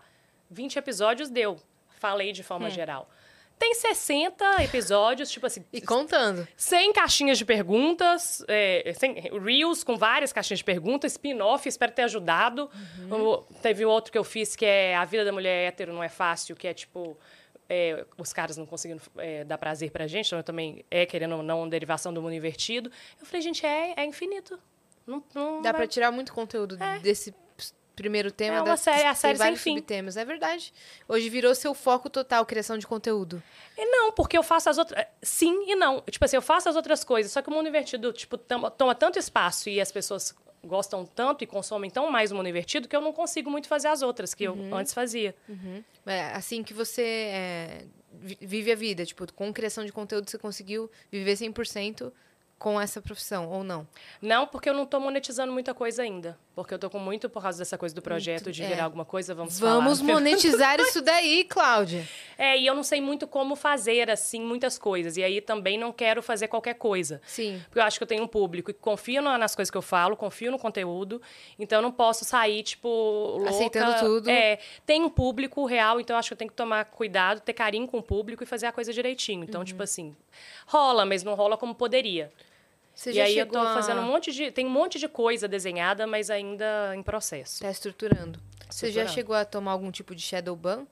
20 0.49 0.77
episódios 0.77 1.29
deu. 1.29 1.57
Falei 1.97 2.31
de 2.33 2.43
forma 2.43 2.69
geral. 2.69 3.09
Tem 3.63 3.73
60 3.75 4.61
episódios, 4.61 5.31
tipo 5.31 5.45
assim, 5.45 5.63
E 5.71 5.79
contando. 5.79 6.45
100 6.57 6.91
caixinhas 6.91 7.37
de 7.37 7.45
perguntas, 7.45 8.43
é, 8.49 8.91
100 8.93 9.39
reels 9.41 9.85
com 9.85 9.95
várias 9.95 10.33
caixinhas 10.33 10.57
de 10.59 10.65
perguntas, 10.65 11.13
spin-off, 11.13 11.69
espero 11.69 11.93
ter 11.93 12.01
ajudado. 12.01 12.69
O- 13.09 13.37
teve 13.61 13.85
outro 13.85 14.11
que 14.11 14.17
eu 14.17 14.23
fiz 14.25 14.53
que 14.53 14.65
é 14.65 14.93
A 14.97 15.05
Vida 15.05 15.23
da 15.23 15.31
Mulher 15.31 15.69
Hétero 15.69 15.93
Não 15.93 16.03
É 16.03 16.09
Fácil, 16.09 16.57
que 16.57 16.67
é 16.67 16.73
tipo... 16.73 17.17
é, 17.69 18.05
os 18.17 18.33
caras 18.33 18.57
não 18.57 18.65
conseguindo 18.65 19.01
é, 19.17 19.45
dar 19.45 19.57
prazer 19.57 19.91
pra 19.91 20.07
gente, 20.07 20.27
então 20.27 20.39
eu 20.39 20.43
também 20.43 20.83
é, 20.91 21.05
querendo 21.05 21.37
ou 21.37 21.41
não, 21.41 21.59
uma 21.61 21.69
derivação 21.69 22.13
do 22.13 22.21
mundo 22.21 22.33
invertido. 22.33 22.91
Eu 23.17 23.25
falei, 23.25 23.41
gente, 23.41 23.65
é, 23.65 23.93
é 23.95 24.05
infinito. 24.05 24.59
Não, 25.07 25.23
não 25.33 25.61
Dá 25.61 25.71
vai- 25.71 25.81
pra 25.81 25.87
tirar 25.87 26.11
muito 26.11 26.33
conteúdo 26.33 26.77
desse 27.01 27.31
p- 27.31 27.37
primeiro 27.95 28.31
tema. 28.31 28.57
É 28.57 28.59
uma 28.61 28.65
dá- 28.65 28.77
série- 28.77 29.03
a 29.05 29.13
série 29.15 29.37
sem 29.37 29.55
fim. 29.55 29.75
subtemas. 29.77 30.17
É 30.17 30.25
verdade. 30.25 30.73
Hoje 31.07 31.29
virou 31.29 31.53
seu 31.55 31.73
foco 31.73 32.09
total, 32.09 32.45
criação 32.45 32.77
de 32.77 32.85
conteúdo. 32.87 33.41
E 33.77 33.85
não, 33.85 34.11
porque 34.11 34.37
eu 34.37 34.43
faço 34.43 34.69
as 34.69 34.77
outras. 34.77 35.05
Sim 35.21 35.71
e 35.71 35.75
não. 35.75 36.01
Tipo 36.01 36.25
assim, 36.25 36.35
eu 36.35 36.41
faço 36.41 36.67
as 36.69 36.75
outras 36.75 37.03
coisas, 37.03 37.31
só 37.31 37.41
que 37.41 37.49
o 37.49 37.53
mundo 37.53 37.67
invertido, 37.69 38.11
tipo, 38.13 38.37
toma, 38.37 38.69
toma 38.71 38.95
tanto 38.95 39.17
espaço 39.19 39.69
e 39.69 39.79
as 39.79 39.91
pessoas 39.91 40.33
gostam 40.65 41.05
tanto 41.05 41.43
e 41.43 41.47
consomem 41.47 41.89
tão 41.89 42.09
mais 42.09 42.31
o 42.31 42.35
mundo 42.35 42.47
invertido 42.47 42.87
que 42.87 42.95
eu 42.95 43.01
não 43.01 43.11
consigo 43.11 43.51
muito 43.51 43.67
fazer 43.67 43.89
as 43.89 44.01
outras 44.01 44.33
que 44.33 44.45
eu 44.45 44.55
antes 44.73 44.93
fazia. 44.93 45.35
É 46.05 46.31
assim 46.33 46.63
que 46.63 46.73
você 46.73 47.01
é, 47.03 47.85
vi- 48.13 48.37
vive 48.41 48.71
a 48.71 48.75
vida. 48.75 49.05
Tipo, 49.05 49.31
com 49.33 49.51
criação 49.53 49.83
de 49.85 49.91
conteúdo, 49.91 50.29
você 50.29 50.37
conseguiu 50.37 50.89
viver 51.11 51.35
100% 51.35 52.11
com 52.59 52.79
essa 52.79 53.01
profissão, 53.01 53.49
ou 53.49 53.61
não? 53.63 53.85
Não, 54.21 54.47
porque 54.47 54.69
eu 54.69 54.73
não 54.73 54.85
tô 54.85 54.97
monetizando 54.99 55.51
muita 55.51 55.73
coisa 55.73 56.01
ainda. 56.03 56.37
Porque 56.55 56.71
eu 56.71 56.77
tô 56.77 56.87
com 56.87 56.99
muito 56.99 57.27
por 57.29 57.41
causa 57.41 57.57
dessa 57.57 57.77
coisa 57.79 57.95
do 57.95 58.01
projeto 58.01 58.51
de 58.51 58.63
é. 58.63 58.67
virar 58.67 58.83
alguma 58.85 59.03
coisa, 59.03 59.33
vamos 59.33 59.59
Vamos 59.59 59.99
falar. 59.99 60.13
monetizar 60.13 60.79
isso 60.79 61.01
daí, 61.01 61.43
Cláudia. 61.45 62.07
É, 62.37 62.55
e 62.57 62.65
eu 62.67 62.75
não 62.75 62.83
sei 62.83 63.01
muito 63.01 63.27
como 63.27 63.55
fazer, 63.55 64.09
assim, 64.09 64.39
muitas 64.39 64.77
coisas. 64.77 65.17
E 65.17 65.23
aí 65.23 65.41
também 65.41 65.77
não 65.79 65.91
quero 65.91 66.21
fazer 66.21 66.47
qualquer 66.47 66.75
coisa. 66.75 67.19
Sim. 67.25 67.59
Porque 67.65 67.79
eu 67.79 67.83
acho 67.83 67.97
que 67.99 68.03
eu 68.03 68.07
tenho 68.07 68.23
um 68.23 68.27
público 68.27 68.71
que 68.71 68.79
confia 68.79 69.19
na- 69.19 69.35
nas 69.37 69.55
coisas 69.55 69.71
que 69.71 69.77
eu 69.77 69.81
falo, 69.81 70.15
confio 70.15 70.51
no 70.51 70.59
conteúdo. 70.59 71.19
Então 71.57 71.79
eu 71.79 71.81
não 71.81 71.91
posso 71.91 72.23
sair, 72.23 72.61
tipo, 72.61 72.87
louca. 72.87 73.49
Aceitando 73.49 73.99
tudo. 73.99 74.29
É, 74.29 74.59
tem 74.85 75.03
um 75.03 75.09
público 75.09 75.65
real, 75.65 75.99
então 75.99 76.15
eu 76.15 76.19
acho 76.19 76.29
que 76.29 76.33
eu 76.33 76.37
tenho 76.37 76.51
que 76.51 76.55
tomar 76.55 76.85
cuidado, 76.85 77.41
ter 77.41 77.53
carinho 77.53 77.87
com 77.87 77.97
o 77.97 78.03
público 78.03 78.43
e 78.43 78.45
fazer 78.45 78.67
a 78.67 78.71
coisa 78.71 78.93
direitinho. 78.93 79.43
Então, 79.43 79.61
Uhum. 79.61 79.65
tipo 79.65 79.81
assim, 79.81 80.15
rola, 80.67 81.05
mas 81.05 81.23
não 81.23 81.33
rola 81.35 81.57
como 81.57 81.73
poderia. 81.75 82.31
Você 82.95 83.09
e 83.11 83.13
já 83.13 83.23
aí 83.23 83.37
eu 83.37 83.47
tô 83.47 83.57
a... 83.59 83.73
fazendo 83.73 84.01
um 84.01 84.05
monte 84.05 84.31
de. 84.31 84.51
Tem 84.51 84.65
um 84.65 84.69
monte 84.69 84.99
de 84.99 85.07
coisa 85.07 85.47
desenhada, 85.47 86.05
mas 86.05 86.29
ainda 86.29 86.93
em 86.95 87.01
processo. 87.01 87.61
Tá 87.61 87.71
estruturando. 87.71 88.39
Você 88.69 88.91
já 88.91 89.07
chegou 89.07 89.35
a 89.35 89.45
tomar 89.45 89.71
algum 89.71 89.91
tipo 89.91 90.13
de 90.15 90.21
shadow 90.21 90.55
ban? 90.55 90.85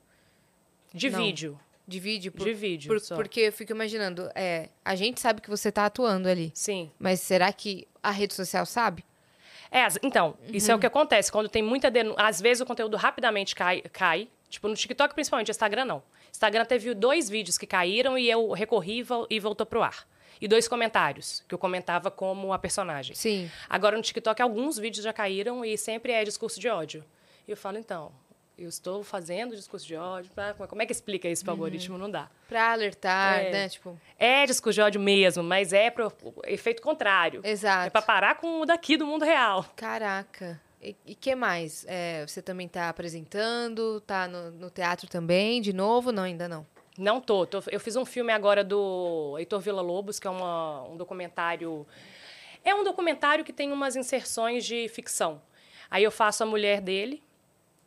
De 0.92 1.08
Não. 1.10 1.18
vídeo. 1.20 1.58
De 1.86 1.98
vídeo? 1.98 2.30
Por- 2.32 2.44
De 2.46 2.54
vídeo. 2.54 2.88
por- 2.88 3.16
porque 3.16 3.40
eu 3.40 3.52
fico 3.52 3.72
imaginando, 3.72 4.30
é, 4.34 4.68
a 4.84 4.94
gente 4.94 5.20
sabe 5.20 5.40
que 5.40 5.50
você 5.50 5.70
tá 5.72 5.86
atuando 5.86 6.28
ali. 6.28 6.50
Sim. 6.54 6.90
Mas 6.98 7.20
será 7.20 7.52
que 7.52 7.86
a 8.02 8.10
rede 8.10 8.34
social 8.34 8.64
sabe? 8.66 9.04
É, 9.70 9.86
então, 10.02 10.36
isso 10.52 10.66
Uhum. 10.68 10.74
é 10.74 10.76
o 10.76 10.78
que 10.78 10.86
acontece. 10.86 11.32
Quando 11.32 11.48
tem 11.48 11.62
muita 11.62 11.90
denúncia. 11.90 12.22
Às 12.22 12.40
vezes 12.40 12.60
o 12.60 12.66
conteúdo 12.66 12.96
rapidamente 12.96 13.54
cai, 13.54 13.80
cai. 13.92 14.28
Tipo, 14.52 14.68
no 14.68 14.74
TikTok, 14.74 15.14
principalmente, 15.14 15.50
Instagram 15.50 15.86
não. 15.86 16.02
Instagram 16.30 16.66
teve 16.66 16.92
dois 16.92 17.30
vídeos 17.30 17.56
que 17.56 17.66
caíram 17.66 18.18
e 18.18 18.28
eu 18.30 18.50
recorri 18.52 18.98
e 18.98 19.02
vol- 19.02 19.26
voltou 19.40 19.64
pro 19.66 19.82
ar. 19.82 20.06
E 20.40 20.46
dois 20.46 20.68
comentários, 20.68 21.42
que 21.48 21.54
eu 21.54 21.58
comentava 21.58 22.10
como 22.10 22.52
a 22.52 22.58
personagem. 22.58 23.16
Sim. 23.16 23.50
Agora, 23.70 23.96
no 23.96 24.02
TikTok, 24.02 24.42
alguns 24.42 24.76
vídeos 24.78 25.02
já 25.04 25.12
caíram 25.12 25.64
e 25.64 25.78
sempre 25.78 26.12
é 26.12 26.22
discurso 26.22 26.60
de 26.60 26.68
ódio. 26.68 27.02
E 27.48 27.50
eu 27.50 27.56
falo, 27.56 27.78
então, 27.78 28.12
eu 28.58 28.68
estou 28.68 29.02
fazendo 29.02 29.56
discurso 29.56 29.86
de 29.86 29.96
ódio. 29.96 30.30
pra- 30.34 30.52
Como 30.52 30.82
é 30.82 30.86
que 30.86 30.92
explica 30.92 31.28
isso 31.28 31.42
pro 31.44 31.52
algoritmo? 31.52 31.96
Não 31.96 32.10
dá. 32.10 32.28
Pra 32.46 32.72
alertar, 32.72 33.38
É. 33.40 33.50
né? 33.52 33.68
Tipo, 33.70 33.98
É 34.18 34.44
discurso 34.44 34.74
de 34.74 34.82
ódio 34.82 35.00
mesmo, 35.00 35.42
mas 35.42 35.72
é 35.72 35.90
pro 35.90 36.12
efeito 36.44 36.82
contrário. 36.82 37.40
exato. 37.42 37.86
É 37.86 37.90
pra 37.90 38.02
parar 38.02 38.34
com 38.34 38.60
o 38.60 38.66
daqui 38.66 38.98
do 38.98 39.06
mundo 39.06 39.24
real. 39.24 39.64
Caraca. 39.76 40.60
E, 40.82 41.14
que 41.14 41.34
mais? 41.36 41.84
É, 41.88 42.26
você 42.26 42.42
também 42.42 42.66
tá 42.66 42.88
apresentando? 42.88 44.00
Tá 44.00 44.26
no, 44.26 44.50
no 44.50 44.70
teatro 44.70 45.08
também, 45.08 45.60
de 45.60 45.72
novo? 45.72 46.10
Não, 46.10 46.24
ainda 46.24 46.48
não. 46.48 46.66
Não 46.98 47.20
tô, 47.20 47.46
tô- 47.46 47.62
Eu 47.70 47.78
fiz 47.80 47.94
um 47.96 48.04
filme 48.04 48.32
agora 48.32 48.64
do 48.64 49.36
Heitor 49.38 49.60
Villa-Lobos, 49.60 50.18
que 50.18 50.26
é 50.26 50.30
uma- 50.30 50.82
um 50.88 50.96
documentário... 50.96 51.86
É 52.64 52.74
um 52.74 52.84
documentário 52.84 53.44
que 53.44 53.52
tem 53.52 53.72
umas 53.72 53.96
inserções 53.96 54.64
de 54.64 54.88
ficção. 54.88 55.40
Aí 55.90 56.04
eu 56.04 56.10
faço 56.10 56.42
a 56.42 56.46
mulher 56.46 56.80
dele, 56.80 57.22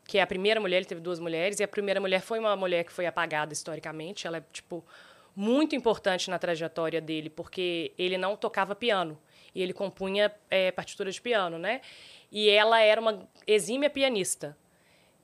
que 0.05 0.17
é 0.17 0.21
a 0.21 0.27
primeira 0.27 0.59
mulher, 0.59 0.77
ele 0.77 0.85
teve 0.85 1.01
duas 1.01 1.19
mulheres, 1.19 1.59
e 1.59 1.63
a 1.63 1.67
primeira 1.67 1.99
mulher 1.99 2.21
foi 2.21 2.39
uma 2.39 2.55
mulher 2.55 2.83
que 2.83 2.91
foi 2.91 3.05
apagada 3.05 3.53
historicamente. 3.53 4.25
Ela 4.27 4.37
é, 4.37 4.43
tipo, 4.51 4.83
muito 5.35 5.75
importante 5.75 6.29
na 6.29 6.37
trajetória 6.39 6.99
dele, 7.01 7.29
porque 7.29 7.91
ele 7.97 8.17
não 8.17 8.35
tocava 8.35 8.73
piano. 8.75 9.17
E 9.55 9.61
ele 9.61 9.73
compunha 9.73 10.31
é, 10.49 10.69
partitura 10.71 11.09
de 11.09 11.21
piano, 11.21 11.57
né? 11.57 11.79
E 12.29 12.49
ela 12.49 12.81
era 12.81 12.99
uma 12.99 13.27
exímia 13.47 13.89
pianista. 13.89 14.57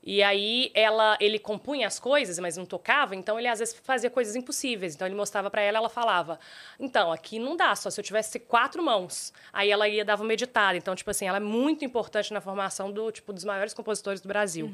E 0.04 0.24
aí 0.24 0.72
ela, 0.74 1.16
ele 1.20 1.38
compunha 1.38 1.86
as 1.86 2.00
coisas, 2.00 2.40
mas 2.40 2.58
não 2.58 2.66
tocava, 2.66 3.16
então 3.16 3.38
ele 3.38 3.48
às 3.48 3.60
vezes 3.60 3.76
fazia 3.84 4.10
coisas 4.10 4.36
impossíveis. 4.36 4.96
Então 4.96 5.06
ele 5.06 5.14
mostrava 5.14 5.52
para 5.52 5.62
ela, 5.62 5.78
ela 5.78 5.90
falava: 5.90 6.40
"Então, 6.80 7.12
aqui 7.12 7.38
não 7.38 7.56
dá, 7.56 7.76
só 7.76 7.88
se 7.90 8.00
eu 8.00 8.04
tivesse 8.04 8.40
quatro 8.40 8.82
mãos". 8.82 9.32
Aí 9.54 9.70
ela 9.70 9.88
ia 9.88 10.04
dava 10.04 10.24
uma 10.24 10.34
editada. 10.34 10.76
Então, 10.76 10.96
tipo 10.96 11.12
assim, 11.12 11.28
ela 11.28 11.38
é 11.38 11.42
muito 11.42 11.86
importante 11.86 12.34
na 12.34 12.42
formação 12.42 12.92
do 12.92 13.12
tipo 13.12 13.32
dos 13.32 13.44
maiores 13.44 13.76
compositores 13.76 14.22
do 14.22 14.28
Brasil. 14.28 14.74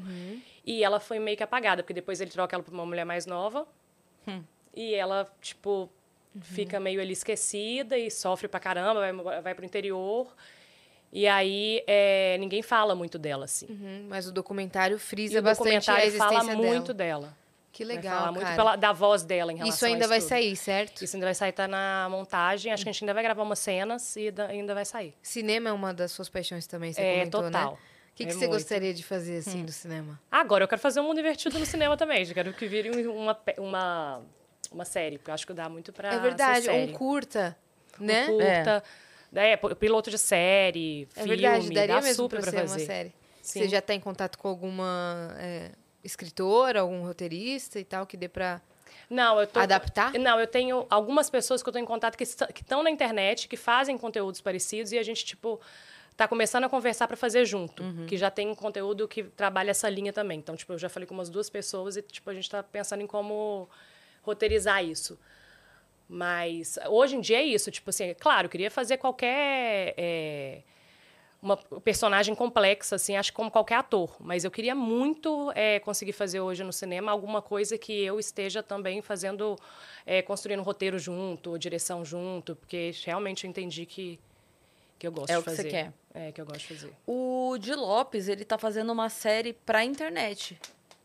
E 0.64 0.82
ela 0.82 0.98
foi 0.98 1.18
meio 1.18 1.36
que 1.36 1.42
apagada, 1.42 1.82
porque 1.82 1.92
depois 1.92 2.22
ele 2.22 2.30
troca 2.30 2.56
ela 2.56 2.62
por 2.62 2.72
uma 2.72 2.86
mulher 2.86 3.04
mais 3.04 3.26
nova. 3.26 3.66
E 4.74 4.94
ela, 4.94 5.30
tipo, 5.42 5.90
fica 6.42 6.78
meio 6.80 7.00
ali 7.00 7.12
esquecida 7.12 7.96
e 7.98 8.10
sofre 8.10 8.48
pra 8.48 8.60
caramba, 8.60 9.00
vai, 9.12 9.40
vai 9.42 9.54
pro 9.54 9.64
interior. 9.64 10.34
E 11.12 11.26
aí 11.26 11.82
é, 11.86 12.36
ninguém 12.38 12.62
fala 12.62 12.94
muito 12.94 13.18
dela, 13.18 13.46
assim. 13.46 13.66
Uhum, 13.70 14.06
mas 14.08 14.26
o 14.28 14.32
documentário 14.32 14.98
frisa 14.98 15.38
o 15.38 15.42
bastante 15.42 15.68
a 15.68 15.78
documentário 15.94 16.06
existência 16.06 16.38
fala 16.44 16.54
muito 16.56 16.92
dela. 16.92 17.20
dela. 17.28 17.38
Que 17.72 17.84
legal, 17.84 18.18
falar 18.18 18.32
muito 18.32 18.56
pela- 18.56 18.76
da 18.76 18.92
voz 18.92 19.22
dela 19.22 19.52
em 19.52 19.56
relação 19.56 19.74
Isso 19.76 19.84
a 19.84 19.88
ainda 19.88 20.08
vai 20.08 20.18
tudo. 20.18 20.28
sair, 20.28 20.56
certo? 20.56 21.04
Isso 21.04 21.14
ainda 21.16 21.26
vai 21.26 21.34
sair, 21.34 21.52
tá 21.52 21.68
na 21.68 22.08
montagem. 22.10 22.72
Acho 22.72 22.82
que 22.82 22.88
a 22.90 22.92
gente 22.92 23.04
ainda 23.04 23.14
vai 23.14 23.22
gravar 23.22 23.42
umas 23.42 23.58
cenas 23.60 24.16
e 24.16 24.30
da- 24.32 24.46
ainda 24.46 24.74
vai 24.74 24.84
sair. 24.84 25.14
Cinema 25.22 25.70
é 25.70 25.72
uma 25.72 25.94
das 25.94 26.10
suas 26.10 26.28
paixões 26.28 26.66
também, 26.66 26.92
você 26.92 27.00
é, 27.00 27.12
comentou, 27.20 27.42
total. 27.44 27.72
né? 27.72 27.78
O 27.78 28.14
que, 28.18 28.24
que 28.24 28.30
É 28.30 28.32
você 28.32 28.38
muito. 28.40 28.50
gostaria 28.52 28.92
de 28.92 29.04
fazer, 29.04 29.38
assim, 29.38 29.64
do 29.64 29.70
cinema? 29.70 30.18
Agora 30.28 30.64
eu 30.64 30.68
quero 30.68 30.80
fazer 30.80 30.98
um 30.98 31.04
mundo 31.04 31.20
invertido 31.20 31.56
no 31.56 31.64
cinema 31.64 31.96
também. 31.96 32.26
Eu 32.26 32.34
quero 32.34 32.52
que 32.52 32.66
vire 32.66 32.90
um- 32.90 33.16
uma, 33.16 33.38
uma, 33.58 34.22
uma 34.72 34.84
série, 34.84 35.18
porque 35.18 35.30
eu 35.30 35.34
acho 35.34 35.46
que 35.46 35.52
dá 35.52 35.68
muito 35.68 35.92
pra 35.92 36.12
é 36.14 36.18
verdade, 36.18 36.68
um 36.70 36.92
curta, 36.92 37.56
Um 38.00 38.04
né? 38.04 38.26
curta. 38.26 38.82
É. 39.34 39.56
p- 39.56 39.74
piloto 39.74 40.10
de 40.10 40.18
série, 40.18 41.08
É 41.16 41.22
filme, 41.22 41.36
verdade, 41.42 41.70
daria 41.72 41.94
dá 41.96 42.00
mesmo 42.00 42.14
super 42.24 42.42
ser 42.42 42.52
fazer. 42.52 42.66
uma 42.66 42.78
série. 42.86 43.12
Sim. 43.42 43.60
Você 43.60 43.68
já 43.68 43.78
está 43.78 43.94
em 43.94 44.00
contato 44.00 44.38
com 44.38 44.48
alguma 44.48 45.34
é, 45.38 45.70
escritora, 46.04 46.80
algum 46.80 47.02
roteirista 47.02 47.78
e 47.78 47.84
tal, 47.84 48.06
que 48.06 48.16
dê 48.16 48.28
pra 48.28 48.60
Não, 49.08 49.40
eu 49.40 49.46
tô... 49.46 49.58
adaptar? 49.60 50.12
Não, 50.14 50.38
eu 50.40 50.46
tenho 50.46 50.86
algumas 50.90 51.28
pessoas 51.30 51.62
que 51.62 51.68
eu 51.68 51.72
tô 51.72 51.78
em 51.78 51.84
contato 51.84 52.16
que 52.16 52.24
estão 52.24 52.82
na 52.82 52.90
internet, 52.90 53.48
que 53.48 53.56
fazem 53.56 53.96
conteúdos 53.96 54.40
parecidos 54.40 54.92
e 54.92 54.98
a 54.98 55.02
gente, 55.02 55.24
tipo, 55.24 55.60
tá 56.16 56.26
começando 56.28 56.64
a 56.64 56.68
conversar 56.68 57.06
para 57.08 57.16
fazer 57.16 57.44
junto. 57.46 57.82
Uhum. 57.82 58.06
Que 58.06 58.16
já 58.18 58.30
tem 58.30 58.54
conteúdo 58.54 59.06
que 59.08 59.22
trabalha 59.24 59.70
essa 59.70 59.88
linha 59.88 60.12
também. 60.12 60.38
Então, 60.38 60.56
tipo, 60.56 60.72
eu 60.74 60.78
já 60.78 60.88
falei 60.88 61.06
com 61.06 61.14
umas 61.14 61.28
duas 61.30 61.48
pessoas 61.48 61.96
e, 61.96 62.02
tipo, 62.02 62.28
a 62.28 62.34
gente 62.34 62.48
tá 62.50 62.62
pensando 62.62 63.02
em 63.02 63.06
como 63.06 63.68
roteirizar 64.28 64.84
isso. 64.84 65.18
Mas 66.08 66.78
hoje 66.88 67.16
em 67.16 67.20
dia 67.20 67.38
é 67.38 67.42
isso. 67.44 67.70
Tipo 67.70 67.90
assim, 67.90 68.14
claro, 68.14 68.46
eu 68.46 68.50
queria 68.50 68.70
fazer 68.70 68.96
qualquer. 68.96 69.94
é, 69.96 70.62
uma 71.40 71.56
personagem 71.56 72.34
complexa, 72.34 72.96
assim, 72.96 73.14
acho 73.16 73.30
que 73.30 73.36
como 73.36 73.48
qualquer 73.50 73.76
ator. 73.76 74.16
Mas 74.18 74.42
eu 74.44 74.50
queria 74.50 74.74
muito 74.74 75.52
é, 75.54 75.78
conseguir 75.78 76.12
fazer 76.12 76.40
hoje 76.40 76.64
no 76.64 76.72
cinema 76.72 77.12
alguma 77.12 77.40
coisa 77.40 77.78
que 77.78 77.92
eu 77.92 78.18
esteja 78.18 78.60
também 78.60 79.00
fazendo, 79.00 79.56
é, 80.04 80.20
construindo 80.20 80.58
um 80.60 80.64
roteiro 80.64 80.98
junto, 80.98 81.50
ou 81.50 81.58
direção 81.58 82.04
junto, 82.04 82.56
porque 82.56 82.92
realmente 83.04 83.44
eu 83.44 83.50
entendi 83.50 83.86
que, 83.86 84.18
que 84.98 85.06
eu 85.06 85.12
gosto 85.12 85.30
É 85.30 85.34
de 85.34 85.38
o 85.38 85.42
que 85.44 85.50
fazer. 85.50 85.62
você 85.62 85.68
quer. 85.68 85.92
É, 86.12 86.32
que 86.32 86.40
eu 86.40 86.46
gosto 86.46 86.60
de 86.60 86.74
fazer. 86.74 86.92
O 87.06 87.56
Di 87.60 87.74
Lopes, 87.74 88.26
ele 88.26 88.44
tá 88.44 88.58
fazendo 88.58 88.90
uma 88.90 89.08
série 89.08 89.52
pra 89.52 89.84
internet. 89.84 90.58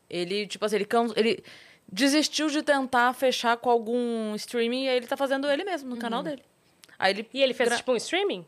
Ele, 0.10 0.48
tipo 0.48 0.66
assim, 0.66 0.78
ele, 0.78 0.88
ele 1.16 1.44
desistiu 1.92 2.48
de 2.50 2.62
tentar 2.62 3.14
fechar 3.14 3.58
com 3.58 3.70
algum 3.70 4.34
streaming 4.36 4.86
e 4.86 4.90
aí 4.90 4.98
ele 4.98 5.08
tá 5.08 5.16
fazendo 5.18 5.50
ele 5.50 5.64
mesmo, 5.64 5.90
no 5.90 5.98
canal 5.98 6.24
dele. 6.24 6.44
Aí 6.98 7.12
ele 7.14 7.30
E 7.34 7.42
ele 7.42 7.54
fez, 7.54 7.70
gra- 7.70 7.78
tipo, 7.78 7.92
um 7.92 7.96
streaming? 7.96 8.46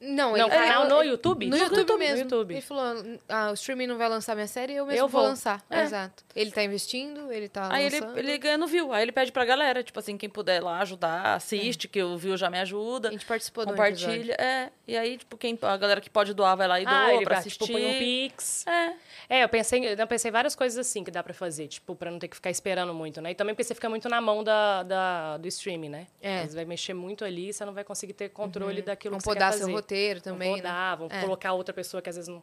Não, 0.00 0.32
Não, 0.32 0.36
ele, 0.36 0.50
canal 0.50 0.84
ele- 0.84 0.94
no 0.94 1.02
YouTube? 1.02 1.46
No 1.46 1.56
YouTube, 1.56 1.78
YouTube, 1.78 1.98
mesmo. 1.98 2.16
no 2.16 2.22
YouTube. 2.22 2.52
Ele 2.54 2.60
falou, 2.60 3.18
ah, 3.28 3.50
o 3.50 3.54
streaming 3.54 3.86
não 3.86 3.96
vai 3.96 4.08
lançar 4.08 4.34
minha 4.34 4.46
série, 4.46 4.74
eu 4.74 4.84
mesmo 4.84 4.98
Eu 5.00 5.08
vou 5.08 5.22
vou. 5.22 5.30
lançar. 5.30 5.64
É. 5.70 5.82
Exato. 5.84 6.22
Ele 6.34 6.50
tá 6.50 6.62
investindo, 6.62 7.32
ele 7.32 7.48
tá 7.48 7.72
Aí 7.72 7.86
ele, 7.86 8.00
lançando. 8.00 8.18
ele 8.18 8.36
ganha 8.38 8.58
no 8.58 8.66
view. 8.66 8.92
Aí 8.92 9.02
ele 9.02 9.12
pede 9.12 9.32
pra 9.32 9.44
galera, 9.44 9.82
tipo 9.82 9.98
assim, 9.98 10.16
quem 10.18 10.28
puder 10.28 10.62
lá 10.62 10.80
ajudar, 10.80 11.34
assiste, 11.34 11.88
que 11.88 12.02
o 12.02 12.16
view 12.18 12.36
já 12.36 12.50
me 12.50 12.58
ajuda. 12.58 13.08
A 13.08 13.12
gente 13.12 13.24
participou 13.24 13.64
do 13.64 13.72
episódio. 13.72 14.06
Compartilha. 14.06 14.34
É. 14.38 14.70
E 14.86 14.96
aí, 14.96 15.16
tipo, 15.16 15.36
quem, 15.36 15.58
a 15.62 15.76
galera 15.78 16.00
que 16.00 16.10
pode 16.10 16.34
doar 16.34 16.56
vai 16.56 16.68
lá 16.68 16.78
e 16.80 16.84
doa 16.84 16.94
Ah, 17.06 17.14
ele 17.14 17.24
pra 17.24 17.38
assistir. 17.38 17.58
tipo, 17.64 17.72
põe 17.72 17.86
um 17.96 17.98
Pix. 17.98 18.66
É. 18.66 18.92
É, 19.28 19.44
eu 19.44 19.48
pensei, 19.48 19.94
eu 19.98 20.06
pensei 20.06 20.30
várias 20.30 20.54
coisas 20.54 20.78
assim 20.78 21.02
que 21.02 21.10
dá 21.10 21.22
pra 21.22 21.32
fazer, 21.34 21.66
tipo, 21.68 21.96
pra 21.96 22.10
não 22.10 22.18
ter 22.18 22.28
que 22.28 22.36
ficar 22.36 22.50
esperando 22.50 22.92
muito, 22.94 23.20
né? 23.20 23.30
E 23.30 23.34
também 23.34 23.54
porque 23.54 23.64
você 23.64 23.74
fica 23.74 23.88
muito 23.88 24.08
na 24.08 24.20
mão 24.20 24.44
da, 24.44 24.82
da- 24.82 25.36
do 25.38 25.48
streaming, 25.48 25.88
né? 25.88 26.06
É. 26.20 26.46
Você 26.46 26.54
vai 26.54 26.64
mexer 26.66 26.92
muito 26.94 27.24
ali, 27.24 27.52
você 27.52 27.64
não 27.64 27.72
vai 27.72 27.82
conseguir 27.82 28.12
ter 28.12 28.28
controle 28.28 28.82
daquilo 28.82 29.12
Vão 29.12 29.18
que 29.18 29.24
você 29.24 29.32
quer 29.34 29.40
fazer. 29.52 29.72
Roteiro 29.86 30.20
também, 30.20 30.48
Vão 30.48 30.56
né? 30.56 30.62
podar, 30.62 30.96
vão 30.96 31.08
É. 31.10 31.20
colocar 31.20 31.52
outra 31.52 31.72
pessoa 31.72 32.02
que 32.02 32.08
às 32.10 32.16
vezes 32.16 32.28
não, 32.28 32.42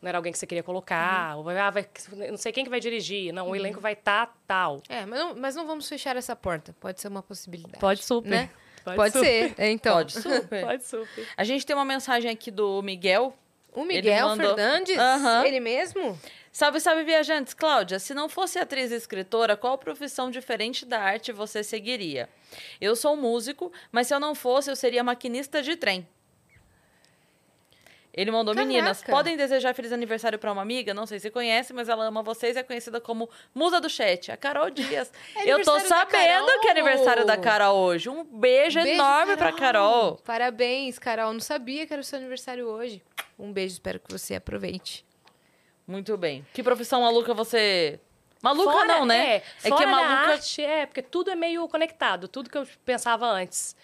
não 0.00 0.08
era 0.08 0.16
alguém 0.18 0.32
que 0.32 0.38
você 0.38 0.46
queria 0.46 0.62
colocar. 0.62 1.36
Ou 1.36 1.42
vai, 1.42 1.58
ah, 1.58 1.70
vai- 1.70 1.88
não 2.30 2.36
sei 2.36 2.52
quem 2.52 2.62
que 2.64 2.70
vai 2.70 2.80
dirigir. 2.80 3.32
Não, 3.32 3.48
o 3.50 3.56
elenco 3.56 3.80
vai 3.80 3.94
estar 3.94 4.32
tal. 4.46 4.80
É, 4.88 5.04
mas 5.04 5.18
não, 5.18 5.34
mas 5.34 5.56
não 5.56 5.66
vamos 5.66 5.88
fechar 5.88 6.16
essa 6.16 6.36
porta. 6.36 6.74
Pode 6.80 7.00
ser 7.00 7.08
uma 7.08 7.22
possibilidade. 7.22 7.78
Pode 7.78 8.04
super. 8.04 8.28
Né? 8.30 8.50
Pode, 8.84 8.96
Pode, 8.96 9.12
super. 9.12 9.26
ser. 9.26 9.54
É, 9.58 9.70
então. 9.70 9.94
Pode, 9.96 10.12
super. 10.12 10.60
Pode 10.64 10.84
super. 10.86 11.28
A 11.36 11.42
gente 11.44 11.64
tem 11.66 11.74
uma 11.74 11.84
mensagem 11.84 12.30
aqui 12.30 12.50
do 12.50 12.80
Miguel. 12.82 13.34
O 13.72 13.84
Miguel 13.84 14.28
mandou- 14.28 14.54
Fernandes? 14.54 14.96
Aham. 14.96 15.44
Ele 15.46 15.58
mesmo? 15.58 16.16
Salve, 16.52 16.78
salve, 16.78 17.02
viajantes. 17.02 17.52
Cláudia, 17.54 17.98
se 17.98 18.14
não 18.14 18.28
fosse 18.28 18.56
atriz 18.60 18.92
e 18.92 18.94
escritora, 18.94 19.56
qual 19.56 19.76
profissão 19.76 20.30
diferente 20.30 20.86
da 20.86 21.00
arte 21.00 21.32
você 21.32 21.64
seguiria? 21.64 22.28
Eu 22.80 22.94
sou 22.94 23.16
músico, 23.16 23.72
mas 23.90 24.06
se 24.06 24.14
eu 24.14 24.20
não 24.20 24.32
fosse, 24.36 24.70
eu 24.70 24.76
seria 24.76 25.02
maquinista 25.02 25.60
de 25.60 25.74
trem. 25.74 26.06
Ele 28.16 28.30
mandou, 28.30 28.54
Caraca. 28.54 28.68
meninas, 28.72 29.02
podem 29.02 29.36
desejar 29.36 29.74
feliz 29.74 29.90
aniversário 29.90 30.38
pra 30.38 30.52
uma 30.52 30.62
amiga? 30.62 30.94
Não 30.94 31.04
sei 31.04 31.18
se 31.18 31.30
conhece, 31.30 31.72
mas 31.72 31.88
ela 31.88 32.04
ama 32.04 32.22
vocês 32.22 32.54
e 32.54 32.60
é 32.60 32.62
conhecida 32.62 33.00
como 33.00 33.28
Musa 33.52 33.80
do 33.80 33.90
Chat, 33.90 34.30
a 34.30 34.36
Carol 34.36 34.70
Dias. 34.70 35.12
É 35.34 35.42
eu 35.50 35.60
tô 35.64 35.80
sabendo 35.80 36.60
que 36.60 36.68
é 36.68 36.70
aniversário 36.70 37.26
da 37.26 37.36
Carol 37.36 37.76
hoje. 37.76 38.08
Um 38.08 38.22
beijo, 38.22 38.80
Beijo, 38.80 38.94
enorme 38.94 39.36
pra 39.36 39.50
Carol. 39.52 40.16
Parabéns, 40.24 40.96
Carol. 40.96 41.32
Não 41.32 41.40
sabia 41.40 41.86
que 41.88 41.92
era 41.92 42.00
o 42.00 42.04
seu 42.04 42.18
aniversário 42.20 42.68
hoje. 42.68 43.02
Um 43.36 43.52
beijo, 43.52 43.72
espero 43.72 43.98
que 43.98 44.12
você 44.12 44.36
aproveite. 44.36 45.04
Muito 45.84 46.16
bem. 46.16 46.46
Que 46.54 46.62
profissão 46.62 47.00
maluca 47.02 47.34
você. 47.34 47.98
Maluca 48.40 48.70
Fora- 48.72 48.86
não, 48.86 49.06
né? 49.06 49.36
É, 49.38 49.42
É, 49.64 49.70
que 49.72 49.82
é 49.82 49.86
maluca. 49.86 50.32
arte, 50.32 50.62
é, 50.62 50.86
porque 50.86 51.02
tudo 51.02 51.30
é 51.30 51.34
meio 51.34 51.66
conectado, 51.66 52.28
tudo 52.28 52.48
que 52.48 52.56
eu 52.56 52.66
pensava 52.84 53.26
antes. 53.26 53.74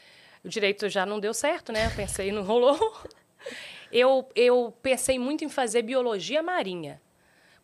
O 0.45 0.49
direito 0.49 0.89
já 0.89 1.05
não 1.05 1.19
deu 1.19 1.35
certo, 1.35 1.73
né? 1.73 1.87
Eu 1.87 1.91
pensei, 1.97 2.31
não 2.31 2.45
rolou. 2.45 2.79
Eu, 3.93 4.29
eu 4.35 4.75
pensei 4.83 5.19
muito 5.19 5.45
em 5.45 5.49
fazer 5.49 5.83
biologia 5.83 6.43
marinha 6.43 7.01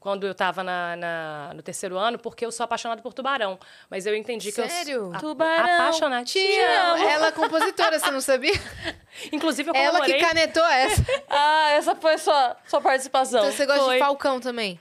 quando 0.00 0.24
eu 0.24 0.32
estava 0.32 0.62
na, 0.62 0.94
na- 0.96 1.52
no 1.54 1.62
terceiro 1.62 1.98
ano, 1.98 2.16
porque 2.18 2.44
eu 2.46 2.52
sou 2.52 2.62
apaixonada 2.62 3.02
por 3.02 3.12
tubarão. 3.12 3.58
Mas 3.90 4.06
eu 4.06 4.14
entendi 4.14 4.52
que 4.52 4.68
Sério? 4.68 5.06
eu... 5.10 5.14
a- 5.14 5.18
Tubarão, 5.18 5.74
Apaixonada. 5.74 6.24
Te 6.24 6.38
amo. 6.38 7.02
Ela 7.02 7.26
é 7.28 7.32
compositora, 7.32 7.98
você 7.98 8.10
não 8.12 8.20
sabia? 8.20 8.52
Inclusive, 9.32 9.68
eu 9.70 9.74
Ela 9.74 10.00
que 10.02 10.14
canetou 10.18 10.64
essa. 10.64 11.04
Ah, 11.28 11.70
essa 11.72 11.94
foi 11.96 12.18
sua, 12.18 12.56
sua 12.68 12.80
participação. 12.80 13.40
Então 13.40 13.52
você 13.52 13.66
gosta 13.66 13.84
Foi. 13.84 13.94
de 13.94 14.00
Falcão 14.00 14.38
também? 14.40 14.78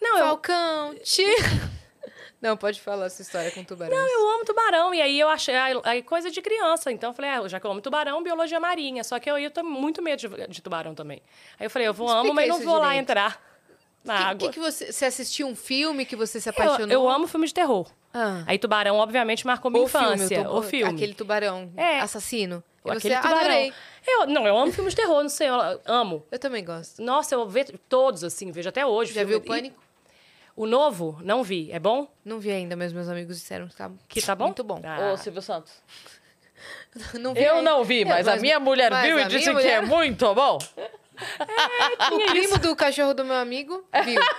Não, 0.00 0.18
eu, 0.18 0.24
Falcão, 0.26 0.94
te... 0.96 1.24
Não, 2.42 2.56
pode 2.56 2.80
falar 2.80 3.06
a 3.06 3.10
sua 3.10 3.22
história 3.22 3.50
com 3.52 3.62
tubarões. 3.62 3.96
eu 4.12 4.28
amo 4.30 4.44
tubarão. 4.44 4.92
E 4.92 5.00
aí 5.00 5.18
eu 5.20 5.28
achei 5.28 5.54
aí, 5.54 5.80
aí 5.84 6.02
coisa 6.02 6.28
de 6.30 6.42
criança. 6.42 6.90
Então 6.90 7.10
eu 7.10 7.14
falei, 7.14 7.30
ah, 7.30 7.46
já 7.48 7.60
que 7.60 7.66
eu 7.66 7.70
amo 7.70 7.80
tubarão, 7.80 8.20
biologia 8.22 8.58
marinha. 8.58 9.04
Só 9.04 9.18
que 9.20 9.30
eu 9.30 9.38
ia 9.38 9.48
ter 9.48 9.62
muito 9.62 10.02
medo 10.02 10.18
de, 10.18 10.48
de 10.48 10.60
tubarão 10.60 10.92
também. 10.94 11.22
Aí 11.58 11.66
eu 11.66 11.70
falei, 11.70 11.86
eu 11.86 11.94
vou 11.94 12.06
Explica 12.08 12.24
amo, 12.26 12.34
mas 12.34 12.48
não 12.48 12.60
vou 12.60 12.74
lá 12.78 12.88
direito. 12.88 13.00
entrar 13.02 13.40
na 14.04 14.16
que, 14.16 14.22
água. 14.24 14.48
que, 14.48 14.54
que 14.54 14.60
você, 14.60 14.92
você 14.92 15.04
assistiu 15.04 15.46
um 15.46 15.54
filme 15.54 16.04
que 16.04 16.16
você 16.16 16.40
se 16.40 16.48
Eu, 16.48 16.52
apaixonou? 16.52 16.88
eu 16.90 17.08
amo 17.08 17.28
filme 17.28 17.46
de 17.46 17.54
terror. 17.54 17.88
Ah. 18.12 18.42
Aí 18.46 18.58
Tubarão, 18.58 18.96
obviamente, 18.96 19.46
marcou 19.46 19.70
minha 19.70 19.84
o 19.84 19.88
filme, 19.88 20.06
infância. 20.16 20.34
eu 20.38 20.44
tô- 20.44 20.58
o 20.58 20.62
filme. 20.62 20.92
Aquele 20.92 21.14
tubarão 21.14 21.72
É. 21.76 22.00
assassino. 22.00 22.62
E 22.84 22.90
Aquele 22.90 23.14
você 23.14 23.20
tubarão. 23.22 23.38
adorei. 23.38 23.72
Eu, 24.04 24.26
não, 24.26 24.46
eu 24.46 24.58
amo 24.58 24.72
filmes 24.72 24.92
de 24.94 25.00
terror, 25.00 25.22
não 25.22 25.30
sei, 25.30 25.48
eu 25.48 25.54
amo. 25.86 26.26
Eu 26.30 26.38
também 26.40 26.64
gosto. 26.64 27.00
Nossa, 27.00 27.36
eu 27.36 27.48
vejo 27.48 27.78
todos, 27.88 28.24
assim, 28.24 28.50
vejo 28.50 28.68
até 28.68 28.84
hoje. 28.84 29.12
Já 29.14 29.20
filme- 29.20 29.30
viu 29.30 29.38
o 29.38 29.44
e- 29.44 29.46
Pânico? 29.46 29.82
O 30.54 30.66
novo, 30.66 31.18
não 31.22 31.42
vi. 31.42 31.70
É 31.72 31.78
bom? 31.78 32.06
Não 32.24 32.38
vi 32.38 32.50
ainda, 32.50 32.76
mas 32.76 32.92
meus 32.92 33.08
amigos 33.08 33.36
disseram 33.38 33.68
que 33.68 33.74
tá, 33.76 33.90
Que 34.08 34.20
tá 34.22 34.34
bom? 34.34 34.46
muito 34.46 34.62
bom. 34.62 34.80
Ah. 34.84 35.12
Ô, 35.12 35.16
Silvio 35.16 35.40
Santos. 35.42 35.72
Não 37.18 37.32
vi 37.34 37.42
Eu 37.42 37.56
ainda. 37.56 37.70
não 37.70 37.82
vi, 37.84 38.02
É, 38.02 38.04
mas, 38.04 38.28
a 38.28 38.36
minha 38.36 38.60
mulher 38.60 38.90
mas 38.90 39.04
viu 39.06 39.18
e 39.18 39.24
disse 39.24 39.50
minha 39.50 39.60
que 39.62 39.66
é 39.68 39.80
mulher- 39.80 39.88
muito 39.96 40.32
bom. 40.34 40.58
O 42.12 42.26
primo 42.26 42.58
do 42.58 42.76
cachorro 42.76 43.14
do 43.14 43.24
meu 43.24 43.34
amigo 43.36 43.84
viu. 44.04 44.20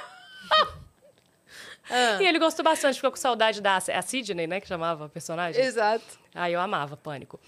Ah, 1.90 2.18
E 2.22 2.26
ele 2.26 2.40
gostou 2.40 2.64
bastante, 2.64 2.96
ficou 2.96 3.12
com 3.12 3.18
saudade 3.18 3.60
da 3.62 3.76
a 3.76 4.02
Sidney, 4.02 4.48
né? 4.48 4.62
Que 4.62 4.68
chamava 4.68 5.06
a 5.06 5.10
personagem. 5.10 5.62
exato. 5.62 6.18
Aí 6.34 6.54
eu 6.54 6.62
amava 6.62 6.96
Pânico. 6.96 7.40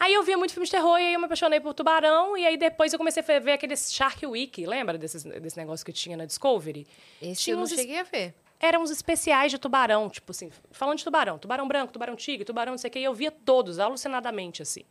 Aí 0.00 0.14
eu 0.14 0.22
via 0.22 0.38
muito 0.38 0.52
filme 0.52 0.64
de 0.64 0.70
terror 0.70 0.98
e 0.98 1.02
aí 1.02 1.14
eu 1.14 1.18
me 1.18 1.26
apaixonei 1.26 1.58
por 1.58 1.74
Tubarão. 1.74 2.36
E 2.36 2.46
aí 2.46 2.56
depois 2.56 2.92
eu 2.92 2.98
comecei 2.98 3.22
a 3.22 3.38
ver 3.40 3.52
aqueles 3.52 3.92
Shark 3.92 4.24
Week, 4.24 4.64
lembra 4.64 4.96
desses, 4.96 5.24
desse 5.24 5.56
negócio 5.56 5.84
que 5.84 5.92
tinha 5.92 6.16
na 6.16 6.24
Discovery? 6.24 6.86
Esse 7.20 7.42
Tinha 7.42 7.54
eu 7.54 7.56
não 7.56 7.64
uns 7.64 7.70
cheguei 7.70 7.98
a 7.98 8.04
ver. 8.04 8.34
Eram 8.60 8.82
uns 8.82 8.90
especiais 8.90 9.50
de 9.52 9.58
tubarão, 9.58 10.08
tipo 10.08 10.30
assim, 10.30 10.50
falando 10.70 10.98
de 10.98 11.04
tubarão. 11.04 11.38
Tubarão 11.38 11.66
branco, 11.66 11.92
tubarão 11.92 12.16
tigre, 12.16 12.44
tubarão 12.44 12.72
não 12.72 12.78
sei 12.78 12.88
o 12.88 12.92
que. 12.92 12.98
E 12.98 13.04
eu 13.04 13.14
via 13.14 13.30
todos, 13.30 13.78
alucinadamente, 13.78 14.62
assim. 14.62 14.84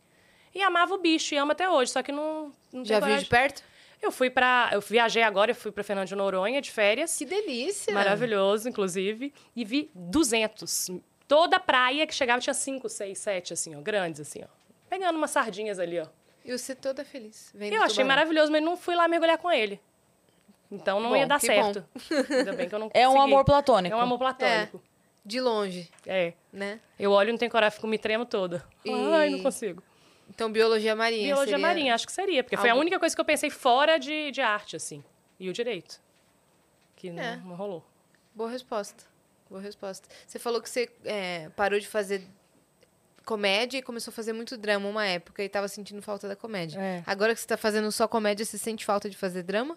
E 0.54 0.62
amava 0.62 0.94
o 0.94 0.98
bicho, 0.98 1.34
e 1.34 1.38
amo 1.38 1.52
até 1.52 1.68
hoje, 1.68 1.92
só 1.92 2.02
que 2.02 2.10
não, 2.10 2.52
não 2.72 2.84
Já 2.84 2.98
viu 3.00 3.16
de 3.16 3.26
perto? 3.26 3.62
Eu 4.00 4.10
fui 4.10 4.30
pra... 4.30 4.70
Eu 4.72 4.80
viajei 4.80 5.22
agora, 5.22 5.50
eu 5.50 5.54
fui 5.54 5.70
pra 5.72 5.84
Fernando 5.84 6.08
de 6.08 6.14
Noronha, 6.14 6.62
de 6.62 6.70
férias. 6.70 7.16
Que 7.16 7.26
delícia. 7.26 7.92
Maravilhoso, 7.92 8.68
inclusive. 8.68 9.34
E 9.54 9.64
vi 9.64 9.90
200. 9.94 10.90
Toda 11.26 11.60
praia 11.60 12.06
que 12.06 12.14
chegava 12.14 12.40
tinha 12.40 12.54
5, 12.54 12.88
6, 12.88 13.18
7, 13.18 13.52
assim, 13.52 13.76
ó. 13.76 13.80
Grandes, 13.80 14.20
assim, 14.20 14.42
ó. 14.42 14.57
Pegando 14.88 15.16
umas 15.16 15.30
sardinhas 15.30 15.78
ali, 15.78 15.98
ó. 16.00 16.06
E 16.44 16.56
você 16.56 16.74
toda 16.74 17.04
feliz. 17.04 17.50
Vendo 17.54 17.74
Eu 17.74 17.82
achei 17.82 17.96
tubarão. 17.96 18.08
maravilhoso, 18.08 18.50
mas 18.52 18.62
não 18.62 18.76
fui 18.76 18.94
lá 18.94 19.06
mergulhar 19.08 19.38
com 19.38 19.50
ele. 19.50 19.80
Então 20.70 21.00
não 21.00 21.10
Bom, 21.10 21.16
ia 21.16 21.26
dar 21.26 21.40
certo. 21.40 21.84
Ainda 22.30 22.52
bem 22.52 22.68
que 22.68 22.74
eu 22.74 22.78
não 22.78 22.90
É 22.94 23.06
um 23.08 23.12
consegui. 23.12 23.32
amor 23.32 23.44
platônico. 23.44 23.94
É 23.94 23.98
um 23.98 24.00
amor 24.00 24.18
platônico. 24.18 24.82
De 25.24 25.40
longe, 25.40 25.90
É. 26.06 26.32
né? 26.52 26.80
Eu 26.98 27.10
olho 27.12 27.28
e 27.28 27.32
não 27.32 27.38
tenho 27.38 27.50
coragem, 27.50 27.74
fico 27.76 27.86
me 27.86 27.98
tremo 27.98 28.24
toda. 28.24 28.64
E- 28.84 28.90
Ai, 28.92 29.28
não 29.30 29.40
consigo. 29.42 29.82
Então, 30.30 30.50
biologia 30.50 30.94
marinha. 30.96 31.24
Biologia 31.26 31.52
seria... 31.52 31.66
marinha, 31.66 31.94
acho 31.94 32.06
que 32.06 32.12
seria. 32.12 32.42
Porque 32.42 32.56
foi 32.56 32.68
a 32.68 32.72
algo- 32.72 32.80
única 32.80 32.98
coisa 32.98 33.14
que 33.14 33.20
eu 33.20 33.24
pensei 33.24 33.50
fora 33.50 33.98
de, 33.98 34.30
de 34.30 34.40
arte, 34.40 34.76
assim. 34.76 35.02
E 35.40 35.48
o 35.50 35.52
direito. 35.52 36.00
Que 36.96 37.10
não, 37.10 37.22
É. 37.22 37.36
não 37.36 37.54
rolou. 37.56 37.84
Boa 38.34 38.50
resposta. 38.50 39.04
Boa 39.50 39.60
resposta. 39.60 40.08
Você 40.26 40.38
falou 40.38 40.60
que 40.62 40.68
você 40.68 40.90
é, 41.04 41.48
parou 41.56 41.78
de 41.78 41.86
fazer 41.86 42.26
comédia 43.28 43.76
e 43.76 43.82
começou 43.82 44.10
a 44.10 44.14
fazer 44.14 44.32
muito 44.32 44.56
drama 44.56 44.88
uma 44.88 45.06
época 45.06 45.44
e 45.44 45.48
tava 45.50 45.68
sentindo 45.68 46.00
falta 46.00 46.26
da 46.26 46.34
comédia. 46.34 46.80
É. 46.80 47.02
Agora 47.06 47.34
que 47.34 47.40
você 47.40 47.46
tá 47.46 47.58
fazendo 47.58 47.92
só 47.92 48.08
comédia, 48.08 48.42
você 48.42 48.56
sente 48.56 48.86
falta 48.86 49.10
de 49.10 49.18
fazer 49.18 49.42
drama? 49.42 49.76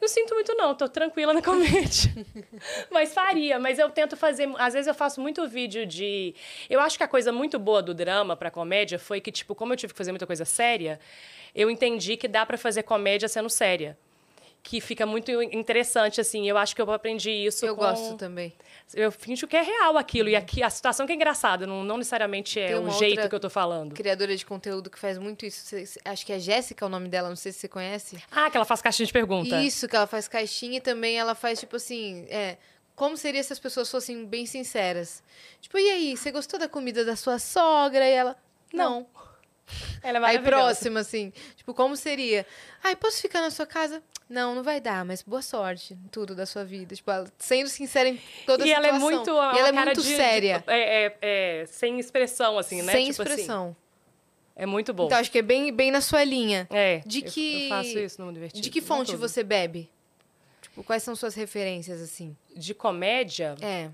Não 0.00 0.08
sinto 0.08 0.34
muito, 0.34 0.54
não. 0.54 0.74
Tô 0.74 0.88
tranquila 0.88 1.34
na 1.34 1.42
comédia. 1.42 2.10
mas 2.90 3.12
faria. 3.12 3.58
Mas 3.58 3.78
eu 3.78 3.90
tento 3.90 4.16
fazer... 4.16 4.48
Às 4.56 4.72
vezes 4.72 4.86
eu 4.86 4.94
faço 4.94 5.20
muito 5.20 5.46
vídeo 5.46 5.84
de... 5.84 6.34
Eu 6.70 6.80
acho 6.80 6.96
que 6.96 7.04
a 7.04 7.08
coisa 7.08 7.30
muito 7.30 7.58
boa 7.58 7.82
do 7.82 7.92
drama 7.92 8.34
pra 8.34 8.50
comédia 8.50 8.98
foi 8.98 9.20
que, 9.20 9.30
tipo, 9.30 9.54
como 9.54 9.74
eu 9.74 9.76
tive 9.76 9.92
que 9.92 9.98
fazer 9.98 10.12
muita 10.12 10.26
coisa 10.26 10.46
séria, 10.46 10.98
eu 11.54 11.70
entendi 11.70 12.16
que 12.16 12.26
dá 12.26 12.46
pra 12.46 12.56
fazer 12.56 12.82
comédia 12.82 13.28
sendo 13.28 13.50
séria. 13.50 13.98
Que 14.62 14.80
fica 14.80 15.04
muito 15.04 15.30
interessante, 15.42 16.20
assim. 16.20 16.48
Eu 16.48 16.56
acho 16.56 16.74
que 16.74 16.80
eu 16.80 16.90
aprendi 16.92 17.30
isso 17.30 17.66
eu 17.66 17.74
com... 17.74 17.82
gosto 17.82 18.16
também. 18.16 18.52
Eu 18.94 19.10
finjo 19.10 19.46
que 19.48 19.56
é 19.56 19.62
real 19.62 19.98
aquilo. 19.98 20.28
E 20.28 20.36
aqui, 20.36 20.62
a 20.62 20.70
situação 20.70 21.04
que 21.04 21.12
é 21.12 21.16
engraçada. 21.16 21.66
Não, 21.66 21.82
não 21.82 21.96
necessariamente 21.96 22.60
é 22.60 22.78
o 22.78 22.88
jeito 22.90 23.28
que 23.28 23.34
eu 23.34 23.40
tô 23.40 23.50
falando. 23.50 23.92
Criadora 23.94 24.36
de 24.36 24.46
conteúdo 24.46 24.88
que 24.88 24.98
faz 24.98 25.18
muito 25.18 25.44
isso. 25.44 25.64
Você- 25.64 25.98
acho 26.04 26.24
que 26.24 26.32
é 26.32 26.38
Jéssica 26.38 26.86
o 26.86 26.88
nome 26.88 27.08
dela, 27.08 27.28
não 27.28 27.36
sei 27.36 27.50
se 27.50 27.58
você 27.58 27.68
conhece. 27.68 28.22
Ah, 28.30 28.48
que 28.50 28.56
ela 28.56 28.64
faz 28.64 28.80
caixinha 28.80 29.06
de 29.06 29.12
pergunta. 29.12 29.60
Isso, 29.60 29.88
que 29.88 29.96
ela 29.96 30.06
faz 30.06 30.28
caixinha 30.28 30.78
e 30.78 30.80
também 30.80 31.18
ela 31.18 31.34
faz, 31.34 31.58
tipo 31.58 31.74
assim, 31.74 32.24
é, 32.28 32.56
como 32.94 33.16
seria 33.16 33.42
se 33.42 33.52
as 33.52 33.58
pessoas 33.58 33.90
fossem 33.90 34.24
bem 34.24 34.46
sinceras? 34.46 35.22
Tipo, 35.60 35.78
e 35.78 35.90
aí, 35.90 36.16
você 36.16 36.30
gostou 36.30 36.58
da 36.58 36.68
comida 36.68 37.04
da 37.04 37.16
sua 37.16 37.38
sogra? 37.38 38.06
E 38.06 38.12
ela, 38.12 38.36
não. 38.72 39.06
Ela 40.02 40.18
é 40.18 40.30
Aí 40.30 40.38
próxima, 40.38 41.00
assim, 41.00 41.32
tipo, 41.56 41.72
como 41.74 41.96
seria? 41.96 42.46
Ai, 42.82 42.96
posso 42.96 43.20
ficar 43.20 43.40
na 43.40 43.50
sua 43.50 43.66
casa? 43.66 44.02
Não, 44.28 44.54
não 44.54 44.62
vai 44.62 44.80
dar, 44.80 45.04
mas 45.04 45.22
boa 45.22 45.42
sorte 45.42 45.94
em 45.94 46.08
tudo 46.08 46.34
da 46.34 46.46
sua 46.46 46.64
vida. 46.64 46.94
Tipo, 46.94 47.10
ela 47.10 47.30
sendo 47.38 47.68
sincera 47.68 48.08
em 48.08 48.20
toda 48.46 48.64
a 48.64 48.66
E 48.66 48.70
ela 48.72 48.86
é 48.86 48.92
situação. 48.92 49.10
muito, 49.16 49.30
e 49.30 49.58
ela 49.58 49.68
é 49.68 49.72
muito 49.72 50.02
de- 50.02 50.16
séria. 50.16 50.58
de- 50.66 50.72
é, 50.72 51.04
é, 51.06 51.16
é, 51.62 51.66
sem 51.66 51.98
expressão, 52.00 52.58
assim, 52.58 52.80
né? 52.82 52.92
sem 52.92 53.10
Tipo 53.10 53.22
assim, 53.22 53.32
expressão. 53.32 53.76
é 54.56 54.64
muito 54.66 54.94
bom. 54.94 55.06
Então, 55.06 55.18
acho 55.18 55.30
que 55.30 55.38
é 55.38 55.42
bem, 55.42 55.70
bem 55.72 55.90
na 55.90 56.00
sua 56.00 56.24
linha. 56.24 56.66
é, 56.70 57.02
de 57.04 57.20
que- 57.22 57.64
Eu, 57.64 57.68
faço 57.68 57.98
isso 57.98 58.22
no 58.22 58.32
Divertido. 58.32 58.62
De 58.62 58.70
que 58.70 58.80
não 58.80 58.86
fonte 58.88 59.14
você 59.16 59.42
bebe? 59.42 59.90
Tipo, 60.62 60.82
quais 60.82 61.02
são 61.02 61.14
suas 61.14 61.34
referências, 61.34 62.00
assim? 62.00 62.34
De 62.56 62.72
comédia, 62.72 63.54
É. 63.60 63.90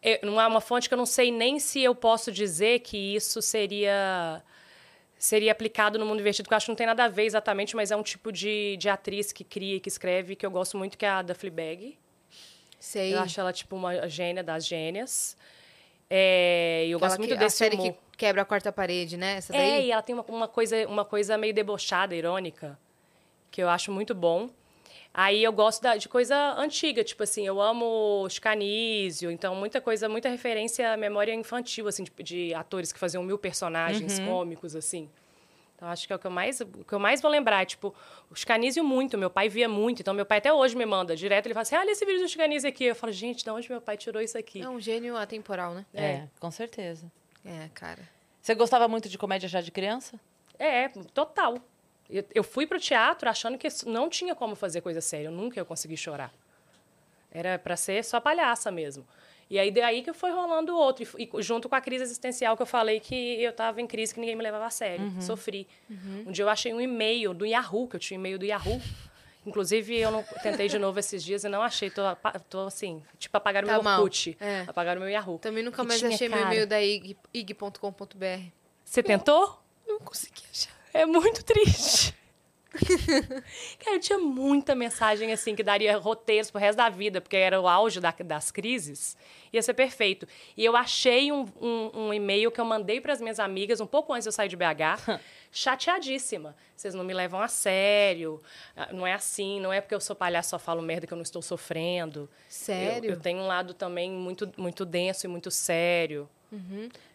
é, 0.00 0.20
não 0.24 0.40
é 0.40 0.46
uma 0.46 0.60
fonte 0.60 0.86
que 0.88 0.94
eu 0.94 0.98
não 0.98 1.06
sei 1.06 1.32
nem 1.32 1.58
se 1.58 1.82
eu 1.82 1.94
posso 1.94 2.30
dizer 2.30 2.80
que 2.80 2.96
isso 3.16 3.42
seria 3.42 4.40
seria 5.18 5.52
aplicado 5.52 5.98
no 5.98 6.04
mundo 6.06 6.20
invertido, 6.20 6.48
que 6.48 6.54
eu 6.54 6.56
acho 6.56 6.66
que 6.66 6.70
não 6.72 6.76
tem 6.76 6.86
nada 6.86 7.04
a 7.04 7.08
ver 7.08 7.24
exatamente, 7.24 7.74
mas 7.76 7.90
é 7.90 7.96
um 7.96 8.02
tipo 8.02 8.30
de, 8.32 8.76
de 8.76 8.88
atriz 8.88 9.32
que 9.32 9.42
cria 9.44 9.76
e 9.76 9.80
que 9.80 9.88
escreve, 9.88 10.36
que 10.36 10.44
eu 10.44 10.50
gosto 10.50 10.76
muito, 10.76 10.98
que 10.98 11.04
é 11.04 11.08
a 11.08 11.18
Ada 11.18 11.34
Fleabag. 11.34 11.96
Sei. 12.78 13.14
Eu 13.14 13.20
acho 13.20 13.40
ela, 13.40 13.52
tipo, 13.52 13.74
uma 13.76 14.06
gênia 14.08 14.42
das 14.42 14.66
gênias. 14.66 15.36
É, 16.10 16.84
e 16.86 16.90
eu 16.90 16.98
Aquela 16.98 17.08
gosto 17.10 17.18
muito 17.20 17.30
que- 17.32 17.38
desse 17.38 17.56
a 17.56 17.66
série 17.66 17.76
humor. 17.76 17.92
que 17.94 17.98
quebra 18.18 18.42
a 18.42 18.44
quarta 18.44 18.70
parede, 18.70 19.16
né? 19.16 19.36
Essa 19.38 19.54
É, 19.54 19.58
daí? 19.58 19.86
e 19.86 19.90
ela 19.92 20.02
tem 20.02 20.14
uma, 20.14 20.24
uma 20.28 20.48
coisa, 20.48 20.86
uma 20.86 21.04
coisa 21.04 21.38
meio 21.38 21.54
debochada, 21.54 22.14
irônica, 22.14 22.78
que 23.50 23.62
eu 23.62 23.68
acho 23.70 23.90
muito 23.90 24.14
bom. 24.14 24.50
Aí 25.16 25.44
eu 25.44 25.52
gosto 25.52 25.80
da- 25.80 25.96
de 25.96 26.08
coisa 26.08 26.34
antiga, 26.58 27.04
tipo 27.04 27.22
assim, 27.22 27.46
eu 27.46 27.60
amo 27.60 28.26
Chicanísio, 28.28 29.30
então 29.30 29.54
muita 29.54 29.80
coisa, 29.80 30.08
muita 30.08 30.28
referência 30.28 30.92
à 30.92 30.96
memória 30.96 31.32
infantil, 31.32 31.86
assim, 31.86 32.02
de, 32.02 32.10
de 32.22 32.52
atores 32.54 32.92
que 32.92 32.98
faziam 32.98 33.22
mil 33.22 33.38
personagens 33.38 34.18
cômicos, 34.26 34.74
assim. 34.74 35.08
Então 35.76 35.88
acho 35.88 36.06
que 36.06 36.12
é 36.12 36.16
o 36.16 36.18
que 36.18 36.26
eu 36.26 36.30
mais, 36.32 36.60
o 36.60 36.66
que 36.66 36.92
eu 36.92 36.98
mais 36.98 37.20
vou 37.20 37.30
lembrar, 37.30 37.64
tipo, 37.64 37.94
o 38.28 38.34
Chicanísio 38.34 38.82
muito, 38.82 39.16
meu 39.16 39.30
pai 39.30 39.48
via 39.48 39.68
muito, 39.68 40.00
então 40.02 40.12
meu 40.12 40.26
pai 40.26 40.38
até 40.38 40.52
hoje 40.52 40.74
me 40.76 40.84
manda 40.84 41.14
direto, 41.14 41.46
ele 41.46 41.54
fala 41.54 41.62
assim, 41.62 41.76
olha 41.76 41.90
esse 41.92 42.04
vídeo 42.04 42.22
do 42.22 42.28
Chicanísio 42.28 42.68
aqui. 42.68 42.84
Eu 42.84 42.94
falo, 42.96 43.12
gente, 43.12 43.44
de 43.44 43.50
onde 43.50 43.70
meu 43.70 43.80
pai 43.80 43.96
tirou 43.96 44.20
isso 44.20 44.36
aqui? 44.36 44.62
É 44.62 44.68
um 44.68 44.80
gênio 44.80 45.16
atemporal, 45.16 45.74
né? 45.74 45.86
É, 45.94 46.24
com 46.40 46.50
certeza. 46.50 47.06
É, 47.44 47.68
cara. 47.72 48.00
Você 48.42 48.54
gostava 48.54 48.88
muito 48.88 49.08
de 49.08 49.16
comédia 49.16 49.48
já 49.48 49.60
de 49.60 49.70
criança? 49.70 50.18
É, 50.58 50.88
total. 51.12 51.58
Eu, 52.18 52.24
eu 52.34 52.44
fui 52.44 52.66
pro 52.66 52.78
teatro 52.78 53.28
achando 53.28 53.58
que 53.58 53.66
não 53.86 54.08
tinha 54.08 54.34
como 54.34 54.54
fazer 54.54 54.80
coisa 54.80 55.00
séria. 55.00 55.26
Eu 55.28 55.32
nunca 55.32 55.58
ia 55.60 55.64
conseguir 55.64 55.96
chorar. 55.96 56.32
Era 57.30 57.58
para 57.58 57.76
ser 57.76 58.04
só 58.04 58.20
palhaça 58.20 58.70
mesmo. 58.70 59.04
E 59.50 59.58
aí 59.58 59.70
daí 59.70 60.02
que 60.02 60.12
foi 60.12 60.30
rolando 60.30 60.74
outro. 60.76 61.04
E, 61.18 61.28
junto 61.42 61.68
com 61.68 61.74
a 61.74 61.80
crise 61.80 62.04
existencial 62.04 62.56
que 62.56 62.62
eu 62.62 62.66
falei 62.66 63.00
que 63.00 63.14
eu 63.42 63.52
tava 63.52 63.80
em 63.80 63.86
crise 63.86 64.14
que 64.14 64.20
ninguém 64.20 64.36
me 64.36 64.42
levava 64.42 64.66
a 64.66 64.70
sério. 64.70 65.12
Sofri. 65.20 65.66
Um 66.26 66.30
dia 66.30 66.44
eu 66.44 66.48
achei 66.48 66.72
um 66.72 66.80
e-mail 66.80 67.34
do 67.34 67.44
Yahoo, 67.44 67.88
que 67.88 67.96
eu 67.96 68.00
tinha 68.00 68.18
um 68.18 68.22
e-mail 68.22 68.38
do 68.38 68.44
Yahoo. 68.46 68.80
Inclusive, 69.46 69.98
eu 69.98 70.10
não 70.10 70.22
tentei 70.42 70.68
de 70.68 70.78
novo 70.78 70.98
esses 70.98 71.22
dias 71.22 71.44
e 71.44 71.48
não 71.50 71.60
achei. 71.60 71.90
Tô, 71.90 72.02
tô 72.48 72.60
assim, 72.66 73.02
tipo, 73.18 73.36
apagaram 73.36 73.66
o 73.66 73.70
Tá 73.70 73.74
meu 73.74 73.82
mal. 73.82 73.98
Orkut. 74.00 74.36
É. 74.40 74.64
Apagaram 74.66 75.00
o 75.00 75.04
meu 75.04 75.12
Yahoo. 75.12 75.38
Também 75.38 75.62
nunca 75.62 75.82
E 75.82 75.86
mais 75.86 76.02
achei 76.02 76.28
meu 76.28 76.38
cara. 76.38 76.50
e-mail 76.50 76.66
da 76.66 76.80
ig- 76.80 77.16
ig.com.br. 77.34 78.48
Você 78.84 79.02
tentou? 79.02 79.60
Não 79.86 79.98
consegui 79.98 80.42
achar. 80.50 80.72
É 80.94 81.04
muito 81.04 81.44
triste. 81.44 82.14
Cara, 83.78 83.96
eu 83.96 84.00
tinha 84.00 84.18
muita 84.18 84.74
mensagem 84.74 85.32
assim 85.32 85.54
que 85.54 85.62
daria 85.62 85.96
roteiros 85.96 86.50
pro 86.50 86.60
resto 86.60 86.76
da 86.78 86.88
vida, 86.88 87.20
porque 87.20 87.36
era 87.36 87.60
o 87.60 87.68
auge 87.68 88.00
da- 88.00 88.14
das 88.24 88.50
crises. 88.50 89.16
Ia 89.52 89.62
ser 89.62 89.74
perfeito. 89.74 90.26
E 90.56 90.64
eu 90.64 90.74
achei 90.76 91.30
um, 91.30 91.46
um- 91.60 91.90
um 92.06 92.14
e-mail 92.14 92.50
que 92.50 92.60
eu 92.60 92.64
mandei 92.64 93.00
para 93.00 93.12
as 93.12 93.20
minhas 93.20 93.38
amigas 93.38 93.80
um 93.80 93.86
pouco 93.86 94.12
antes 94.12 94.24
de 94.24 94.28
eu 94.28 94.32
sair 94.32 94.48
de 94.48 94.56
BH, 94.56 95.20
chateadíssima. 95.52 96.56
Vocês 96.76 96.94
não 96.94 97.04
me 97.04 97.14
levam 97.14 97.40
a 97.40 97.46
sério. 97.48 98.40
ah, 98.76 98.88
Não 98.92 99.06
é 99.06 99.12
assim, 99.12 99.60
não 99.60 99.72
é 99.72 99.80
porque 99.80 99.94
eu 99.94 100.00
sou 100.00 100.16
palhaço 100.16 100.50
só 100.50 100.58
falo 100.58 100.82
merda 100.82 101.06
que 101.06 101.12
eu 101.12 101.16
não 101.16 101.22
estou 101.22 101.42
sofrendo. 101.42 102.28
Sério? 102.48 103.10
Eu, 103.10 103.14
eu 103.14 103.20
tenho 103.20 103.40
um 103.40 103.46
lado 103.46 103.72
também 103.74 104.10
muito, 104.10 104.50
muito 104.56 104.84
denso 104.84 105.26
e 105.26 105.28
muito 105.28 105.50
sério. 105.50 106.28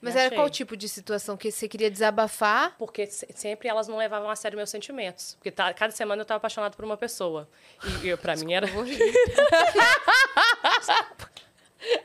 Mas 0.02 0.14
Me 0.14 0.20
era 0.20 0.28
achei. 0.28 0.38
qual 0.38 0.50
tipo 0.50 0.76
de 0.78 0.88
situação? 0.90 1.36
Que 1.38 1.52
você 1.52 1.68
queria 1.68 1.90
desabafar? 1.90 2.76
Porque 2.78 3.06
se- 3.08 3.28
sempre 3.36 3.68
elas 3.70 3.88
não 3.88 3.98
levavam 3.98 4.30
a 4.30 4.36
sério 4.36 4.58
meus 4.58 4.70
sentimentos. 4.70 5.36
Porque 5.36 5.52
tá- 5.52 5.74
cada 5.74 5.92
semana 5.94 6.20
eu 6.22 6.24
estava 6.24 6.38
apaixonada 6.38 6.76
por 6.76 6.84
uma 6.86 6.98
pessoa. 6.98 7.48
E, 8.04 8.08
e 8.10 8.18
para 8.18 8.36
mim 8.36 8.54
era. 8.54 8.68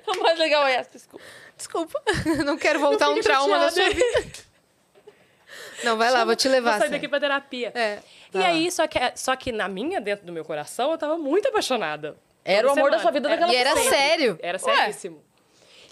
O 0.07 0.23
mais 0.23 0.39
legal 0.39 0.65
é 0.67 0.75
essa, 0.77 0.91
desculpa. 0.91 1.25
Desculpa. 1.57 2.03
Não 2.45 2.57
quero 2.57 2.79
voltar 2.79 3.11
um 3.11 3.15
fique 3.15 3.27
trauma 3.27 3.59
na 3.59 3.71
sua 3.71 3.89
vida. 3.91 4.33
Não, 5.83 5.97
vai 5.97 6.11
lá, 6.11 6.25
vou 6.25 6.37
te 6.37 6.49
levar. 6.49 6.73
Vou 6.73 6.81
sair 6.81 6.91
daqui 6.91 7.09
pra 7.09 7.19
terapia. 7.21 7.73
É, 7.75 7.99
E 8.33 8.39
vai 8.39 8.47
aí, 8.47 8.71
só 8.71 8.87
que, 8.87 8.99
só 9.17 9.35
que 9.37 9.51
na 9.53 9.69
minha, 9.69 10.01
dentro 10.01 10.25
do 10.25 10.33
meu 10.33 10.45
coração, 10.45 10.93
eu 10.93 10.99
tava 10.99 11.19
muito 11.19 11.49
apaixonada. 11.49 12.17
Era 12.45 12.69
o 12.69 12.71
amor 12.71 12.91
da 12.91 12.99
semana. 12.99 13.03
sua 13.03 13.11
vida 13.11 13.29
Era- 13.29 13.37
naquela 13.41 13.53
E 13.53 13.57
era 13.57 13.75
pessoa. 13.75 13.91
sério. 13.91 14.39
Era 14.43 14.59
seríssimo. 14.59 15.25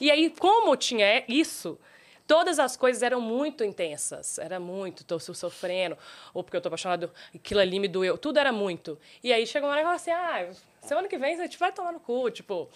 E 0.03 0.11
aí, 0.11 0.30
como 0.30 0.76
tinha 0.76 1.22
isso, 1.28 1.78
todas 2.26 2.59
as 2.59 2.76
coisas 2.76 3.05
eram 3.05 3.20
muito 3.20 3.62
intensas. 3.62 4.36
Era 4.36 4.59
muito, 4.59 5.05
tô 5.05 5.16
so- 5.20 5.32
sofrendo, 5.32 5.96
ou 6.34 6.42
porque 6.42 6.57
eu 6.57 6.61
tô 6.61 6.66
apaixonado, 6.66 7.09
aquilo 7.32 7.61
ali 7.61 7.78
me 7.78 7.86
doeu. 7.86 8.18
Tudo 8.18 8.40
era 8.40 8.50
muito. 8.50 8.98
E 9.22 9.32
aí 9.32 9.46
chegou 9.46 9.68
uma 9.68 9.78
hora 9.78 9.88
assim, 9.92 10.11
ah, 10.11 10.50
semana 10.80 11.07
que 11.07 11.16
vem 11.16 11.34
a 11.34 11.42
gente 11.44 11.57
vai 11.57 11.70
tomar 11.70 11.92
no 11.92 12.00
cu, 12.00 12.28
tipo... 12.32 12.68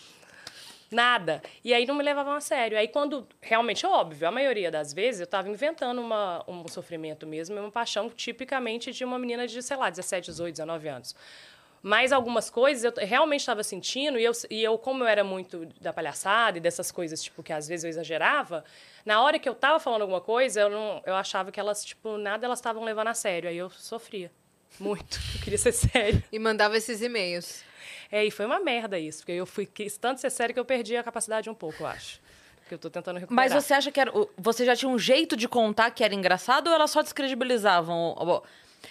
Nada. 0.88 1.42
E 1.64 1.74
aí 1.74 1.84
não 1.84 1.96
me 1.96 2.04
levavam 2.04 2.32
a 2.32 2.40
sério. 2.40 2.78
Aí 2.78 2.86
quando, 2.86 3.26
realmente, 3.42 3.84
é 3.84 3.88
óbvio, 3.88 4.28
a 4.28 4.30
maioria 4.30 4.70
das 4.70 4.92
vezes 4.92 5.20
eu 5.20 5.26
tava 5.26 5.48
inventando 5.48 6.00
uma, 6.00 6.44
um 6.46 6.68
sofrimento 6.68 7.26
mesmo, 7.26 7.58
uma 7.58 7.72
paixão 7.72 8.08
tipicamente 8.08 8.92
de 8.92 9.04
uma 9.04 9.18
menina 9.18 9.48
de, 9.48 9.60
sei 9.64 9.76
lá, 9.76 9.90
17, 9.90 10.26
18, 10.30 10.52
19 10.54 10.86
anos. 10.86 11.16
Mas 11.88 12.10
algumas 12.10 12.50
coisas 12.50 12.82
eu 12.82 12.92
realmente 13.06 13.42
estava 13.42 13.62
sentindo, 13.62 14.18
e 14.18 14.24
eu, 14.24 14.32
e 14.50 14.60
eu, 14.64 14.76
como 14.76 15.04
eu 15.04 15.06
era 15.06 15.22
muito 15.22 15.66
da 15.80 15.92
palhaçada 15.92 16.58
e 16.58 16.60
dessas 16.60 16.90
coisas, 16.90 17.22
tipo, 17.22 17.44
que 17.44 17.52
às 17.52 17.68
vezes 17.68 17.84
eu 17.84 17.88
exagerava, 17.90 18.64
na 19.04 19.22
hora 19.22 19.38
que 19.38 19.48
eu 19.48 19.54
tava 19.54 19.78
falando 19.78 20.02
alguma 20.02 20.20
coisa, 20.20 20.62
eu, 20.62 20.68
não, 20.68 21.00
eu 21.06 21.14
achava 21.14 21.52
que 21.52 21.60
elas, 21.60 21.84
tipo, 21.84 22.16
nada 22.18 22.44
elas 22.44 22.58
estavam 22.58 22.82
levando 22.82 23.06
a 23.06 23.14
sério. 23.14 23.48
Aí 23.48 23.56
eu 23.56 23.70
sofria. 23.70 24.32
Muito. 24.80 25.20
Eu 25.36 25.40
queria 25.42 25.58
ser 25.58 25.70
sério. 25.70 26.20
E 26.32 26.38
mandava 26.40 26.76
esses 26.76 27.00
e-mails. 27.00 27.62
É, 28.10 28.24
e 28.24 28.32
foi 28.32 28.46
uma 28.46 28.58
merda 28.58 28.98
isso, 28.98 29.18
porque 29.20 29.32
eu 29.32 29.46
fui 29.46 29.64
quis 29.64 29.96
tanto 29.96 30.20
ser 30.20 30.28
sério 30.30 30.52
que 30.52 30.58
eu 30.58 30.64
perdi 30.64 30.96
a 30.96 31.04
capacidade 31.04 31.48
um 31.48 31.54
pouco, 31.54 31.84
eu 31.84 31.86
acho. 31.86 32.20
Que 32.68 32.74
eu 32.74 32.78
tô 32.78 32.90
tentando 32.90 33.20
recuperar. 33.20 33.48
Mas 33.54 33.64
você 33.64 33.72
acha 33.74 33.92
que 33.92 34.00
era, 34.00 34.10
você 34.36 34.64
já 34.66 34.74
tinha 34.74 34.88
um 34.90 34.98
jeito 34.98 35.36
de 35.36 35.46
contar 35.46 35.92
que 35.92 36.02
era 36.02 36.12
engraçado 36.12 36.66
ou 36.66 36.74
elas 36.74 36.90
só 36.90 37.00
descredibilizavam? 37.00 38.12
o- 38.18 38.42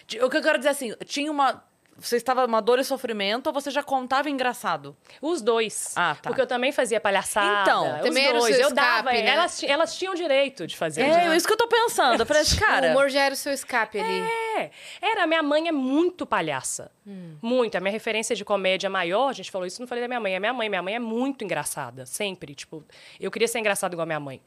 que 0.08 0.18
eu 0.18 0.30
quero 0.30 0.58
dizer 0.58 0.70
assim, 0.70 0.94
tinha 1.06 1.30
uma. 1.30 1.62
Você 1.98 2.18
estava 2.18 2.46
uma 2.46 2.62
dor 2.62 2.78
e 2.78 2.84
sofrimento 2.84 3.48
ou 3.48 3.54
você 3.54 3.72
já 3.72 3.82
contava 3.82 4.30
engraçado? 4.30 4.98
Os 5.22 5.42
dois. 5.42 5.94
Ah, 5.96 6.14
tá. 6.22 6.30
Porque 6.30 6.42
eu 6.42 6.48
também 6.48 6.74
fazia 6.74 7.00
palhaçada. 7.00 7.62
Então, 7.62 7.96
os 7.96 8.02
também 8.02 8.26
era 8.26 8.38
o 8.38 8.42
dois. 8.42 8.56
seu 8.56 8.66
eu 8.66 8.74
dava, 8.74 9.12
escape, 9.12 9.24
né? 9.24 9.30
elas, 9.30 9.64
elas 9.64 9.98
tinham 9.98 10.14
direito 10.14 10.68
de 10.68 10.76
fazer. 10.76 11.04
É, 11.04 11.36
isso 11.38 11.48
que 11.48 11.54
eu 11.54 11.58
tô 11.58 11.70
pensando. 11.70 12.20
Eu 12.20 12.26
falei 12.26 12.42
assim, 12.44 12.58
cara. 12.58 12.88
o 12.88 12.92
humor 12.92 13.10
já 13.10 13.22
era 13.22 13.34
o 13.34 13.38
seu 13.38 13.54
escape 13.54 13.98
ali. 13.98 14.22
É, 14.58 14.72
era. 15.02 15.26
Minha 15.26 15.42
mãe 15.42 15.70
é 15.70 15.72
muito 15.72 16.26
palhaça. 16.26 16.92
Hum. 17.08 17.38
Muito. 17.42 17.76
A 17.76 17.80
minha 17.80 17.94
referência 17.94 18.36
de 18.36 18.44
comédia 18.44 18.90
maior, 18.90 19.30
a 19.30 19.34
gente 19.34 19.50
falou 19.50 19.66
isso, 19.66 19.80
não 19.80 19.88
falei 19.88 20.04
da 20.04 20.08
minha 20.10 20.20
mãe. 20.20 20.36
É 20.36 20.40
minha 20.40 20.54
mãe. 20.54 20.68
Minha 20.68 20.84
mãe 20.84 20.96
é 20.96 21.00
muito 21.00 21.46
engraçada, 21.46 22.06
sempre. 22.06 22.54
Tipo, 22.54 22.84
eu 23.22 23.32
queria 23.32 23.48
ser 23.48 23.60
engraçada 23.60 23.96
igual 23.96 24.04
a 24.04 24.06
minha 24.06 24.20
mãe. 24.20 24.42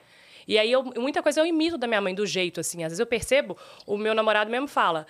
E 0.46 0.58
aí, 0.58 0.72
eu, 0.72 0.82
muita 0.82 1.22
coisa 1.22 1.40
eu 1.40 1.46
imito 1.46 1.76
da 1.76 1.86
minha 1.86 2.00
mãe 2.00 2.14
do 2.14 2.24
jeito, 2.24 2.58
assim. 2.58 2.82
Às 2.82 2.92
vezes 2.92 3.00
eu 3.00 3.06
percebo, 3.06 3.54
o 3.86 3.98
meu 3.98 4.14
namorado 4.14 4.50
mesmo 4.50 4.66
fala. 4.66 5.06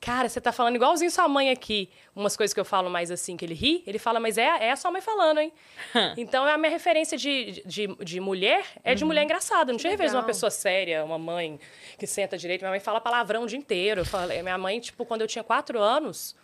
Cara, 0.00 0.28
você 0.28 0.40
tá 0.40 0.52
falando 0.52 0.76
igualzinho 0.76 1.10
sua 1.10 1.26
mãe 1.28 1.50
aqui. 1.50 1.88
Umas 2.14 2.36
coisas 2.36 2.52
que 2.52 2.60
eu 2.60 2.64
falo 2.64 2.90
mais 2.90 3.10
assim, 3.10 3.36
que 3.36 3.44
ele 3.44 3.54
ri, 3.54 3.82
ele 3.86 3.98
fala, 3.98 4.20
mas 4.20 4.36
é, 4.36 4.66
é 4.66 4.70
a 4.70 4.76
sua 4.76 4.90
mãe 4.90 5.00
falando, 5.00 5.38
hein? 5.38 5.52
então, 6.16 6.44
a 6.44 6.58
minha 6.58 6.70
referência 6.70 7.16
de, 7.16 7.62
de, 7.64 7.86
de 7.86 8.20
mulher 8.20 8.64
é 8.82 8.94
de 8.94 9.04
mulher 9.04 9.24
engraçada. 9.24 9.72
Não 9.72 9.78
tinha 9.78 9.90
referência 9.90 10.16
de 10.16 10.20
uma 10.22 10.26
pessoa 10.26 10.50
séria, 10.50 11.04
uma 11.04 11.18
mãe 11.18 11.58
que 11.98 12.06
senta 12.06 12.36
direito. 12.36 12.60
Minha 12.60 12.70
mãe 12.70 12.80
fala 12.80 13.00
palavrão 13.00 13.44
o 13.44 13.46
dia 13.46 13.58
inteiro. 13.58 14.02
Eu 14.02 14.04
falei, 14.04 14.42
minha 14.42 14.58
mãe, 14.58 14.78
tipo, 14.80 15.04
quando 15.04 15.22
eu 15.22 15.26
tinha 15.26 15.42
quatro 15.42 15.80
anos, 15.80 16.36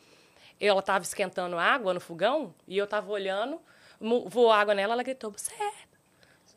ela 0.61 0.83
tava 0.83 1.05
esquentando 1.05 1.59
água 1.59 1.95
no 1.95 2.01
fogão 2.01 2.55
e 2.67 2.77
eu 2.77 2.87
tava 2.87 3.11
olhando, 3.11 3.61
voou 4.27 4.53
água 4.53 4.75
nela, 4.75 4.95
ela 4.95 5.03
gritou, 5.03 5.31
você 5.31 5.53
é 5.55 5.91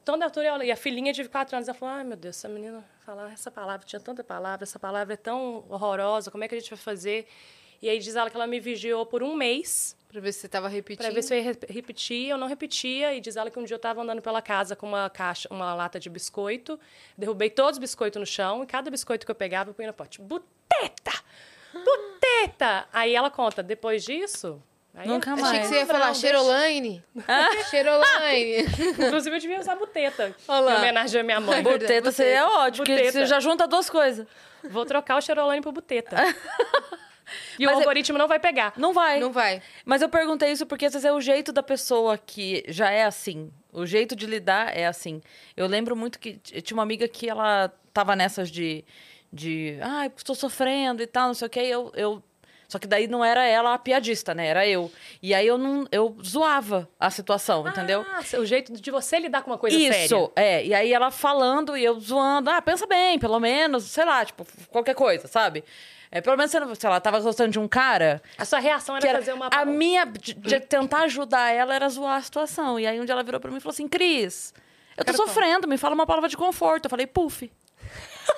toda 0.04 0.26
altura, 0.26 0.66
e 0.66 0.72
a 0.72 0.76
filhinha 0.76 1.14
de 1.14 1.28
quatro 1.30 1.56
anos, 1.56 1.68
ela 1.68 1.78
falou, 1.78 1.96
ai, 1.96 2.04
meu 2.04 2.18
Deus, 2.18 2.38
essa 2.38 2.50
menina 2.50 2.84
falar 3.06 3.32
essa 3.32 3.52
palavra, 3.52 3.86
tinha 3.86 4.00
tanta 4.00 4.24
palavra, 4.24 4.64
essa 4.64 4.80
palavra 4.80 5.14
é 5.14 5.18
tão 5.18 5.66
horrorosa, 5.70 6.32
como 6.32 6.44
é 6.44 6.48
que 6.48 6.56
a 6.56 6.60
gente 6.60 6.70
vai 6.70 6.78
fazer? 6.80 7.28
E 7.82 7.90
aí 7.90 8.00
diz 8.00 8.16
ela 8.16 8.30
que 8.30 8.36
ela 8.38 8.48
me 8.48 8.60
vigiou 8.60 9.06
por 9.06 9.22
um 9.22 9.36
mês 9.36 9.96
Pra 10.08 10.22
ver 10.22 10.32
se 10.32 10.40
você 10.42 10.48
tava 10.48 10.68
repetindo. 10.68 11.04
para 11.04 11.14
ver 11.14 11.22
se 11.24 11.34
eu 11.34 11.38
ia 11.40 11.44
re- 11.52 11.60
repetir, 11.68 12.30
eu 12.30 12.38
não 12.38 12.48
repetia, 12.48 13.14
e 13.16 13.20
diz 13.20 13.36
ela 13.36 13.50
que 13.50 13.58
um 13.60 13.64
dia 13.64 13.74
eu 13.74 13.78
estava 13.78 14.02
andando 14.02 14.22
pela 14.22 14.42
casa 14.42 14.76
com 14.76 14.88
uma 14.88 15.10
caixa, 15.10 15.50
uma 15.52 15.74
lata 15.74 16.00
de 16.00 16.08
biscoito, 16.10 16.80
derrubei 17.18 17.50
todos 17.50 17.74
os 17.74 17.80
biscoitos 17.80 18.20
no 18.20 18.26
chão, 18.26 18.64
e 18.64 18.68
cada 18.68 18.90
biscoito 18.92 19.26
que 19.26 19.32
eu 19.32 19.36
pegava, 19.36 19.72
eu 19.72 19.74
punha 19.74 19.88
no 19.88 19.94
pote. 19.94 20.22
Buteta! 20.22 21.12
Buteta! 21.74 22.88
Aí 22.94 23.16
ela 23.16 23.30
conta, 23.32 23.62
depois 23.64 24.04
disso... 24.04 24.62
aí 24.94 25.08
Nunca 25.08 25.32
é- 25.32 25.36
mais. 25.36 25.46
Achei 25.46 25.60
que 25.62 25.68
você 25.68 25.76
ia 25.76 25.86
falar 25.86 26.00
Palavrão, 26.00 26.16
Cheirolaine. 26.22 27.04
Cheirolaine. 27.70 28.66
Inclusive, 29.08 29.36
eu 29.36 29.40
devia 29.40 29.60
usar 29.60 29.76
buteta. 29.76 30.36
Olha 30.48 30.60
lá. 30.62 30.74
Em 30.74 30.78
homenagem 30.78 31.22
à 31.22 31.24
minha 31.24 31.40
mãe. 31.40 31.60
É 31.60 31.62
verdade. 31.62 31.80
Buteta 31.84 32.12
seria 32.12 32.48
ótimo, 32.48 32.86
porque 32.86 32.96
Buteta. 32.96 33.12
você 33.12 33.26
já 33.26 33.40
junta 33.40 33.68
duas 33.68 33.90
coisas. 33.90 34.26
Vou 34.70 34.86
trocar 34.86 35.18
o 35.18 35.22
Cheirolane 35.22 35.62
por 35.62 35.72
buteta. 35.74 36.16
e 37.60 37.66
Mas 37.66 37.76
o 37.76 37.80
é- 37.80 37.82
algoritmo 37.82 38.18
não 38.18 38.28
vai 38.28 38.40
pegar. 38.40 38.74
Não 38.78 38.94
vai. 38.94 39.20
Não 39.20 39.32
vai. 39.32 39.62
Mas 39.86 40.02
eu 40.02 40.10
perguntei 40.10 40.52
isso 40.52 40.66
porque 40.66 40.86
às 40.86 40.94
vezes 40.94 41.06
é 41.06 41.12
o 41.12 41.20
jeito 41.22 41.52
da 41.52 41.64
pessoa 41.64 42.18
que 42.18 42.64
já 42.68 42.90
é 42.92 43.04
assim. 43.04 43.52
O 43.72 43.86
jeito 43.86 44.16
de 44.16 44.26
lidar 44.26 44.76
é 44.78 44.86
assim. 44.86 45.22
Eu 45.58 45.68
lembro 45.68 45.96
muito 45.96 46.20
que 46.20 46.34
tinha 46.38 46.78
uma 46.78 46.84
amiga 46.84 47.08
que 47.08 47.28
ela 47.30 47.74
tava 47.94 48.16
nessas 48.16 48.50
de. 48.52 48.86
de 49.32 49.78
ai, 49.82 50.12
estou 50.16 50.36
sofrendo 50.36 51.02
e 51.02 51.08
tal, 51.08 51.28
não 51.28 51.34
sei 51.34 51.48
o 51.48 51.50
quê. 51.50 51.62
e 51.64 51.70
Eu, 51.72 51.92
eu... 51.96 52.24
Só 52.74 52.80
que 52.80 52.88
daí 52.88 53.06
não 53.08 53.24
era 53.24 53.46
ela 53.46 53.76
a 53.76 53.78
piadista, 53.78 54.34
né? 54.34 54.48
Era 54.48 54.68
eu. 54.68 54.92
E 55.22 55.32
aí 55.32 55.46
eu 55.46 55.60
não 55.60 55.86
eu 55.92 56.18
zoava 56.26 56.90
a 57.00 57.12
situação, 57.12 57.68
entendeu? 57.68 58.04
Ah, 58.10 58.20
o 58.40 58.46
jeito 58.48 58.74
de 58.74 58.90
você 58.90 59.20
lidar 59.20 59.44
com 59.44 59.52
uma 59.52 59.60
coisa 59.60 59.78
Isso, 59.78 59.94
séria. 59.94 60.32
é. 60.36 60.66
E 60.66 60.74
aí 60.74 60.92
ela 60.92 61.12
falando 61.12 61.78
e 61.78 61.84
eu 61.86 62.00
zoando. 62.00 62.50
Ah, 62.50 62.60
pensa 62.64 62.88
bem, 62.88 63.20
pelo 63.20 63.40
menos, 63.40 63.84
sei 63.84 64.04
lá, 64.06 64.26
tipo, 64.26 64.44
qualquer 64.70 64.96
coisa, 64.96 65.28
sabe? 65.28 65.64
É, 66.12 66.20
pelo 66.20 66.36
menos, 66.36 66.52
sei 66.52 66.90
lá, 66.90 67.00
tava 67.00 67.20
gostando 67.20 67.52
de 67.52 67.60
um 67.60 67.68
cara. 67.68 68.20
A 68.40 68.44
sua 68.44 68.58
reação 68.58 68.98
era, 68.98 69.08
era- 69.08 69.20
fazer 69.20 69.34
uma... 69.34 69.50
A 69.52 69.64
minha, 69.66 70.04
de, 70.06 70.34
de 70.34 70.60
tentar 70.62 71.04
ajudar 71.04 71.52
ela 71.54 71.76
era 71.76 71.88
zoar 71.90 72.18
a 72.18 72.22
situação. 72.24 72.80
E 72.80 72.88
aí 72.88 73.00
um 73.00 73.06
dia 73.06 73.14
ela 73.14 73.22
virou 73.24 73.40
pra 73.40 73.52
mim 73.52 73.58
e 73.58 73.60
falou 73.60 73.74
assim: 73.74 73.88
Cris, 73.88 74.52
eu 74.98 75.06
tô 75.06 75.12
Quero 75.12 75.18
falar." 75.20 75.30
sofrendo, 75.30 75.68
me 75.68 75.78
fala 75.78 75.94
uma 75.94 76.08
palavra 76.08 76.28
de 76.28 76.36
conforto. 76.36 76.86
Eu 76.86 76.90
falei, 76.90 77.06
puff. 77.06 77.52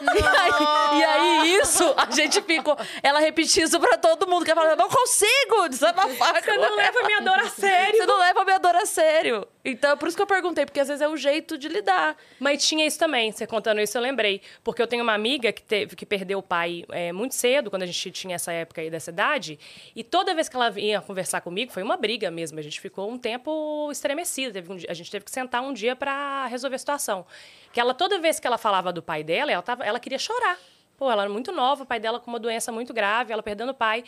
E 0.01 0.23
aí, 0.37 0.99
e 0.99 1.03
aí, 1.03 1.55
isso, 1.61 1.93
a 1.97 2.09
gente 2.11 2.41
ficou. 2.41 2.77
Ela 3.01 3.19
repetiu 3.19 3.65
isso 3.65 3.79
pra 3.79 3.97
todo 3.97 4.27
mundo, 4.27 4.45
que 4.45 4.51
ela 4.51 4.61
falou: 4.61 4.75
eu 4.75 4.77
não 4.77 4.89
consigo 4.89 5.69
desabafar. 5.69 6.41
Você 6.41 6.57
não 6.57 6.75
leva 6.75 7.03
minha 7.03 7.21
dor 7.21 7.39
a 7.39 7.49
sério. 7.49 7.97
Você 7.97 8.05
não 8.05 8.19
leva 8.19 8.41
a 8.41 8.45
minha 8.45 8.59
dor 8.59 8.75
a 8.75 8.85
sério. 8.85 9.47
Então, 9.67 9.97
por 9.97 10.07
isso 10.07 10.15
que 10.15 10.21
eu 10.21 10.27
perguntei, 10.27 10.63
porque 10.63 10.79
às 10.79 10.87
vezes 10.87 11.01
é 11.01 11.07
o 11.07 11.17
jeito 11.17 11.57
de 11.57 11.67
lidar. 11.67 12.15
Mas 12.39 12.67
tinha 12.67 12.85
isso 12.85 12.99
também, 12.99 13.31
você 13.31 13.47
contando 13.47 13.81
isso 13.81 13.97
eu 13.97 14.01
lembrei. 14.01 14.39
Porque 14.63 14.79
eu 14.79 14.85
tenho 14.85 15.01
uma 15.01 15.13
amiga 15.13 15.51
que 15.51 15.63
teve 15.63 15.95
que 15.95 16.05
perdeu 16.05 16.37
o 16.37 16.43
pai 16.43 16.85
é, 16.89 17.11
muito 17.11 17.33
cedo, 17.33 17.71
quando 17.71 17.81
a 17.81 17.85
gente 17.87 18.11
tinha 18.11 18.35
essa 18.35 18.51
época 18.53 18.81
aí 18.81 18.91
dessa 18.91 19.09
idade. 19.09 19.57
E 19.95 20.03
toda 20.03 20.35
vez 20.35 20.47
que 20.47 20.55
ela 20.55 20.69
vinha 20.69 21.01
conversar 21.01 21.41
comigo, 21.41 21.71
foi 21.71 21.81
uma 21.81 21.97
briga 21.97 22.29
mesmo. 22.29 22.59
A 22.59 22.61
gente 22.61 22.79
ficou 22.79 23.09
um 23.09 23.17
tempo 23.17 23.89
estremecido. 23.91 24.53
Teve 24.53 24.71
um 24.71 24.75
dia- 24.75 24.91
a 24.91 24.93
gente 24.93 25.09
teve 25.09 25.25
que 25.25 25.31
sentar 25.31 25.63
um 25.63 25.73
dia 25.73 25.95
para 25.95 26.45
resolver 26.45 26.75
a 26.75 26.79
situação. 26.79 27.25
Que 27.73 27.79
ela, 27.79 27.95
toda 27.95 28.19
vez 28.19 28.39
que 28.39 28.45
ela 28.45 28.59
falava 28.59 28.93
do 28.93 29.01
pai 29.01 29.23
dela, 29.23 29.51
ela, 29.51 29.63
tava, 29.63 29.83
ela 29.83 29.99
queria 29.99 30.19
chorar. 30.19 30.59
Pô, 30.95 31.11
ela 31.11 31.23
era 31.23 31.31
muito 31.31 31.51
nova, 31.51 31.83
o 31.83 31.85
pai 31.85 31.99
dela 31.99 32.19
com 32.19 32.29
uma 32.31 32.39
doença 32.39 32.71
muito 32.71 32.93
grave, 32.93 33.33
ela 33.33 33.43
perdendo 33.43 33.71
o 33.71 33.73
pai. 33.73 34.03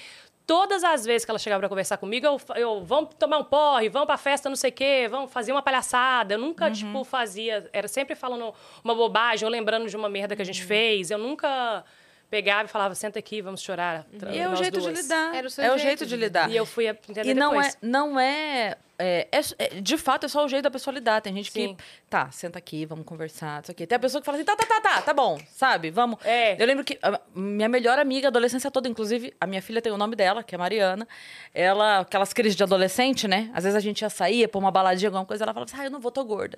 Todas 0.48 0.82
as 0.82 1.06
vezes 1.06 1.26
que 1.26 1.30
ela 1.32 1.38
chegava 1.38 1.60
para 1.60 1.68
conversar 1.68 1.98
comigo, 1.98 2.26
eu, 2.26 2.40
eu 2.56 2.82
vamos 2.82 3.14
tomar 3.20 3.38
um 3.38 3.44
porre, 3.44 3.90
vamos 3.90 4.06
pra 4.06 4.16
festa, 4.18 4.48
não 4.48 4.56
sei 4.56 4.70
o 4.70 4.74
quê, 4.74 5.06
vamos 5.12 5.30
fazer 5.30 5.52
uma 5.52 5.62
palhaçada. 5.62 6.36
Eu 6.36 6.40
nunca, 6.40 6.72
tipo, 6.72 7.04
fazia. 7.04 7.70
Era 7.74 7.90
sempre 7.90 8.16
falando 8.16 8.54
uma 8.82 8.96
bobagem, 8.96 9.46
ou 9.46 9.52
lembrando 9.52 9.90
de 9.90 9.96
uma 9.98 10.08
merda 10.08 10.38
que 10.38 10.42
a 10.42 10.46
gente 10.46 10.64
fez. 10.64 11.12
Eu 11.12 11.18
nunca 11.18 11.84
pegava 12.30 12.64
e 12.64 12.68
falava, 12.68 12.96
senta 12.96 13.20
aqui, 13.20 13.42
vamos 13.42 13.62
chorar. 13.62 14.06
E 14.32 14.40
é 14.40 14.48
o 14.48 14.56
jeito 14.56 14.80
duas. 14.80 14.96
de 14.96 15.02
lidar. 15.02 15.36
Era 15.36 15.48
o 15.48 15.50
seu 15.50 15.64
é 15.66 15.68
o 15.68 15.78
jeito 15.78 15.82
jeito 15.82 16.06
de 16.06 16.16
de 16.16 16.16
lidar. 16.16 16.50
E 16.50 16.56
eu 16.56 16.66
fui 16.66 16.88
entender 16.88 17.26
E 17.26 17.34
não 17.34 17.50
depois. 17.50 17.76
é, 17.76 17.78
não 17.82 18.18
é, 18.20 18.78
é, 19.00 19.28
é- 19.32 19.40
é- 19.60 19.82
De 19.82 19.98
fato, 19.98 20.26
é 20.26 20.30
só 20.30 20.44
o 20.44 20.48
jeito 20.48 20.64
da 20.64 20.72
pessoa 20.72 20.94
lidar. 20.94 21.22
Tem 21.22 21.34
gente 21.34 21.52
Sim. 21.52 21.76
que. 21.76 21.84
Tá, 22.10 22.32
senta 22.32 22.58
aqui, 22.58 22.86
vamos 22.86 23.06
conversar. 23.06 23.62
Isso 23.62 23.72
aqui. 23.72 23.86
Tem 23.86 23.96
a 23.96 24.00
pessoa 24.00 24.22
que 24.22 24.26
fala 24.26 24.38
assim: 24.38 24.46
tá, 24.46 24.56
tá, 24.56 24.66
tá, 24.66 24.82
tá, 24.82 25.02
tá 25.02 25.14
bom, 25.14 25.40
sabe? 25.52 25.92
Vamos. 25.92 26.18
É. 26.26 26.62
Eu 26.62 26.66
lembro 26.66 26.84
que 26.84 26.98
a 27.02 27.20
minha 27.36 27.70
melhor 27.70 28.00
amiga, 28.00 28.28
adolescência 28.30 28.72
toda, 28.72 28.90
inclusive, 28.90 29.34
a 29.40 29.46
minha 29.46 29.62
filha 29.62 29.82
tem 29.82 29.92
o 29.92 29.98
nome 29.98 30.16
dela, 30.16 30.44
que 30.44 30.56
é 30.56 30.58
Mariana. 30.58 31.08
Ela, 31.54 32.00
aquelas 32.00 32.34
crises 32.34 32.56
de 32.56 32.64
adolescente, 32.64 33.28
né? 33.28 33.52
Às 33.54 33.64
vezes 33.66 33.78
a 33.78 33.80
gente 33.80 34.02
ia 34.02 34.10
sair, 34.10 34.40
ia 34.40 34.48
pra 34.48 34.58
uma 34.60 34.72
baladinha, 34.72 35.10
alguma 35.10 35.26
coisa, 35.26 35.44
ela 35.44 35.54
falava 35.54 35.70
assim: 35.72 35.82
ah, 35.82 35.86
eu 35.86 35.92
não 35.92 36.00
vou, 36.00 36.12
tô 36.12 36.24
gorda. 36.24 36.58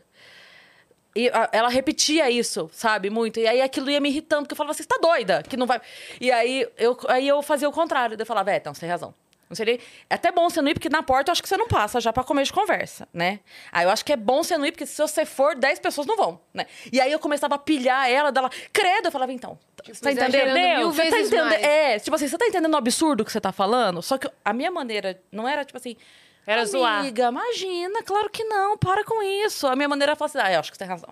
E 1.15 1.29
ela 1.51 1.69
repetia 1.69 2.29
isso, 2.29 2.69
sabe, 2.71 3.09
muito. 3.09 3.39
E 3.39 3.47
aí 3.47 3.61
aquilo 3.61 3.89
ia 3.89 3.99
me 3.99 4.09
irritando, 4.09 4.43
porque 4.43 4.53
eu 4.53 4.57
falava, 4.57 4.73
você 4.73 4.83
está 4.83 4.95
doida, 5.01 5.41
que 5.43 5.57
não 5.57 5.65
vai. 5.65 5.81
E 6.21 6.31
aí 6.31 6.67
eu, 6.77 6.97
aí 7.07 7.27
eu 7.27 7.41
fazia 7.41 7.67
o 7.67 7.71
contrário. 7.71 8.15
Eu 8.17 8.25
falava, 8.25 8.51
é, 8.51 8.57
então, 8.57 8.73
você 8.73 8.81
tem 8.81 8.89
razão. 8.89 9.13
Não 9.49 9.55
seria... 9.55 9.79
É 10.09 10.13
até 10.13 10.31
bom 10.31 10.47
você 10.47 10.61
não 10.61 10.69
ir, 10.69 10.75
porque 10.75 10.89
na 10.89 11.01
porta 11.01 11.29
eu 11.29 11.31
acho 11.31 11.41
que 11.41 11.49
você 11.49 11.57
não 11.57 11.67
passa 11.67 11.99
já 11.99 12.13
pra 12.13 12.23
comer 12.23 12.43
de 12.43 12.53
conversa, 12.53 13.07
né? 13.11 13.39
Aí 13.71 13.83
eu 13.83 13.89
acho 13.89 14.05
que 14.05 14.13
é 14.13 14.15
bom 14.15 14.43
você 14.43 14.55
não 14.57 14.65
ir, 14.65 14.71
porque 14.71 14.85
se 14.85 15.01
você 15.01 15.25
for, 15.25 15.55
10 15.55 15.79
pessoas 15.79 16.05
não 16.05 16.15
vão, 16.15 16.39
né? 16.53 16.67
E 16.93 17.01
aí 17.01 17.11
eu 17.11 17.17
começava 17.17 17.55
a 17.55 17.57
pilhar 17.57 18.07
ela, 18.07 18.31
dela, 18.31 18.49
credo, 18.71 19.07
eu 19.07 19.11
falava, 19.11 19.33
então, 19.33 19.57
você 19.83 19.99
tá 20.01 20.11
entendendo? 20.11 20.91
Você 20.91 21.09
tá 21.09 21.19
entendendo? 21.19 21.45
mais. 21.45 21.63
É, 21.63 21.97
tipo 21.99 22.15
assim, 22.15 22.27
você 22.27 22.37
tá 22.37 22.45
entendendo 22.45 22.73
o 22.73 22.77
absurdo 22.77 23.25
que 23.25 23.31
você 23.31 23.41
tá 23.41 23.51
falando? 23.51 24.03
Só 24.03 24.19
que 24.19 24.29
a 24.45 24.53
minha 24.53 24.69
maneira 24.69 25.19
não 25.31 25.47
era, 25.47 25.65
tipo 25.65 25.77
assim... 25.77 25.95
Era 26.45 26.65
zoar. 26.65 26.99
Amiga, 26.99 27.29
imagina, 27.29 28.03
claro 28.03 28.29
que 28.29 28.43
não, 28.43 28.77
para 28.77 29.03
com 29.03 29.21
isso. 29.21 29.67
A 29.67 29.75
minha 29.75 29.89
maneira 29.89 30.11
era 30.11 30.15
falar 30.15 30.27
assim, 30.27 30.39
ah, 30.41 30.53
eu 30.53 30.59
acho 30.59 30.71
que 30.71 30.77
você 30.77 30.83
tem 30.83 30.87
razão. 30.87 31.09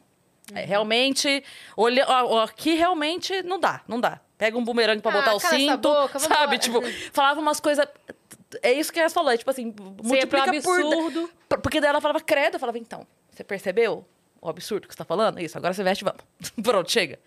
É, 0.54 0.64
realmente, 0.64 1.44
olha, 1.76 2.06
ó, 2.08 2.36
ó, 2.36 2.44
aqui 2.44 2.76
realmente 2.76 3.44
não 3.44 3.60
dá, 3.60 3.82
não 3.88 4.00
dá. 4.00 4.20
Pega 4.38 4.58
um 4.58 4.64
bumerangue 4.64 5.02
pra 5.02 5.12
Ah, 5.12 5.16
botar 5.16 5.34
o 5.36 5.40
cinto, 5.40 5.78
boca, 5.90 6.20
sabe? 6.20 6.58
Tipo, 6.60 6.82
falava 7.12 7.40
umas 7.42 7.60
coisas... 7.60 7.86
É 8.62 8.72
isso 8.72 8.92
que 8.94 9.00
ela 9.00 9.10
falou, 9.10 9.32
é 9.32 9.38
tipo 9.38 9.50
assim, 9.52 9.72
Você 9.72 9.76
pro 9.76 10.08
multiplica 10.08 10.46
por... 10.46 10.80
absurdo. 10.82 11.30
por- 11.50 11.60
Porque 11.60 11.82
daí 11.82 11.90
ela 11.90 12.00
falava 12.02 12.20
credo, 12.22 12.56
eu 12.56 12.60
falava, 12.60 12.78
então, 12.78 13.06
você 13.30 13.44
percebeu 13.44 14.06
o 14.42 14.50
absurdo 14.50 14.88
que 14.88 14.94
você 14.94 14.98
tá 14.98 15.06
falando? 15.06 15.40
Isso, 15.40 15.58
agora 15.58 15.74
você 15.74 15.84
veste 15.84 16.02
e 16.02 16.06
vamos. 16.06 16.22
Pronto, 16.64 16.92
chega. 16.92 17.20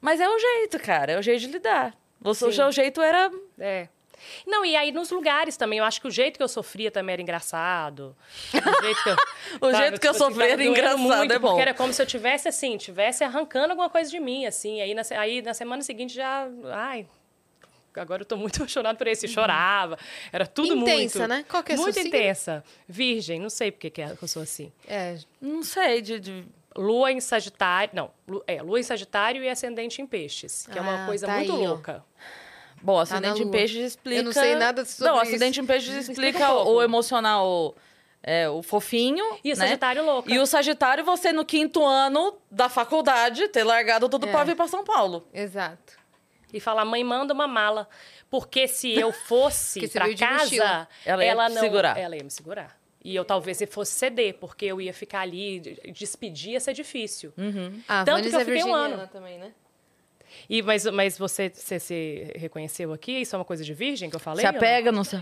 Mas 0.00 0.20
é 0.20 0.28
o 0.28 0.38
jeito, 0.38 0.78
cara, 0.78 1.12
é 1.12 1.18
o 1.18 1.22
jeito 1.22 1.40
de 1.40 1.46
lidar. 1.48 1.94
O 2.22 2.34
seu 2.34 2.50
Sim. 2.50 2.72
jeito 2.72 3.00
era... 3.02 3.30
É. 3.58 3.88
Não, 4.46 4.64
e 4.64 4.74
aí 4.74 4.90
nos 4.90 5.10
lugares 5.10 5.54
também, 5.56 5.78
eu 5.80 5.84
acho 5.84 6.00
que 6.00 6.06
o 6.08 6.10
jeito 6.10 6.38
que 6.38 6.42
eu 6.42 6.48
sofria 6.48 6.90
também 6.90 7.12
era 7.12 7.20
engraçado. 7.20 8.16
O 8.54 8.82
jeito 8.82 9.02
que 9.02 9.10
eu, 9.10 9.16
O 9.60 9.70
sabe, 9.70 9.76
jeito 9.76 10.00
que 10.00 10.08
eu 10.08 10.12
tipo 10.12 10.24
assim, 10.24 10.34
sofria 10.34 10.52
era 10.52 10.64
engraçado, 10.64 10.98
muito, 10.98 11.32
é 11.32 11.38
bom. 11.38 11.48
Porque 11.48 11.60
era 11.62 11.74
como 11.74 11.92
se 11.92 12.00
eu 12.00 12.06
tivesse, 12.06 12.48
assim, 12.48 12.78
tivesse 12.78 13.22
arrancando 13.22 13.72
alguma 13.72 13.90
coisa 13.90 14.10
de 14.10 14.18
mim, 14.18 14.46
assim. 14.46 14.80
Aí 14.80 14.94
na, 14.94 15.02
aí 15.18 15.42
na 15.42 15.52
semana 15.52 15.82
seguinte 15.82 16.14
já... 16.14 16.48
Ai, 16.72 17.06
agora 18.00 18.22
eu 18.22 18.26
tô 18.26 18.36
muito 18.36 18.56
apaixonado 18.62 18.96
por 18.96 19.06
esse. 19.06 19.26
Chorava. 19.28 19.98
Era 20.32 20.46
tudo 20.46 20.76
muito... 20.76 20.90
Intensa, 20.90 21.26
né? 21.28 21.44
Qual 21.48 21.62
que 21.62 21.72
é 21.72 21.76
Muito 21.76 21.94
signo? 21.94 22.08
intensa. 22.08 22.64
Virgem, 22.88 23.40
não 23.40 23.50
sei 23.50 23.70
porque 23.72 23.90
que 23.90 24.02
é- 24.02 24.14
que 24.16 24.22
eu 24.22 24.28
sou 24.28 24.42
assim. 24.42 24.72
É, 24.86 25.18
Não 25.40 25.62
sei, 25.62 26.00
de... 26.02 26.20
de... 26.20 26.44
Lua 26.76 27.12
em 27.12 27.20
Sagitário... 27.20 27.90
Não, 27.94 28.10
é, 28.48 28.60
Lua 28.60 28.80
em 28.80 28.82
Sagitário 28.82 29.42
e 29.44 29.48
Ascendente 29.48 30.02
em 30.02 30.06
Peixes. 30.06 30.66
Que 30.72 30.76
é 30.76 30.82
uma 30.82 31.04
Ah, 31.04 31.06
coisa 31.06 31.24
tá 31.24 31.34
muito 31.36 31.52
aí, 31.52 31.58
ó. 31.66 31.68
louca. 31.68 32.04
Bom, 32.82 32.96
na 32.96 33.02
acidente 33.02 33.40
em 33.40 33.44
lua. 33.44 33.52
peixes 33.52 33.76
explica. 33.92 34.18
Eu 34.20 34.24
não 34.24 34.32
sei 34.32 34.56
nada 34.56 34.84
sobre 34.84 35.08
Não, 35.12 35.22
isso. 35.22 35.30
acidente 35.30 35.60
em 35.60 35.64
peixes 35.66 35.94
Explica 36.10 36.28
explica 36.30 36.52
um 36.52 36.66
o 36.74 36.82
emocional, 36.82 37.76
é, 38.20 38.48
o 38.48 38.60
fofinho. 38.60 39.24
E 39.44 39.52
o 39.52 39.56
né? 39.56 39.66
Sagitário 39.66 40.04
louca. 40.04 40.32
E 40.32 40.38
o 40.40 40.44
Sagitário, 40.46 41.04
você 41.04 41.32
no 41.32 41.44
quinto 41.44 41.84
ano 41.84 42.36
da 42.50 42.68
faculdade, 42.68 43.46
ter 43.48 43.62
largado 43.62 44.08
tudo 44.08 44.26
É. 44.26 44.30
pra 44.32 44.42
vir 44.42 44.56
pra 44.56 44.66
São 44.66 44.82
Paulo. 44.82 45.24
exato. 45.32 46.02
E 46.54 46.60
falar: 46.60 46.84
mãe, 46.84 47.02
manda 47.04 47.34
uma 47.34 47.46
mala. 47.48 47.88
Porque 48.30 48.66
se 48.68 48.94
eu 48.94 49.12
fosse 49.26 49.80
de 49.80 49.88
casa. 50.16 50.88
Ela 51.04 51.24
ia 51.24 51.34
te 51.34 51.54
não, 51.54 51.60
segurar. 51.60 51.98
Ela 51.98 52.16
ia 52.16 52.24
me 52.24 52.30
segurar. 52.30 52.78
E 53.04 53.14
eu 53.14 53.24
talvez 53.24 53.58
se 53.58 53.66
fosse 53.66 53.92
ceder, 53.92 54.34
porque 54.38 54.64
eu 54.64 54.80
ia 54.80 54.94
ficar 54.94 55.20
ali, 55.20 55.60
de- 55.60 55.74
despedir 55.92 56.52
ia 56.52 56.60
ser 56.60 56.72
difícil. 56.72 57.34
Ah, 57.86 58.02
Tanto 58.04 58.28
que 58.30 58.34
eu 58.34 58.40
é 58.40 58.44
fiquei 58.44 58.64
um 58.64 58.74
ano. 58.74 59.06
também, 59.08 59.36
né? 59.38 59.52
E, 60.48 60.62
mas 60.62 60.86
mas 60.86 61.18
você, 61.18 61.50
você 61.50 61.78
se 61.78 62.32
reconheceu 62.34 62.92
aqui? 62.92 63.20
Isso 63.20 63.36
é 63.36 63.38
uma 63.38 63.44
coisa 63.44 63.62
de 63.62 63.74
virgem 63.74 64.08
que 64.08 64.16
eu 64.16 64.20
falei? 64.20 64.44
Se 64.46 64.50
não? 64.50 64.56
apega 64.58 64.90
no 64.90 65.04
seu. 65.04 65.20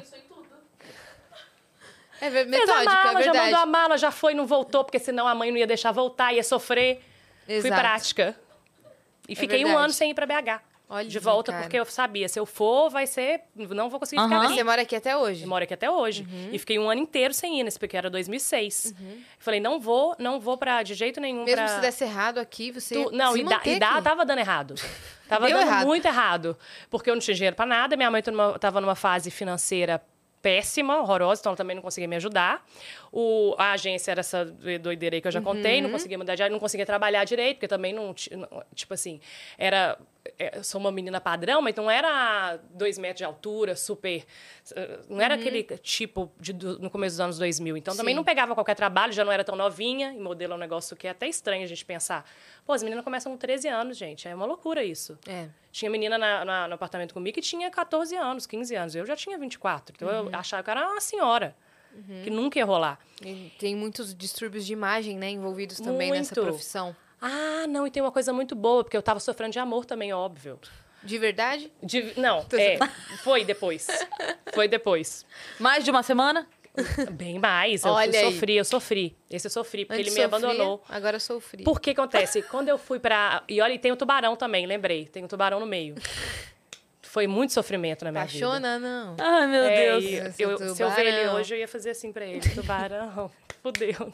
É 2.20 2.30
Fez 2.30 2.46
a 2.46 2.48
metódica, 2.48 2.84
mala, 2.84 3.20
é 3.20 3.22
já 3.24 3.34
mandou 3.34 3.58
a 3.58 3.66
mala, 3.66 3.98
já 3.98 4.10
foi, 4.12 4.32
não 4.32 4.46
voltou, 4.46 4.84
porque 4.84 5.00
senão 5.00 5.26
a 5.26 5.34
mãe 5.34 5.50
não 5.50 5.58
ia 5.58 5.66
deixar 5.66 5.90
voltar, 5.90 6.32
ia 6.32 6.44
sofrer. 6.44 7.02
Fui 7.44 7.54
Exato. 7.56 7.74
prática. 7.80 8.36
E 9.28 9.34
fiquei 9.34 9.64
um 9.64 9.68
verdade. 9.68 9.84
ano 9.86 9.92
sem 9.92 10.10
ir 10.10 10.14
pra 10.14 10.24
BH. 10.24 10.62
Olha, 10.94 11.08
de 11.08 11.18
volta, 11.18 11.50
cara. 11.52 11.64
porque 11.64 11.78
eu 11.78 11.84
sabia, 11.86 12.28
se 12.28 12.38
eu 12.38 12.44
for, 12.44 12.90
vai 12.90 13.06
ser. 13.06 13.40
Não 13.56 13.88
vou 13.88 13.98
conseguir 13.98 14.22
ficar 14.22 14.34
Aham. 14.36 14.44
aqui. 14.44 14.54
Você 14.56 14.64
mora 14.64 14.82
aqui 14.82 14.94
até 14.96 15.16
hoje? 15.16 15.42
Eu 15.44 15.48
moro 15.48 15.64
aqui 15.64 15.72
até 15.74 15.90
hoje. 15.90 16.22
Uhum. 16.30 16.50
E 16.52 16.58
fiquei 16.58 16.78
um 16.78 16.90
ano 16.90 17.00
inteiro 17.00 17.32
sem 17.32 17.58
ir 17.60 17.64
nesse, 17.64 17.78
porque 17.78 17.96
era 17.96 18.10
2006. 18.10 18.94
Falei, 19.38 19.58
não 19.58 19.80
vou, 19.80 20.14
não 20.18 20.38
vou 20.38 20.58
pra, 20.58 20.82
de 20.82 20.94
jeito 20.94 21.20
nenhum 21.20 21.44
Mesmo 21.44 21.56
pra... 21.56 21.68
se 21.68 21.80
desse 21.80 22.04
errado 22.04 22.38
aqui, 22.38 22.70
você 22.70 22.94
Tu- 23.02 23.10
não, 23.10 23.36
e, 23.36 23.40
e 23.64 23.78
dá- 23.78 24.02
tava 24.02 24.24
dando 24.24 24.38
errado. 24.40 24.74
Tava 25.28 25.46
Deu 25.46 25.56
dando 25.56 25.66
errado. 25.66 25.86
muito 25.86 26.04
errado. 26.04 26.58
Porque 26.90 27.08
eu 27.08 27.14
não 27.14 27.20
tinha 27.22 27.34
dinheiro 27.34 27.56
pra 27.56 27.64
nada, 27.64 27.96
minha 27.96 28.10
mãe 28.10 28.20
tava 28.22 28.36
numa, 28.36 28.58
tava 28.58 28.80
numa 28.82 28.94
fase 28.94 29.30
financeira 29.30 30.02
péssima, 30.42 30.98
horrorosa, 31.00 31.40
então 31.40 31.50
ela 31.50 31.56
também 31.56 31.74
não 31.76 31.82
conseguia 31.82 32.06
me 32.08 32.16
ajudar. 32.16 32.66
O, 33.10 33.54
a 33.56 33.72
agência 33.72 34.10
era 34.10 34.20
essa 34.20 34.44
doideira 34.44 35.16
aí 35.16 35.22
que 35.22 35.28
eu 35.28 35.32
já 35.32 35.40
contei, 35.40 35.76
Uhum. 35.76 35.84
não 35.84 35.90
conseguia 35.90 36.18
mudar 36.18 36.34
de 36.34 36.42
área, 36.42 36.52
não 36.52 36.58
conseguia 36.60 36.84
trabalhar 36.84 37.24
direito, 37.24 37.56
porque 37.56 37.68
também 37.68 37.92
não, 37.94 38.12
ti- 38.12 38.34
não- 38.34 38.48
tipo 38.74 38.92
assim, 38.92 39.20
era 39.56 39.96
eu 40.38 40.62
sou 40.62 40.80
uma 40.80 40.92
menina 40.92 41.20
padrão, 41.20 41.60
mas 41.60 41.74
não 41.74 41.90
era 41.90 42.56
dois 42.70 42.96
metros 42.98 43.18
de 43.18 43.24
altura, 43.24 43.74
super. 43.74 44.24
Não 45.08 45.20
era 45.20 45.34
aquele 45.34 45.62
tipo 45.78 46.30
de, 46.38 46.52
do- 46.52 46.78
no 46.78 46.88
começo 46.90 47.14
dos 47.14 47.20
anos 47.20 47.38
2000. 47.38 47.76
Então 47.76 47.96
também 47.96 48.12
Uhum. 48.14 48.16
Sim. 48.16 48.16
não 48.18 48.24
pegava 48.24 48.54
qualquer 48.54 48.74
trabalho, 48.76 49.12
já 49.12 49.24
não 49.24 49.32
era 49.32 49.42
tão 49.42 49.56
novinha, 49.56 50.12
e 50.12 50.18
modelo 50.20 50.52
é 50.52 50.56
um 50.56 50.58
negócio 50.58 50.96
que 50.96 51.06
é 51.06 51.10
até 51.10 51.26
estranho 51.26 51.64
a 51.64 51.66
gente 51.66 51.84
pensar. 51.84 52.24
Pô, 52.64 52.72
as 52.72 52.82
meninas 52.82 53.02
começam 53.04 53.32
com 53.32 53.38
13 53.38 53.66
anos, 53.68 53.96
gente. 53.96 54.28
É 54.28 54.34
uma 54.34 54.46
loucura 54.46 54.84
isso. 54.84 55.18
É. 55.26 55.48
Tinha 55.72 55.90
menina 55.90 56.16
na- 56.16 56.44
na- 56.44 56.68
no 56.68 56.74
apartamento 56.74 57.12
comigo 57.14 57.34
que 57.34 57.40
tinha 57.42 57.70
14 57.70 58.14
anos, 58.16 58.46
15 58.46 58.74
anos. 58.76 58.94
Eu 58.94 59.04
já 59.04 59.16
tinha 59.16 59.36
24. 59.38 59.94
Então 59.96 60.08
Uhum. 60.08 60.30
eu 60.30 60.38
achava 60.38 60.62
que 60.62 60.70
era 60.70 60.88
uma 60.88 61.00
senhora. 61.00 61.54
Que 62.24 62.30
nunca 62.30 62.58
ia 62.58 62.64
rolar. 62.64 62.98
E 63.22 63.52
tem 63.58 63.76
muitos 63.76 64.14
distúrbios 64.14 64.64
de 64.64 64.72
imagem, 64.72 65.18
né, 65.18 65.28
envolvidos 65.28 65.78
também 65.78 66.10
nessa 66.10 66.34
Muito. 66.34 66.48
profissão. 66.50 66.96
Ah, 67.22 67.66
não, 67.68 67.86
e 67.86 67.90
tem 67.90 68.02
uma 68.02 68.10
coisa 68.12 68.32
muito 68.32 68.54
boa, 68.56 68.82
porque 68.82 68.96
eu 68.96 69.02
tava 69.02 69.20
sofrendo 69.20 69.52
de 69.52 69.58
amor 69.60 69.84
também, 69.84 70.12
óbvio. 70.12 70.58
De 71.04 71.18
verdade? 71.18 71.72
De- 71.82 72.12
não, 72.16 72.44
é, 72.52 72.78
foi 73.22 73.44
depois. 73.44 73.86
Foi 74.52 74.66
depois. 74.68 75.24
Mais 75.58 75.84
de 75.84 75.90
uma 75.90 76.02
semana? 76.02 76.46
Bem 77.12 77.38
mais. 77.38 77.84
Eu 77.84 77.92
Olha 77.92 78.18
aí. 78.20 78.32
sofri, 78.32 78.56
eu 78.56 78.64
sofri. 78.64 79.16
Esse 79.30 79.46
eu 79.46 79.50
sofri, 79.50 79.84
porque 79.84 80.00
Antes 80.00 80.12
ele 80.14 80.26
me 80.26 80.30
sofria, 80.32 80.48
abandonou. 80.48 80.82
Agora 80.88 81.18
sofri. 81.20 81.64
Por 81.64 81.80
que 81.80 81.90
acontece? 81.90 82.40
Quando 82.42 82.68
eu 82.68 82.78
fui 82.78 82.98
pra. 82.98 83.42
E 83.48 83.60
olha, 83.60 83.74
e 83.74 83.78
tem 83.78 83.92
o 83.92 83.96
tubarão 83.96 84.34
também, 84.36 84.64
lembrei. 84.66 85.06
Tem 85.06 85.22
o 85.24 85.28
tubarão 85.28 85.60
no 85.60 85.66
meio. 85.66 85.94
Foi 87.02 87.26
muito 87.26 87.52
sofrimento 87.52 88.04
na 88.06 88.10
minha 88.12 88.24
vida. 88.24 88.46
Apaixona, 88.46 88.78
não. 88.78 89.16
Ai, 89.20 89.46
meu 89.48 89.64
É, 89.64 89.98
Deus. 89.98 90.04
eu- 90.40 90.58
se 90.74 90.82
eu 90.82 90.90
ver 90.90 91.06
ele 91.06 91.28
hoje, 91.30 91.54
eu 91.54 91.58
ia 91.58 91.68
fazer 91.68 91.90
assim 91.90 92.10
pra 92.10 92.24
ele. 92.24 92.40
Tubarão. 92.54 93.30
Fudeu, 93.62 94.06
né? 94.06 94.12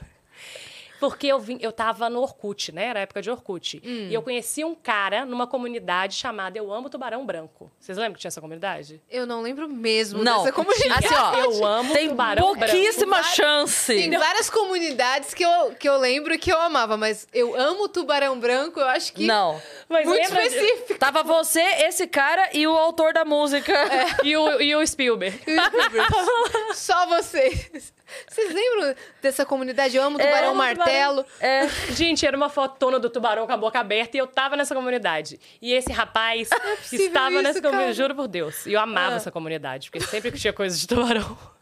Porque 1.01 1.27
eu, 1.29 1.39
vim, 1.39 1.59
eu 1.61 1.71
tava 1.73 2.11
no 2.11 2.21
Orkut, 2.21 2.73
né? 2.73 2.87
Era 2.87 2.99
a 3.01 3.03
época 3.03 3.23
de 3.23 3.31
Orkut. 3.31 3.81
Hum. 3.85 4.09
E 4.11 4.15
eu 4.15 4.21
conheci 4.23 4.65
um 4.65 4.75
cara 4.75 5.25
numa 5.25 5.47
comunidade 5.47 6.15
chamada 6.15 6.59
Eu 6.59 6.73
Amo 6.73 6.91
Tubarão 6.91 7.25
Branco. 7.25 7.71
Vocês 7.79 7.97
lembram 7.97 8.15
que 8.15 8.21
tinha 8.21 8.29
essa 8.29 8.41
comunidade? 8.41 9.01
Eu 9.11 9.27
não 9.27 9.41
lembro 9.43 9.69
mesmo 9.69 10.25
Não, 10.25 10.39
dessa 10.39 10.53
comunidade. 10.53 11.07
assim, 11.07 11.15
ó, 11.15 11.35
Eu 11.39 11.65
amo 11.65 11.93
tem 11.93 12.09
Tubarão 12.09 12.53
Branco. 12.57 12.73
pouquíssima 12.73 13.23
chance. 13.23 13.95
Tem 13.95 14.11
várias 14.11 14.51
comunidades 14.51 15.33
que 15.35 15.45
eu, 15.45 15.73
que 15.79 15.89
eu 15.89 15.97
lembro 15.99 16.35
e 16.35 16.39
que 16.39 16.51
eu 16.53 16.61
amava, 16.61 16.97
mas 16.97 17.29
eu 17.33 17.55
amo 17.55 17.89
Tubarão 17.89 18.39
Branco, 18.39 18.81
eu 18.81 18.87
acho 18.89 19.13
que... 19.13 19.25
Não. 19.27 19.61
Mas 19.89 20.07
Muito 20.07 20.21
lembra 20.21 20.43
de- 20.43 20.49
específico. 20.57 20.99
Tava 20.99 21.23
você, 21.23 21.61
esse 21.61 22.07
cara 22.07 22.51
e 22.53 22.67
o 22.67 22.77
autor 22.77 23.13
da 23.13 23.25
música. 23.25 23.73
E 24.25 24.37
o, 24.37 24.61
e 24.61 24.75
o 24.75 24.85
Spielberg. 24.87 25.39
Só 26.75 27.07
vocês. 27.07 27.93
Vocês 28.29 28.53
lembram 28.55 28.95
dessa 29.21 29.45
comunidade? 29.45 29.97
Eu 29.97 30.03
amo 30.03 30.19
Tubarão 30.19 30.49
amo 30.51 30.59
Martelo. 30.59 31.25
É. 31.41 31.69
Gente, 31.93 32.27
era 32.27 32.37
uma 32.37 32.49
fotona 32.49 32.99
do 32.99 33.11
tubarão 33.11 33.47
com 33.47 33.53
a 33.53 33.57
boca 33.57 33.79
aberta 33.79 34.17
e 34.17 34.21
eu 34.21 34.27
tava 34.27 34.57
nessa 34.57 34.75
comunidade. 34.75 35.39
E 35.61 35.73
esse 35.73 35.93
rapaz 35.93 36.49
É 36.53 36.97
estava 36.97 37.31
isso, 37.33 37.43
nessa 37.43 37.61
comunidade, 37.63 37.93
juro 37.97 38.15
por 38.15 38.29
Deus. 38.29 38.67
E 38.67 38.73
eu 38.73 38.81
amava 38.81 39.15
Ah. 39.15 39.17
essa 39.17 39.31
comunidade, 39.31 39.91
porque 39.91 40.05
sempre 40.05 40.33
que 40.33 40.39
tinha 40.39 40.53
coisa 40.53 40.77
de 40.79 40.87
tubarão. 40.87 41.37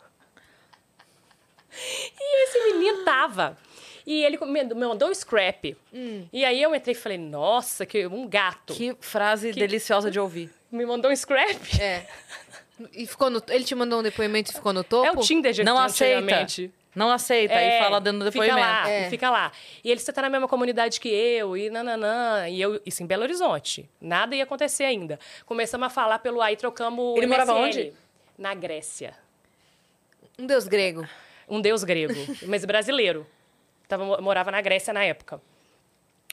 E 2.18 2.44
esse 2.44 2.59
menino 2.73 3.05
tava. 3.05 3.56
E 4.06 4.23
ele 4.24 4.39
me 4.47 4.64
mandou 4.74 5.10
um 5.10 5.14
scrap. 5.14 5.77
Hum. 5.93 6.27
E 6.32 6.44
aí 6.44 6.62
eu 6.62 6.74
entrei 6.74 6.94
e 6.94 6.98
falei, 6.98 7.18
nossa, 7.18 7.85
que 7.85 8.06
um 8.06 8.27
gato. 8.28 8.73
Que 8.73 8.97
frase 9.01 9.52
deliciosa 9.52 10.10
de 10.10 10.18
ouvir. 10.20 10.51
Me 10.70 10.86
mandou 10.86 11.10
um 11.10 11.16
scrap. 11.16 11.59
É. 11.81 12.06
E 12.92 13.06
ficou 13.06 13.30
no... 13.30 13.42
Ele 13.48 13.64
te 13.64 13.74
mandou 13.74 14.00
um 14.00 14.02
depoimento 14.02 14.50
e 14.50 14.54
ficou 14.54 14.72
no 14.72 14.84
topo? 14.84 15.06
É 15.06 15.10
o 15.10 15.16
Tinder 15.16 15.52
de 15.52 15.64
Não 15.64 15.78
aceita. 15.78 16.46
Não 16.94 17.10
aceita. 17.10 17.54
É, 17.54 17.78
e 17.78 17.82
fala 17.82 18.00
dando 18.00 18.24
depoimento. 18.24 18.54
Fica 18.56 18.66
lá, 18.66 18.90
É. 18.90 19.10
fica 19.10 19.30
lá. 19.30 19.52
E 19.84 19.90
ele, 19.90 20.00
você 20.00 20.10
tá 20.12 20.22
na 20.22 20.30
mesma 20.30 20.48
comunidade 20.48 20.98
que 20.98 21.08
eu, 21.08 21.54
e 21.56 21.68
nananã. 21.68 22.48
E 22.48 22.60
eu, 22.60 22.80
isso 22.86 23.02
em 23.02 23.06
Belo 23.06 23.22
Horizonte. 23.22 23.88
Nada 24.00 24.34
ia 24.34 24.44
acontecer 24.44 24.84
ainda. 24.84 25.18
Começamos 25.44 25.86
a 25.86 25.90
falar 25.90 26.18
pelo 26.20 26.40
aí, 26.40 26.56
trocamos 26.56 27.16
Ele 27.18 27.26
morava 27.26 27.52
onde? 27.52 27.92
Na 28.38 28.54
Grécia. 28.54 29.14
Um 30.38 30.46
deus 30.46 30.66
grego. 30.66 31.06
Um 31.48 31.60
deus 31.60 31.84
grego, 31.84 32.14
mas 32.46 32.64
brasileiro. 32.64 33.26
Tava, 33.86 34.20
morava 34.20 34.50
na 34.50 34.60
Grécia 34.60 34.92
na 34.92 35.04
época. 35.04 35.40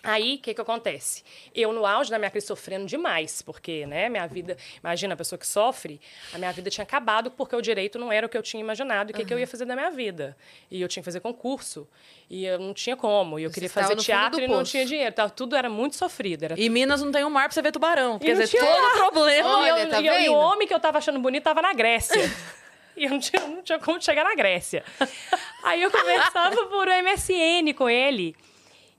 Aí, 0.06 0.36
o 0.36 0.38
que 0.40 0.54
que 0.54 0.60
acontece? 0.60 1.24
Eu, 1.56 1.72
no 1.72 1.86
auge 1.86 2.12
da 2.12 2.20
minha 2.20 2.30
crise, 2.30 2.46
sofrendo 2.48 2.86
demais, 2.86 3.42
porque, 3.42 3.86
né, 3.86 4.10
minha 4.10 4.28
vida... 4.28 4.58
Imagina, 4.84 5.14
a 5.14 5.18
pessoa 5.18 5.40
que 5.40 5.48
sofre, 5.48 6.02
a 6.34 6.38
minha 6.38 6.52
vida 6.52 6.70
tinha 6.70 6.84
acabado 6.84 7.32
porque 7.32 7.56
o 7.56 7.62
direito 7.62 7.98
não 7.98 8.12
era 8.12 8.28
o 8.28 8.30
que 8.30 8.38
eu 8.38 8.44
tinha 8.44 8.60
imaginado 8.60 9.10
e 9.10 9.14
o 9.14 9.16
que, 9.16 9.24
que 9.24 9.34
eu 9.34 9.40
ia 9.40 9.48
fazer 9.48 9.64
da 9.64 9.76
minha 9.76 9.90
vida. 9.90 10.36
E 10.70 10.82
eu 10.82 10.90
tinha 10.90 11.02
que 11.02 11.06
fazer 11.06 11.22
concurso, 11.22 11.88
e 12.30 12.44
eu 12.46 12.60
não 12.60 12.74
tinha 12.74 12.98
como. 12.98 13.40
E 13.40 13.44
eu 13.44 13.50
Você 13.50 13.54
queria 13.54 13.70
fazer 13.70 13.96
teatro 13.96 14.40
do 14.40 14.44
e 14.44 14.48
não 14.50 14.56
tinha 14.66 14.86
dinheiro. 14.86 15.16
Tava- 15.16 15.30
Tudo 15.30 15.56
era 15.56 15.70
muito 15.70 15.96
sofrido. 15.96 16.44
Era 16.44 16.60
E 16.60 16.70
Minas 16.70 17.02
não 17.02 17.10
tem 17.12 17.24
um 17.24 17.30
mar 17.30 17.46
pra 17.46 17.54
você 17.54 17.62
ver 17.62 17.72
tubarão. 17.72 18.20
Quer 18.20 18.34
dizer, 18.36 18.60
todo 18.60 18.92
problema. 18.98 19.50
e, 19.66 19.70
eu- 19.70 19.74
Olha, 19.76 19.88
tá 19.88 20.02
e 20.02 20.08
eu- 20.08 20.20
e 20.20 20.30
o 20.30 20.34
homem 20.36 20.68
que 20.68 20.74
eu 20.74 20.80
tava 20.82 20.98
achando 20.98 21.18
bonito 21.20 21.44
tava 21.46 21.62
na 21.62 21.72
Grécia. 21.74 22.20
e 22.98 23.06
eu 23.06 23.10
não 23.10 23.20
tinha, 23.20 23.42
não 23.48 23.62
tinha 23.64 23.80
como 23.80 24.02
chegar 24.02 24.26
na 24.26 24.36
Grécia. 24.36 24.84
Aí 25.64 25.82
eu 25.82 25.90
conversava 25.90 26.66
por 26.66 26.90
MSN 26.90 27.74
com 27.74 27.90
ele. 27.90 28.36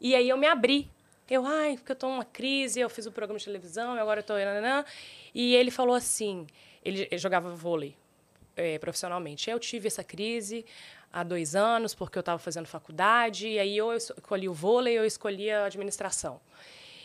E 0.01 0.15
aí 0.15 0.29
eu 0.29 0.37
me 0.37 0.47
abri. 0.47 0.91
Eu, 1.29 1.47
ai, 1.47 1.77
porque 1.77 1.93
eu 1.93 1.97
tô 1.97 2.09
numa 2.09 2.25
crise, 2.25 2.81
eu 2.81 2.91
fiz 2.91 3.07
o 3.07 3.13
programa 3.13 3.39
de 3.39 3.45
televisão, 3.45 3.97
e 3.97 3.99
agora 3.99 4.25
eu 4.27 4.35
nananã. 4.45 4.85
E 5.35 5.55
ele 5.55 5.71
falou 5.71 5.95
assim, 5.95 6.47
ele, 6.85 7.09
ele 7.11 7.19
jogava 7.19 7.55
vôlei 7.55 7.97
eh, 8.57 8.79
profissionalmente. 8.79 9.49
Eu 9.49 9.59
tive 9.59 9.87
essa 9.89 10.05
crise 10.05 10.67
há 11.13 11.23
dois 11.23 11.57
anos, 11.57 11.95
porque 11.95 12.19
eu 12.19 12.21
estava 12.21 12.39
fazendo 12.39 12.67
faculdade, 12.67 13.49
e 13.49 13.59
aí 13.59 13.77
eu 13.77 13.93
escolhi 13.95 14.49
o 14.49 14.53
vôlei 14.53 14.99
ou 14.99 15.05
eu 15.05 15.07
escolhi 15.07 15.51
a 15.51 15.65
administração. 15.67 16.41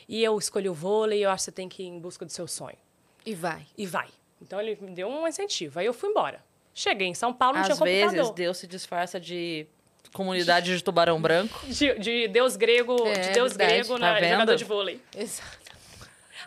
E 0.07 0.23
eu 0.23 0.37
escolhi 0.37 0.67
o 0.67 0.73
vôlei, 0.73 1.23
eu 1.23 1.29
acho 1.29 1.41
que 1.41 1.45
você 1.45 1.51
tem 1.51 1.69
que 1.69 1.83
ir 1.83 1.87
em 1.87 1.99
busca 1.99 2.25
do 2.25 2.31
seu 2.31 2.47
sonho. 2.47 2.77
E 3.25 3.33
vai. 3.33 3.65
E 3.77 3.85
vai. 3.85 4.09
Então 4.41 4.59
ele 4.59 4.77
me 4.81 4.91
deu 4.91 5.07
um 5.07 5.27
incentivo. 5.27 5.79
Aí 5.79 5.85
eu 5.85 5.93
fui 5.93 6.09
embora. 6.09 6.43
Cheguei 6.73 7.07
em 7.07 7.13
São 7.13 7.33
Paulo, 7.33 7.55
não 7.55 7.61
Às 7.61 7.67
tinha 7.67 7.77
computador. 7.77 8.11
vezes, 8.11 8.31
Deus 8.31 8.57
se 8.57 8.67
disfarça 8.67 9.19
de 9.19 9.67
comunidade 10.13 10.75
de 10.75 10.83
tubarão 10.83 11.21
branco. 11.21 11.59
De, 11.67 11.97
de 11.99 12.27
Deus 12.27 12.55
grego, 12.55 13.07
É, 13.07 13.13
de 13.19 13.29
Deus 13.31 13.53
verdade. 13.55 13.73
grego 13.73 13.99
Tá 13.99 14.13
na 14.13 14.19
vendo? 14.19 14.31
jogador 14.31 14.55
de 14.55 14.63
vôlei. 14.63 15.01
Exato. 15.15 15.59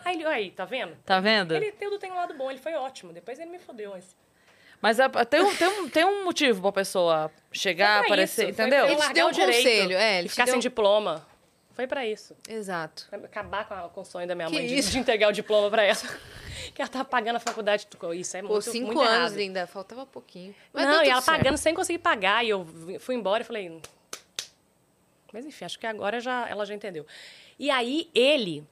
Aí 0.05 0.15
ele, 0.15 0.25
aí, 0.25 0.51
tá 0.51 0.65
vendo? 0.65 0.95
Tá 1.05 1.19
vendo? 1.19 1.55
Ele 1.55 1.71
tudo 1.71 1.97
tem 1.97 2.11
um 2.11 2.15
lado 2.15 2.33
bom, 2.33 2.51
ele 2.51 2.59
foi 2.59 2.73
ótimo. 2.73 3.13
Depois 3.13 3.39
ele 3.39 3.49
me 3.49 3.59
fodeu. 3.59 3.91
Mas... 3.91 4.15
Mas 4.81 4.99
é- 4.99 5.07
tem, 5.07 5.41
um, 5.41 5.55
tem, 5.55 5.67
um, 5.67 5.89
tem 5.89 6.05
um 6.05 6.25
motivo 6.25 6.61
pra 6.61 6.71
pessoa 6.73 7.31
chegar, 7.53 8.03
aparecer, 8.03 8.49
isso, 8.49 8.51
entendeu? 8.51 8.85
Ele 8.85 8.97
te 8.97 9.13
deu 9.13 9.27
o 9.27 9.29
um 9.29 9.31
direito 9.31 9.55
conselho, 9.63 9.95
é, 9.95 10.19
ele 10.19 10.27
ficar 10.27 10.43
deu 10.43 10.51
sem 10.55 10.59
diploma. 10.59 11.25
Foi 11.73 11.87
pra 11.87 12.05
isso. 12.05 12.35
Exato. 12.47 13.07
Acabar 13.11 13.67
com, 13.67 13.73
a- 13.73 13.89
com 13.89 14.01
o 14.01 14.05
sonho 14.05 14.27
da 14.27 14.35
minha 14.35 14.47
Que 14.47 14.53
mãe 14.53 14.67
de, 14.67 14.79
de 14.81 14.97
entregar 14.99 15.27
o 15.29 15.31
diploma 15.31 15.69
pra 15.71 15.83
ela. 15.83 15.97
que 16.73 16.81
ela 16.81 16.89
tava 16.89 17.05
pagando 17.05 17.37
a 17.37 17.39
faculdade. 17.39 17.87
Isso 18.15 18.37
é 18.37 18.41
Pô, 18.41 18.49
muito, 18.49 18.71
cinco 18.71 18.85
muito 18.87 19.01
anos, 19.01 19.15
errado. 19.31 19.35
linda. 19.35 19.65
Faltava 19.67 20.05
pouquinho. 20.05 20.53
Mas 20.71 20.85
não, 20.85 21.03
e 21.03 21.09
ela 21.09 21.21
certo. 21.21 21.37
pagando 21.37 21.57
sem 21.57 21.73
conseguir 21.73 21.99
pagar. 21.99 22.45
E 22.45 22.49
eu 22.49 22.65
fui 22.99 23.15
embora 23.15 23.41
e 23.41 23.45
falei. 23.45 23.81
Mas 25.31 25.45
enfim, 25.45 25.65
acho 25.65 25.79
que 25.79 25.87
agora 25.87 26.19
já, 26.19 26.47
ela 26.47 26.63
já 26.65 26.75
entendeu. 26.75 27.05
E 27.57 27.71
aí 27.71 28.09
ele. 28.13 28.63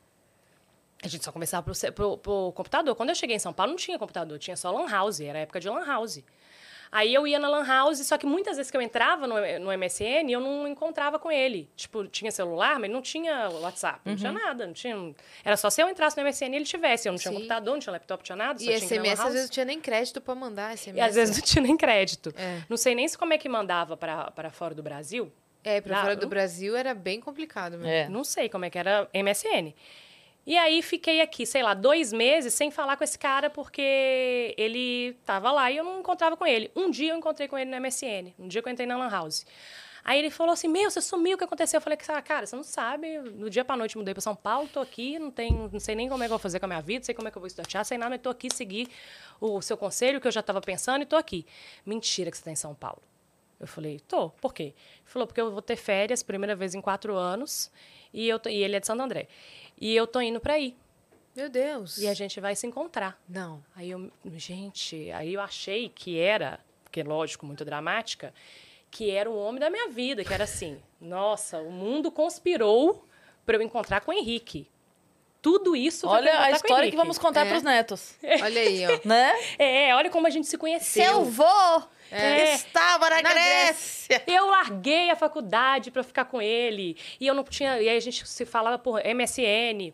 A 1.03 1.07
gente 1.07 1.25
só 1.25 1.31
começava 1.31 1.63
pro, 1.63 1.91
pro, 1.93 2.17
pro 2.19 2.51
computador. 2.53 2.95
Quando 2.95 3.09
eu 3.09 3.15
cheguei 3.15 3.35
em 3.35 3.39
São 3.39 3.51
Paulo, 3.51 3.71
não 3.71 3.77
tinha 3.77 3.97
computador, 3.97 4.37
tinha 4.37 4.55
só 4.55 4.69
Lan 4.69 4.87
House, 4.87 5.19
era 5.19 5.39
a 5.39 5.41
época 5.41 5.59
de 5.59 5.67
Lan 5.67 5.83
House. 5.83 6.19
Aí 6.91 7.13
eu 7.13 7.25
ia 7.25 7.39
na 7.39 7.47
Lan 7.47 7.63
House, 7.65 8.05
só 8.05 8.17
que 8.17 8.25
muitas 8.25 8.57
vezes 8.57 8.69
que 8.69 8.75
eu 8.75 8.81
entrava 8.81 9.25
no, 9.25 9.35
no 9.59 9.71
MSN, 9.77 10.29
eu 10.29 10.41
não 10.41 10.67
encontrava 10.67 11.17
com 11.17 11.31
ele. 11.31 11.69
Tipo, 11.73 12.05
tinha 12.07 12.29
celular, 12.31 12.77
mas 12.79 12.91
não 12.91 13.01
tinha 13.01 13.49
WhatsApp, 13.49 14.01
não 14.03 14.11
Uhum. 14.11 14.17
tinha 14.17 14.31
nada. 14.33 14.65
Não 14.67 14.73
tinha, 14.73 15.15
era 15.45 15.55
só 15.55 15.69
se 15.69 15.81
eu 15.81 15.87
entrasse 15.89 16.17
no 16.17 16.23
MSN 16.27 16.51
e 16.51 16.55
ele 16.57 16.65
tivesse. 16.65 17.07
Eu 17.07 17.13
não 17.13 17.19
tinha 17.19 17.31
Sim. 17.31 17.37
computador, 17.37 17.73
não 17.73 17.79
tinha 17.79 17.93
laptop, 17.93 18.19
não 18.19 18.25
tinha 18.25 18.35
nada. 18.35 18.59
só 18.59 18.69
E 18.69 18.73
SMS, 18.79 19.19
às 19.21 19.31
vezes, 19.33 19.41
não 19.47 19.53
tinha 19.53 19.65
nem 19.65 19.79
crédito 19.79 20.19
pra 20.19 20.35
mandar 20.35 20.75
SMS. 20.77 20.97
E 20.97 21.01
às 21.01 21.15
vezes 21.15 21.37
não 21.37 21.43
tinha 21.45 21.61
nem 21.63 21.77
crédito. 21.77 22.33
É. 22.37 22.61
Não 22.67 22.75
sei 22.75 22.93
nem 22.93 23.07
se 23.07 23.17
como 23.17 23.31
é 23.31 23.37
que 23.37 23.47
mandava 23.47 23.95
para 23.95 24.49
fora 24.51 24.75
do 24.75 24.83
Brasil. 24.83 25.31
É, 25.63 25.79
pra 25.79 25.99
Ah, 25.99 26.01
fora 26.01 26.15
do 26.15 26.27
Brasil 26.27 26.75
era 26.75 26.93
bem 26.93 27.21
complicado 27.21 27.73
mesmo. 27.77 27.87
É. 27.87 28.09
Não 28.09 28.23
sei 28.23 28.49
como 28.49 28.65
é 28.65 28.69
que 28.69 28.77
era 28.77 29.07
MSN. 29.13 29.73
E 30.51 30.57
aí 30.57 30.81
fiquei 30.81 31.21
aqui, 31.21 31.45
sei 31.45 31.63
lá, 31.63 31.73
dois 31.73 32.11
meses 32.11 32.53
sem 32.53 32.69
falar 32.69 32.97
com 32.97 33.05
esse 33.05 33.17
cara 33.17 33.49
porque 33.49 34.53
ele 34.57 35.13
tava 35.25 35.49
lá 35.49 35.71
e 35.71 35.77
eu 35.77 35.83
não 35.85 36.01
encontrava 36.01 36.35
com 36.35 36.45
ele. 36.45 36.69
Um 36.75 36.91
dia 36.91 37.13
eu 37.13 37.17
encontrei 37.17 37.47
com 37.47 37.57
ele 37.57 37.71
no 37.71 37.79
MSN, 37.79 38.33
um 38.37 38.49
dia 38.49 38.61
que 38.61 38.67
eu 38.67 38.73
entrei 38.73 38.85
na 38.85 38.97
Lan 38.97 39.07
House. 39.07 39.45
Aí 40.03 40.19
ele 40.19 40.29
falou 40.29 40.51
assim: 40.51 40.67
Meu, 40.67 40.91
você 40.91 40.99
sumiu, 40.99 41.35
o 41.35 41.37
que 41.37 41.45
aconteceu? 41.45 41.77
Eu 41.77 41.81
falei: 41.81 41.97
"Ah, 42.05 42.21
Cara, 42.21 42.45
você 42.45 42.53
não 42.53 42.65
sabe. 42.65 43.19
No 43.19 43.49
dia 43.49 43.63
pra 43.63 43.77
noite 43.77 43.97
mudei 43.97 44.13
pra 44.13 44.19
São 44.19 44.35
Paulo, 44.35 44.67
tô 44.67 44.81
aqui, 44.81 45.17
não, 45.17 45.31
tem, 45.31 45.53
não 45.53 45.79
sei 45.79 45.95
nem 45.95 46.09
como 46.09 46.21
é 46.21 46.27
que 46.27 46.33
eu 46.33 46.37
vou 46.37 46.43
fazer 46.43 46.59
com 46.59 46.65
a 46.65 46.67
minha 46.67 46.81
vida, 46.81 47.05
sei 47.05 47.15
como 47.15 47.29
é 47.29 47.31
que 47.31 47.37
eu 47.37 47.41
vou 47.41 47.47
estudar 47.47 47.85
sei 47.85 47.97
nada, 47.97 48.09
mas 48.09 48.21
tô 48.21 48.29
aqui 48.29 48.49
seguir 48.53 48.89
o 49.39 49.61
seu 49.61 49.77
conselho 49.77 50.19
que 50.19 50.27
eu 50.27 50.33
já 50.33 50.43
tava 50.43 50.59
pensando 50.59 51.03
e 51.03 51.05
tô 51.05 51.15
aqui. 51.15 51.45
Mentira 51.85 52.29
que 52.29 52.35
você 52.35 52.43
tá 52.43 52.51
em 52.51 52.57
São 52.57 52.75
Paulo. 52.75 53.01
Eu 53.57 53.67
falei, 53.67 54.01
tô, 54.01 54.31
por 54.31 54.53
quê? 54.53 54.63
Ele 54.63 54.75
falou, 55.05 55.27
porque 55.27 55.39
eu 55.39 55.49
vou 55.49 55.61
ter 55.61 55.77
férias, 55.77 56.21
primeira 56.21 56.55
vez 56.55 56.75
em 56.75 56.81
quatro 56.81 57.15
anos, 57.15 57.71
e, 58.13 58.27
eu 58.27 58.39
tô- 58.39 58.49
e 58.49 58.63
ele 58.63 58.75
é 58.75 58.79
de 58.79 58.87
Santo 58.87 59.01
André. 59.01 59.27
E 59.79 59.95
eu 59.95 60.05
tô 60.07 60.19
indo 60.21 60.39
pra 60.39 60.53
aí. 60.53 60.75
Meu 61.35 61.49
Deus. 61.49 61.97
E 61.97 62.07
a 62.07 62.13
gente 62.13 62.39
vai 62.41 62.55
se 62.55 62.67
encontrar. 62.67 63.19
Não. 63.27 63.63
Aí 63.75 63.89
eu, 63.91 64.11
gente, 64.35 65.09
aí 65.11 65.33
eu 65.33 65.41
achei 65.41 65.87
que 65.89 66.19
era, 66.19 66.59
porque 66.83 67.01
lógico, 67.03 67.45
muito 67.45 67.63
dramática, 67.63 68.33
que 68.89 69.09
era 69.09 69.29
o 69.29 69.37
homem 69.37 69.59
da 69.59 69.69
minha 69.69 69.87
vida, 69.89 70.23
que 70.25 70.33
era 70.33 70.43
assim, 70.43 70.77
nossa, 70.99 71.59
o 71.59 71.71
mundo 71.71 72.11
conspirou 72.11 73.07
para 73.45 73.55
eu 73.57 73.61
encontrar 73.61 74.01
com 74.01 74.11
o 74.11 74.13
Henrique. 74.13 74.67
Tudo 75.41 75.75
isso 75.75 76.07
Olha 76.07 76.39
a 76.39 76.51
história 76.51 76.89
que 76.89 76.95
vamos 76.95 77.17
contar 77.17 77.45
É. 77.47 77.49
pros 77.49 77.63
netos. 77.63 78.13
Olha 78.43 78.61
aí, 78.61 78.85
ó. 78.85 78.99
Né? 79.05 79.33
É, 79.57 79.95
olha 79.95 80.09
como 80.09 80.27
a 80.27 80.29
gente 80.29 80.45
se 80.47 80.57
conheceu. 80.57 81.23
vô 81.25 81.43
É. 82.11 82.53
estava 82.53 83.09
na, 83.09 83.21
Na 83.21 83.33
Grécia. 83.33 84.21
Eu 84.27 84.47
larguei 84.47 85.09
a 85.09 85.15
faculdade 85.15 85.89
para 85.89 86.03
ficar 86.03 86.25
com 86.25 86.41
ele. 86.41 86.95
E 87.19 87.25
eu 87.25 87.33
não 87.33 87.43
tinha. 87.43 87.81
E 87.81 87.89
aí 87.89 87.97
a 87.97 87.99
gente 88.01 88.27
se 88.27 88.45
falava 88.45 88.77
por 88.77 89.01
MSN. 89.03 89.93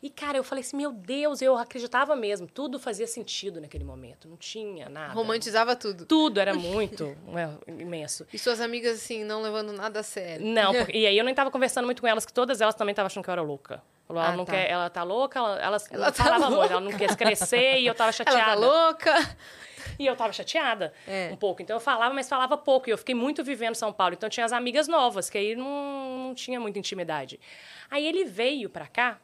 E, 0.00 0.08
cara, 0.10 0.38
eu 0.38 0.44
falei 0.44 0.62
assim, 0.62 0.76
meu 0.76 0.92
Deus, 0.92 1.42
eu 1.42 1.56
acreditava 1.56 2.14
mesmo. 2.14 2.46
Tudo 2.46 2.78
fazia 2.78 3.06
sentido 3.06 3.60
naquele 3.60 3.82
momento. 3.84 4.28
Não 4.28 4.36
tinha 4.36 4.88
nada. 4.88 5.12
Romantizava 5.12 5.74
tudo. 5.74 6.06
Tudo 6.06 6.38
era 6.40 6.54
muito 6.58 7.16
é, 7.36 7.70
imenso. 7.82 8.24
E 8.32 8.38
suas 8.38 8.60
amigas, 8.60 8.96
assim, 8.96 9.24
não 9.24 9.42
levando 9.42 9.72
nada 9.72 9.98
a 10.00 10.02
sério. 10.04 10.46
Não, 10.46 10.72
porque- 10.72 10.96
e 10.96 11.04
aí 11.06 11.18
eu 11.18 11.24
nem 11.24 11.34
tava 11.34 11.50
conversando 11.50 11.84
muito 11.84 12.00
com 12.00 12.06
elas, 12.06 12.24
que 12.24 12.32
todas 12.32 12.60
elas 12.60 12.76
também 12.76 12.92
estavam 12.92 13.06
achando 13.08 13.24
que 13.24 13.30
eu 13.30 13.32
era 13.32 13.42
louca. 13.42 13.82
Falou, 14.08 14.22
ela 14.22 14.32
Ah, 14.32 14.36
não 14.36 14.44
tá. 14.46 14.52
quer, 14.52 14.70
ela 14.70 14.88
tá 14.90 15.02
louca, 15.02 15.38
ela, 15.38 15.60
Ela 15.60 15.78
não 15.92 16.04
tá 16.06 16.12
falavam 16.12 16.48
louca. 16.48 16.56
muito, 16.60 16.72
ela 16.72 16.80
não 16.80 16.92
quer 16.98 17.14
crescer 17.14 17.78
e 17.78 17.86
eu 17.86 17.94
tava 17.94 18.10
chateada. 18.10 18.40
Ela 18.40 18.46
tá 18.46 18.54
louca. 18.54 19.36
E 19.98 20.06
eu 20.06 20.16
tava 20.16 20.32
chateada 20.32 20.92
É. 21.06 21.28
um 21.32 21.36
pouco. 21.36 21.60
Então 21.60 21.76
eu 21.76 21.80
falava, 21.80 22.14
mas 22.14 22.28
falava 22.28 22.56
pouco. 22.56 22.88
E 22.88 22.92
eu 22.92 22.96
fiquei 22.98 23.14
muito 23.14 23.44
vivendo 23.44 23.74
São 23.74 23.92
Paulo. 23.92 24.14
Então 24.14 24.28
tinha 24.28 24.46
as 24.46 24.52
amigas 24.52 24.88
novas, 24.88 25.28
que 25.28 25.36
aí 25.36 25.54
não, 25.54 26.28
não 26.28 26.34
tinha 26.34 26.58
muita 26.58 26.78
intimidade. 26.78 27.38
Aí 27.90 28.06
ele 28.06 28.24
veio 28.24 28.68
pra 28.70 28.86
cá 28.86 29.18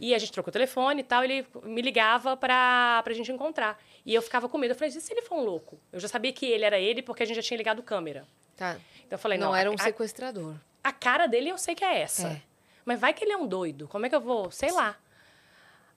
E 0.00 0.14
a 0.14 0.18
gente 0.18 0.30
trocou 0.32 0.50
o 0.50 0.52
telefone 0.52 1.00
e 1.00 1.04
tal, 1.04 1.24
ele 1.24 1.44
me 1.64 1.80
ligava 1.82 2.36
pra, 2.36 3.00
pra 3.02 3.12
gente 3.14 3.32
encontrar. 3.32 3.78
E 4.06 4.14
eu 4.14 4.22
ficava 4.22 4.48
com 4.48 4.56
medo. 4.58 4.72
Eu 4.72 4.76
falei, 4.76 4.90
e 4.94 5.00
se 5.00 5.12
ele 5.12 5.22
for 5.22 5.36
um 5.36 5.42
louco? 5.44 5.78
Eu 5.92 5.98
já 6.00 6.06
sabia 6.08 6.32
que 6.32 6.46
ele 6.46 6.64
era 6.64 6.78
ele 6.78 7.02
porque 7.02 7.22
a 7.22 7.26
gente 7.26 7.36
já 7.36 7.42
tinha 7.42 7.56
ligado 7.58 7.82
câmera. 7.82 8.24
Tá. 8.56 8.76
Então 9.06 9.16
eu 9.16 9.18
falei, 9.18 9.38
não, 9.38 9.48
não, 9.48 9.56
era 9.56 9.70
um 9.70 9.74
a, 9.74 9.78
sequestrador. 9.78 10.54
a 10.84 10.92
cara 10.92 11.26
dele 11.26 11.48
eu 11.50 11.58
sei 11.58 11.74
que 11.74 11.84
é 11.84 12.00
essa. 12.00 12.28
É. 12.28 12.42
Mas 12.88 12.98
vai 12.98 13.12
que 13.12 13.22
ele 13.22 13.32
é 13.32 13.36
um 13.36 13.46
doido. 13.46 13.86
Como 13.86 14.06
é 14.06 14.08
que 14.08 14.14
eu 14.14 14.20
vou? 14.20 14.50
Sei 14.50 14.72
lá. 14.72 14.96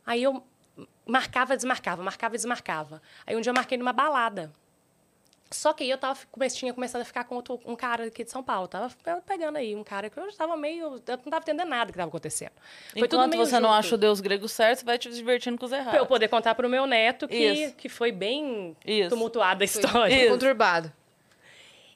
Aí 0.06 0.22
eu 0.22 0.44
marcava, 1.06 1.56
desmarcava, 1.56 2.04
marcava, 2.04 2.36
desmarcava. 2.36 3.02
Aí 3.26 3.34
um 3.34 3.40
dia 3.40 3.52
eu 3.52 3.56
marquei 3.56 3.78
numa 3.78 3.94
balada. 3.94 4.52
Só 5.50 5.72
que 5.72 5.84
aí 5.86 5.90
eu 5.90 5.98
tava, 5.98 6.20
tinha 6.54 6.74
começado 6.74 7.02
a 7.02 7.06
ficar 7.06 7.24
com 7.24 7.36
outro, 7.36 7.62
um 7.66 7.78
cara 7.78 8.08
aqui 8.08 8.26
de 8.26 8.30
São 8.32 8.44
Paulo. 8.44 8.68
Tava 8.68 8.94
pegando 9.26 9.56
aí 9.58 9.74
um 9.74 9.86
cara 9.86 10.10
que 10.10 10.18
eu 10.20 10.30
já 10.32 10.36
tava 10.36 10.58
meio. 10.58 10.84
Eu 11.08 11.18
não 11.18 11.18
tava 11.32 11.38
entendendo 11.44 11.70
nada 11.70 11.94
que 11.94 11.98
tava 11.98 12.10
acontecendo. 12.10 12.52
Foi 12.92 13.08
tudo 13.08 13.24
Enquanto 13.24 13.38
você 13.38 13.58
não 13.58 13.70
junto. 13.70 13.80
acha 13.80 13.96
o 13.96 13.98
Deus 13.98 14.20
grego 14.20 14.50
certo, 14.50 14.80
você 14.80 14.86
vai 14.86 14.98
te 14.98 15.10
divertindo 15.10 15.58
com 15.58 15.64
os 15.64 15.72
Pra 15.72 15.80
eu 15.80 15.84
errados. 15.88 16.08
poder 16.10 16.28
contar 16.28 16.56
pro 16.56 16.68
meu 16.68 16.86
neto 16.86 17.26
que, 17.26 17.36
Isso. 17.38 17.76
que 17.76 17.88
foi 17.88 18.12
bem 18.12 18.76
Isso. 18.86 19.10
tumultuada 19.10 19.64
a 19.64 19.66
história. 19.66 20.14
foi 20.14 20.28
conturbado. 20.30 20.92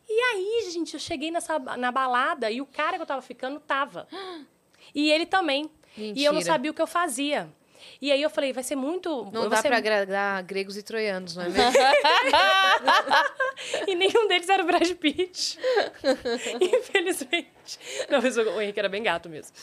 E 0.07 0.13
aí, 0.21 0.69
gente, 0.71 0.93
eu 0.93 0.99
cheguei 1.01 1.31
nessa, 1.31 1.59
na 1.59 1.91
balada 1.91 2.49
e 2.49 2.61
o 2.61 2.65
cara 2.65 2.95
que 2.95 3.01
eu 3.01 3.05
tava 3.05 3.21
ficando 3.21 3.59
tava. 3.59 4.07
E 4.95 5.11
ele 5.11 5.25
também. 5.25 5.69
E 5.97 6.23
eu 6.23 6.31
não 6.31 6.39
Mentira. 6.39 6.53
sabia 6.53 6.71
o 6.71 6.73
que 6.73 6.81
eu 6.81 6.87
fazia. 6.87 7.49
E 8.01 8.11
aí 8.11 8.21
eu 8.21 8.29
falei, 8.29 8.51
vai 8.51 8.63
ser 8.63 8.75
muito. 8.75 9.29
Não 9.31 9.47
dá 9.47 9.57
ser 9.57 9.67
pra 9.67 9.77
agradar 9.77 10.43
gregos 10.43 10.77
e 10.77 10.83
troianos, 10.83 11.35
não 11.35 11.43
é 11.43 11.49
mesmo? 11.49 11.71
E 13.87 13.95
nenhum 13.95 14.27
deles 14.27 14.49
era 14.49 14.63
o 14.63 14.65
Brad 14.65 14.91
Pitt. 14.93 15.57
Infelizmente. 16.61 17.79
Não, 18.09 18.21
mas 18.21 18.37
o 18.37 18.61
Henrique 18.61 18.79
era 18.79 18.89
bem 18.89 19.01
gato 19.01 19.29
mesmo. 19.29 19.55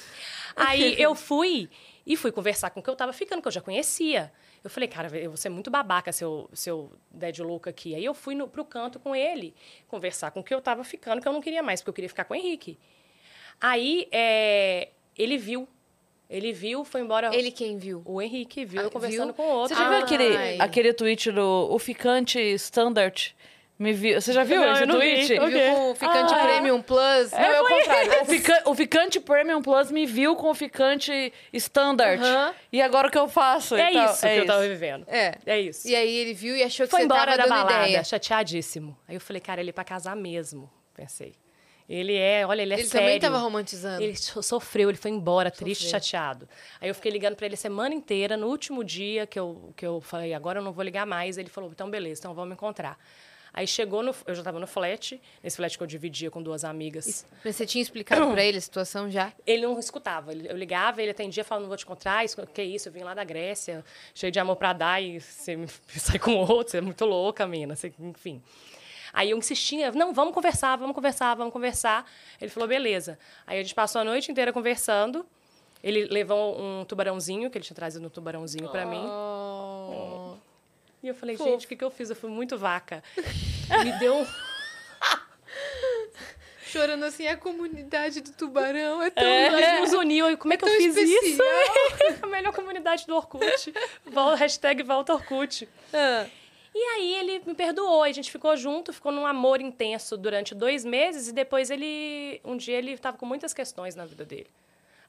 Aí 0.57 0.95
eu 1.01 1.15
fui 1.15 1.69
e 2.07 2.17
fui 2.17 2.33
conversar 2.33 2.71
com 2.71 2.81
o 2.81 2.83
que 2.83 2.89
eu 2.89 2.97
tava 2.97 3.13
ficando, 3.13 3.43
que 3.43 3.49
eu 3.49 3.53
já 3.53 3.61
conhecia. 3.61 4.33
Eu 4.65 4.71
falei, 4.71 4.89
cara, 4.89 5.17
eu 5.17 5.31
vou 5.31 5.37
ser 5.37 5.49
muito 5.49 5.71
babaca 5.71 6.13
se 6.13 6.25
eu, 6.25 6.49
se 6.53 6.71
eu 6.71 6.93
der 7.11 7.33
de 7.33 7.43
louco 7.43 7.69
aqui. 7.69 7.95
Aí 7.95 8.05
eu 8.05 8.15
fui 8.15 8.35
no, 8.35 8.49
pro 8.49 8.65
canto 8.65 8.99
com 8.99 9.15
ele, 9.15 9.55
conversar 9.89 10.31
com 10.31 10.41
o 10.41 10.45
que 10.45 10.55
eu 10.55 10.61
tava 10.61 10.85
ficando, 10.85 11.21
que 11.21 11.29
eu 11.29 11.33
não 11.33 11.41
queria 11.41 11.63
mais, 11.63 11.81
porque 11.81 11.91
eu 11.91 11.95
queria 11.95 12.09
ficar 12.09 12.25
com 12.25 12.35
o 12.35 12.37
Henrique. 12.37 12.79
Aí 13.61 14.09
é, 14.11 14.89
ele 15.19 15.37
viu. 15.39 15.69
Ele 16.31 16.53
viu, 16.53 16.83
foi 16.85 17.03
embora. 17.03 17.35
Ele 17.35 17.51
quem 17.51 17.77
viu? 17.77 18.03
O 18.07 18.21
Henrique 18.23 18.65
viu 18.65 18.81
Ah, 18.81 18.85
eu 18.85 18.91
conversando 18.91 19.27
viu? 19.27 19.35
com 19.35 19.43
o 19.43 19.47
outro. 19.55 19.77
Você 19.77 19.83
já 19.83 19.89
viu 19.89 19.99
Ai. 19.99 20.03
aquele, 20.03 20.63
aquele 20.63 20.93
tweet 20.95 21.31
do 21.31 21.69
o 21.71 21.79
ficante 21.79 22.39
standard? 22.55 23.37
Me 23.79 23.93
viu, 23.93 24.21
você 24.21 24.33
já 24.33 24.45
viu 24.45 24.61
Não, 24.61 24.73
esse 24.73 24.85
vi. 24.87 24.93
tweet? 24.93 25.33
Eu 25.33 25.47
Viu 25.49 25.75
com 25.75 25.91
o 25.91 25.95
ficante 25.95 26.33
Ah. 26.35 26.39
Premium 26.43 26.81
Plus? 26.81 27.33
Não, 27.33 27.39
é 27.39 27.61
o 27.61 27.67
contrário. 27.69 28.23
O, 28.23 28.25
fica- 28.27 28.63
o 28.67 28.75
ficante 28.75 29.19
Premium 29.21 29.61
Plus 29.61 29.91
me 29.91 30.07
viu 30.07 30.37
com 30.37 30.51
o 30.51 30.55
ficante 30.55 31.33
Standard. 31.53 32.23
Aham. 32.23 32.55
E 32.73 32.81
agora 32.81 33.09
o 33.09 33.11
que 33.11 33.19
eu 33.19 33.29
faço? 33.29 33.75
É 33.75 33.91
e 33.91 33.93
tal? 33.95 34.05
isso 34.13 34.21
que 34.21 34.27
eu 34.29 34.47
tava 34.47 34.69
vivendo. 34.69 35.05
É. 35.09 35.37
É 35.45 35.61
isso. 35.61 35.89
E 35.89 35.97
aí 35.97 36.15
ele 36.17 36.33
viu 36.33 36.57
e 36.57 36.63
achou 36.63 36.87
que 36.87 36.91
Foi 36.93 37.01
você 37.01 37.05
embora 37.07 37.25
tava 37.33 37.37
da 37.37 37.43
dando 37.43 37.67
balada, 37.67 37.89
ideia. 37.89 38.05
chateadíssimo. 38.05 38.97
Aí 39.09 39.17
eu 39.17 39.21
falei, 39.21 39.41
cara, 39.41 39.61
ele 39.61 39.71
é 39.71 39.73
pra 39.73 39.85
casar 39.85 40.15
mesmo, 40.17 40.71
pensei. 40.95 41.35
Ele 41.89 42.15
é, 42.17 42.47
olha, 42.47 42.63
ele 42.63 42.73
é 42.75 42.79
Ele 42.79 42.87
sério. 42.89 43.07
também 43.07 43.21
tava 43.21 43.39
romantizando. 43.39 44.03
Ele 44.03 44.17
so- 44.17 44.43
sofreu, 44.43 44.89
ele 44.89 44.99
foi 44.99 45.11
embora, 45.11 45.51
triste, 45.51 45.85
Sofreu. 45.85 46.01
chateado. 46.01 46.49
Aí 46.81 46.89
eu 46.89 46.95
fiquei 46.95 47.11
ligando 47.13 47.37
pra 47.37 47.47
ele 47.47 47.55
a 47.55 47.59
semana 47.59 47.95
inteira. 47.95 48.37
No 48.37 48.47
último 48.49 48.83
dia 48.85 49.27
que 49.27 49.39
eu, 49.39 49.73
que 49.77 49.85
eu 49.85 50.01
falei, 50.01 50.33
agora 50.33 50.61
eu 50.61 50.63
não 50.65 50.73
vou 50.73 50.85
ligar 50.85 51.05
mais, 51.07 51.37
ele 51.39 51.49
falou, 51.51 51.71
então 51.71 51.91
beleza, 51.91 52.21
então 52.21 52.35
vamos 52.35 52.55
encontrar. 52.55 52.99
Aí 53.55 53.67
chegou, 53.67 54.03
no, 54.03 54.15
eu 54.27 54.35
já 54.35 54.43
tava 54.43 54.59
no 54.59 54.67
flat, 54.67 55.21
nesse 55.43 55.59
flat 55.59 55.77
que 55.77 55.83
eu 55.83 55.87
dividia 55.87 56.31
com 56.31 56.43
duas 56.43 56.65
amigas. 56.65 57.27
Mas 57.45 57.55
você 57.55 57.67
tinha 57.67 57.83
explicado 57.83 58.33
pra 58.33 58.43
ele 58.43 58.57
a 58.57 58.61
situação 58.63 59.11
já? 59.11 59.31
Ele 59.47 59.61
não 59.67 59.79
escutava. 59.79 60.33
Ele- 60.33 60.49
Eu 60.51 60.57
ligava, 60.57 61.03
ele 61.03 61.11
atendia, 61.11 61.45
falando, 61.45 61.65
não 61.65 61.69
vou 61.69 61.77
te 61.77 61.85
encontrar. 61.85 62.25
Isso, 62.25 62.35
que 62.47 62.63
isso? 62.63 62.89
Eu 62.89 62.93
vim 62.95 63.01
lá 63.03 63.13
da 63.13 63.25
Grécia, 63.25 63.85
cheio 64.15 64.33
de 64.33 64.39
amor 64.41 64.57
pra 64.57 64.73
dar 64.73 65.03
e 65.03 65.21
você 65.21 65.59
sai 65.99 66.19
com 66.19 66.35
outro. 66.37 66.71
Você 66.71 66.79
é 66.79 66.81
muito 66.81 67.05
louca, 67.05 67.47
mina. 67.47 67.77
Você- 67.77 67.93
enfim. 68.01 68.43
Aí 69.13 69.31
eu 69.31 69.39
insistia, 69.39 69.93
não, 69.93 70.13
vamos 70.15 70.33
conversar, 70.33 70.77
vamos 70.77 70.95
conversar, 70.95 71.35
vamos 71.35 71.53
conversar. 71.53 72.11
Ele 72.41 72.51
falou, 72.51 72.69
beleza. 72.69 73.19
Aí 73.47 73.59
a 73.59 73.63
gente 73.63 73.75
passou 73.75 74.01
a 74.01 74.05
noite 74.05 74.31
inteira 74.31 74.53
conversando. 74.53 75.27
Ele 75.83 76.07
levou 76.07 76.59
um 76.59 76.85
tubarãozinho, 76.85 77.51
que 77.51 77.59
ele 77.59 77.65
tinha 77.65 77.75
trazido 77.75 78.07
um 78.07 78.11
tubarãozinho 78.11 78.69
pra 78.69 78.87
mim. 78.87 79.05
Oh. 79.05 80.35
E 81.03 81.09
eu 81.09 81.15
falei, 81.15 81.37
Fofo. 81.37 81.51
gente, 81.51 81.67
o 81.67 81.69
que, 81.69 81.77
que 81.77 81.85
eu 81.85 81.91
fiz? 81.91 82.09
Eu 82.09 82.17
fui 82.17 82.31
muito 82.31 82.57
vaca. 82.57 83.03
Me 83.85 83.93
deu 83.99 84.15
um... 84.19 84.27
Chorando 86.65 87.05
assim, 87.05 87.27
a 87.27 87.37
comunidade 87.37 88.23
do 88.23 88.33
tubarão 88.33 89.03
é 89.03 89.11
tão... 89.11 89.23
Nós 89.51 89.81
nos 89.81 89.93
uniu. 89.93 90.31
E 90.31 90.37
como 90.39 90.55
é 90.55 90.57
que 90.57 90.65
eu 90.65 90.69
fiz 90.69 90.97
especial. 90.97 91.23
isso? 91.25 92.19
a 92.25 92.27
melhor 92.29 92.53
comunidade 92.55 93.07
do 93.07 93.15
Orkut. 93.15 93.75
Vol- 94.07 94.35
Hashtag 94.37 94.83
volta 94.83 95.13
Orkut. 95.13 95.69
Ah. 95.93 96.27
E 96.75 96.79
aí 96.79 97.15
ele 97.17 97.43
me 97.47 97.55
perdoou, 97.55 98.03
a 98.03 98.13
gente 98.13 98.31
ficou 98.31 98.57
junto, 98.57 98.93
ficou 98.93 99.13
num 99.13 99.27
amor 99.27 99.61
intenso 99.61 100.17
durante 100.17 100.55
dois 100.55 100.85
meses 100.85 101.29
e 101.29 101.33
depois 101.33 101.71
ele, 101.71 102.41
um 102.45 102.57
dia 102.57 102.79
ele 102.79 102.93
estava 102.93 103.19
com 103.19 103.27
muitas 103.27 103.53
questões 103.53 103.95
na 103.95 104.07
vida 104.07 104.25
dele. 104.25 104.49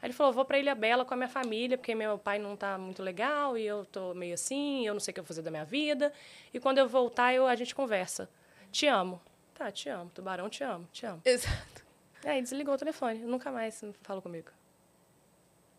Aí 0.02 0.08
ele 0.08 0.14
falou, 0.14 0.34
vou 0.34 0.44
para 0.44 0.60
Ilha 0.60 0.76
Bela 0.76 1.06
com 1.06 1.14
a 1.14 1.18
minha 1.18 1.30
família, 1.30 1.78
porque 1.78 1.96
meu 1.96 2.18
pai 2.18 2.38
não 2.38 2.58
tá 2.58 2.78
muito 2.78 3.02
legal 3.02 3.58
e 3.58 3.66
eu 3.66 3.86
tô 3.86 4.14
meio 4.14 4.34
assim, 4.34 4.86
eu 4.86 4.94
não 4.94 5.00
sei 5.00 5.14
o 5.14 5.14
que 5.14 5.20
eu 5.22 5.24
vou 5.24 5.30
fazer 5.30 5.42
da 5.42 5.50
minha 5.50 5.64
vida. 5.64 6.12
E 6.54 6.60
quando 6.60 6.80
eu 6.80 6.90
voltar, 6.90 7.34
eu, 7.34 7.48
a 7.48 7.56
gente 7.56 7.74
conversa. 7.74 8.30
Te 8.70 8.86
amo. 8.86 9.22
Tá, 9.54 9.72
te 9.72 9.88
amo. 9.88 10.12
Tubarão, 10.14 10.50
te 10.50 10.62
amo, 10.62 10.86
te 10.92 11.06
amo. 11.06 11.22
Exato. 11.24 11.86
Aí 12.26 12.42
desligou 12.42 12.74
o 12.74 12.78
telefone, 12.78 13.20
nunca 13.20 13.50
mais 13.50 13.82
falou 14.02 14.22
comigo. 14.22 14.52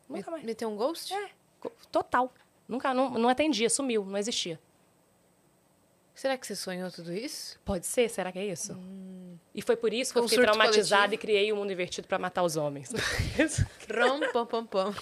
Nunca 0.08 0.30
mais. 0.30 0.42
Meteu 0.42 0.70
um 0.70 0.76
ghost? 0.76 1.12
É, 1.12 1.30
total. 1.92 2.32
Nunca, 2.66 2.94
não, 2.94 3.10
não 3.10 3.28
atendia, 3.28 3.68
sumiu, 3.68 4.06
não 4.06 4.16
existia. 4.16 4.58
Será 6.14 6.38
que 6.38 6.46
você 6.46 6.54
sonhou 6.54 6.90
tudo 6.90 7.12
isso? 7.12 7.58
Pode 7.64 7.86
ser? 7.86 8.08
Será 8.08 8.30
que 8.30 8.38
é 8.38 8.46
isso? 8.46 8.78
E 9.54 9.60
foi 9.60 9.76
por 9.76 9.92
isso 9.92 10.10
que 10.10 10.14
Foi 10.14 10.22
eu 10.22 10.26
um 10.26 10.28
fiquei 10.28 10.44
traumatizada 10.44 11.02
coletivo? 11.08 11.14
e 11.14 11.18
criei 11.18 11.52
o 11.52 11.56
mundo 11.56 11.72
invertido 11.72 12.06
pra 12.06 12.18
matar 12.18 12.42
os 12.44 12.56
homens. 12.56 12.90
Rom, 13.92 14.20
pam, 14.32 14.46
pam, 14.46 14.66
pam. 14.66 14.94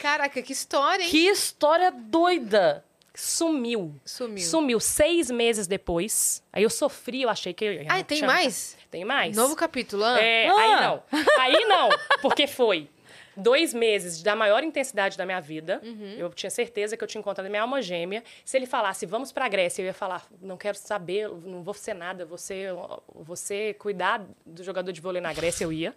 Caraca, 0.00 0.40
que 0.42 0.52
história, 0.52 1.02
hein? 1.04 1.10
Que 1.10 1.28
história 1.28 1.90
doida! 1.90 2.84
Sumiu. 3.14 3.94
Sumiu. 4.06 4.42
Sumiu 4.42 4.80
seis 4.80 5.30
meses 5.30 5.66
depois. 5.66 6.42
Aí 6.50 6.62
eu 6.62 6.70
sofri, 6.70 7.20
eu 7.20 7.28
achei 7.28 7.52
que. 7.52 7.84
Ah, 7.86 8.02
tem 8.02 8.22
mais? 8.22 8.74
Tem 8.90 9.04
mais. 9.04 9.36
Novo 9.36 9.54
capítulo, 9.54 10.02
ah? 10.02 10.18
É, 10.18 10.48
Ah. 10.48 10.54
aí 10.56 10.80
não. 10.80 11.02
Aí 11.38 11.64
não, 11.66 11.90
porque 12.22 12.46
foi 12.46 12.88
dois 13.36 13.72
meses 13.72 14.22
da 14.22 14.34
maior 14.36 14.62
intensidade 14.62 15.16
da 15.16 15.24
minha 15.24 15.40
vida. 15.40 15.80
Uhum. 15.84 16.14
Eu 16.18 16.30
tinha 16.30 16.50
certeza 16.50 16.96
que 16.96 17.02
eu 17.04 17.08
tinha 17.08 17.20
encontrado 17.20 17.46
a 17.46 17.50
minha 17.50 17.62
alma 17.62 17.80
gêmea. 17.80 18.22
Se 18.44 18.56
ele 18.56 18.66
falasse, 18.66 19.06
vamos 19.06 19.32
pra 19.32 19.48
Grécia, 19.48 19.82
eu 19.82 19.86
ia 19.86 19.94
falar, 19.94 20.26
não 20.40 20.56
quero 20.56 20.76
saber, 20.76 21.28
não 21.28 21.62
vou 21.62 21.74
ser 21.74 21.94
nada, 21.94 22.24
você, 22.26 22.66
você 23.14 23.74
cuidar 23.74 24.24
do 24.44 24.62
jogador 24.62 24.92
de 24.92 25.00
vôlei 25.00 25.20
na 25.22 25.32
Grécia, 25.32 25.64
eu 25.64 25.72
ia. 25.72 25.94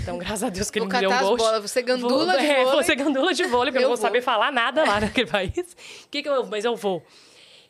Então, 0.00 0.18
graças 0.18 0.42
a 0.42 0.48
Deus 0.48 0.70
que 0.70 0.80
Vou 0.80 0.88
ele 0.88 0.94
me 0.96 1.00
deu 1.02 1.10
um 1.10 1.20
ghost. 1.20 1.36
bolas, 1.44 1.62
você 1.70 1.80
gandula 1.82 2.24
Vou- 2.34 2.40
de 2.40 2.46
é, 2.46 2.64
vôlei. 2.64 2.82
Você 2.82 2.94
gandula 2.96 3.32
de 3.34 3.44
vôlei, 3.44 3.72
porque 3.72 3.78
eu 3.78 3.82
Eu 3.86 3.90
não 3.90 3.96
vou 3.96 3.96
vou. 3.96 4.06
saber 4.08 4.22
falar 4.22 4.50
nada 4.50 4.82
lá 4.84 5.00
naquele 5.00 5.30
país. 5.30 5.76
Que 6.10 6.22
que 6.22 6.28
eu, 6.28 6.44
mas 6.46 6.64
eu 6.64 6.74
vou. 6.74 7.02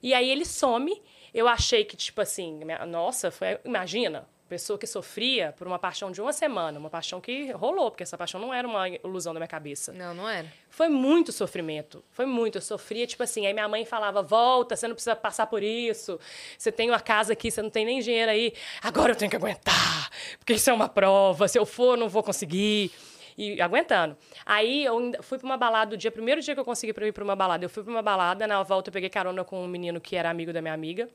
E 0.02 0.14
aí 0.14 0.30
ele 0.30 0.44
some. 0.44 1.02
Eu 1.34 1.48
achei 1.48 1.84
que, 1.84 1.96
tipo 1.96 2.20
assim, 2.20 2.64
minha- 2.64 2.86
nossa, 2.86 3.30
foi, 3.30 3.58
imagina, 3.64 4.26
pessoa 4.54 4.78
que 4.78 4.86
sofria 4.86 5.52
por 5.58 5.66
uma 5.66 5.80
paixão 5.80 6.12
de 6.12 6.20
uma 6.20 6.32
semana, 6.32 6.78
uma 6.78 6.88
paixão 6.88 7.20
que 7.20 7.50
rolou, 7.50 7.90
porque 7.90 8.04
essa 8.04 8.16
paixão 8.16 8.40
não 8.40 8.54
era 8.54 8.68
uma 8.68 8.88
ilusão 8.88 9.34
da 9.34 9.40
minha 9.40 9.48
cabeça. 9.48 9.92
Não, 9.92 10.14
não 10.14 10.28
era. 10.28 10.46
Foi 10.70 10.88
muito 10.88 11.32
sofrimento. 11.32 12.04
Foi 12.12 12.24
muito. 12.24 12.58
Eu 12.58 12.62
sofria, 12.62 13.04
tipo 13.04 13.24
assim. 13.24 13.46
Aí 13.46 13.52
minha 13.52 13.66
mãe 13.66 13.84
falava: 13.84 14.22
volta, 14.22 14.76
você 14.76 14.86
não 14.86 14.94
precisa 14.94 15.16
passar 15.16 15.48
por 15.48 15.60
isso. 15.60 16.20
Você 16.56 16.70
tem 16.70 16.88
uma 16.88 17.00
casa 17.00 17.32
aqui, 17.32 17.50
você 17.50 17.60
não 17.62 17.68
tem 17.68 17.84
nem 17.84 17.98
dinheiro 17.98 18.30
aí. 18.30 18.52
Agora 18.80 19.10
eu 19.10 19.16
tenho 19.16 19.28
que 19.28 19.36
aguentar, 19.36 20.08
porque 20.38 20.52
isso 20.52 20.70
é 20.70 20.72
uma 20.72 20.88
prova. 20.88 21.48
Se 21.48 21.58
eu 21.58 21.66
for, 21.66 21.98
não 21.98 22.08
vou 22.08 22.22
conseguir. 22.22 22.92
E 23.36 23.60
aguentando. 23.60 24.16
Aí 24.46 24.84
eu 24.84 25.20
fui 25.20 25.36
pra 25.36 25.46
uma 25.46 25.56
balada, 25.56 25.96
o 25.96 25.98
dia, 25.98 26.12
primeiro 26.12 26.40
dia 26.40 26.54
que 26.54 26.60
eu 26.60 26.64
consegui 26.64 26.92
pra 26.92 27.04
ir 27.08 27.10
pra 27.10 27.24
uma 27.24 27.34
balada, 27.34 27.64
eu 27.64 27.68
fui 27.68 27.82
pra 27.82 27.90
uma 27.90 28.02
balada, 28.02 28.46
na 28.46 28.62
volta 28.62 28.90
eu 28.90 28.92
peguei 28.92 29.10
carona 29.10 29.42
com 29.42 29.64
um 29.64 29.66
menino 29.66 30.00
que 30.00 30.14
era 30.14 30.30
amigo 30.30 30.52
da 30.52 30.62
minha 30.62 30.72
amiga. 30.72 31.08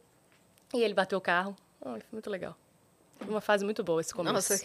E 0.74 0.84
ele 0.84 0.94
bateu 0.94 1.18
o 1.18 1.22
carro. 1.22 1.56
Ai, 1.82 2.02
foi 2.02 2.10
muito 2.12 2.30
legal. 2.30 2.58
Foi 3.20 3.30
uma 3.30 3.42
fase 3.42 3.64
muito 3.64 3.84
boa 3.84 4.02
esse 4.02 4.14
começo. 4.14 4.34
Nossa, 4.34 4.58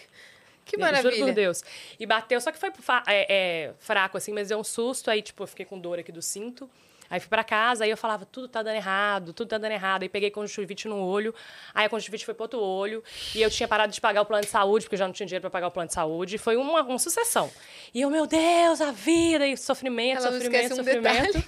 que 0.65 0.77
Juro 0.77 0.83
maravilha. 0.83 1.27
por 1.27 1.33
Deus. 1.33 1.63
E 1.99 2.07
bateu, 2.07 2.41
só 2.41 2.51
que 2.51 2.59
foi 2.59 2.71
é, 3.07 3.27
é, 3.35 3.75
fraco, 3.79 4.17
assim, 4.17 4.33
mas 4.33 4.49
deu 4.49 4.59
um 4.59 4.65
susto. 4.65 5.11
Aí, 5.11 5.21
tipo, 5.21 5.43
eu 5.43 5.47
fiquei 5.47 5.67
com 5.67 5.79
dor 5.79 5.99
aqui 5.99 6.11
do 6.11 6.23
cinto. 6.23 6.69
Aí 7.11 7.21
fui 7.21 7.29
pra 7.29 7.45
casa, 7.45 7.85
aí 7.85 7.91
eu 7.91 7.97
falava, 7.97 8.25
tudo 8.25 8.49
tá 8.49 8.63
dando 8.63 8.77
errado, 8.77 9.33
tudo 9.35 9.49
tá 9.49 9.59
dando 9.59 9.73
errado. 9.73 10.03
Aí 10.03 10.09
peguei 10.09 10.31
conjuntivite 10.31 10.89
no 10.89 10.99
olho, 10.99 11.35
aí 11.75 11.87
a 11.87 11.89
conjuntivite 11.89 12.25
foi 12.25 12.35
pro 12.35 12.45
outro 12.45 12.61
olho. 12.61 13.05
E 13.35 13.43
eu 13.43 13.51
tinha 13.51 13.69
parado 13.69 13.93
de 13.93 14.01
pagar 14.01 14.23
o 14.23 14.27
plano 14.27 14.43
de 14.43 14.51
saúde, 14.51 14.87
porque 14.87 14.95
eu 14.95 14.99
já 14.99 15.07
não 15.07 15.13
tinha 15.13 15.27
dinheiro 15.27 15.43
pra 15.43 15.51
pagar 15.51 15.69
o 15.69 15.71
plano 15.71 15.89
de 15.89 15.95
saúde. 15.95 16.39
Foi 16.39 16.57
uma, 16.57 16.83
uma 16.83 16.99
sucessão. 16.99 17.51
E 17.93 18.01
eu, 18.01 18.11
meu 18.11 18.27
Deus, 18.27 18.81
a 18.81 18.91
vida, 18.91 19.47
e 19.47 19.57
sofrimento, 19.57 20.23
Ela 20.25 20.33
sofrimento, 20.33 20.73
um 20.73 20.77
sofrimento. 20.77 21.33
detalhe. 21.33 21.45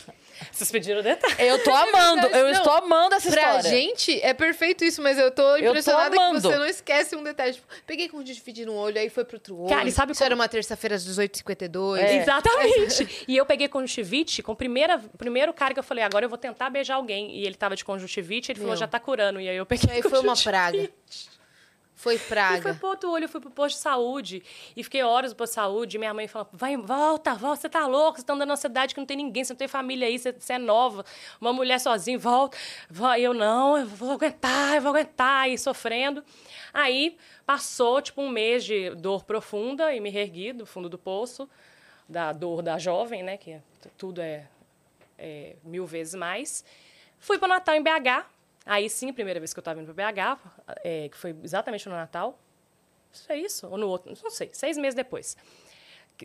Vocês 0.53 0.71
pediram 0.71 1.03
detalhe. 1.03 1.35
Eu 1.39 1.63
tô 1.63 1.71
amando, 1.75 2.27
eu 2.29 2.45
Não, 2.45 2.51
estou 2.53 2.73
amando 2.73 3.15
essa 3.15 3.31
Pra 3.31 3.41
história. 3.59 3.71
gente, 3.71 4.21
é 4.23 4.35
perfeito 4.35 4.85
isso, 4.85 5.03
mas 5.03 5.19
eu 5.19 5.31
tô 5.31 5.43
tô 5.43 5.57
impressionada 5.57 6.11
que 6.11 6.23
amando. 6.23 6.41
você 6.41 6.57
não 6.57 6.67
esquece 6.67 7.17
um 7.17 7.23
detalhe. 7.23 7.55
Tipo, 7.55 7.67
peguei 7.87 8.09
com 8.09 8.19
conjuntivite 8.19 8.65
no 8.65 8.75
olho, 8.75 8.99
aí 8.99 9.09
foi 9.09 9.25
pro 9.25 9.37
outro 9.37 9.57
olho. 9.59 9.69
Cara, 9.69 9.89
e 9.89 9.93
sabe 9.93 10.13
Isso 10.13 10.19
como- 10.19 10.27
era 10.27 10.35
uma 10.35 10.49
terça-feira 10.49 10.97
às 10.97 11.05
18h52. 11.05 12.01
É. 12.01 12.17
Exatamente. 12.23 13.07
E 13.29 13.37
eu 13.37 13.45
peguei 13.47 13.69
conjuntivite 13.69 14.43
com 14.43 14.53
o 14.53 14.57
primeira, 14.57 14.99
primeiro 15.19 15.53
cara 15.53 15.73
que 15.75 15.81
eu 15.81 15.85
falei, 15.85 16.05
agora 16.05 16.25
eu 16.25 16.29
vou 16.29 16.39
tentar 16.39 16.71
beijar 16.71 16.95
alguém. 16.97 17.37
E 17.37 17.45
ele 17.47 17.55
tava 17.55 17.75
de 17.77 17.85
conjuntivite, 17.85 18.53
ele 18.53 18.59
falou, 18.59 18.73
Meu. 18.73 18.79
já 18.81 18.87
tá 18.87 18.99
curando. 19.01 19.41
E 19.41 19.49
aí 19.49 19.57
eu 19.57 19.67
peguei 19.67 19.85
Isso 19.99 20.07
aí 20.07 20.11
foi 20.11 20.21
uma 20.21 20.37
praga. 20.37 20.89
Foi 21.98 22.16
E 22.16 22.18
foi 22.18 22.28
praga. 22.28 22.74
pro 22.74 22.89
outro 22.89 23.10
olho, 23.10 23.24
eu 23.24 23.28
fui 23.28 23.40
pro 23.40 23.51
posto 23.51 23.77
de 23.77 23.81
saúde. 23.82 24.43
E 24.77 24.85
fiquei 24.85 25.02
horas 25.02 25.31
no 25.32 25.36
posto 25.36 25.52
de 25.52 25.55
saúde. 25.55 25.97
E 25.97 25.98
minha 25.98 26.12
mãe 26.12 26.28
falou: 26.28 26.47
vai, 26.52 26.77
volta, 26.77 27.35
volta, 27.35 27.62
você 27.62 27.68
tá 27.70 27.86
louco, 27.86 28.18
você 28.20 28.24
tá 28.27 28.35
andando 28.35 28.48
numa 28.48 28.56
cidade 28.56 28.93
que 28.94 29.01
não 29.01 29.06
tem 29.06 29.16
ninguém, 29.16 29.43
você 29.43 29.55
não 29.55 29.59
tem 29.59 29.66
família 29.66 30.06
aí, 30.06 30.18
você, 30.18 30.31
você 30.31 30.52
é 30.52 30.59
nova, 30.59 31.05
uma 31.40 31.55
mulher 31.55 31.81
sozinha, 31.81 32.18
volta. 32.18 32.56
E 33.18 33.23
eu, 33.23 33.32
não, 33.32 33.78
eu 33.78 33.86
vou 33.86 34.10
aguentar, 34.12 34.77
eu 34.77 34.82
vou 34.82 34.90
aguentar, 34.90 35.48
e 35.48 35.56
sofrendo. 35.56 36.23
Aí 36.74 37.16
passou, 37.47 38.02
tipo, 38.02 38.20
um 38.20 38.28
mês 38.28 38.62
de 38.62 38.90
dor 38.90 39.24
profunda 39.24 39.94
e 39.94 39.98
me 39.98 40.10
reergui 40.10 40.52
do 40.52 40.66
fundo 40.66 40.90
do 40.90 40.98
poço, 40.98 41.48
da 42.06 42.31
dor 42.31 42.60
da 42.60 42.77
jovem, 42.78 43.23
né, 43.23 43.39
que 43.39 43.52
t- 43.81 43.89
tudo 43.97 44.20
é, 44.20 44.47
é 45.18 45.56
mil 45.64 45.86
vezes 45.86 46.14
mais. 46.14 46.62
Fui 47.18 47.39
para 47.39 47.47
o 47.47 47.48
Natal 47.48 47.74
em 47.74 47.82
BH. 47.82 48.27
Aí 48.66 48.90
sim, 48.90 49.09
a 49.09 49.14
primeira 49.14 49.38
vez 49.38 49.55
que 49.55 49.59
eu 49.59 49.62
estava 49.62 49.80
indo 49.80 49.94
para 49.94 50.12
BH, 50.12 50.40
é, 50.82 51.09
que 51.09 51.16
foi 51.16 51.34
exatamente 51.43 51.88
no 51.88 51.94
Natal. 51.94 52.36
Isso 53.12 53.32
é 53.32 53.38
isso? 53.38 53.66
Ou 53.68 53.78
no 53.78 53.86
outro? 53.88 54.12
Não 54.22 54.30
sei. 54.30 54.51
Seis 54.52 54.76
meses 54.76 54.94
depois 54.94 55.36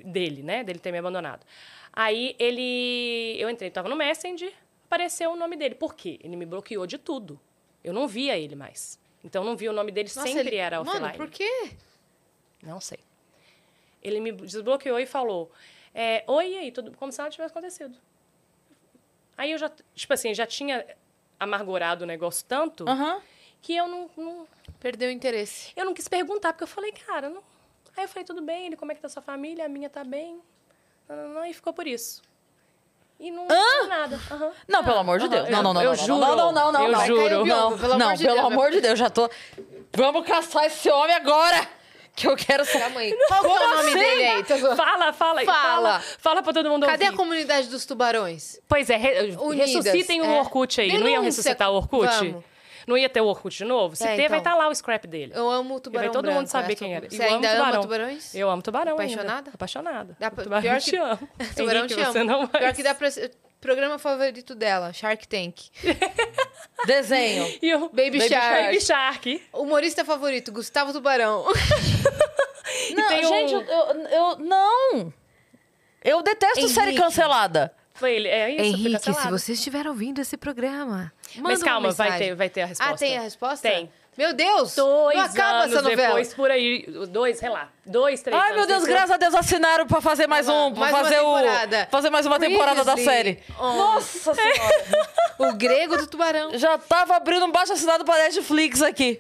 dele, 0.04 0.42
né? 0.42 0.64
Dele 0.64 0.80
ter 0.80 0.92
me 0.92 0.98
abandonado. 0.98 1.46
Aí 1.94 2.36
ele... 2.40 3.36
Eu 3.40 3.50
entrei, 3.50 3.68
estava 3.68 3.88
no 3.88 3.96
Messenger, 3.96 4.52
apareceu 4.86 5.32
o 5.32 5.36
nome 5.36 5.56
dele. 5.56 5.76
Por 5.76 5.94
quê? 5.94 6.20
Ele 6.24 6.36
me 6.36 6.46
bloqueou 6.46 6.88
de 6.88 6.98
tudo. 6.98 7.40
Eu 7.84 7.94
não 7.94 8.08
via 8.08 8.38
ele 8.38 8.56
mais. 8.56 9.00
Então, 9.24 9.44
não 9.44 9.56
via 9.56 9.70
o 9.70 9.74
nome 9.74 9.92
dele, 9.92 10.10
Nossa, 10.16 10.28
sempre 10.28 10.48
ele- 10.50 10.56
era 10.56 10.82
offline. 10.82 11.00
Mano, 11.02 11.16
por 11.18 11.30
quê? 11.30 11.72
Não 12.64 12.80
sei. 12.82 13.00
Ele 14.02 14.20
me 14.20 14.32
desbloqueou 14.32 15.00
e 15.00 15.06
falou: 15.06 15.52
é, 15.94 16.24
Oi, 16.26 16.54
e 16.54 16.58
aí, 16.58 16.72
tudo 16.72 16.92
como 16.98 17.12
se 17.12 17.20
nada 17.20 17.30
tivesse 17.30 17.52
acontecido. 17.52 17.96
Aí 19.38 19.52
eu 19.52 19.58
já, 19.58 19.72
tipo 19.94 20.14
assim, 20.14 20.34
já 20.34 20.48
tinha 20.48 20.86
amargurado 21.42 22.04
o 22.04 22.08
negócio 22.08 22.46
tanto 22.48 22.88
Aham. 22.88 23.20
que 23.62 23.76
eu 23.76 23.88
não, 23.88 24.10
não- 24.16 24.48
Perdeu 24.80 25.10
o 25.10 25.12
interesse. 25.12 25.74
eu 25.76 25.84
não 25.84 25.94
quis 25.94 26.08
perguntar, 26.08 26.54
porque 26.54 26.64
eu 26.64 26.68
falei, 26.68 26.92
cara, 26.92 27.30
não. 27.30 27.42
Aí 27.98 28.04
eu 28.06 28.08
falei, 28.08 28.24
tudo 28.24 28.42
bem, 28.42 28.68
ele, 28.68 28.78
como 28.78 28.92
é 28.92 28.96
que 28.96 29.02
tá 29.02 29.10
sua 29.10 29.22
família? 29.22 29.66
A 29.66 29.70
minha 29.70 29.90
tá 29.90 30.04
bem. 30.04 30.40
Não, 31.10 31.16
não, 31.16 31.30
não, 31.34 31.46
e 31.46 31.54
ficou 31.54 31.74
por 31.74 31.86
isso. 31.88 32.22
E 33.20 33.30
não 33.30 33.48
falou 33.48 33.88
nada. 33.88 34.20
Aham. 34.32 34.52
Não, 34.68 34.84
pelo 34.84 34.98
amor 34.98 35.20
de 35.20 35.28
Deus. 35.28 35.50
Não, 35.50 35.62
não, 35.62 35.74
não. 35.74 35.82
eu 35.84 35.90
não, 35.90 35.96
juro. 35.96 36.20
Não, 36.20 36.36
não, 36.36 36.52
não, 36.52 36.72
não. 36.72 36.86
Eu 36.86 36.92
não. 36.92 37.06
juro. 37.06 37.46
Não, 37.46 37.78
pelo 37.78 37.98
não, 37.98 38.06
amor 38.08 38.18
de 38.18 38.24
pelo 38.24 38.36
Deus, 38.36 38.46
amor 38.52 38.72
de 38.72 38.82
Deus, 38.82 39.00
já 39.00 39.10
tô. 39.10 39.30
Vamos 39.94 40.26
caçar 40.26 40.66
esse 40.66 40.90
homem 40.90 41.16
agora! 41.16 41.68
Que 42.16 42.28
eu 42.28 42.36
quero 42.36 42.66
saber. 42.66 42.80
Calma 42.80 43.00
aí. 43.00 43.18
Qual 43.28 43.46
é 43.46 43.66
o 43.66 43.78
nome 43.78 43.94
dele 43.94 44.24
aí? 44.28 44.44
Fala, 44.76 45.14
fala 45.14 45.40
aí. 45.40 45.46
Fala. 45.46 46.00
Fala, 46.00 46.00
fala 46.20 46.44
pra 46.44 46.54
todo 46.54 46.70
mundo 46.70 46.86
Cadê 46.86 47.06
a 47.06 47.08
ouvir. 47.08 47.18
comunidade 47.18 47.68
dos 47.70 47.86
tubarões? 47.86 48.60
Pois 48.68 48.90
é, 48.90 48.98
re- 48.98 49.38
Unidas, 49.40 49.74
ressuscitem 49.74 50.22
o 50.22 50.26
é. 50.26 50.40
Orkut 50.40 50.82
aí. 50.82 50.88
Não 50.90 50.96
iam 50.98 51.04
Denúncia. 51.06 51.22
ressuscitar 51.24 51.72
o 51.72 51.76
Orkut? 51.76 52.08
Vamos. 52.08 52.44
Não 52.88 52.98
ia 52.98 53.08
ter 53.08 53.22
o 53.22 53.28
Orkut 53.28 53.56
de 53.58 53.64
novo? 53.64 53.96
Se 53.96 54.04
É, 54.04 54.08
ter, 54.16 54.28
vai 54.28 54.40
então. 54.40 54.52
estar 54.52 54.56
lá 54.56 54.68
o 54.68 54.76
scrap 54.76 55.06
dele. 55.08 55.32
Eu 55.36 55.50
amo 55.50 55.76
o 55.76 55.78
E 55.78 55.82
tubarão 55.82 56.06
vai 56.08 56.12
todo 56.14 56.24
branco, 56.24 56.40
mundo 56.40 56.48
saber 56.48 56.76
quem 56.76 56.94
era. 56.96 57.10
Você 57.10 57.22
Eu 57.22 57.26
amo 57.28 57.36
ainda 57.36 57.48
tubarão. 57.54 57.74
ama 57.74 57.82
tubarões? 57.82 58.36
Eu 58.36 58.50
amo 58.50 58.62
tubarão 58.62 58.94
Apaixonada? 58.94 59.34
ainda. 59.38 59.52
Apaixonada. 59.54 60.18
Dá 60.20 60.32
pra- 60.32 60.44
tubarão 60.44 60.62
pior 60.64 60.82
te 60.82 60.92
que- 60.92 60.98
amo. 60.98 61.30
Tubarão 61.56 61.80
Henrique, 61.86 61.94
te 61.96 62.24
mais. 62.24 62.50
Pior 62.50 62.74
que 62.74 62.84
dá 62.84 62.94
pra... 62.96 63.08
Programa 63.62 64.00
favorito 64.00 64.56
dela, 64.56 64.92
Shark 64.92 65.28
Tank. 65.28 65.70
Desenho. 66.88 67.60
E 67.62 67.74
o 67.76 67.90
Baby, 67.90 68.18
Baby 68.18 68.28
Shark. 68.30 68.64
Baby 68.66 68.82
Shark. 68.82 69.44
Humorista 69.54 70.04
favorito, 70.04 70.52
Gustavo 70.52 70.92
Tubarão. 70.92 71.46
Não, 72.96 73.08
tem 73.08 73.26
um- 73.26 73.30
gente, 73.30 73.54
eu, 73.54 73.62
eu, 73.62 74.08
eu- 74.08 74.38
Não! 74.40 75.14
Eu 76.04 76.24
detesto 76.24 76.68
série 76.70 76.88
Henrique. 76.92 77.04
cancelada. 77.04 77.72
Foi 77.94 78.16
ele. 78.16 78.28
É 78.28 78.50
isso, 78.50 78.82
foi 78.82 78.92
cancelado. 78.94 79.38
você 79.38 79.52
estiver 79.54 79.86
ouvindo 79.86 80.20
esse 80.20 80.36
programa, 80.36 81.14
manda 81.36 81.50
Mas 81.50 81.60
uma 81.60 81.66
calma, 81.66 81.92
vai 81.92 82.18
ter, 82.18 82.34
vai 82.34 82.50
ter 82.50 82.62
a 82.62 82.66
resposta. 82.66 82.94
Ah, 82.94 82.98
tem 82.98 83.18
a 83.18 83.22
resposta? 83.22 83.70
Tem. 83.70 83.92
Meu 84.18 84.34
Deus! 84.34 84.76
Dois 84.76 85.18
não 85.18 85.24
acaba 85.26 85.60
anos 85.64 85.72
essa 85.74 85.82
novela. 85.82 86.08
depois, 86.08 86.34
por 86.34 86.52
aí. 86.52 86.86
Dois, 87.10 87.38
sei 87.40 87.50
lá. 87.50 87.70
Dois, 87.86 88.22
três 88.22 88.38
Ai, 88.40 88.48
anos 88.52 88.58
meu 88.58 88.68
Deus, 88.68 88.80
depois. 88.82 88.94
graças 88.98 89.12
a 89.12 89.18
Deus 89.18 89.34
assinaram 89.34 89.88
pra 89.88 90.02
fazer 90.02 90.28
mais 90.28 90.48
lá, 90.48 90.66
um. 90.66 90.72
Pra 90.74 90.82
mais 90.82 90.94
uma 90.94 91.04
fazer 91.04 91.16
temporada. 91.16 91.88
o. 91.88 91.92
Fazer 91.92 92.10
mais 92.10 92.26
uma 92.26 92.40
temporada 92.40 92.84
da 92.84 92.94
Previously 92.94 93.16
série. 93.18 93.44
on- 93.60 93.78
Nossa 93.78 94.34
senhora! 94.36 95.12
O 95.40 95.54
grego 95.54 95.98
do 95.98 96.06
tubarão. 96.06 96.56
Já 96.58 96.78
tava 96.78 97.16
abrindo 97.16 97.44
um 97.46 97.52
baixo 97.52 97.74
assinado 97.74 98.06
pra 98.06 98.16
Netflix 98.16 98.80
aqui. 98.82 99.20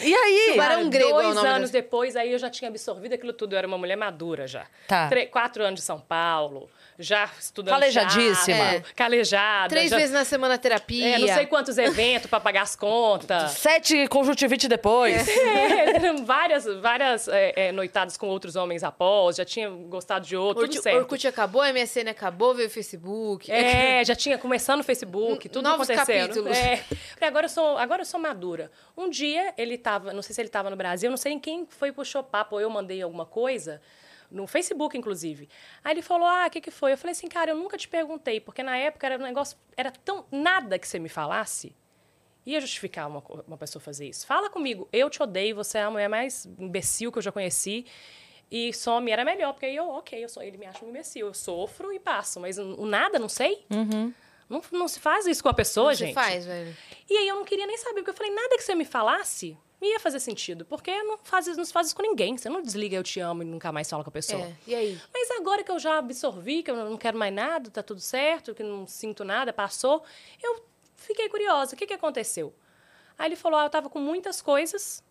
E 0.00 0.14
aí? 0.14 0.50
Tubarão 0.52 0.76
Cara, 0.76 0.88
grego 0.88 1.10
é 1.10 1.14
o 1.14 1.22
Dois 1.22 1.34
nome 1.34 1.48
anos 1.48 1.70
da- 1.70 1.80
depois, 1.80 2.14
aí 2.14 2.32
eu 2.32 2.38
já 2.38 2.48
tinha 2.48 2.68
absorvido 2.68 3.14
aquilo 3.14 3.32
tudo. 3.32 3.54
Eu 3.54 3.58
era 3.58 3.66
uma 3.66 3.76
mulher 3.76 3.96
madura 3.96 4.46
já. 4.46 4.66
Tá. 4.86 5.08
Tre- 5.08 5.26
quatro 5.26 5.64
anos 5.64 5.80
de 5.80 5.86
São 5.86 5.98
Paulo, 5.98 6.70
já 7.02 7.28
estudando 7.38 7.74
Calejadíssima. 7.74 8.56
teatro, 8.56 8.90
É. 8.90 8.94
calejada. 8.94 9.68
Três 9.68 9.90
já- 9.90 9.96
vezes 9.96 10.12
na 10.12 10.24
semana 10.24 10.56
terapia. 10.56 11.16
É, 11.16 11.18
não 11.18 11.28
sei 11.28 11.46
quantos 11.46 11.76
eventos 11.78 12.28
pra 12.30 12.40
pagar 12.40 12.62
as 12.62 12.74
contas. 12.76 13.52
Sete 13.52 14.06
conjuntivite 14.08 14.68
depois. 14.68 15.26
É, 15.28 16.12
várias 16.24 16.64
várias 16.80 17.28
é, 17.28 17.52
é, 17.68 17.72
noitadas 17.72 18.16
com 18.16 18.28
outros 18.28 18.56
homens 18.56 18.82
após, 18.84 19.36
já 19.36 19.44
tinha 19.44 19.68
gostado 19.68 20.24
de 20.26 20.36
outro, 20.36 20.62
Orkut, 20.62 20.76
tudo 20.76 20.82
certo. 20.82 20.98
Orkut 20.98 21.26
acabou, 21.28 21.62
MSN 21.64 22.08
acabou, 22.10 22.54
veio 22.54 22.68
o 22.68 22.70
Facebook. 22.70 23.50
É, 23.50 24.04
já 24.04 24.14
tinha 24.14 24.38
começando 24.38 24.80
o 24.80 24.84
Facebook, 24.84 25.48
tudo 25.48 25.68
Novos 25.68 25.90
acontecendo. 25.90 26.28
capítulos. 26.28 26.56
É. 26.56 26.82
Agora 27.20 27.46
eu 27.46 27.50
sou, 27.50 27.76
agora 27.78 28.02
eu 28.02 28.06
sou 28.06 28.18
madura. 28.20 28.70
Um 28.96 29.08
dia 29.10 29.52
ele 29.58 29.76
tava, 29.78 30.12
não 30.12 30.22
sei 30.22 30.34
se 30.34 30.40
ele 30.40 30.48
tava 30.48 30.70
no 30.70 30.76
Brasil, 30.76 31.10
não 31.10 31.16
sei 31.16 31.32
em 31.32 31.38
quem 31.40 31.66
foi 31.68 31.90
puxou 31.92 32.22
papo, 32.22 32.56
ou 32.56 32.60
eu 32.60 32.70
mandei 32.70 33.02
alguma 33.02 33.26
coisa 33.26 33.80
no 34.32 34.46
Facebook 34.46 34.96
inclusive. 34.96 35.48
Aí 35.84 35.92
ele 35.94 36.02
falou: 36.02 36.26
"Ah, 36.26 36.46
o 36.46 36.50
que 36.50 36.60
que 36.60 36.70
foi?" 36.70 36.92
Eu 36.92 36.98
falei 36.98 37.12
assim: 37.12 37.28
"Cara, 37.28 37.50
eu 37.52 37.56
nunca 37.56 37.76
te 37.76 37.86
perguntei, 37.88 38.40
porque 38.40 38.62
na 38.62 38.76
época 38.76 39.06
era 39.06 39.16
um 39.18 39.22
negócio, 39.22 39.56
era 39.76 39.90
tão 39.90 40.24
nada 40.30 40.78
que 40.78 40.88
você 40.88 40.98
me 40.98 41.08
falasse 41.08 41.74
ia 42.44 42.60
justificar 42.60 43.08
uma, 43.08 43.22
uma 43.46 43.56
pessoa 43.56 43.80
fazer 43.80 44.08
isso. 44.08 44.26
Fala 44.26 44.50
comigo, 44.50 44.88
eu 44.92 45.08
te 45.08 45.22
odeio, 45.22 45.54
você 45.54 45.78
é 45.78 45.82
a 45.82 45.90
mulher 45.90 46.08
mais 46.08 46.44
imbecil 46.58 47.12
que 47.12 47.18
eu 47.18 47.22
já 47.22 47.30
conheci. 47.30 47.86
E 48.50 48.72
some 48.74 49.10
era 49.10 49.24
melhor, 49.24 49.52
porque 49.52 49.66
aí 49.66 49.76
eu, 49.76 49.88
ok, 49.88 50.24
eu 50.24 50.28
sou, 50.28 50.42
ele 50.42 50.58
me 50.58 50.66
acha 50.66 50.84
um 50.84 50.88
imbecil. 50.88 51.28
Eu 51.28 51.34
sofro 51.34 51.92
e 51.92 52.00
passo, 52.00 52.40
mas 52.40 52.58
o 52.58 52.84
nada, 52.84 53.18
não 53.18 53.28
sei. 53.28 53.64
Não, 54.48 54.60
não 54.72 54.88
se 54.88 54.98
faz 55.00 55.24
isso 55.26 55.42
com 55.42 55.48
a 55.48 55.54
pessoa, 55.54 55.90
Não 55.90 55.94
gente. 55.94 56.08
se 56.08 56.14
faz, 56.14 56.44
velho. 56.44 56.76
E 57.08 57.16
aí 57.16 57.28
eu 57.28 57.36
não 57.36 57.44
queria 57.44 57.66
nem 57.66 57.78
saber, 57.78 58.00
porque 58.02 58.10
eu 58.10 58.14
falei, 58.14 58.34
nada 58.34 58.56
que 58.56 58.62
você 58.64 58.74
me 58.74 58.84
falasse 58.84 59.56
ia 59.90 60.00
fazer 60.00 60.20
sentido. 60.20 60.64
Porque 60.64 60.90
não 61.02 61.18
faz, 61.22 61.46
não 61.56 61.64
se 61.64 61.72
faz 61.72 61.88
isso 61.88 61.96
com 61.96 62.02
ninguém. 62.02 62.36
Você 62.36 62.48
não 62.48 62.62
desliga 62.62 62.96
eu 62.96 63.02
te 63.02 63.20
amo 63.20 63.42
e 63.42 63.44
nunca 63.44 63.70
mais 63.72 63.88
fala 63.88 64.02
com 64.04 64.10
a 64.10 64.12
pessoa. 64.12 64.42
É, 64.42 64.52
e 64.66 64.74
aí? 64.74 65.00
Mas 65.12 65.30
agora 65.32 65.62
que 65.64 65.70
eu 65.70 65.78
já 65.78 65.98
absorvi, 65.98 66.62
que 66.62 66.70
eu 66.70 66.76
não 66.76 66.96
quero 66.96 67.18
mais 67.18 67.32
nada, 67.34 67.70
tá 67.70 67.82
tudo 67.82 68.00
certo, 68.00 68.54
que 68.54 68.62
não 68.62 68.86
sinto 68.86 69.24
nada, 69.24 69.52
passou, 69.52 70.02
eu 70.42 70.64
fiquei 70.96 71.28
curiosa. 71.28 71.74
O 71.74 71.78
que, 71.78 71.86
que 71.86 71.94
aconteceu? 71.94 72.54
Aí 73.18 73.28
ele 73.28 73.36
falou: 73.36 73.58
ah, 73.58 73.64
eu 73.64 73.70
tava 73.70 73.90
com 73.90 73.98
muitas 74.00 74.40
coisas, 74.42 75.02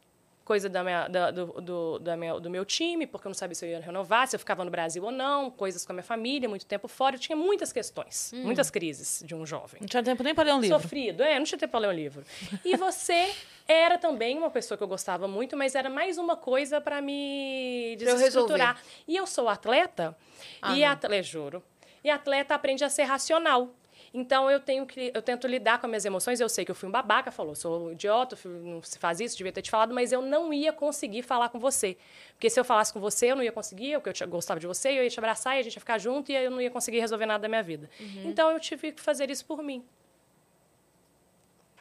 coisa 0.43 0.67
da 0.67 0.83
minha, 0.83 1.07
da- 1.07 1.31
do, 1.31 1.45
do, 1.61 1.99
da 1.99 2.17
minha- 2.17 2.39
do 2.39 2.49
meu 2.49 2.65
time, 2.65 3.05
porque 3.05 3.27
eu 3.27 3.29
não 3.29 3.35
sabia 3.35 3.55
se 3.55 3.63
eu 3.65 3.69
ia 3.69 3.79
renovar, 3.79 4.27
se 4.27 4.35
eu 4.35 4.39
ficava 4.39 4.65
no 4.65 4.71
Brasil 4.71 5.03
ou 5.03 5.11
não, 5.11 5.51
coisas 5.51 5.85
com 5.85 5.91
a 5.91 5.95
minha 5.95 6.03
família, 6.03 6.49
muito 6.49 6.65
tempo 6.65 6.87
fora. 6.87 7.15
Eu 7.15 7.19
tinha 7.19 7.35
muitas 7.35 7.71
questões, 7.71 8.31
muitas 8.33 8.69
crises 8.71 9.23
de 9.25 9.35
um 9.35 9.45
jovem. 9.45 9.79
Não 9.81 9.87
tinha 9.87 10.03
tempo 10.03 10.23
nem 10.23 10.33
pra 10.33 10.43
ler 10.43 10.53
um 10.53 10.59
livro. 10.59 10.79
Sofrido, 10.81 11.21
é, 11.23 11.37
não 11.37 11.45
tinha 11.45 11.59
tempo 11.59 11.71
para 11.71 11.81
ler 11.81 11.87
um 11.89 11.93
livro. 11.95 12.25
E 12.65 12.75
você 12.75 13.31
era 13.71 13.97
também 13.97 14.37
uma 14.37 14.49
pessoa 14.49 14.77
que 14.77 14.83
eu 14.83 14.87
gostava 14.87 15.27
muito, 15.27 15.55
mas 15.57 15.75
era 15.75 15.89
mais 15.89 16.17
uma 16.17 16.35
coisa 16.35 16.79
para 16.81 17.01
me 17.01 17.93
eu 17.93 17.97
desestruturar. 17.97 18.81
E 19.07 19.15
eu 19.15 19.25
sou 19.27 19.47
atleta, 19.49 20.15
Ah, 20.61 20.75
e 20.77 20.83
atleta, 20.83 21.23
juro. 21.23 21.63
E 22.03 22.09
atleta 22.09 22.55
aprende 22.55 22.83
a 22.83 22.89
ser 22.89 23.03
racional. 23.03 23.69
Então 24.13 24.51
eu 24.51 24.59
tenho 24.59 24.85
que 24.85 25.09
eu 25.13 25.21
tento 25.21 25.47
lidar 25.47 25.79
com 25.79 25.85
as 25.85 25.89
minhas 25.89 26.03
emoções. 26.05 26.39
Eu 26.41 26.49
sei 26.49 26.65
que 26.65 26.71
eu 26.71 26.75
fui 26.75 26.89
um 26.89 26.91
babaca, 26.91 27.31
falou, 27.31 27.55
sou 27.55 27.87
um 27.87 27.91
idiota, 27.93 28.37
não 28.45 28.81
se 28.83 28.99
faz 28.99 29.21
isso, 29.21 29.37
devia 29.37 29.53
ter 29.53 29.61
te 29.61 29.71
falado, 29.71 29.93
mas 29.93 30.11
eu 30.11 30.21
não 30.21 30.51
ia 30.53 30.73
conseguir 30.73 31.21
falar 31.23 31.47
com 31.47 31.59
você. 31.59 31.95
Porque 32.33 32.49
se 32.49 32.59
eu 32.59 32.65
falasse 32.65 32.91
com 32.91 32.99
você, 32.99 33.27
eu 33.31 33.35
não 33.37 33.43
ia 33.43 33.53
conseguir, 33.53 33.93
porque 33.93 34.09
eu 34.09 34.13
te- 34.13 34.25
gostava 34.25 34.59
de 34.59 34.67
você, 34.67 34.89
eu 34.89 35.03
ia 35.03 35.09
te 35.09 35.17
abraçar 35.17 35.55
e 35.55 35.59
a 35.59 35.61
gente 35.63 35.75
ia 35.75 35.79
ficar 35.79 35.97
junto 35.97 36.29
e 36.29 36.35
eu 36.35 36.51
não 36.51 36.59
ia 36.59 36.69
conseguir 36.69 36.99
resolver 36.99 37.25
nada 37.25 37.43
da 37.43 37.47
minha 37.47 37.63
vida. 37.63 37.89
Uhum. 38.01 38.23
Então 38.25 38.51
eu 38.51 38.59
tive 38.59 38.91
que 38.91 39.01
fazer 39.01 39.29
isso 39.29 39.45
por 39.45 39.63
mim. 39.63 39.85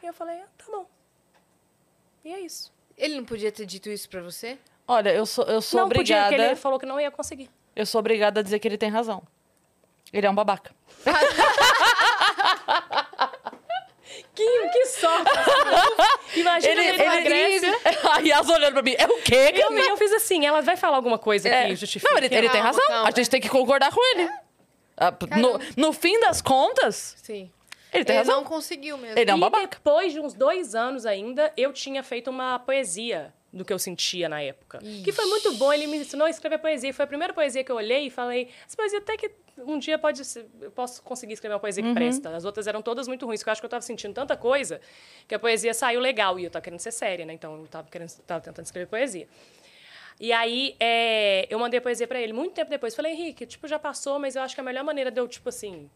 E 0.01 0.05
eu 0.05 0.13
falei, 0.13 0.37
ah, 0.39 0.47
tá 0.57 0.65
bom. 0.71 0.85
E 2.23 2.31
é 2.33 2.39
isso. 2.39 2.71
Ele 2.97 3.15
não 3.15 3.25
podia 3.25 3.51
ter 3.51 3.65
dito 3.65 3.89
isso 3.89 4.07
pra 4.09 4.21
você? 4.21 4.57
Olha, 4.87 5.09
eu 5.09 5.25
sou, 5.25 5.45
eu 5.45 5.61
sou 5.61 5.81
não 5.81 5.89
podia, 5.89 5.99
obrigada. 6.17 6.29
porque 6.35 6.41
ele 6.41 6.55
falou 6.55 6.79
que 6.79 6.85
não 6.85 6.99
ia 6.99 7.09
conseguir. 7.11 7.49
Eu 7.75 7.85
sou 7.85 7.99
obrigada 7.99 8.39
a 8.41 8.43
dizer 8.43 8.59
que 8.59 8.67
ele 8.67 8.77
tem 8.77 8.89
razão. 8.89 9.23
Ele 10.11 10.27
é 10.27 10.29
um 10.29 10.35
babaca. 10.35 10.71
Que, 14.35 14.69
que 14.69 14.85
sorte! 14.87 15.29
Imagina 16.35 16.71
Ele, 16.81 16.81
ele, 16.89 17.03
na 17.05 17.15
ele, 17.17 17.23
Grécia. 17.25 17.77
A 18.11 18.19
Yas 18.19 18.49
olhando 18.49 18.73
pra 18.73 18.81
mim. 18.81 18.95
É 18.97 19.05
o 19.05 19.21
quê? 19.21 19.53
Eu, 19.55 19.71
eu 19.77 19.97
fiz 19.97 20.11
assim, 20.13 20.45
ela 20.45 20.61
vai 20.61 20.75
falar 20.77 20.97
alguma 20.97 21.17
coisa 21.17 21.47
É. 21.49 21.67
que 21.67 21.75
justifique. 21.75 22.09
Não, 22.11 22.17
ele, 22.17 22.33
ele 22.33 22.49
tem 22.49 22.61
razão. 22.61 22.85
calma. 22.87 23.07
A 23.07 23.11
gente 23.11 23.29
tem 23.29 23.39
que 23.41 23.49
concordar 23.49 23.91
com 23.91 24.01
ele. 24.15 24.29
Ah, 24.97 25.13
No, 25.37 25.59
no 25.77 25.93
fim 25.93 26.19
das 26.19 26.41
contas, 26.41 27.15
Sim. 27.23 27.51
Ele 27.93 28.05
tem 28.05 28.15
Ele 28.15 28.23
razão. 28.23 28.37
não 28.37 28.43
conseguiu 28.43 28.97
mesmo. 28.97 29.17
Ele 29.19 29.29
é 29.29 29.33
um 29.33 29.37
e 29.37 29.41
babaca. 29.41 29.77
depois 29.77 30.13
de 30.13 30.19
uns 30.19 30.33
dois 30.33 30.73
anos 30.75 31.05
ainda, 31.05 31.51
eu 31.57 31.71
tinha 31.73 32.01
feito 32.03 32.29
uma 32.29 32.57
poesia 32.59 33.33
do 33.53 33.65
que 33.65 33.73
eu 33.73 33.79
sentia 33.79 34.29
na 34.29 34.41
época. 34.41 34.79
Que 35.03 35.11
foi 35.11 35.25
muito 35.25 35.53
bom, 35.55 35.73
ele 35.73 35.85
me 35.87 35.97
ensinou 35.97 36.25
a 36.25 36.29
escrever 36.29 36.57
poesia. 36.59 36.93
Foi 36.93 37.03
a 37.03 37.07
primeira 37.07 37.33
poesia 37.33 37.63
que 37.63 37.71
eu 37.71 37.75
olhei 37.75 38.07
e 38.07 38.09
falei, 38.09 38.47
essa 38.65 38.77
poesia 38.77 38.99
até 38.99 39.17
que 39.17 39.29
um 39.57 39.77
dia 39.77 39.99
pode 39.99 40.23
ser, 40.23 40.47
eu 40.61 40.71
posso 40.71 41.03
conseguir 41.03 41.33
escrever 41.33 41.53
uma 41.55 41.59
poesia 41.59 41.83
que 41.83 41.89
Uhum. 41.89 41.93
presta. 41.95 42.33
As 42.33 42.45
outras 42.45 42.65
eram 42.65 42.81
todas 42.81 43.09
muito 43.09 43.25
ruins, 43.25 43.41
porque 43.41 43.49
eu 43.49 43.51
acho 43.51 43.61
que 43.61 43.65
eu 43.65 43.69
tava 43.69 43.81
sentindo 43.81 44.13
tanta 44.13 44.37
coisa 44.37 44.79
que 45.27 45.35
a 45.35 45.39
poesia 45.39 45.73
saiu 45.73 45.99
legal. 45.99 46.39
E 46.39 46.45
eu 46.45 46.49
tava 46.49 46.63
querendo 46.63 46.79
ser 46.79 46.91
séria, 46.93 47.25
né? 47.25 47.33
Então 47.33 47.57
eu 47.59 47.67
tava, 47.67 47.89
querendo, 47.91 48.09
tava 48.25 48.39
tentando 48.39 48.65
escrever 48.65 48.87
poesia. 48.87 49.27
E 50.19 50.31
aí, 50.31 50.75
é, 50.79 51.45
eu 51.49 51.59
mandei 51.59 51.79
a 51.79 51.81
poesia 51.81 52.07
pra 52.07 52.21
ele 52.21 52.31
muito 52.31 52.53
tempo 52.53 52.69
depois. 52.69 52.95
Falei, 52.95 53.11
Henrique, 53.11 53.45
tipo, 53.45 53.67
já 53.67 53.77
passou, 53.79 54.17
mas 54.17 54.35
eu 54.35 54.43
acho 54.43 54.53
que 54.55 54.61
a 54.61 54.63
melhor 54.63 54.83
maneira 54.83 55.09
de 55.11 55.19
eu, 55.19 55.27
tipo 55.27 55.49
assim, 55.49 55.89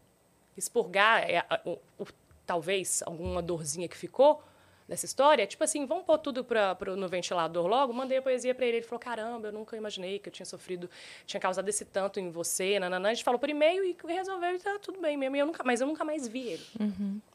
expurgar 0.56 1.22
é, 1.28 1.44
o- 1.64 1.78
o- 1.98 2.06
talvez 2.46 3.02
alguma 3.04 3.42
dorzinha 3.42 3.88
que 3.88 3.96
ficou 3.96 4.42
dessa 4.88 5.04
história, 5.04 5.44
tipo 5.48 5.64
assim, 5.64 5.84
vamos 5.84 6.04
pôr 6.04 6.16
tudo 6.16 6.44
pra, 6.44 6.72
pro, 6.76 6.94
no 6.94 7.08
ventilador 7.08 7.66
logo. 7.66 7.92
Mandei 7.92 8.18
a 8.18 8.22
poesia 8.22 8.54
pra 8.54 8.64
ele. 8.66 8.76
Ele 8.76 8.86
falou: 8.86 9.00
caramba, 9.00 9.48
eu 9.48 9.52
nunca 9.52 9.76
imaginei 9.76 10.20
que 10.20 10.28
eu 10.28 10.32
tinha 10.32 10.46
sofrido, 10.46 10.88
tinha 11.26 11.40
causado 11.40 11.68
esse 11.68 11.84
tanto 11.84 12.20
em 12.20 12.30
você. 12.30 12.78
Nananã. 12.78 13.08
A 13.10 13.14
gente 13.14 13.24
falou 13.24 13.40
por 13.40 13.50
e-mail 13.50 13.82
e 13.84 13.96
resolveu 14.06 14.54
e 14.54 14.60
tá 14.60 14.78
tudo 14.78 15.00
bem 15.00 15.16
mesmo. 15.16 15.34
Eu 15.34 15.46
nunca, 15.46 15.64
mas 15.64 15.80
eu 15.80 15.88
nunca 15.88 16.04
mais 16.04 16.28
vi 16.28 16.50
ele. 16.50 16.66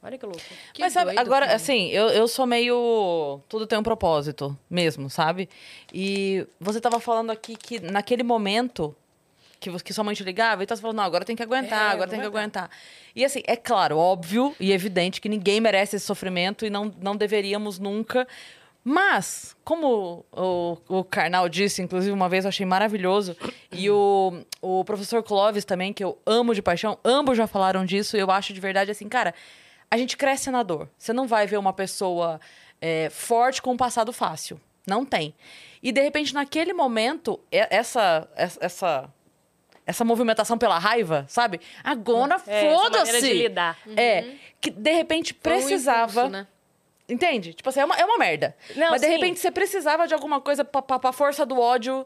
Olha 0.02 0.18
que 0.18 0.26
louco. 0.26 0.40
Que 0.74 0.82
Mas 0.82 0.94
sabe, 0.94 1.12
agora, 1.18 1.46
cara. 1.46 1.56
assim, 1.58 1.90
eu, 1.90 2.08
eu 2.08 2.26
sou 2.26 2.46
meio. 2.46 3.42
Tudo 3.50 3.68
tem 3.68 3.78
um 3.78 3.84
propósito 3.84 4.58
mesmo, 4.70 5.10
sabe? 5.10 5.50
E 5.94 6.48
você 6.58 6.80
tava 6.80 7.02
falando 7.02 7.32
aqui 7.32 7.58
que 7.58 7.82
naquele 7.82 8.24
momento 8.24 8.96
que, 9.62 9.72
que 9.84 9.94
sua 9.94 10.04
mãe 10.04 10.16
te 10.16 10.24
ligava, 10.24 10.64
e 10.64 10.66
tá 10.66 10.76
falando, 10.76 10.98
não, 10.98 11.04
agora 11.04 11.24
tem 11.24 11.36
que 11.36 11.44
aguentar, 11.44 11.92
É, 11.92 11.94
agora 11.94 12.10
tem 12.10 12.20
que 12.20 12.26
aguentar. 12.26 12.70
E 13.16 13.24
assim, 13.24 13.44
é 13.46 13.56
claro, 13.56 13.96
óbvio 13.96 14.56
e 14.60 14.72
evidente 14.72 15.22
que 15.22 15.30
ninguém 15.30 15.62
merece 15.62 15.96
esse 15.96 16.06
sofrimento 16.06 16.66
e 16.66 16.70
não, 16.70 16.92
não 17.00 17.16
deveríamos 17.16 17.78
nunca. 17.78 18.28
Mas, 18.84 19.56
como 19.64 20.26
o, 20.32 20.78
o 20.90 21.04
Karnal 21.04 21.48
disse, 21.48 21.84
inclusive 21.84 22.12
uma 22.12 22.28
vez 22.28 22.44
eu 22.44 22.50
achei 22.50 22.66
maravilhoso, 22.66 23.38
e 23.72 23.88
o, 23.92 24.42
o 24.60 24.84
professor 24.84 25.22
Clóvis 25.22 25.64
também, 25.64 25.94
que 25.94 26.04
eu 26.04 26.18
amo 26.26 26.56
de 26.56 26.64
paixão, 26.64 26.98
ambos 27.06 27.38
já 27.38 27.46
falaram 27.46 27.86
disso, 27.86 28.18
e 28.18 28.20
eu 28.20 28.32
acho 28.32 28.54
de 28.54 28.60
verdade 28.60 28.90
assim, 28.90 29.08
cara, 29.08 29.36
a 29.92 29.96
gente 29.96 30.18
cresce 30.18 30.50
na 30.50 30.64
dor. 30.64 30.90
Você 30.98 31.14
não 31.14 31.28
vai 31.28 31.46
ver 31.46 31.60
uma 31.60 31.72
pessoa 31.72 32.42
é, 32.82 33.12
forte 33.12 33.62
com 33.62 33.74
um 33.74 33.78
passado 33.78 34.12
fácil. 34.12 34.60
Não 34.88 35.06
tem. 35.06 35.36
E, 35.84 35.92
de 35.92 36.02
repente, 36.02 36.34
naquele 36.34 36.74
momento, 36.74 37.40
essa, 37.52 38.28
essa, 38.36 39.08
essa, 39.86 40.04
movimentação 40.06 40.58
pela 40.58 40.78
raiva, 40.78 41.26
sabe? 41.28 41.60
Agora, 41.84 42.38
É, 42.48 42.74
foda-se! 42.76 43.22
de 43.22 43.34
lidar. 43.34 43.78
É, 43.96 44.26
que 44.60 44.70
de 44.70 44.92
repente 44.92 45.36
Foi 45.42 45.52
um 45.52 45.56
precisava. 45.56 46.12
impulso, 46.12 46.30
né? 46.30 46.48
Entende? 47.10 47.54
Tipo 47.54 47.68
assim, 47.70 47.82
é 47.82 47.86
uma, 47.86 47.96
é 47.96 48.06
uma 48.06 48.18
merda. 48.18 48.56
Não, 48.76 48.92
Mas 48.92 49.02
de 49.02 49.08
sim. 49.08 49.14
repente 49.14 49.40
você 49.40 49.52
precisava 49.52 50.08
de 50.08 50.14
alguma 50.14 50.40
coisa 50.40 50.64
pra, 50.64 50.82
pra, 50.82 50.98
pra 51.00 51.12
força 51.12 51.46
do 51.46 51.60
ódio. 51.60 52.06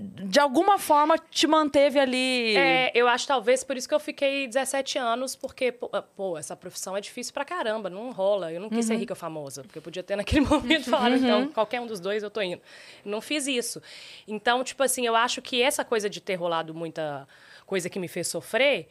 De 0.00 0.40
alguma 0.40 0.78
forma 0.78 1.18
te 1.18 1.46
manteve 1.46 1.98
ali. 1.98 2.56
É, 2.56 2.90
eu 2.94 3.06
acho 3.06 3.26
talvez 3.26 3.62
por 3.62 3.76
isso 3.76 3.88
que 3.88 3.94
eu 3.94 4.00
fiquei 4.00 4.46
17 4.46 4.96
anos, 4.98 5.36
porque, 5.36 5.70
pô, 5.72 5.90
ah, 5.92 6.00
pô, 6.02 6.38
essa 6.38 6.56
profissão 6.56 6.96
é 6.96 7.00
difícil 7.00 7.34
pra 7.34 7.44
caramba, 7.44 7.90
não 7.90 8.10
rola. 8.10 8.50
Eu 8.50 8.60
não 8.60 8.70
quis 8.70 8.86
ser 8.86 8.96
rica 8.96 9.12
ou 9.12 9.16
famosa, 9.16 9.62
porque 9.62 9.78
eu 9.78 9.82
podia 9.82 10.02
ter 10.02 10.16
naquele 10.16 10.40
momento 10.46 10.88
falado, 10.88 11.16
então, 11.16 11.48
qualquer 11.48 11.80
um 11.80 11.86
dos 11.86 12.00
dois 12.00 12.22
eu 12.22 12.30
tô 12.30 12.40
indo. 12.40 12.62
Não 13.04 13.20
fiz 13.20 13.46
isso. 13.46 13.82
Então, 14.26 14.64
tipo 14.64 14.82
assim, 14.82 15.06
eu 15.06 15.14
acho 15.14 15.42
que 15.42 15.60
essa 15.62 15.84
coisa 15.84 16.08
de 16.08 16.20
ter 16.20 16.36
rolado 16.36 16.74
muita 16.74 17.28
coisa 17.66 17.90
que 17.90 17.98
me 17.98 18.08
fez 18.08 18.26
sofrer. 18.28 18.88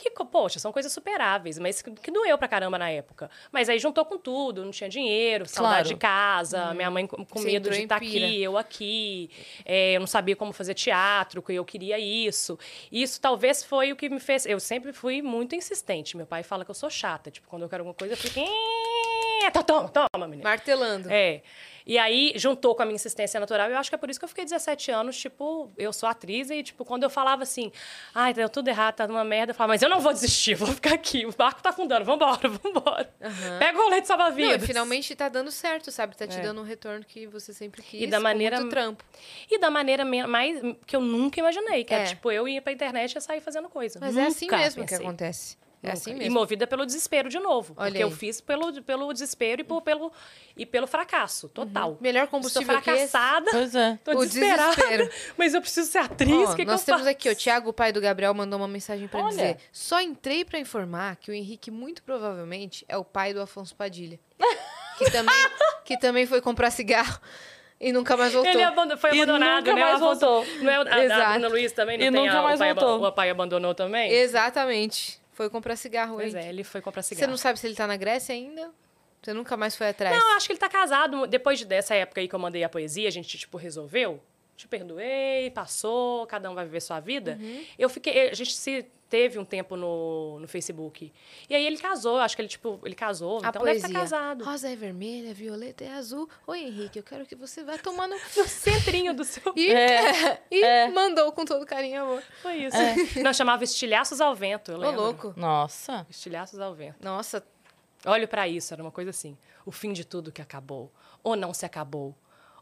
Que, 0.00 0.10
poxa, 0.24 0.58
são 0.58 0.72
coisas 0.72 0.90
superáveis, 0.90 1.58
mas 1.58 1.82
que, 1.82 2.10
doeu 2.10 2.38
pra 2.38 2.48
caramba 2.48 2.78
na 2.78 2.88
época. 2.90 3.30
Mas 3.52 3.68
aí 3.68 3.78
juntou 3.78 4.02
com 4.06 4.16
tudo, 4.16 4.64
não 4.64 4.70
tinha 4.70 4.88
dinheiro, 4.88 5.44
saudade 5.46 5.74
Claro. 5.74 5.88
de 5.88 5.96
casa, 5.96 6.74
minha 6.74 6.90
mãe 6.90 7.06
com, 7.06 7.22
Você 7.24 7.44
medo 7.44 7.68
de 7.70 7.82
estar 7.82 8.00
pira. 8.00 8.24
aqui, 8.26 8.42
eu 8.42 8.56
aqui, 8.56 9.30
é, 9.64 9.96
eu 9.96 10.00
não 10.00 10.06
sabia 10.06 10.34
como 10.34 10.54
fazer 10.54 10.72
teatro, 10.72 11.42
que 11.42 11.52
eu 11.52 11.64
queria 11.66 11.98
isso. 11.98 12.58
Isso 12.90 13.20
talvez 13.20 13.62
foi 13.62 13.92
o 13.92 13.96
que 13.96 14.08
me 14.08 14.18
fez. 14.20 14.46
Eu 14.46 14.58
sempre 14.58 14.90
fui 14.92 15.20
muito 15.20 15.54
insistente. 15.54 16.16
Meu 16.16 16.26
pai 16.26 16.42
fala 16.42 16.64
que 16.64 16.70
eu 16.70 16.74
sou 16.74 16.88
chata. 16.88 17.30
Tipo, 17.30 17.46
quando 17.48 17.62
eu 17.62 17.68
quero 17.68 17.82
alguma 17.82 17.94
coisa, 17.94 18.14
eu 18.14 18.16
fico. 18.16 18.40
"Eh, 18.40 19.50
tá, 19.50 19.62
Toma, 19.62 19.88
toma, 19.88 20.26
menina. 20.26 20.48
Martelando. 20.48 21.08
É. 21.10 21.42
E 21.86 21.98
aí, 21.98 22.32
juntou 22.36 22.74
com 22.74 22.82
a 22.82 22.84
minha 22.84 22.94
insistência 22.96 23.38
natural, 23.40 23.70
eu 23.70 23.78
acho 23.78 23.90
que 23.90 23.94
é 23.94 23.98
por 23.98 24.10
isso 24.10 24.18
que 24.18 24.24
eu 24.24 24.28
fiquei 24.28 24.44
17 24.44 24.90
anos, 24.90 25.16
tipo, 25.18 25.70
eu 25.78 25.92
sou 25.92 26.08
atriz, 26.08 26.50
e, 26.50 26.62
tipo, 26.62 26.84
quando 26.84 27.02
eu 27.04 27.10
falava 27.10 27.42
assim, 27.42 27.72
ai, 28.14 28.34
deu 28.34 28.48
tudo 28.48 28.68
errado, 28.68 28.96
tá 28.96 29.06
numa 29.08 29.24
merda, 29.24 29.52
eu 29.52 29.54
falava, 29.54 29.72
mas 29.74 29.82
eu 29.82 29.88
não 29.88 30.00
vou 30.00 30.12
desistir, 30.12 30.54
vou 30.54 30.68
ficar 30.68 30.94
aqui, 30.94 31.24
o 31.26 31.32
barco 31.34 31.62
tá 31.62 31.70
afundando, 31.70 32.04
vambora, 32.04 32.48
vambora. 32.62 33.12
Pega 33.58 33.78
o 33.78 33.82
rolete 33.84 34.00
Não, 34.00 34.06
salva-vidas. 34.06 34.66
finalmente 34.66 35.14
tá 35.14 35.28
dando 35.28 35.50
certo, 35.50 35.90
sabe? 35.90 36.16
Tá 36.16 36.26
te 36.26 36.38
É. 36.38 36.42
dando 36.42 36.60
um 36.60 36.64
retorno 36.64 37.04
que 37.04 37.26
você 37.26 37.52
sempre 37.52 37.82
quis. 37.82 38.02
E 38.02 38.06
da 38.06 38.18
com 38.18 38.22
maneira- 38.24 38.58
muito 38.58 38.70
trampo. 38.70 39.04
E 39.50 39.58
da 39.58 39.70
maneira 39.70 40.04
mais 40.04 40.60
que 40.86 40.94
eu 40.94 41.00
nunca 41.00 41.40
imaginei, 41.40 41.84
que 41.84 41.94
é, 41.94 42.02
É. 42.02 42.04
tipo, 42.06 42.30
eu 42.30 42.46
ia 42.46 42.60
pra 42.62 42.72
internet 42.72 43.16
e 43.16 43.20
sair 43.20 43.40
fazendo 43.40 43.68
coisa. 43.68 43.98
Mas 44.00 44.16
é 44.16 44.26
assim 44.26 44.44
Nunca 44.46 44.58
mesmo 44.58 44.84
que 44.84 44.90
pensei. 44.90 45.06
acontece. 45.06 45.56
É 45.82 45.86
Nunca. 45.86 45.98
assim 45.98 46.10
E 46.10 46.14
mesmo. 46.14 46.34
movida 46.34 46.66
pelo 46.66 46.84
desespero 46.84 47.28
de 47.30 47.38
novo. 47.38 47.72
Olha 47.76 47.90
porque 47.90 48.02
eu 48.04 48.08
aí. 48.08 48.14
fiz 48.14 48.38
pelo, 48.40 48.82
pelo 48.82 49.10
desespero 49.14 49.62
e, 49.62 49.64
por- 49.64 49.80
pelo, 49.80 50.12
e 50.54 50.66
pelo 50.66 50.86
fracasso 50.86 51.48
total. 51.48 51.96
Melhor 52.00 52.24
Estou 52.24 52.38
combustível 52.38 52.80
que 52.82 52.90
esse. 52.90 53.08
fracassada. 53.10 53.50
Pois 53.50 53.74
é. 53.74 53.98
Tô 54.04 54.10
O 54.12 54.26
desesperada. 54.26 54.74
desespero. 54.76 55.10
Mas 55.38 55.54
eu 55.54 55.60
preciso 55.62 55.90
ser 55.90 55.98
atriz. 55.98 56.30
Ó, 56.32 56.44
o 56.44 56.56
que, 56.56 56.56
que 56.56 56.70
nós 56.70 56.80
eu 56.80 56.86
temos 56.86 57.00
faço? 57.00 57.10
aqui, 57.10 57.30
o 57.30 57.34
Thiago, 57.34 57.70
o 57.70 57.72
pai 57.72 57.92
do 57.92 58.00
Gabriel, 58.00 58.34
mandou 58.34 58.58
uma 58.58 58.68
mensagem 58.68 59.08
pra 59.08 59.20
Olha. 59.20 59.30
dizer: 59.30 59.56
Só 59.72 60.00
entrei 60.02 60.44
pra 60.44 60.58
informar 60.58 61.16
que 61.16 61.30
o 61.30 61.34
Henrique, 61.34 61.70
muito 61.70 62.02
provavelmente, 62.02 62.84
é 62.86 62.98
o 62.98 63.04
pai 63.04 63.32
do 63.32 63.40
Afonso 63.40 63.74
Padilha. 63.74 64.20
Que 64.98 65.10
também, 65.10 65.34
que 65.86 65.96
também 65.96 66.26
foi 66.26 66.42
comprar 66.42 66.70
cigarro 66.70 67.18
e 67.80 67.90
nunca 67.90 68.18
mais 68.18 68.34
voltou. 68.34 68.52
Ele 68.52 68.62
abandon- 68.62 68.98
foi 68.98 69.14
E 69.14 69.22
abandonado, 69.22 69.60
nunca 69.64 69.74
né? 69.74 69.80
mais 69.82 69.98
voltou. 69.98 70.44
Não 70.60 70.70
é 70.70 70.76
a, 70.76 70.94
a 70.94 71.04
Exato. 71.04 71.30
Bruna 71.32 71.48
Luiz 71.48 71.72
também? 71.72 71.96
Não 71.96 72.04
E 72.04 72.12
tem 72.12 72.20
nunca 72.26 72.38
a- 72.38 72.42
mais 72.42 72.56
o 72.56 72.62
pai, 72.62 72.74
voltou. 72.74 73.06
O 73.08 73.12
pai 73.12 73.30
abandonou 73.30 73.74
também? 73.74 74.12
Exatamente. 74.12 75.19
Foi 75.40 75.48
comprar 75.48 75.74
cigarro, 75.74 76.16
Pois 76.16 76.34
é, 76.34 76.50
ele 76.50 76.62
foi 76.62 76.82
comprar 76.82 77.00
Você 77.00 77.14
cigarro. 77.14 77.30
não 77.30 77.38
sabe 77.38 77.58
se 77.58 77.66
ele 77.66 77.74
tá 77.74 77.86
na 77.86 77.96
Grécia 77.96 78.34
ainda? 78.34 78.70
Você 79.22 79.32
nunca 79.32 79.56
mais 79.56 79.74
foi 79.74 79.88
atrás? 79.88 80.14
Não, 80.14 80.36
acho 80.36 80.46
que 80.46 80.52
ele 80.52 80.60
tá 80.60 80.68
casado. 80.68 81.26
Depois 81.26 81.58
de- 81.58 81.64
dessa 81.64 81.94
época 81.94 82.20
aí 82.20 82.28
que 82.28 82.34
eu 82.34 82.38
mandei 82.38 82.62
a 82.62 82.68
poesia, 82.68 83.08
a 83.08 83.10
gente, 83.10 83.38
tipo, 83.38 83.56
resolveu. 83.56 84.22
Te 84.60 84.68
perdoei, 84.68 85.50
passou, 85.50 86.26
cada 86.26 86.50
um 86.50 86.54
vai 86.54 86.66
viver 86.66 86.80
sua 86.80 87.00
vida. 87.00 87.38
Uhum. 87.40 87.64
Eu 87.78 87.88
fiquei... 87.88 88.28
A 88.28 88.34
gente 88.34 88.52
se 88.54 88.86
teve 89.08 89.38
um 89.38 89.44
tempo 89.44 89.74
no, 89.74 90.38
no 90.38 90.46
Facebook. 90.46 91.10
E 91.48 91.54
aí 91.54 91.66
ele 91.66 91.78
casou, 91.78 92.18
acho 92.18 92.36
que 92.36 92.42
ele, 92.42 92.48
tipo, 92.48 92.78
ele 92.84 92.94
casou, 92.94 93.38
A 93.42 93.48
então 93.48 93.62
poesia. 93.62 93.80
deve 93.80 93.86
estar 93.86 94.00
casado. 94.00 94.44
Rosa 94.44 94.68
é 94.70 94.76
vermelha, 94.76 95.32
violeta 95.32 95.82
é 95.82 95.92
azul. 95.92 96.28
Oi, 96.46 96.60
Henrique, 96.60 96.98
eu 96.98 97.02
quero 97.02 97.24
que 97.24 97.34
você 97.34 97.64
vá 97.64 97.78
tomar 97.78 98.06
no... 98.08 98.18
Centrinho 98.18 99.14
do 99.14 99.24
seu... 99.24 99.42
E, 99.56 99.72
É, 99.72 100.42
e 100.52 100.62
é. 100.62 100.88
mandou 100.90 101.32
com 101.32 101.44
todo 101.46 101.64
carinho 101.64 101.94
e 101.94 101.96
amor. 101.96 102.22
Foi 102.42 102.56
isso. 102.56 102.76
Não, 103.24 103.32
chamava 103.32 103.64
Estilhaços 103.64 104.20
ao 104.20 104.34
Vento, 104.34 104.72
eu 104.72 104.76
Ô, 104.76 104.80
lembro. 104.80 105.00
louco. 105.00 105.34
Nossa. 105.36 106.06
Estilhaços 106.10 106.60
ao 106.60 106.74
Vento. 106.74 107.02
Nossa, 107.02 107.42
Olho 108.06 108.26
pra 108.28 108.46
isso, 108.48 108.72
era 108.72 108.82
uma 108.82 108.90
coisa 108.92 109.10
assim. 109.10 109.36
O 109.64 109.70
fim 109.72 109.92
de 109.92 110.04
tudo 110.04 110.32
que 110.32 110.40
acabou. 110.40 110.90
Ou 111.22 111.36
não 111.36 111.52
se 111.52 111.66
acabou. 111.66 112.14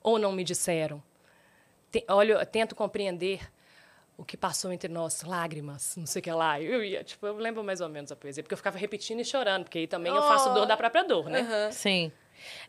Ou 0.03 0.19
não 0.19 0.33
me 0.33 0.43
disseram. 0.43 1.03
Te- 1.91 2.05
olho, 2.09 2.45
tento 2.47 2.75
compreender 2.75 3.41
o 4.17 4.25
que 4.25 4.37
passou 4.37 4.73
entre 4.73 4.89
nós, 4.93 5.23
lágrimas, 5.23 5.95
não 5.97 6.07
sei 6.07 6.21
o 6.21 6.23
que 6.23 6.31
lá. 6.33 6.61
Eu 6.61 6.83
ia, 6.83 7.05
tipo, 7.05 7.27
eu 7.27 7.37
lembro 7.37 7.63
mais 7.63 7.81
ou 7.81 7.89
menos 7.89 8.11
a 8.11 8.17
poesia, 8.17 8.43
porque 8.43 8.53
eu 8.53 8.59
ficava 8.59 8.77
repetindo 8.77 9.21
e 9.21 9.25
chorando, 9.25 9.65
porque 9.65 9.79
aí 9.79 9.87
também 9.87 10.15
eu 10.15 10.23
faço 10.23 10.53
dor 10.53 10.67
da 10.67 10.77
própria 10.77 11.05
dor, 11.05 11.29
né? 11.31 11.71
Sim. 11.71 12.11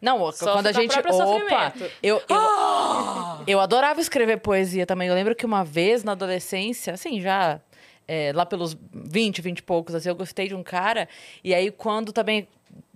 Não, 0.02 0.20
Sofre 0.32 0.54
quando 0.54 0.68
a 0.68 0.72
gente. 0.72 0.98
Opa! 0.98 1.14
sofrimento. 1.14 1.92
Eu, 2.02 2.22
eu, 2.28 3.46
eu 3.48 3.60
adorava 3.60 4.02
escrever 4.02 4.38
poesia 4.38 4.86
também. 4.86 5.08
Eu 5.08 5.14
lembro 5.16 5.36
que 5.36 5.46
uma 5.46 5.64
vez 5.64 6.04
na 6.04 6.14
adolescência, 6.14 6.94
assim, 6.94 7.22
já 7.22 7.60
é, 8.08 8.32
lá 8.34 8.46
pelos 8.46 8.76
20, 8.92 9.42
20 9.42 9.60
e 9.60 9.64
poucos, 9.64 9.94
assim, 9.96 10.10
eu 10.10 10.16
gostei 10.16 10.48
de 10.48 10.56
um 10.56 10.64
cara. 10.64 11.08
E 11.44 11.54
aí, 11.54 11.70
quando 11.72 12.12
também 12.12 12.48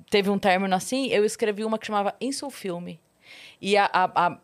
teve 0.09 0.29
um 0.29 0.37
término 0.39 0.75
assim, 0.75 1.07
eu 1.07 1.25
escrevi 1.25 1.63
uma 1.63 1.77
que 1.77 1.85
chamava 1.87 2.15
Insulfilme. 2.19 2.99
E 3.61 3.77
a, 3.77 3.89
a, 3.91 4.27
a, 4.27 4.37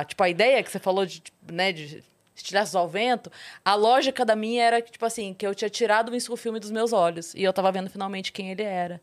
a, 0.00 0.04
tipo, 0.04 0.22
a 0.22 0.28
ideia 0.28 0.62
que 0.62 0.70
você 0.70 0.78
falou 0.78 1.04
de, 1.06 1.20
tipo, 1.20 1.52
né, 1.52 1.72
de 1.72 2.02
estilhaços 2.36 2.74
ao 2.74 2.88
vento, 2.88 3.30
a 3.64 3.74
lógica 3.74 4.24
da 4.24 4.34
minha 4.36 4.62
era 4.62 4.82
que, 4.82 4.90
tipo 4.92 5.04
assim, 5.06 5.32
que 5.34 5.46
eu 5.46 5.54
tinha 5.54 5.70
tirado 5.70 6.10
o 6.10 6.14
insulfilme 6.16 6.58
dos 6.60 6.70
meus 6.70 6.92
olhos. 6.92 7.34
E 7.34 7.42
eu 7.42 7.52
tava 7.52 7.70
vendo 7.72 7.88
finalmente 7.90 8.32
quem 8.32 8.50
ele 8.50 8.62
era. 8.62 9.00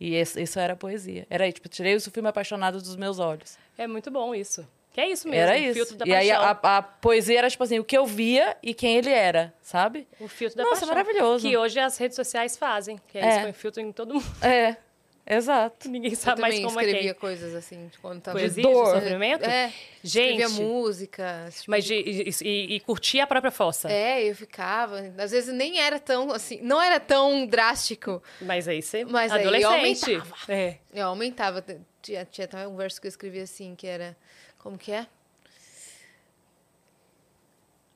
E 0.00 0.14
esse- 0.14 0.40
isso 0.40 0.58
era 0.60 0.76
poesia. 0.76 1.26
Era 1.28 1.44
aí, 1.44 1.52
tipo, 1.52 1.68
tirei 1.68 1.96
o 1.96 2.00
filme 2.00 2.28
apaixonado 2.28 2.80
dos 2.80 2.94
meus 2.96 3.18
olhos. 3.18 3.58
É 3.76 3.86
muito 3.86 4.10
bom 4.10 4.34
isso. 4.34 4.66
Que 4.92 5.00
é 5.02 5.10
isso 5.10 5.28
mesmo, 5.28 5.42
era 5.50 5.52
o 5.60 5.62
isso. 5.62 5.74
filtro 5.74 5.96
da 5.96 6.06
e 6.06 6.14
aí 6.14 6.28
paixão. 6.30 6.58
a, 6.62 6.76
a 6.78 6.82
poesia 6.82 7.38
era, 7.38 7.48
tipo 7.50 7.62
assim, 7.62 7.78
o 7.78 7.84
que 7.84 7.96
eu 7.96 8.04
via 8.06 8.56
e 8.62 8.74
quem 8.74 8.96
ele 8.96 9.10
era, 9.10 9.54
sabe? 9.62 10.06
O 10.18 10.26
filtro 10.28 10.56
da 10.58 10.64
Nossa, 10.64 10.80
paixão. 10.80 10.88
maravilhoso. 10.94 11.48
Que 11.48 11.56
hoje 11.56 11.78
as 11.78 11.96
redes 11.98 12.16
sociais 12.16 12.56
fazem. 12.56 13.00
Que 13.08 13.18
é, 13.18 13.22
É. 13.24 13.30
isso, 13.30 13.40
põe 13.42 13.52
filtro 13.52 13.80
em 13.82 13.92
todo 13.92 14.14
mundo. 14.14 14.26
É. 14.42 14.76
exato. 15.28 15.88
Ninguém 15.88 16.10
Eu 16.12 16.16
sabe 16.16 16.40
mais 16.40 16.54
também 16.54 16.66
como 16.66 16.80
é 16.80 16.84
escrevia 16.84 17.12
quem. 17.12 17.20
coisas 17.20 17.54
assim, 17.54 17.90
quando 18.00 18.20
tava... 18.22 18.38
Poesia, 18.38 18.62
dor. 18.62 18.94
de 18.94 19.00
sofrimento? 19.00 19.44
É, 19.44 19.72
Gente, 20.02 20.42
escrevia 20.42 20.48
música. 20.64 21.48
tipo 21.50 21.64
mas 21.70 21.84
de- 21.84 21.94
e, 21.94 22.30
e, 22.42 22.74
e 22.76 22.80
curtia 22.80 23.24
a 23.24 23.26
própria 23.26 23.50
fossa. 23.50 23.90
É, 23.90 24.22
eu 24.28 24.34
ficava. 24.34 25.00
Às 25.18 25.30
vezes 25.32 25.52
nem 25.54 25.78
era 25.80 25.98
tão 25.98 26.32
assim, 26.32 26.60
não 26.62 26.80
era 26.80 26.98
tão 26.98 27.46
drástico. 27.46 28.22
Mas 28.40 28.66
aí 28.68 28.80
você. 28.82 29.04
Mas 29.04 29.30
aí 29.32 29.42
eu 29.44 29.48
adolescente. 29.70 30.14
aumentava. 30.14 30.52
É. 30.52 30.78
Eu 30.92 31.06
aumentava. 31.06 31.64
Tinha, 32.00 32.24
tinha 32.24 32.44
até 32.44 32.66
um 32.66 32.76
verso 32.76 33.00
que 33.00 33.06
eu 33.06 33.10
escrevi 33.10 33.40
assim, 33.40 33.74
que 33.74 33.86
era. 33.86 34.16
Como 34.58 34.78
que 34.78 34.92
é? 34.92 35.06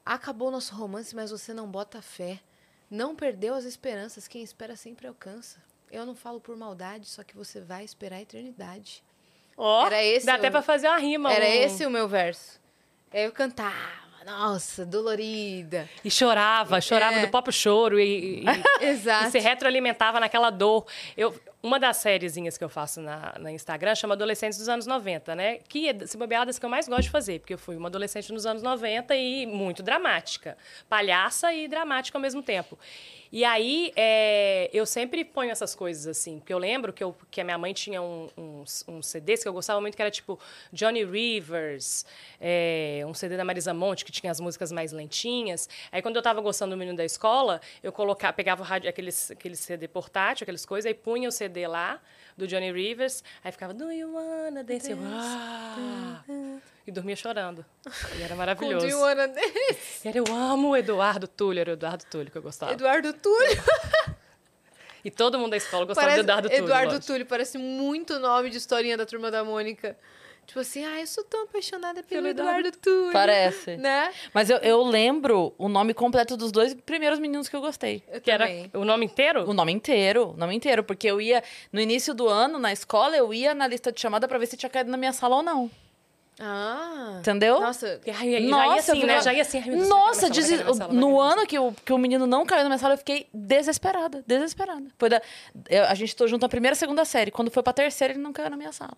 Acabou 0.04 0.50
nosso 0.50 0.74
romance, 0.74 1.14
mas 1.14 1.30
você 1.30 1.54
não 1.54 1.70
bota 1.70 2.02
fé. 2.02 2.40
Não 2.90 3.14
perdeu 3.14 3.54
as 3.54 3.64
esperanças. 3.64 4.26
Quem 4.28 4.42
espera 4.42 4.74
sempre 4.76 5.06
alcança. 5.06 5.62
Eu 5.92 6.06
não 6.06 6.14
falo 6.14 6.40
por 6.40 6.56
maldade, 6.56 7.06
só 7.06 7.22
que 7.22 7.36
você 7.36 7.60
vai 7.60 7.84
esperar 7.84 8.16
a 8.16 8.22
eternidade. 8.22 9.04
Ó, 9.56 9.86
Era 9.86 10.02
esse 10.02 10.24
dá 10.24 10.32
o- 10.32 10.36
até 10.36 10.50
pra 10.50 10.62
fazer 10.62 10.88
uma 10.88 10.96
rima. 10.98 11.30
Era 11.32 11.44
um- 11.44 11.48
esse 11.66 11.84
o 11.86 11.90
meu 11.90 12.08
verso. 12.08 12.58
Aí 13.12 13.24
eu 13.24 13.32
cantava. 13.32 14.02
Nossa, 14.24 14.86
dolorida. 14.86 15.88
E 16.04 16.10
chorava, 16.10 16.80
chorava 16.80 17.16
É. 17.16 17.26
do 17.26 17.28
próprio 17.30 17.52
choro 17.52 17.98
e, 18.00 18.40
e- 18.40 18.44
Exato. 18.80 19.26
e 19.26 19.30
se 19.32 19.38
retroalimentava 19.40 20.18
naquela 20.20 20.48
dor. 20.48 20.86
Eu, 21.16 21.38
uma 21.62 21.78
das 21.78 21.98
sériezinhas 21.98 22.58
que 22.58 22.64
eu 22.64 22.68
faço 22.68 23.00
na, 23.00 23.34
na 23.38 23.52
Instagram 23.52 23.94
chama 23.94 24.14
Adolescentes 24.14 24.58
dos 24.58 24.68
Anos 24.68 24.84
90, 24.84 25.34
né? 25.36 25.58
Que 25.68 25.88
é, 25.88 26.06
se 26.06 26.16
bobear, 26.16 26.44
das 26.44 26.58
que 26.58 26.66
eu 26.66 26.70
mais 26.70 26.88
gosto 26.88 27.02
de 27.02 27.10
fazer, 27.10 27.38
porque 27.38 27.54
eu 27.54 27.58
fui 27.58 27.76
uma 27.76 27.88
adolescente 27.88 28.32
nos 28.32 28.44
anos 28.44 28.62
90 28.62 29.14
e 29.14 29.46
muito 29.46 29.82
dramática. 29.82 30.58
Palhaça 30.88 31.52
e 31.52 31.68
dramática 31.68 32.18
ao 32.18 32.22
mesmo 32.22 32.42
tempo. 32.42 32.76
E 33.30 33.46
aí, 33.46 33.92
é, 33.96 34.68
eu 34.74 34.84
sempre 34.84 35.24
ponho 35.24 35.50
essas 35.50 35.74
coisas 35.74 36.06
assim, 36.06 36.38
porque 36.38 36.52
eu 36.52 36.58
lembro 36.58 36.92
que, 36.92 37.02
eu, 37.02 37.16
que 37.30 37.40
a 37.40 37.44
minha 37.44 37.56
mãe 37.56 37.72
tinha 37.72 38.02
um, 38.02 38.28
uns, 38.36 38.84
uns 38.86 39.06
CDs 39.06 39.42
que 39.42 39.48
eu 39.48 39.54
gostava 39.54 39.80
muito, 39.80 39.96
que 39.96 40.02
era 40.02 40.10
tipo 40.10 40.38
Johnny 40.70 41.02
Rivers, 41.02 42.04
é, 42.38 43.02
um 43.06 43.14
CD 43.14 43.38
da 43.38 43.44
Marisa 43.44 43.72
Monte, 43.72 44.04
que 44.04 44.12
tinha 44.12 44.30
as 44.30 44.38
músicas 44.38 44.70
mais 44.70 44.92
lentinhas. 44.92 45.66
Aí, 45.90 46.02
quando 46.02 46.16
eu 46.16 46.22
tava 46.22 46.42
gostando 46.42 46.72
do 46.74 46.76
menino 46.76 46.96
da 46.96 47.06
escola, 47.06 47.60
eu 47.82 47.90
colocava, 47.90 48.34
pegava 48.34 48.62
rádio, 48.64 48.90
aqueles, 48.90 49.30
aquele 49.30 49.56
CD 49.56 49.88
portátil, 49.88 50.44
aquelas 50.44 50.66
coisas, 50.66 50.86
aí 50.86 50.92
punha 50.92 51.26
o 51.26 51.32
CD 51.32 51.51
lá, 51.66 52.00
do 52.36 52.46
Johnny 52.46 52.72
Rivers, 52.72 53.22
aí 53.44 53.52
ficava, 53.52 53.74
Do 53.74 53.92
you 53.92 54.12
wanna 54.14 54.64
dance? 54.64 54.90
Eu, 54.90 54.98
"Ah", 55.02 56.24
e 56.86 56.90
dormia 56.90 57.14
chorando. 57.14 57.64
E 58.18 58.22
era 58.22 58.34
maravilhoso. 58.34 58.86
Diana 58.86 59.28
desse. 59.28 60.06
E 60.06 60.08
era, 60.08 60.18
eu 60.18 60.24
amo 60.30 60.70
o 60.70 60.76
Eduardo 60.76 61.28
Túlio, 61.28 61.60
era 61.60 61.70
o 61.70 61.74
Eduardo 61.74 62.04
Túlio 62.10 62.30
que 62.30 62.38
eu 62.38 62.42
gostava. 62.42 62.72
Eduardo 62.72 63.12
Túlio. 63.12 63.62
E 65.04 65.10
todo 65.10 65.36
mundo 65.38 65.50
da 65.50 65.56
escola 65.56 65.84
gostava 65.84 66.06
Parece, 66.06 66.22
do 66.22 66.26
Eduardo 66.26 66.48
Túlio. 66.48 66.64
Eduardo. 66.64 67.00
Túlio 67.00 67.26
parece 67.26 67.58
muito 67.58 68.18
nome 68.20 68.50
de 68.50 68.56
historinha 68.58 68.96
da 68.96 69.04
turma 69.04 69.30
da 69.32 69.42
Mônica. 69.44 69.96
Tipo 70.46 70.60
assim, 70.60 70.84
ah, 70.84 71.00
eu 71.00 71.06
sou 71.06 71.24
tão 71.24 71.44
apaixonada 71.44 72.02
pelo 72.02 72.22
Pelo 72.22 72.28
Eduardo 72.28 72.72
Túlio. 72.72 73.12
Parece. 73.12 73.76
Né? 73.76 74.12
Mas 74.34 74.50
eu, 74.50 74.58
eu 74.58 74.82
lembro 74.82 75.54
o 75.56 75.68
nome 75.68 75.94
completo 75.94 76.36
dos 76.36 76.52
dois 76.52 76.74
primeiros 76.74 77.18
meninos 77.18 77.48
que 77.48 77.56
eu 77.56 77.60
gostei. 77.60 78.02
Eu 78.10 78.20
Que 78.20 78.30
era 78.30 78.46
também. 78.46 78.70
o 78.74 78.84
nome 78.84 79.06
inteiro? 79.06 79.48
O 79.48 79.54
nome 79.54 79.72
inteiro, 79.72 80.32
o 80.34 80.36
nome 80.36 80.54
inteiro. 80.54 80.84
Porque 80.84 81.06
eu 81.06 81.20
ia, 81.20 81.42
no 81.72 81.80
início 81.80 82.12
do 82.12 82.28
ano, 82.28 82.58
na 82.58 82.70
escola, 82.72 83.16
eu 83.16 83.32
ia 83.32 83.54
na 83.54 83.66
lista 83.66 83.90
de 83.90 84.00
chamada 84.00 84.28
pra 84.28 84.36
ver 84.36 84.46
se 84.46 84.56
tinha 84.56 84.68
caído 84.68 84.90
na 84.90 84.96
minha 84.98 85.12
sala 85.12 85.36
ou 85.36 85.42
não. 85.42 85.70
Ah. 86.40 87.16
Entendeu? 87.20 87.60
Nossa, 87.60 88.00
E 88.04 88.10
aí, 88.10 88.16
já 88.16 88.38
ia 88.40 88.40
Nossa, 88.50 88.92
assim, 88.92 89.00
eu 89.00 89.06
né? 89.06 89.20
Já 89.22 89.32
ia 89.32 89.42
assim. 89.42 89.58
ai, 89.58 89.64
meu 89.68 89.76
Deus, 89.78 89.88
Nossa, 89.88 90.32
sala, 90.34 90.74
sala, 90.74 90.92
no 90.92 91.20
ano 91.20 91.46
que 91.46 91.58
o, 91.58 91.72
que 91.72 91.92
o 91.92 91.98
menino 91.98 92.26
não 92.26 92.44
caiu 92.44 92.62
na 92.64 92.68
minha 92.68 92.78
sala, 92.78 92.94
eu 92.94 92.98
fiquei 92.98 93.26
desesperada, 93.32 94.24
desesperada. 94.26 94.86
Foi 94.98 95.08
da, 95.08 95.22
eu- 95.70 95.84
a 95.84 95.94
gente 95.94 96.08
estou 96.08 96.26
junto 96.26 96.42
na 96.42 96.48
primeira 96.48 96.74
e 96.74 96.78
segunda 96.78 97.04
série. 97.04 97.30
Quando 97.30 97.50
foi 97.50 97.62
pra 97.62 97.72
terceira, 97.72 98.14
ele 98.14 98.22
não 98.22 98.32
caiu 98.32 98.50
na 98.50 98.56
minha 98.56 98.72
sala. 98.72 98.92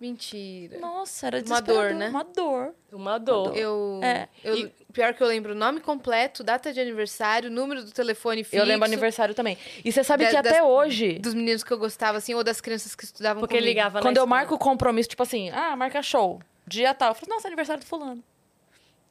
Mentira. 0.00 0.78
Nossa, 0.78 1.26
era 1.26 1.42
Uma 1.46 1.60
dor, 1.60 1.94
né? 1.94 2.08
Uma 2.08 2.24
dor. 2.24 2.74
Uma 2.92 3.18
dor. 3.18 3.56
Eu, 3.56 4.00
É. 4.02 4.28
eu 4.42 4.56
E- 4.56 4.72
pior 4.92 5.14
que 5.14 5.22
eu 5.22 5.26
lembro 5.26 5.52
o 5.52 5.54
nome 5.54 5.80
completo, 5.80 6.42
data 6.42 6.72
de 6.72 6.80
aniversário, 6.80 7.50
número 7.50 7.84
do 7.84 7.92
telefone 7.92 8.42
fixo. 8.42 8.56
Eu 8.56 8.64
lembro 8.64 8.84
aniversário 8.86 9.34
também. 9.34 9.56
E 9.84 9.92
você 9.92 10.02
sabe 10.02 10.24
Da- 10.24 10.30
que 10.30 10.36
até 10.36 10.50
das- 10.60 10.62
hoje, 10.62 11.18
dos 11.18 11.34
meninos 11.34 11.62
que 11.62 11.70
eu 11.72 11.78
gostava 11.78 12.18
assim 12.18 12.34
ou 12.34 12.42
das 12.42 12.60
crianças 12.60 12.94
que 12.94 13.04
estudavam 13.04 13.40
Porque 13.40 13.54
comigo. 13.56 13.68
ligava 13.68 14.00
quando 14.00 14.16
eu 14.16 14.24
escola. 14.24 14.26
marco 14.40 14.54
o 14.54 14.58
compromisso, 14.58 15.08
tipo 15.10 15.22
assim, 15.22 15.50
ah, 15.50 15.76
marca 15.76 16.02
show, 16.02 16.40
dia 16.66 16.92
tal. 16.94 17.10
Eu 17.10 17.14
falo, 17.14 17.32
nossa, 17.32 17.46
aniversário 17.46 17.82
do 17.82 17.86
fulano. 17.86 18.22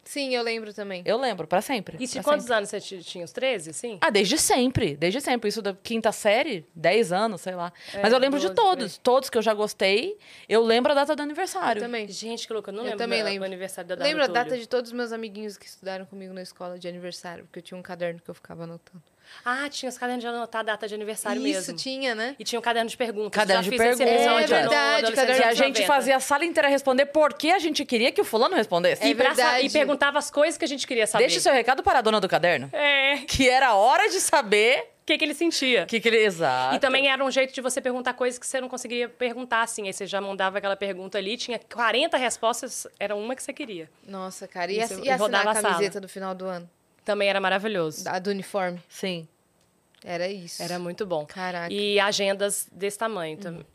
Sim, 0.09 0.33
eu 0.35 0.41
lembro 0.41 0.73
também. 0.73 1.03
Eu 1.05 1.19
lembro, 1.19 1.45
pra 1.45 1.61
sempre. 1.61 1.95
E 1.99 2.07
de 2.07 2.23
quantos 2.23 2.45
sempre. 2.45 2.55
anos 2.57 2.69
você 2.71 2.81
ti- 2.81 3.03
tinha? 3.03 3.23
Os 3.23 3.31
13, 3.31 3.71
sim? 3.73 3.99
Ah, 4.01 4.09
desde 4.09 4.39
sempre, 4.39 4.97
desde 4.97 5.21
sempre. 5.21 5.49
Isso 5.49 5.61
da 5.61 5.71
quinta 5.71 6.11
série, 6.11 6.65
10 6.73 7.11
anos, 7.11 7.41
sei 7.41 7.53
lá. 7.53 7.71
Mas 8.01 8.11
eu 8.11 8.17
lembro 8.17 8.39
de 8.39 8.47
12, 8.47 8.55
todos, 8.55 8.97
todos 8.97 9.29
que 9.29 9.37
eu 9.37 9.41
já 9.43 9.53
gostei. 9.53 10.17
Eu 10.47 10.63
lembro 10.63 10.91
a 10.93 10.95
data 10.95 11.15
do 11.15 11.19
Eu 11.19 11.25
aniversário. 11.25 11.79
também. 11.79 12.07
Gente, 12.07 12.47
que 12.47 12.51
louco. 12.53 12.71
Eu 12.71 12.73
não 12.73 12.79
Eu 12.79 12.85
lembro 12.85 12.97
também 12.97 13.19
da- 13.19 13.25
lembro. 13.25 13.41
do 13.41 13.45
aniversário 13.45 13.87
da 13.87 14.03
Lembro 14.03 14.23
a 14.23 14.27
data 14.27 14.57
de 14.57 14.67
todos 14.67 14.89
os 14.89 14.97
meus 14.97 15.11
amiguinhos 15.11 15.57
que 15.59 15.67
estudaram 15.67 16.07
comigo 16.07 16.33
na 16.33 16.41
escola 16.41 16.79
de 16.79 16.87
aniversário, 16.87 17.43
porque 17.45 17.59
eu 17.59 17.63
tinha 17.63 17.77
um 17.77 17.83
caderno 17.83 18.19
que 18.19 18.31
eu 18.31 18.33
ficava 18.33 18.63
anotando. 18.63 19.03
Ah, 19.43 19.69
tinha 19.69 19.89
os 19.89 19.97
cadernos 19.97 20.21
de 20.21 20.27
anotar 20.27 20.61
a 20.61 20.63
data 20.63 20.87
de 20.87 20.93
aniversário 20.93 21.41
Isso, 21.45 21.71
mesmo. 21.71 21.75
tinha, 21.77 22.13
né? 22.15 22.35
E 22.37 22.43
tinha 22.43 22.59
um 22.59 22.61
caderno 22.61 22.89
de 22.89 22.97
perguntas. 22.97 23.39
Caderno 23.39 23.63
de 23.63 23.69
perguntas. 23.69 23.99
É 24.01 24.45
verdade, 24.45 25.11
caderno 25.13 25.41
Que 25.41 25.47
a 25.47 25.53
gente 25.53 25.81
90. 25.81 25.85
fazia 25.87 26.15
a 26.17 26.19
sala 26.19 26.45
inteira 26.45 26.67
responder 26.67 27.05
porque 27.07 27.49
a 27.49 27.59
gente 27.59 27.85
queria 27.85 28.11
que 28.11 28.21
o 28.21 28.25
fulano 28.25 28.55
respondesse. 28.55 29.05
E, 29.05 29.11
É 29.11 29.13
verdade. 29.13 29.65
e 29.65 29.69
perguntava 29.69 30.17
as 30.19 30.29
coisas 30.29 30.57
que 30.57 30.65
a 30.65 30.67
gente 30.67 30.85
queria 30.85 31.07
saber. 31.07 31.23
Deixa 31.25 31.39
o 31.39 31.41
seu 31.41 31.53
recado 31.53 31.81
para 31.83 31.99
a 31.99 32.01
dona 32.01 32.19
do 32.19 32.27
caderno. 32.27 32.69
É. 32.73 33.17
Que 33.27 33.49
era 33.49 33.73
hora 33.75 34.09
de 34.09 34.19
saber 34.19 34.89
que, 35.05 35.17
que 35.17 35.25
ele 35.25 35.33
sentia. 35.33 35.83
o 35.83 35.87
que, 35.87 35.99
que 35.99 36.07
ele. 36.07 36.17
Exato. 36.17 36.75
E 36.75 36.79
também 36.79 37.09
era 37.09 37.23
um 37.23 37.31
jeito 37.31 37.53
de 37.53 37.61
você 37.61 37.81
perguntar 37.81 38.13
coisas 38.13 38.37
que 38.37 38.45
você 38.45 38.61
não 38.61 38.69
conseguiria 38.69 39.09
perguntar, 39.09 39.63
assim. 39.63 39.87
Aí 39.87 39.93
você 39.93 40.05
já 40.05 40.21
mandava 40.21 40.59
aquela 40.59 40.75
pergunta 40.75 41.17
ali, 41.17 41.35
tinha 41.35 41.59
40 41.59 42.15
respostas, 42.17 42.85
era 42.99 43.15
uma 43.15 43.35
que 43.35 43.41
você 43.41 43.51
queria. 43.51 43.89
Nossa, 44.07 44.47
cara. 44.47 44.71
E, 44.71 44.79
Isso, 44.79 44.93
eu 44.93 45.03
e 45.05 45.09
assinar 45.09 45.47
a 45.47 45.61
camiseta 45.61 45.99
do 45.99 46.07
final 46.07 46.35
do 46.35 46.45
ano? 46.45 46.69
Também 47.09 47.27
era 47.27 47.41
maravilhoso. 47.41 48.03
Da, 48.03 48.19
do 48.19 48.29
uniforme? 48.29 48.79
Sim. 48.87 49.27
Era 50.03 50.27
isso. 50.27 50.61
Era 50.61 50.77
muito 50.77 51.07
bom. 51.07 51.25
Caraca. 51.25 51.73
E 51.73 51.99
agendas 51.99 52.67
desse 52.71 52.99
tamanho 52.99 53.35
também. 53.35 53.65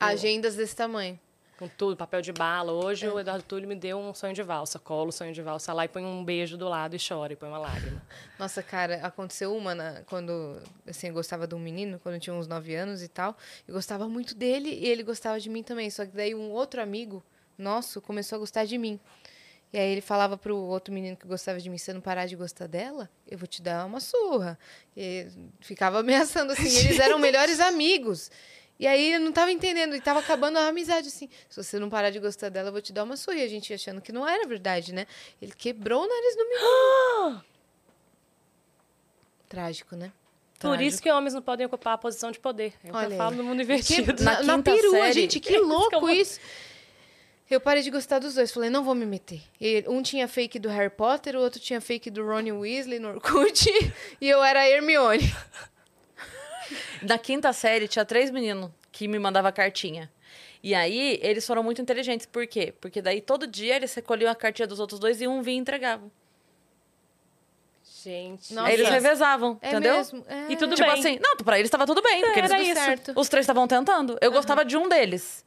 Agendas 0.00 0.56
desse 0.56 0.74
tamanho. 0.74 1.16
Com 1.56 1.68
tudo, 1.68 1.96
papel 1.96 2.20
de 2.20 2.32
bala. 2.32 2.72
Hoje 2.72 3.06
o 3.06 3.20
Eduardo 3.20 3.44
Túlio 3.44 3.68
me 3.68 3.76
deu 3.76 3.96
um 3.96 4.12
sonho 4.12 4.34
de 4.34 4.42
valsa. 4.42 4.76
Colo 4.80 5.10
o 5.10 5.12
sonho 5.12 5.32
de 5.32 5.40
valsa 5.40 5.72
lá 5.72 5.84
e 5.84 5.88
põe 5.88 6.04
um 6.04 6.24
beijo 6.24 6.56
do 6.58 6.68
lado 6.68 6.96
e 6.96 6.98
chora, 6.98 7.32
e 7.32 7.36
põe 7.36 7.48
uma 7.48 7.58
lágrima. 7.58 8.02
Nossa, 8.36 8.60
cara, 8.60 8.96
aconteceu 9.06 9.54
uma 9.56 9.72
na- 9.72 10.02
quando 10.06 10.58
assim, 10.88 11.06
eu 11.06 11.14
gostava 11.14 11.46
de 11.46 11.54
um 11.54 11.60
menino, 11.60 12.00
quando 12.02 12.16
eu 12.16 12.20
tinha 12.20 12.34
uns 12.34 12.48
9 12.48 12.74
anos 12.74 13.04
e 13.04 13.08
tal. 13.08 13.36
Eu 13.68 13.74
gostava 13.74 14.08
muito 14.08 14.34
dele 14.34 14.68
e 14.68 14.88
ele 14.88 15.04
gostava 15.04 15.38
de 15.38 15.48
mim 15.48 15.62
também. 15.62 15.88
Só 15.90 16.04
que 16.04 16.10
daí 16.10 16.34
um 16.34 16.50
outro 16.50 16.82
amigo 16.82 17.22
nosso 17.56 18.00
começou 18.00 18.34
a 18.34 18.38
gostar 18.40 18.64
de 18.64 18.76
mim. 18.76 18.98
E 19.72 19.78
aí 19.78 19.90
ele 19.92 20.00
falava 20.00 20.36
pro 20.36 20.56
outro 20.56 20.92
menino 20.92 21.16
que 21.16 21.26
gostava 21.28 21.60
de 21.60 21.70
mim, 21.70 21.78
se 21.78 21.92
não 21.92 22.00
parar 22.00 22.26
de 22.26 22.34
gostar 22.34 22.66
dela, 22.66 23.08
eu 23.28 23.38
vou 23.38 23.46
te 23.46 23.62
dar 23.62 23.86
uma 23.86 24.00
surra. 24.00 24.58
E 24.96 25.28
ficava 25.60 26.00
ameaçando 26.00 26.52
assim, 26.52 26.64
eles 26.78 26.98
eram 26.98 27.18
melhores 27.20 27.60
amigos. 27.60 28.30
E 28.80 28.86
aí 28.86 29.12
eu 29.12 29.20
não 29.20 29.30
tava 29.30 29.52
entendendo, 29.52 29.94
e 29.94 30.00
tava 30.00 30.18
acabando 30.20 30.56
a 30.58 30.66
amizade, 30.68 31.06
assim. 31.08 31.28
Se 31.48 31.62
você 31.62 31.78
não 31.78 31.88
parar 31.90 32.10
de 32.10 32.18
gostar 32.18 32.48
dela, 32.48 32.68
eu 32.68 32.72
vou 32.72 32.80
te 32.80 32.92
dar 32.92 33.04
uma 33.04 33.16
surra. 33.16 33.36
E 33.36 33.42
a 33.44 33.48
gente 33.48 33.72
achando 33.72 34.00
que 34.00 34.10
não 34.10 34.26
era 34.26 34.44
verdade, 34.48 34.92
né? 34.92 35.06
Ele 35.40 35.52
quebrou 35.52 36.02
o 36.02 36.08
nariz 36.08 36.34
do 36.36 36.48
menino. 36.48 37.44
Trágico, 39.48 39.96
né? 39.96 40.12
Por 40.58 40.80
isso 40.80 41.00
que 41.02 41.10
homens 41.10 41.32
não 41.32 41.40
podem 41.42 41.64
ocupar 41.66 41.94
a 41.94 41.98
posição 41.98 42.30
de 42.30 42.38
poder. 42.38 42.74
É 42.84 42.90
que 42.90 42.94
Olha 42.96 43.06
eu 43.06 43.10
aí. 43.12 43.16
falo 43.16 43.36
no 43.36 43.44
mundo 43.44 43.58
Que- 43.58 43.62
invertido. 43.64 44.22
na, 44.22 44.42
Na 44.44 44.56
na 44.56 44.62
perua, 44.62 44.90
série- 44.92 45.12
gente, 45.12 45.40
que 45.40 45.48
que 45.54 45.58
louco 45.58 46.08
isso. 46.10 46.38
Eu 47.50 47.60
parei 47.60 47.82
de 47.82 47.90
gostar 47.90 48.20
dos 48.20 48.34
dois. 48.34 48.52
Falei, 48.52 48.70
não 48.70 48.84
vou 48.84 48.94
me 48.94 49.04
meter. 49.04 49.42
E 49.60 49.84
um 49.88 50.00
tinha 50.02 50.28
fake 50.28 50.58
do 50.58 50.68
Harry 50.68 50.88
Potter, 50.88 51.34
o 51.34 51.40
outro 51.40 51.58
tinha 51.60 51.80
fake 51.80 52.08
do 52.08 52.24
Ron 52.24 52.60
Weasley 52.60 53.00
no 53.00 53.08
Orkut. 53.08 53.68
e 54.20 54.28
eu 54.28 54.42
era 54.42 54.60
a 54.60 54.68
Hermione. 54.70 55.34
Na 57.02 57.18
quinta 57.18 57.52
série, 57.52 57.88
tinha 57.88 58.04
três 58.04 58.30
meninos 58.30 58.70
que 58.92 59.08
me 59.08 59.18
mandavam 59.18 59.50
cartinha. 59.50 60.10
E 60.62 60.74
aí, 60.74 61.18
eles 61.22 61.44
foram 61.46 61.62
muito 61.62 61.82
inteligentes. 61.82 62.26
Por 62.26 62.46
quê? 62.46 62.72
Porque 62.80 63.02
daí, 63.02 63.20
todo 63.20 63.46
dia, 63.46 63.76
eles 63.76 63.92
recolhiam 63.94 64.30
a 64.30 64.34
cartinha 64.34 64.68
dos 64.68 64.78
outros 64.78 65.00
dois 65.00 65.20
e 65.20 65.26
um 65.26 65.42
vinha 65.42 65.56
e 65.56 65.60
entregava. 65.60 66.04
Gente. 68.02 68.54
Nossa. 68.54 68.72
eles 68.72 68.88
revezavam, 68.88 69.58
É 69.60 69.70
entendeu? 69.70 69.96
mesmo? 69.96 70.24
É. 70.28 70.52
E 70.52 70.56
tudo 70.56 70.74
tipo 70.74 70.88
bem. 70.88 70.98
assim, 70.98 71.18
não, 71.20 71.36
pra 71.38 71.58
eles 71.58 71.70
tava 71.70 71.84
tudo 71.86 72.00
bem, 72.00 72.20
porque 72.22 72.38
eles, 72.38 72.50
era 72.50 72.62
isso. 72.62 72.74
certo. 72.74 73.12
os 73.16 73.28
três 73.28 73.44
estavam 73.44 73.66
tentando. 73.66 74.16
Eu 74.20 74.30
gostava 74.32 74.64
de 74.64 74.76
um 74.76 74.88
deles. 74.88 75.44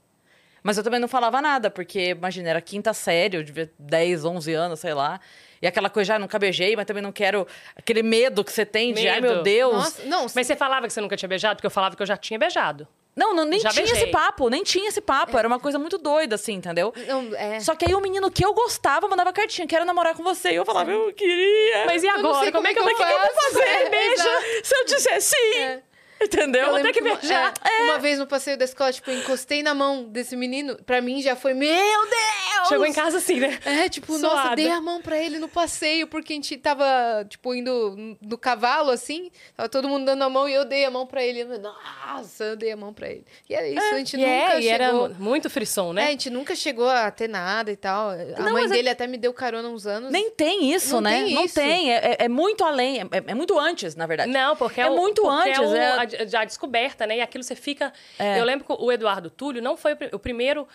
Mas 0.64 0.78
eu 0.78 0.84
também 0.84 1.00
não 1.00 1.08
falava 1.10 1.42
nada, 1.42 1.70
porque, 1.70 2.12
imagina, 2.12 2.50
era 2.50 2.62
quinta 2.62 2.94
série, 2.94 3.38
eu 3.38 3.44
devia 3.44 3.70
10, 3.78 4.24
11 4.24 4.54
anos, 4.54 4.80
sei 4.80 4.94
lá. 4.94 5.20
E 5.62 5.68
aquela 5.68 5.90
coisa, 5.90 6.14
já 6.14 6.20
nunca 6.20 6.40
beijei, 6.40 6.76
mas 6.76 6.86
também 6.86 7.04
não 7.04 7.12
quero... 7.12 7.46
Aquele 7.76 8.02
medo 8.02 8.44
que 8.44 8.52
você 8.52 8.66
tem 8.66 8.94
de, 8.94 9.08
ai 9.08 9.22
meu 9.22 9.44
Deus. 9.44 9.74
Nossa, 9.74 10.04
não, 10.06 10.22
Mas 10.34 10.48
você 10.48 10.56
falava 10.56 10.88
que 10.88 10.94
você 10.94 11.00
nunca 11.02 11.16
tinha 11.16 11.30
beijado? 11.30 11.56
Porque 11.58 11.68
eu 11.68 11.72
falava 11.72 11.96
que 11.96 12.02
eu 12.02 12.08
já 12.08 12.18
tinha 12.18 12.40
beijado. 12.40 12.88
Não, 13.16 13.34
não 13.36 13.46
nem 13.46 13.60
Já 13.60 13.70
tinha 13.70 13.86
beijei. 13.86 14.04
esse 14.04 14.12
papo, 14.12 14.50
nem 14.50 14.64
tinha 14.64 14.90
esse 14.90 15.00
papo. 15.00 15.38
Era 15.38 15.48
uma 15.48 15.60
coisa 15.60 15.78
muito 15.78 15.98
doida, 15.98 16.36
assim, 16.36 16.54
entendeu? 16.54 16.92
não, 17.08 17.30
é. 17.36 17.60
Só 17.60 17.76
que 17.76 17.86
aí 17.86 17.94
o 17.94 18.02
menino 18.02 18.30
que 18.32 18.44
eu 18.44 18.54
gostava 18.54 19.08
mandava 19.08 19.32
cartinha, 19.32 19.68
quero 19.68 19.86
namorar 19.86 20.16
com 20.16 20.24
você. 20.24 20.52
E 20.52 20.56
eu 20.56 20.66
falava, 20.66 20.92
eu 20.92 21.14
queria. 21.14 21.86
Mas 21.86 22.04
e 22.04 22.08
Eu 22.08 22.16
agora? 22.16 22.52
Como, 22.52 22.68
é 22.68 22.74
que 22.74 22.80
eu, 22.80 22.84
como 22.84 22.92
é 22.92 22.96
que 22.96 23.04
eu 23.04 23.08
vou 23.20 23.20
faço. 23.20 23.54
fazer? 23.54 23.68
É, 23.68 23.90
Beija. 23.90 24.64
Se 24.64 24.76
eu 24.76 24.86
disser 24.86 25.22
sim, 25.22 25.56
É. 25.58 25.82
Entendeu? 26.24 26.66
Eu 26.66 26.72
vou 26.72 26.82
ter 26.82 26.92
que 26.94 27.02
uma, 27.02 27.16
beijar. 27.16 27.54
é, 27.64 27.84
uma 27.84 28.00
vez 28.00 28.18
no 28.20 28.26
passeio 28.28 28.58
da 28.58 28.66
escola, 28.66 28.92
tipo, 28.92 29.10
eu 29.12 29.20
encostei 29.20 29.62
na 29.64 29.74
mão 29.74 30.04
desse 30.06 30.36
menino. 30.36 30.76
Pra 30.86 31.02
mim 31.02 31.22
já 31.22 31.36
foi, 31.36 31.54
meu 31.54 31.70
Deus! 31.70 32.68
Chegou 32.70 32.86
em 32.86 32.94
casa 32.94 33.18
assim, 33.18 33.40
né? 33.40 33.60
É, 33.66 33.90
tipo, 33.90 34.18
nossa, 34.18 34.36
Suada. 34.42 34.56
dei 34.56 34.70
a 34.70 34.80
mão 34.80 35.02
pra 35.02 35.18
ele 35.18 35.38
no 35.38 35.48
passeio, 35.50 36.08
porque 36.08 36.32
a 36.34 36.36
gente 36.36 36.56
tava, 36.58 36.86
tipo, 37.28 37.54
indo 37.54 38.18
no 38.22 38.38
cavalo, 38.38 38.90
assim. 38.90 39.30
Tava 39.56 39.68
todo 39.68 39.88
mundo 39.90 40.06
dando 40.06 40.24
a 40.24 40.30
mão 40.30 40.48
e 40.48 40.54
eu 40.54 40.64
dei 40.66 40.86
a 40.86 40.90
mão 40.92 41.06
pra 41.06 41.24
ele. 41.24 41.44
Nossa, 41.44 42.44
eu 42.46 42.56
dei 42.56 42.72
a 42.72 42.78
mão 42.78 42.94
pra 42.94 43.10
ele. 43.10 43.26
E 43.50 43.54
era 43.54 43.68
isso, 43.68 43.94
a 43.94 43.98
gente 43.98 44.14
E, 44.16 44.18
nunca 44.20 44.30
é, 44.30 44.62
e 44.62 44.68
era 44.70 44.86
chegou... 44.86 45.10
muito 45.20 45.50
frisson, 45.50 45.92
É, 45.92 45.94
né? 45.94 46.08
a 46.08 46.12
gente 46.12 46.30
nunca 46.30 46.56
chegou 46.56 46.90
a 46.90 47.12
ter 47.12 47.28
nada 47.28 47.72
e 47.72 47.76
tal. 47.76 48.12
A 48.12 48.42
Não, 48.42 48.52
mãe 48.54 48.66
é- 48.66 48.68
dele 48.70 48.90
até 48.90 49.08
me 49.08 49.18
deu 49.18 49.34
carona 49.34 49.68
uns 49.68 49.86
anos. 49.86 50.12
Nem 50.12 50.32
tem 50.32 50.72
isso, 50.74 50.94
Não 50.96 51.02
né? 51.02 51.24
tem 51.26 51.36
não 51.36 51.44
isso. 51.46 51.56
tem. 51.56 51.92
É, 51.94 51.98
é- 51.98 52.18
é 52.26 52.30
muito 52.30 52.64
além. 52.64 53.02
É, 53.02 53.06
é 53.28 53.36
muito 53.36 53.58
antes, 53.60 53.96
na 53.96 54.06
verdade. 54.06 54.32
Não, 54.32 54.56
porque 54.56 54.80
é, 54.80 54.86
É 54.86 54.90
muito 54.90 55.28
antes, 55.30 55.60
É 55.60 56.13
a 56.40 56.46
descoberta, 56.46 57.06
né? 57.08 57.18
E 57.18 57.22
aquilo 57.22 57.44
você 57.44 57.56
fica. 57.56 57.92
É. 58.20 58.40
Eu 58.40 58.44
lembro 58.46 58.66
que 58.66 58.74
o 58.78 58.92
Eduardo 58.92 59.30
Túlio 59.30 59.62
não 59.62 59.76
foi 59.78 59.94
o, 59.94 59.98
pri- 59.98 60.10
o 60.14 60.20
primeiro. 60.20 60.68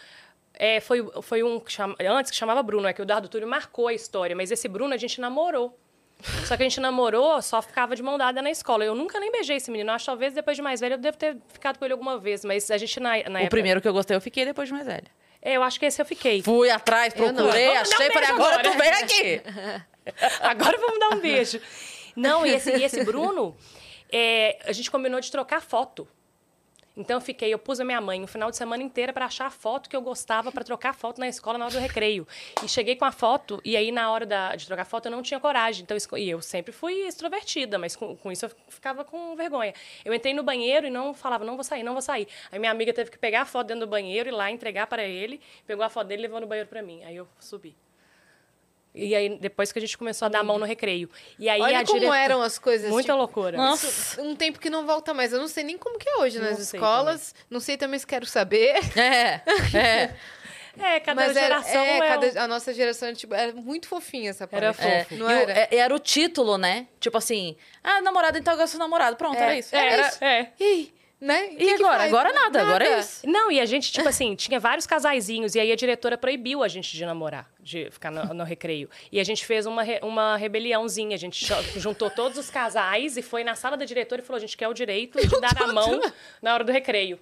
é, 0.55 0.81
foi, 0.81 1.07
foi 1.23 1.43
um 1.43 1.61
que 1.61 1.71
chama, 1.73 1.95
antes 2.01 2.31
que 2.31 2.37
chamava 2.37 2.63
Bruno, 2.63 2.87
é 2.89 2.93
que 2.93 3.01
o 3.01 3.05
Eduardo 3.05 3.29
Túlio 3.29 3.47
marcou 3.47 3.87
a 3.89 3.93
história, 3.95 4.35
mas 4.35 4.51
esse 4.51 4.67
Bruno 4.69 4.93
a 4.95 4.97
gente 4.97 5.21
namorou. 5.21 5.79
Só 6.47 6.57
que 6.57 6.65
a 6.65 6.67
gente 6.69 6.81
namorou, 6.81 7.41
só 7.41 7.63
ficava 7.63 7.95
de 7.95 8.03
mão 8.03 8.19
dada 8.19 8.43
na 8.43 8.51
escola. 8.51 8.85
Eu 8.85 8.93
nunca 8.97 9.21
nem 9.21 9.31
beijei 9.31 9.57
esse 9.57 9.71
menino. 9.71 9.93
Acho 9.93 10.05
que 10.05 10.11
talvez 10.11 10.35
depois 10.35 10.57
de 10.57 10.63
mais 10.63 10.81
velho 10.81 10.95
eu 10.95 10.99
devo 10.99 11.17
ter 11.17 11.37
ficado 11.53 11.79
com 11.79 11.85
ele 11.85 11.93
alguma 11.93 12.19
vez. 12.19 12.45
Mas 12.45 12.69
a 12.73 12.77
gente 12.77 12.99
na, 12.99 13.11
na 13.11 13.15
O 13.15 13.21
época. 13.37 13.51
primeiro 13.51 13.81
que 13.81 13.87
eu 13.87 13.93
gostei, 13.93 14.17
eu 14.17 14.21
fiquei 14.21 14.45
depois 14.45 14.67
de 14.69 14.75
mais 14.75 14.85
velha. 14.85 15.07
É, 15.41 15.53
eu 15.57 15.63
acho 15.63 15.79
que 15.79 15.87
esse 15.87 16.03
eu 16.03 16.05
fiquei. 16.05 16.43
Fui 16.43 16.69
atrás, 16.71 17.15
procurei, 17.15 17.69
um 17.69 17.73
achei, 17.79 18.11
falei, 18.11 18.29
agora 18.31 18.57
agora. 18.57 18.63
tu 18.65 18.77
vem 18.77 18.91
aqui. 18.91 19.43
Agora 20.41 20.77
vamos 20.79 20.99
dar 20.99 21.11
um 21.11 21.21
beijo. 21.21 21.61
Não, 22.17 22.45
e 22.47 22.51
esse, 22.55 22.71
e 22.77 22.83
esse 22.83 23.05
Bruno, 23.05 23.55
é, 24.11 24.59
a 24.65 24.73
gente 24.73 24.91
combinou 24.91 25.21
de 25.21 25.31
trocar 25.31 25.61
foto. 25.61 26.07
Então 27.01 27.17
eu 27.19 27.21
fiquei, 27.21 27.55
eu 27.55 27.61
pus 27.61 27.79
a 27.79 27.85
minha 27.85 28.01
mãe 28.01 28.21
um 28.21 28.27
final 28.27 28.51
de 28.51 28.57
semana 28.57 28.83
inteira 28.83 29.13
para 29.13 29.27
achar 29.27 29.47
a 29.47 29.51
foto 29.51 29.89
que 29.89 29.95
eu 29.95 30.03
gostava 30.03 30.51
para 30.51 30.65
trocar 30.65 30.93
foto 30.93 31.21
na 31.21 31.29
escola 31.29 31.57
na 31.57 31.67
hora 31.67 31.75
do 31.75 31.79
recreio. 31.79 32.27
E 32.61 32.69
cheguei 32.69 32.97
com 32.97 33.05
a 33.05 33.13
foto 33.13 33.61
e 33.65 33.77
aí 33.77 33.93
na 33.93 34.11
hora 34.11 34.27
da- 34.27 34.57
de 34.57 34.67
trocar 34.67 34.85
foto 34.85 35.07
eu 35.07 35.13
não 35.13 35.23
tinha 35.23 35.39
coragem. 35.39 35.85
Então 35.85 35.97
e 36.19 36.29
eu 36.29 36.43
sempre 36.43 36.73
fui 36.73 37.07
extrovertida, 37.07 37.79
mas 37.79 37.95
com, 37.95 38.17
com 38.17 38.33
isso 38.33 38.47
eu 38.47 38.51
ficava 38.69 39.05
com 39.05 39.37
vergonha. 39.37 39.73
Eu 40.05 40.13
entrei 40.13 40.35
no 40.35 40.43
banheiro 40.43 40.89
e 40.89 40.91
não 40.91 41.15
falava, 41.15 41.45
não 41.45 41.55
vou 41.55 41.63
sair, 41.63 41.85
não 41.85 41.93
vou 41.93 42.03
sair. 42.03 42.27
Aí 42.51 42.59
minha 42.59 42.73
amiga 42.73 42.93
teve 42.93 43.13
que 43.13 43.19
pegar 43.19 43.43
a 43.43 43.47
foto 43.47 43.69
dentro 43.69 43.87
do 43.87 43.91
banheiro 43.91 44.29
e 44.29 44.33
lá 44.33 44.51
entregar 44.51 44.89
para 44.89 45.05
ele, 45.05 45.41
pegou 45.69 45.85
a 45.85 45.89
foto 45.89 46.09
dele 46.09 46.23
e 46.23 46.27
levou 46.27 46.41
no 46.41 46.49
banheiro 46.49 46.69
para 46.69 46.83
mim. 46.83 47.05
Aí 47.05 47.15
eu 47.15 47.29
subi. 47.39 47.77
E 48.95 49.15
aí, 49.15 49.39
depois 49.39 49.71
que 49.71 49.79
a 49.79 49.83
gente 49.83 49.97
começou 49.97 50.27
a 50.27 50.29
dar 50.29 50.41
a 50.41 50.43
mão 50.43 50.59
no 50.59 50.65
recreio. 50.65 51.09
E 51.39 51.49
aí 51.49 51.61
Olha 51.61 51.81
a 51.81 51.85
como 51.85 52.01
direta- 52.01 52.19
eram 52.19 52.43
as 52.43 52.59
coisas. 52.59 52.91
Muita 52.91 53.09
tipo, 53.13 53.19
loucura. 53.19 53.57
Nossa. 53.57 54.21
Um 54.21 54.35
tempo 54.35 54.59
que 54.59 54.69
não 54.71 54.87
volta 54.87 55.15
mais. 55.15 55.33
Eu 55.33 55.39
não 55.39 55.47
sei 55.49 55.63
nem 55.63 55.79
como 55.79 55.99
que 55.99 56.09
é 56.09 56.17
hoje 56.17 56.39
nas 56.41 56.59
Não 56.59 56.65
sei 56.65 56.79
escolas. 56.81 57.35
Não 57.49 57.61
sei 57.61 57.77
também 57.77 57.99
se 57.99 58.07
quero 58.07 58.27
saber. 58.27 58.77
É, 58.99 59.41
é. 59.77 60.15
É, 60.81 61.01
cada 61.01 61.21
Mas 61.27 61.37
era, 61.37 61.61
geração 61.61 61.83
é, 61.83 61.97
é, 61.99 62.07
cada- 62.07 62.27
um- 62.41 62.45
a 62.45 62.47
nossa 62.47 62.73
geração 62.73 63.13
tipo, 63.13 63.35
era 63.35 63.53
muito 63.53 63.89
fofinha 63.89 64.31
essa 64.31 64.47
parte. 64.47 64.63
Era 64.65 64.71
É, 64.79 65.03
fofo. 65.05 65.17
Não 65.17 65.29
e 65.29 65.35
o- 65.35 65.39
era? 65.41 65.53
é- 65.53 65.69
era 65.77 65.93
o 65.93 65.99
título, 65.99 66.57
né? 66.57 66.87
Tipo 67.01 67.19
assim, 67.19 67.57
ah, 67.83 68.01
namorado, 68.01 68.39
então 68.39 68.55
eu 68.55 68.59
gosto 68.61 68.75
do 68.75 68.79
namorado. 68.79 69.17
Pronto, 69.17 69.37
era 69.37 69.57
isso. 69.59 69.75
É, 69.75 69.93
Era, 69.93 70.07
isso. 70.09 70.25
é. 70.25 70.53
E 70.61 70.63
aí, 70.65 70.95
né? 71.21 71.47
E 71.53 71.57
Que 71.57 71.65
que 71.65 71.83
agora? 71.83 71.99
faz? 71.99 72.13
Agora 72.13 72.33
nada, 72.33 72.61
agora 72.63 72.85
é 72.87 73.01
isso. 73.01 73.27
Não, 73.29 73.51
e 73.51 73.61
a 73.61 73.67
gente, 73.67 73.91
tipo 73.93 74.09
assim, 74.09 74.35
tinha 74.37 74.61
vários 74.61 74.87
casaizinhos, 74.87 75.55
e 75.55 75.61
aí 75.61 75.73
a 75.73 75.77
diretora 75.77 76.17
proibiu 76.17 76.63
a 76.63 76.69
gente 76.69 76.97
de 76.97 77.05
namorar, 77.05 77.51
de 77.61 77.91
ficar 77.91 78.11
no, 78.11 78.33
no 78.35 78.45
recreio. 78.45 78.89
E 79.11 79.19
a 79.19 79.25
gente 79.25 79.45
fez 79.45 79.67
uma, 79.67 79.83
re- 79.83 80.01
uma 80.03 80.37
rebeliãozinha, 80.37 81.15
a 81.15 81.19
gente 81.19 81.45
juntou 81.77 82.09
todos 82.11 82.39
os 82.39 82.51
casais 82.51 83.17
e 83.17 83.23
foi 83.23 83.43
na 83.43 83.55
sala 83.55 83.77
da 83.77 83.85
diretora 83.85 84.21
e 84.23 84.25
falou: 84.25 84.37
a 84.39 84.41
gente 84.41 84.57
quer 84.57 84.69
o 84.69 84.73
direito 84.75 85.19
de 85.21 85.41
dar 85.41 85.61
a 85.63 85.73
mão 85.73 86.01
na 86.41 86.55
hora 86.55 86.63
do 86.65 86.71
recreio. 86.73 87.19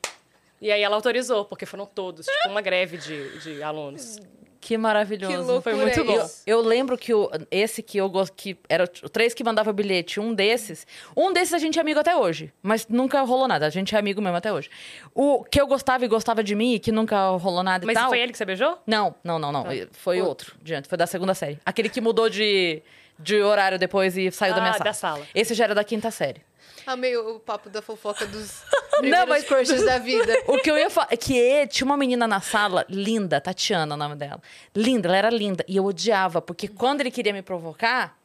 E 0.61 0.71
aí 0.73 0.83
ela 0.83 0.97
autorizou, 0.97 1.45
porque 1.45 1.67
foram 1.67 1.85
todos, 1.85 2.25
tipo, 2.27 2.49
uma 2.49 2.63
greve 2.63 2.97
de, 2.97 3.39
de 3.41 3.63
alunos. 3.63 4.19
Que 4.67 4.77
maravilhoso. 4.77 5.31
Que 5.33 5.37
loucura 5.37 5.63
Foi 5.63 5.75
muito 5.77 6.01
é 6.01 6.03
bom. 6.03 6.25
isso? 6.25 6.43
Eu 6.45 6.61
lembro 6.61 6.99
que 6.99 7.15
o, 7.15 7.31
esse 7.53 7.85
que 7.85 7.99
eu 7.99 8.11
gosto, 8.11 8.35
que 8.35 8.59
era 8.69 8.83
o 8.83 9.09
três 9.09 9.33
que 9.33 9.45
mandava 9.45 9.71
o 9.71 9.73
bilhete, 9.73 10.19
um 10.19 10.35
desses. 10.35 10.85
Um 11.17 11.33
desses 11.33 11.55
a 11.55 11.59
gente 11.59 11.79
é 11.79 11.81
amigo 11.81 12.01
até 12.01 12.17
hoje, 12.17 12.53
mas 12.61 12.89
nunca 12.89 13.23
rolou 13.23 13.47
nada. 13.47 13.65
A 13.65 13.71
gente 13.71 13.95
é 13.95 13.99
amigo 13.99 14.21
mesmo 14.21 14.37
até 14.37 14.53
hoje. 14.53 14.69
O 15.15 15.45
que 15.45 15.61
eu 15.61 15.69
gostava 15.69 16.05
e 16.05 16.09
gostava 16.09 16.43
de 16.43 16.57
mim, 16.57 16.75
e 16.75 16.81
que 16.81 16.91
nunca 16.91 17.29
rolou 17.37 17.63
nada 17.63 17.85
e 17.85 17.87
Mas 17.87 17.97
tal. 17.97 18.09
foi 18.09 18.19
ele 18.19 18.33
que 18.33 18.39
você 18.39 18.45
beijou? 18.45 18.77
Não, 18.85 19.15
não, 19.23 19.39
não, 19.39 19.53
não. 19.53 19.65
Foi 19.93 20.21
outro, 20.21 20.57
diante. 20.61 20.89
Foi 20.89 20.99
da 20.99 21.07
segunda 21.07 21.33
série. 21.33 21.61
Aquele 21.65 21.89
que 21.89 22.01
mudou 22.01 22.29
de, 22.29 22.83
de 23.19 23.41
horário 23.43 23.79
depois 23.79 24.17
e 24.17 24.31
saiu 24.31 24.55
da 24.55 24.61
minha 24.61 24.71
Ah, 24.73 24.79
sala. 24.79 24.85
da 24.85 24.93
sala. 24.93 25.27
Esse 25.35 25.55
já 25.55 25.65
era 25.65 25.75
da 25.75 25.85
quinta 25.85 26.11
série. 26.11 26.41
Amei 26.87 27.17
o 27.17 27.41
papo 27.41 27.69
da 27.69 27.83
fofoca 27.83 28.25
dos 28.27 28.63
primeiros 28.99 29.29
mas- 29.29 29.45
crushes 29.49 29.85
da 29.85 29.99
vida. 29.99 30.33
O 30.47 30.59
que 30.59 30.71
eu 30.71 30.79
ia 30.79 30.89
falar 30.89 31.09
é 31.11 31.17
que 31.17 31.67
tinha 31.67 31.85
uma 31.85 31.97
menina 31.97 32.27
na 32.29 32.41
sala, 32.41 32.87
linda, 32.89 33.41
Tatiana, 33.41 33.95
o 33.95 33.99
nome 33.99 34.15
dela. 34.15 34.41
Linda, 34.75 35.09
ela 35.09 35.17
era 35.17 35.31
linda. 35.31 35.65
E 35.67 35.77
eu 35.77 35.85
odiava, 35.85 36.41
porque 36.41 36.69
quando 36.69 37.01
ele 37.01 37.11
queria 37.11 37.33
me 37.33 37.43
provocar, 37.43 38.17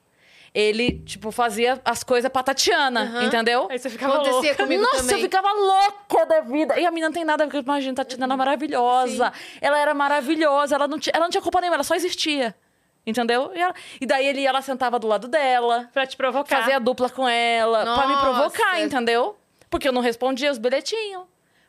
ele, 0.53 0.99
tipo, 1.05 1.31
fazia 1.31 1.79
as 1.85 2.03
coisas 2.03 2.29
pra 2.29 2.43
Tatiana, 2.43 3.23
entendeu? 3.23 3.67
Aí 3.71 3.79
você 3.79 3.89
ficava 3.89 4.15
Acontecia 4.15 4.49
louca. 4.49 4.55
comigo 4.63 4.83
Nossa, 4.83 4.97
também. 4.97 5.15
eu 5.15 5.21
ficava 5.21 5.47
louca 5.53 6.25
da 6.25 6.41
vida. 6.41 6.77
E 6.79 6.85
a 6.85 6.91
menina 6.91 7.07
não 7.07 7.13
tem 7.13 7.23
nada, 7.25 7.45
porque 7.45 7.59
imagina, 7.59 7.95
Tatiana 7.95 8.25
era 8.25 8.37
maravilhosa. 8.37 9.31
Ela 9.61 9.79
era 9.79 9.93
maravilhosa, 9.93 10.75
ela 10.75 10.87
não, 10.89 10.99
tinha, 10.99 11.13
ela 11.15 11.23
não 11.25 11.31
tinha 11.31 11.41
culpa 11.41 11.61
nenhuma, 11.61 11.77
ela 11.77 11.83
só 11.85 11.95
existia. 11.95 12.53
Entendeu? 13.05 13.51
E, 13.55 13.59
ela- 13.59 13.73
e 13.99 14.05
daí 14.05 14.27
ele, 14.27 14.45
ela 14.45 14.61
sentava 14.61 14.99
do 14.99 15.07
lado 15.07 15.27
dela, 15.27 15.89
Pra 15.91 16.05
te 16.05 16.15
provocar. 16.15 16.57
fazia 16.61 16.79
dupla 16.79 17.09
com 17.09 17.27
ela, 17.27 17.83
pra 17.95 18.07
me 18.07 18.15
provocar, 18.17 18.73
Nossa. 18.73 18.81
entendeu? 18.81 19.37
Porque 19.69 19.87
eu 19.87 19.91
não 19.93 20.01
respondia 20.01 20.51
os 20.51 20.57
bilhetinhos. 20.57 21.23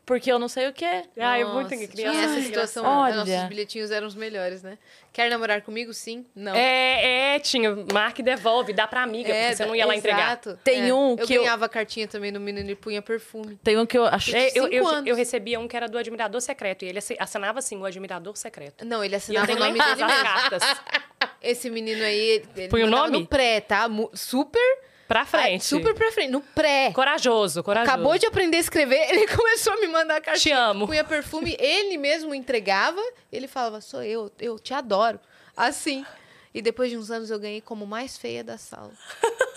Porque 0.05 0.33
eu 0.33 0.37
não 0.37 0.49
sei 0.49 0.67
o 0.67 0.73
quê. 0.73 1.05
Ai, 1.17 1.45
Nossa, 1.45 1.55
muito 1.55 1.69
tinha 1.69 1.87
criança. 1.87 2.19
essa 2.19 2.29
muito 2.33 2.47
situação. 2.47 2.85
Olha. 2.85 3.15
Nossos 3.15 3.45
bilhetinhos 3.45 3.93
eram 3.93 4.05
os 4.09 4.17
melhores, 4.17 4.61
né? 4.61 4.77
Quer 5.13 5.31
namorar 5.31 5.63
comigo? 5.63 5.95
Sim. 5.95 6.27
Não. 6.35 6.53
É, 6.57 7.35
é, 7.37 7.39
tinha. 7.39 7.71
Marca 7.93 8.21
e 8.21 8.25
devolve, 8.25 8.73
dá 8.73 8.89
pra 8.89 9.05
amiga, 9.05 9.33
porque 9.33 9.55
você 9.55 9.65
não 9.65 9.77
ia 9.77 9.87
lá 9.87 9.95
entregar. 9.95 10.27
exato. 10.33 10.59
Tem 10.65 10.89
É. 10.89 10.93
um 10.93 11.13
eu 11.17 11.25
que 11.25 11.33
eu- 11.35 11.43
ganhava 11.43 11.69
cartinha 11.69 12.09
também 12.09 12.33
no 12.33 12.41
menino 12.41 12.69
e 12.69 12.75
punha 12.75 13.01
perfume. 13.01 13.57
Tem 13.63 13.79
um 13.79 13.87
que 13.87 13.97
eu 13.97 14.05
acho. 14.05 14.35
É, 14.35 14.51
eu, 14.57 14.67
eu, 14.67 14.85
anos. 14.89 15.07
eu 15.07 15.15
recebia 15.15 15.61
um 15.61 15.69
que 15.69 15.77
era 15.77 15.87
do 15.89 15.97
Admirador 15.97 16.41
Secreto, 16.41 16.85
e 16.85 16.89
ele 16.89 16.99
assi- 16.99 17.17
assinava 17.21 17.61
assim, 17.61 17.77
o 17.79 17.85
Admirador 17.85 18.37
Secreto. 18.37 18.85
Não, 18.85 19.05
ele 19.05 19.15
E 19.15 19.15
eu 19.15 19.19
assinava 19.19 19.53
o 19.53 19.57
nome 19.57 19.71
em 19.79 19.79
casa 19.79 19.95
dele 19.95 20.11
as 20.13 20.21
mesmo. 20.21 20.35
cartas. 20.35 20.63
Esse 21.43 21.69
menino 21.71 22.03
aí, 22.03 22.45
ele 22.57 22.69
Põe 22.69 22.85
o 22.85 22.87
nome? 22.87 23.21
no 23.21 23.27
pré, 23.27 23.61
tá? 23.61 23.87
Super... 24.15 24.61
Pra 25.09 25.27
frente. 25.27 25.57
Ah, 25.57 25.61
super 25.61 25.95
pra 25.95 26.11
frente, 26.11 26.31
no 26.31 26.41
pré. 26.41 26.91
Corajoso, 26.93 27.63
corajoso. 27.63 27.93
Acabou 27.93 28.17
de 28.17 28.25
aprender 28.25 28.57
a 28.57 28.61
escrever, 28.61 28.97
ele 29.13 29.27
começou 29.29 29.75
a 29.75 29.77
me 29.77 29.89
mandar 29.89 30.23
cartinha. 30.23 30.57
Te 30.57 30.59
amo. 30.59 30.87
Punha 30.87 31.05
perfume, 31.05 31.55
ele 31.59 31.99
mesmo 31.99 32.35
entregava. 32.35 33.03
Ele 33.31 33.47
falava, 33.47 33.83
sou 33.83 34.03
eu, 34.03 34.33
eu 34.41 34.59
te 34.59 34.73
adoro. 34.73 35.21
Assim. 35.55 36.07
E 36.55 36.63
depois 36.63 36.91
de 36.91 36.97
uns 36.97 37.11
anos 37.11 37.31
eu 37.31 37.39
ganhei 37.39 37.61
como 37.61 37.87
mais 37.87 38.17
feia 38.17 38.43
da 38.43 38.57
sala. 38.57 38.93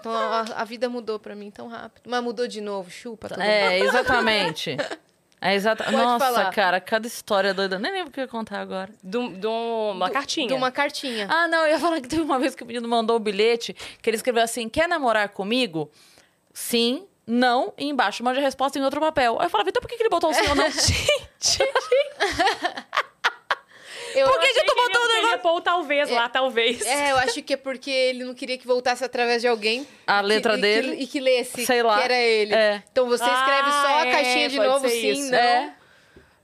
Então 0.00 0.12
a, 0.12 0.40
a 0.56 0.64
vida 0.64 0.86
mudou 0.86 1.18
pra 1.18 1.34
mim 1.34 1.50
tão 1.50 1.66
rápido. 1.66 2.02
Mas 2.06 2.22
mudou 2.22 2.46
de 2.46 2.60
novo, 2.60 2.90
chupa. 2.90 3.26
todo 3.28 3.38
mundo. 3.38 3.48
É, 3.48 3.78
exatamente. 3.78 4.76
É 5.40 5.54
exata... 5.54 5.84
Pode 5.84 5.96
Nossa, 5.96 6.24
falar. 6.24 6.50
cara, 6.52 6.80
cada 6.80 7.06
história 7.06 7.52
doida. 7.52 7.78
Nem 7.78 7.92
lembro 7.92 8.08
o 8.08 8.12
que 8.12 8.20
eu 8.20 8.24
ia 8.24 8.28
contar 8.28 8.60
agora. 8.60 8.90
De 9.02 9.18
um- 9.18 9.90
uma 9.90 10.08
cartinha. 10.10 10.48
De 10.48 10.54
uma 10.54 10.70
cartinha. 10.70 11.26
Ah, 11.30 11.46
não, 11.48 11.66
eu 11.66 11.72
ia 11.72 11.78
falar 11.78 12.00
que 12.00 12.08
teve 12.08 12.22
uma 12.22 12.38
vez 12.38 12.54
que 12.54 12.62
o 12.62 12.66
menino 12.66 12.88
mandou 12.88 13.18
um 13.18 13.20
bilhete 13.20 13.74
que 14.00 14.08
ele 14.08 14.16
escreveu 14.16 14.42
assim: 14.42 14.68
quer 14.68 14.88
namorar 14.88 15.28
comigo? 15.28 15.90
Sim, 16.52 17.06
não, 17.26 17.74
e 17.76 17.86
embaixo 17.86 18.22
mande 18.22 18.38
a 18.38 18.42
resposta 18.42 18.78
em 18.78 18.82
outro 18.82 19.00
papel. 19.00 19.36
Aí 19.38 19.46
eu 19.46 19.50
falava, 19.50 19.68
então 19.68 19.82
por 19.82 19.88
que, 19.88 19.96
que 19.96 20.02
ele 20.02 20.10
botou 20.10 20.30
o 20.30 20.34
sim 20.34 20.48
ou 20.48 20.54
não? 20.54 20.64
Eu 24.14 24.28
Por 24.28 24.40
que, 24.40 24.46
que 24.48 24.54
tu 24.54 24.72
ele 24.72 24.74
botou 24.74 25.02
o 25.02 25.08
negócio? 25.08 25.60
talvez 25.62 26.10
lá, 26.10 26.28
talvez. 26.28 26.84
É, 26.86 27.12
eu 27.12 27.16
acho 27.18 27.42
que 27.42 27.54
é 27.54 27.56
porque 27.56 27.90
ele 27.90 28.24
não 28.24 28.34
queria 28.34 28.56
que 28.56 28.66
voltasse 28.66 29.04
através 29.04 29.42
de 29.42 29.48
alguém. 29.48 29.86
A 30.06 30.20
que- 30.20 30.26
letra 30.26 30.52
e 30.52 30.56
que- 30.56 30.62
dele? 30.62 30.96
e 31.02 31.06
que 31.06 31.20
lesse 31.20 31.66
Sei 31.66 31.82
lá. 31.82 31.98
que 31.98 32.04
era 32.04 32.18
ele. 32.20 32.54
É. 32.54 32.82
Então 32.92 33.08
você 33.08 33.24
escreve 33.24 33.70
só 33.70 33.86
Ah, 33.88 34.02
a 34.02 34.06
é, 34.06 34.10
caixinha 34.12 34.48
de 34.48 34.58
novo, 34.58 34.88
sim, 34.88 35.10
isso. 35.10 35.30
não. 35.30 35.38
É. 35.38 35.74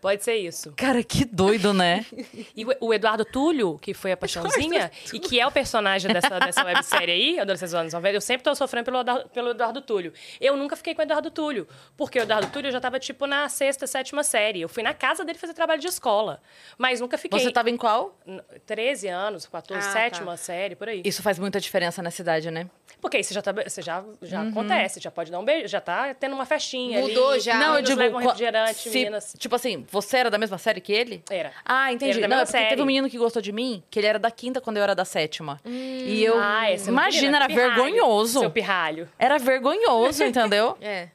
Pode 0.01 0.25
ser 0.25 0.37
isso. 0.37 0.73
Cara, 0.77 1.03
que 1.03 1.25
doido, 1.25 1.73
né? 1.75 2.05
E 2.57 2.65
o- 2.81 2.93
Eduardo 2.95 3.25
Túlio, 3.25 3.79
que 3.79 3.93
foi 3.95 4.13
a 4.13 4.17
paixãozinha, 4.17 4.91
e 5.13 5.19
que 5.19 5.39
é 5.41 5.47
o 5.47 5.51
personagem 5.53 6.13
dessa, 6.13 6.39
dessa 6.39 6.65
websérie 6.65 7.13
aí, 7.15 7.39
Adolescentes 7.41 7.75
Anos 7.75 7.93
90, 7.93 8.17
eu 8.17 8.21
sempre 8.21 8.43
tô 8.45 8.55
sofrendo 8.55 8.85
pelo, 8.87 9.01
Eduardo- 9.01 9.29
pelo 9.31 9.51
Eduardo 9.51 9.81
Túlio. 9.81 10.13
Eu 10.41 10.57
nunca 10.57 10.77
fiquei 10.77 10.95
com 10.95 11.01
o 11.01 11.05
Eduardo 11.05 11.31
Túlio, 11.31 11.67
porque 11.97 12.19
o 12.19 12.23
Eduardo 12.23 12.49
Túlio 12.51 12.71
já 12.71 12.81
tava, 12.81 12.99
tipo, 12.99 13.27
na 13.27 13.49
sexta, 13.49 13.87
sétima 13.87 14.23
série. 14.23 14.61
Eu 14.63 14.69
fui 14.69 14.83
na 14.83 14.93
casa 14.95 15.25
dele 15.25 15.39
fazer 15.39 15.55
trabalho 15.55 15.81
de 15.81 15.87
escola, 15.87 16.41
mas 16.79 17.01
nunca 17.01 17.17
fiquei. 17.19 17.39
Você 17.39 17.51
tava 17.51 17.71
em 17.71 17.77
qual? 17.77 18.19
N- 18.27 18.43
13 18.67 19.09
anos, 19.09 19.47
14, 19.47 19.87
Ah, 19.89 19.93
sétima 19.93 20.31
tá. 20.33 20.37
série, 20.37 20.75
por 20.77 20.89
aí. 20.89 21.03
Isso 21.05 21.23
faz 21.23 21.39
muita 21.39 21.61
diferença 21.61 22.03
nessa 22.03 22.23
idade, 22.23 22.51
né? 22.51 22.69
Porque 23.01 23.17
aí 23.17 23.25
você 23.25 23.33
já, 23.33 23.41
tá, 23.43 23.53
você 23.53 23.81
já, 23.81 24.05
já 24.21 24.43
Uhum. 24.43 24.51
acontece, 24.51 25.01
já 25.01 25.11
pode 25.11 25.31
dar 25.31 25.39
um 25.39 25.45
beijo, 25.45 25.69
já 25.69 25.81
tá 25.81 26.13
tendo 26.15 26.35
uma 26.35 26.45
festinha 26.45 27.01
Mudou 27.01 27.31
ali. 27.31 27.41
já. 27.41 27.55
Não, 27.59 27.77
eu 27.77 27.83
digo. 27.83 27.99
levam 27.99 28.21
refrigerante, 28.21 28.79
se- 28.79 28.91
meninas... 28.91 29.35
Tipo 29.39 29.55
assim, 29.57 29.87
você 29.91 30.19
era 30.19 30.31
da 30.31 30.39
mesma 30.39 30.57
série 30.59 30.81
que 30.81 30.93
ele? 30.93 31.23
Era. 31.31 31.53
Ah, 31.65 31.93
entendi. 31.93 32.13
Era 32.19 32.21
da 32.23 32.29
Não, 32.29 32.37
é 32.37 32.39
mesma 32.41 32.47
porque 32.47 32.59
série. 32.59 32.69
teve 32.71 32.83
um 32.83 32.87
menino 32.87 33.11
que 33.11 33.19
gostou 33.19 33.43
de 33.43 33.53
mim, 33.53 33.83
que 33.91 33.99
ele 33.99 34.07
era 34.07 34.19
da 34.19 34.31
quinta 34.31 34.61
quando 34.61 34.77
eu 34.79 34.83
era 34.83 34.95
da 34.95 35.05
sétima. 35.05 35.61
E 35.65 36.23
eu. 36.25 36.39
Ah, 36.39 36.71
esse 36.73 36.89
imagina, 36.89 37.37
era 37.39 37.47
pirralho. 37.47 37.75
vergonhoso. 37.75 38.41
Seu 38.41 38.51
pirralho. 38.51 39.09
Era 39.19 39.39
vergonhoso, 39.39 40.25
entendeu? 40.25 40.77
É. 40.83 41.09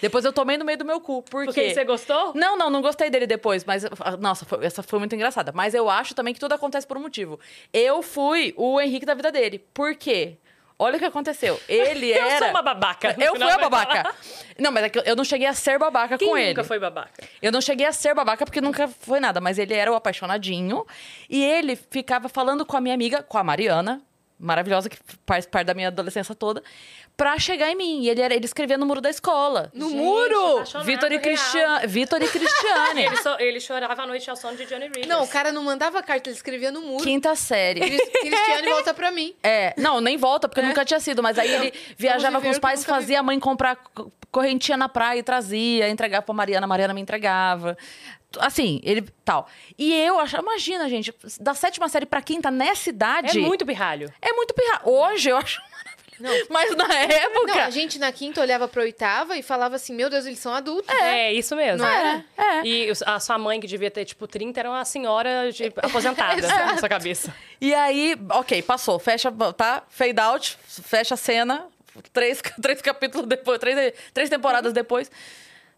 Depois 0.00 0.24
eu 0.24 0.32
tomei 0.32 0.58
no 0.58 0.64
meio 0.64 0.76
do 0.76 0.84
meu 0.84 1.00
cu. 1.00 1.22
Por 1.22 1.44
Porque 1.44 1.68
quê? 1.68 1.72
você 1.74 1.84
gostou? 1.84 2.32
Não, 2.34 2.58
não, 2.58 2.68
não 2.68 2.82
gostei 2.82 3.08
dele 3.08 3.24
depois, 3.24 3.64
mas 3.64 3.84
nossa, 4.18 4.44
foi- 4.44 4.64
essa 4.66 4.82
foi 4.82 4.98
muito 4.98 5.14
engraçada. 5.14 5.52
Mas 5.54 5.74
eu 5.74 5.88
acho 5.88 6.12
também 6.12 6.34
que 6.34 6.40
tudo 6.40 6.52
acontece 6.54 6.84
por 6.84 6.96
um 6.96 7.00
motivo. 7.02 7.38
Eu 7.72 8.02
fui 8.02 8.52
o 8.56 8.80
Henrique 8.80 9.06
da 9.06 9.14
vida 9.14 9.30
dele. 9.30 9.64
Por 9.72 9.94
quê? 9.94 10.38
Olha 10.82 10.96
o 10.96 10.98
que 10.98 11.04
aconteceu. 11.04 11.60
Ele 11.68 12.10
Eu 12.10 12.24
era 12.24 12.38
sou 12.38 12.48
uma 12.48 12.62
babaca. 12.62 13.14
Eu 13.18 13.36
fui 13.36 13.50
a 13.50 13.58
babaca. 13.58 14.02
falar. 14.02 14.16
Não, 14.58 14.72
mas 14.72 14.84
é 14.84 14.88
que 14.88 15.02
eu 15.04 15.14
não 15.14 15.24
cheguei 15.24 15.46
a 15.46 15.54
ser 15.54 15.78
babaca 15.78 16.18
Quem 16.18 16.28
com 16.28 16.34
nunca 16.34 16.48
ele. 16.60 16.64
foi 16.64 16.78
babaca? 16.78 17.22
Eu 17.40 17.52
não 17.52 17.60
cheguei 17.60 17.86
a 17.86 17.92
ser 17.92 18.14
babaca 18.14 18.44
porque 18.44 18.60
nunca 18.60 18.88
foi 18.88 19.20
nada, 19.20 19.40
mas 19.40 19.58
ele 19.58 19.74
era 19.74 19.90
o 19.90 19.94
apaixonadinho. 19.94 20.84
E 21.30 21.42
ele 21.44 21.76
ficava 21.76 22.28
falando 22.28 22.66
com 22.66 22.76
a 22.76 22.80
minha 22.80 22.94
amiga, 22.94 23.22
com 23.22 23.38
a 23.38 23.44
Mariana, 23.44 24.02
maravilhosa, 24.42 24.88
que 24.90 24.98
faz 25.26 25.46
parte 25.46 25.66
da 25.68 25.74
minha 25.74 25.88
adolescência 25.88 26.34
toda, 26.34 26.62
pra 27.16 27.38
chegar 27.38 27.70
em 27.70 27.74
mim. 27.76 28.02
E 28.02 28.08
ele, 28.10 28.20
era, 28.20 28.34
ele 28.34 28.44
escrevia 28.44 28.76
no 28.76 28.84
muro 28.84 29.00
da 29.00 29.08
escola. 29.08 29.70
No 29.72 29.88
Gente, 29.88 29.96
muro! 29.98 30.64
Vitor 30.84 31.12
e. 31.12 31.18
Cristian... 31.20 31.80
Vitor 31.86 32.20
e 32.22 32.28
Cristiane. 32.28 33.02
Ele, 33.06 33.16
só- 33.18 33.38
ele 33.38 33.60
chorava 33.60 34.02
à 34.02 34.06
noite 34.06 34.28
ao 34.28 34.36
som 34.36 34.54
de 34.54 34.64
Johnny 34.66 34.86
Rivers. 34.88 35.06
Não, 35.06 35.22
o 35.24 35.28
cara 35.28 35.52
não 35.52 35.62
mandava 35.62 36.02
carta, 36.02 36.28
ele 36.28 36.36
escrevia 36.36 36.70
no 36.72 36.80
muro. 36.82 37.02
Quinta 37.04 37.34
série. 37.36 37.80
Cris- 37.80 38.10
Cristiane 38.20 38.68
volta 38.68 38.92
pra 38.94 39.10
mim. 39.10 39.34
É, 39.42 39.74
não, 39.76 40.00
nem 40.00 40.16
volta, 40.16 40.48
porque 40.48 40.62
nunca 40.62 40.84
tinha 40.84 40.98
sido. 41.00 41.22
Mas 41.22 41.38
aí 41.38 41.52
ele 41.52 41.72
viajava 41.96 42.40
com 42.40 42.48
os 42.50 42.58
pais, 42.58 42.84
fazia 42.84 43.20
a 43.20 43.22
mãe 43.22 43.38
comprar 43.38 43.76
co- 43.76 44.10
correntinha 44.30 44.76
na 44.76 44.88
praia 44.88 45.18
e 45.18 45.22
trazia, 45.22 45.88
entregava 45.88 46.22
pra 46.22 46.34
Mariana, 46.34 46.64
a 46.64 46.68
Mariana 46.68 46.94
me 46.94 47.00
entregava. 47.00 47.76
Assim, 48.40 48.80
ele 48.82 49.02
tal. 49.24 49.48
E 49.78 49.92
eu 49.94 50.18
achava, 50.18 50.42
imagina, 50.42 50.88
gente, 50.88 51.12
da 51.40 51.54
sétima 51.54 51.88
série 51.88 52.06
pra 52.06 52.22
quinta, 52.22 52.50
nessa 52.50 52.88
É 52.88 52.92
idade. 52.92 53.38
muito 53.40 53.64
pirralho. 53.66 54.12
É 54.20 54.32
muito 54.32 54.54
pirra. 54.54 54.80
Hoje 54.84 55.30
eu 55.30 55.36
acho 55.36 55.60
maravilhoso. 55.60 56.46
Mas 56.50 56.76
na 56.76 56.94
época. 56.94 57.46
Não, 57.54 57.58
a 57.62 57.70
gente 57.70 57.98
na 57.98 58.12
quinta 58.12 58.40
olhava 58.40 58.68
pra 58.68 58.82
oitava 58.82 59.36
e 59.36 59.42
falava 59.42 59.74
assim, 59.76 59.92
meu 59.94 60.08
Deus, 60.08 60.24
eles 60.24 60.38
são 60.38 60.54
adultos. 60.54 60.88
É, 60.94 61.32
isso 61.32 61.56
mesmo. 61.56 61.78
Não 61.84 61.88
era? 61.92 62.24
É. 62.36 62.62
E 62.64 62.92
a 63.06 63.18
sua 63.18 63.38
mãe, 63.38 63.58
que 63.60 63.66
devia 63.66 63.90
ter, 63.90 64.04
tipo, 64.04 64.28
30, 64.28 64.60
era 64.60 64.68
uma 64.70 64.84
senhora 64.84 65.50
de- 65.50 65.72
aposentada 65.82 66.46
na 66.46 66.78
sua 66.78 66.88
cabeça. 66.88 67.34
E 67.60 67.74
aí, 67.74 68.16
ok, 68.30 68.62
passou. 68.62 68.98
Fecha, 69.00 69.32
tá? 69.56 69.82
Fade 69.88 70.20
out, 70.20 70.56
fecha 70.84 71.14
a 71.14 71.16
cena. 71.16 71.66
Três, 72.12 72.40
três 72.62 72.80
capítulos 72.80 73.26
depois, 73.26 73.58
três, 73.58 73.92
três 74.14 74.30
temporadas 74.30 74.72
depois. 74.72 75.10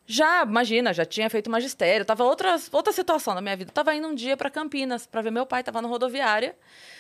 Já, 0.07 0.43
imagina, 0.43 0.93
já 0.93 1.05
tinha 1.05 1.31
feito 1.31 1.51
magistério. 1.51 2.05
Tava 2.05 2.25
outra, 2.25 2.57
outra 2.73 2.93
situação 2.93 3.35
na 3.35 3.41
minha 3.41 3.57
vida. 3.57 3.71
Tava 3.73 3.95
indo 3.95 4.07
um 4.09 4.15
dia 4.15 4.37
pra 4.37 4.51
Campinas 4.51 5.07
pra 5.07 5.23
ver 5.23 5.31
meu 5.31 5.47
pai. 5.47 5.63
Tava 5.63 5.81
na 5.81 5.89
rodoviária, 5.89 6.55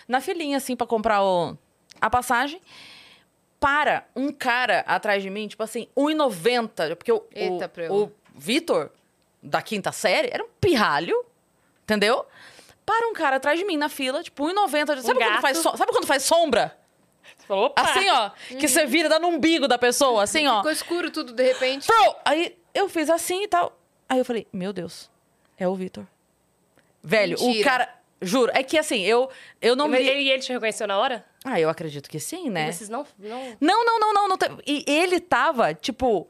na 0.09 0.21
filinha, 0.21 0.57
assim, 0.57 0.75
pra 0.75 0.87
comprar 0.87 1.23
o, 1.23 1.57
a 2.01 2.09
passagem. 2.09 2.61
Para 3.61 4.07
um 4.15 4.31
cara 4.33 4.81
atrás 4.87 5.23
de 5.23 5.31
mim, 5.31 5.49
tipo 5.49 5.63
assim, 5.63 5.87
1,90. 5.97 6.97
Porque 6.97 7.13
o, 7.13 7.25
Eita, 7.33 7.71
o, 7.91 8.05
o 8.05 8.13
Vitor, 8.35 8.91
da 9.43 9.61
quinta 9.63 9.93
série, 9.93 10.31
era 10.33 10.43
um 10.43 10.49
pirralho, 10.61 11.25
entendeu? 11.83 12.27
Para 12.85 13.09
um 13.09 13.15
cara 13.15 13.37
atrás 13.37 13.59
de 13.59 13.65
mim 13.65 13.77
na 13.77 13.89
fila, 13.89 14.23
tipo, 14.23 14.45
1,90. 14.45 14.87
Sabe, 14.87 15.03
quando 15.03 15.19
gato. 15.19 15.41
faz 15.41 15.59
so- 15.59 15.77
sabe 15.77 15.93
quando 15.93 16.07
faz 16.07 16.23
sombra? 16.25 16.77
Você 17.37 17.47
falou, 17.47 17.67
opa! 17.67 17.83
Assim, 17.83 18.09
ó. 18.11 18.31
Que 18.59 18.69
você 18.69 18.85
vira, 18.87 19.09
dá 19.09 19.19
no 19.19 19.29
umbigo 19.29 19.67
da 19.69 19.79
pessoa, 19.79 20.23
assim, 20.23 20.47
ó. 20.47 20.57
Ficou 20.59 20.73
escuro 20.73 21.11
tudo 21.11 21.33
de 21.33 21.43
repente. 21.43 21.87
Bro! 21.87 22.17
Aí 22.25 22.57
eu 22.75 22.89
fiz 22.89 23.09
assim 23.09 23.45
e 23.45 23.49
tal. 23.49 23.79
Aí 24.09 24.19
eu 24.19 24.25
falei, 24.25 24.47
meu 24.53 24.73
Deus, 24.73 25.11
é 25.57 25.67
o 25.67 25.75
Vitor. 25.75 26.07
Velho, 27.03 27.39
o 27.39 27.47
Mentira. 27.47 27.65
cara. 27.65 27.95
Juro, 28.23 28.51
é 28.55 28.63
que 28.63 28.79
assim, 28.79 29.03
eu, 29.03 29.29
eu 29.61 29.77
não 29.77 29.91
vi. 29.91 29.97
ele, 29.99 30.21
e 30.21 30.31
ele 30.31 30.43
te 30.43 30.51
reconheceu 30.51 30.87
na 30.87 30.99
hora? 30.99 31.25
Ah, 31.45 31.61
eu 31.61 31.69
acredito 31.69 32.09
que 32.09 32.19
sim, 32.19 32.49
né? 32.49 32.71
E 32.71 32.73
vocês 32.73 32.89
não... 32.89 33.07
não... 33.19 33.57
Não, 33.61 33.85
não, 33.85 34.01
não, 34.01 34.13
não. 34.15 34.29
não 34.29 34.39
E 34.67 34.83
ele 34.87 35.21
tava, 35.21 35.75
tipo, 35.75 36.27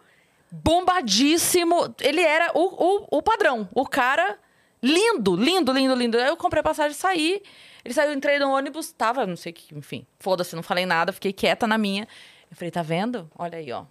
bombadíssimo. 0.51 1.95
Ele 2.01 2.21
era 2.21 2.51
o, 2.53 2.61
o, 2.61 3.19
o 3.19 3.23
padrão. 3.23 3.69
O 3.73 3.87
cara 3.87 4.39
lindo, 4.83 5.37
lindo, 5.37 5.73
lindo, 5.73 5.95
lindo. 5.95 6.19
Aí 6.19 6.27
eu 6.27 6.37
comprei 6.37 6.61
a 6.61 6.65
passagem 6.65 6.93
e 6.93 6.95
saí. 6.95 7.43
Ele 7.85 7.95
saiu, 7.95 8.13
entrei 8.13 8.39
no 8.39 8.51
ônibus, 8.51 8.93
tava, 8.93 9.27
não 9.27 9.37
sei 9.37 9.53
o 9.53 9.55
que, 9.55 9.75
enfim. 9.77 10.07
Foda-se, 10.19 10.57
não 10.57 10.63
falei 10.63 10.87
nada, 10.87 11.13
fiquei 11.13 11.33
quieta 11.33 11.67
na 11.67 11.79
minha. 11.79 12.09
Eu 12.51 12.57
falei, 12.57 12.71
tá 12.71 12.83
vendo? 12.83 13.31
Olha 13.39 13.59
aí, 13.59 13.71
ó. 13.71 13.85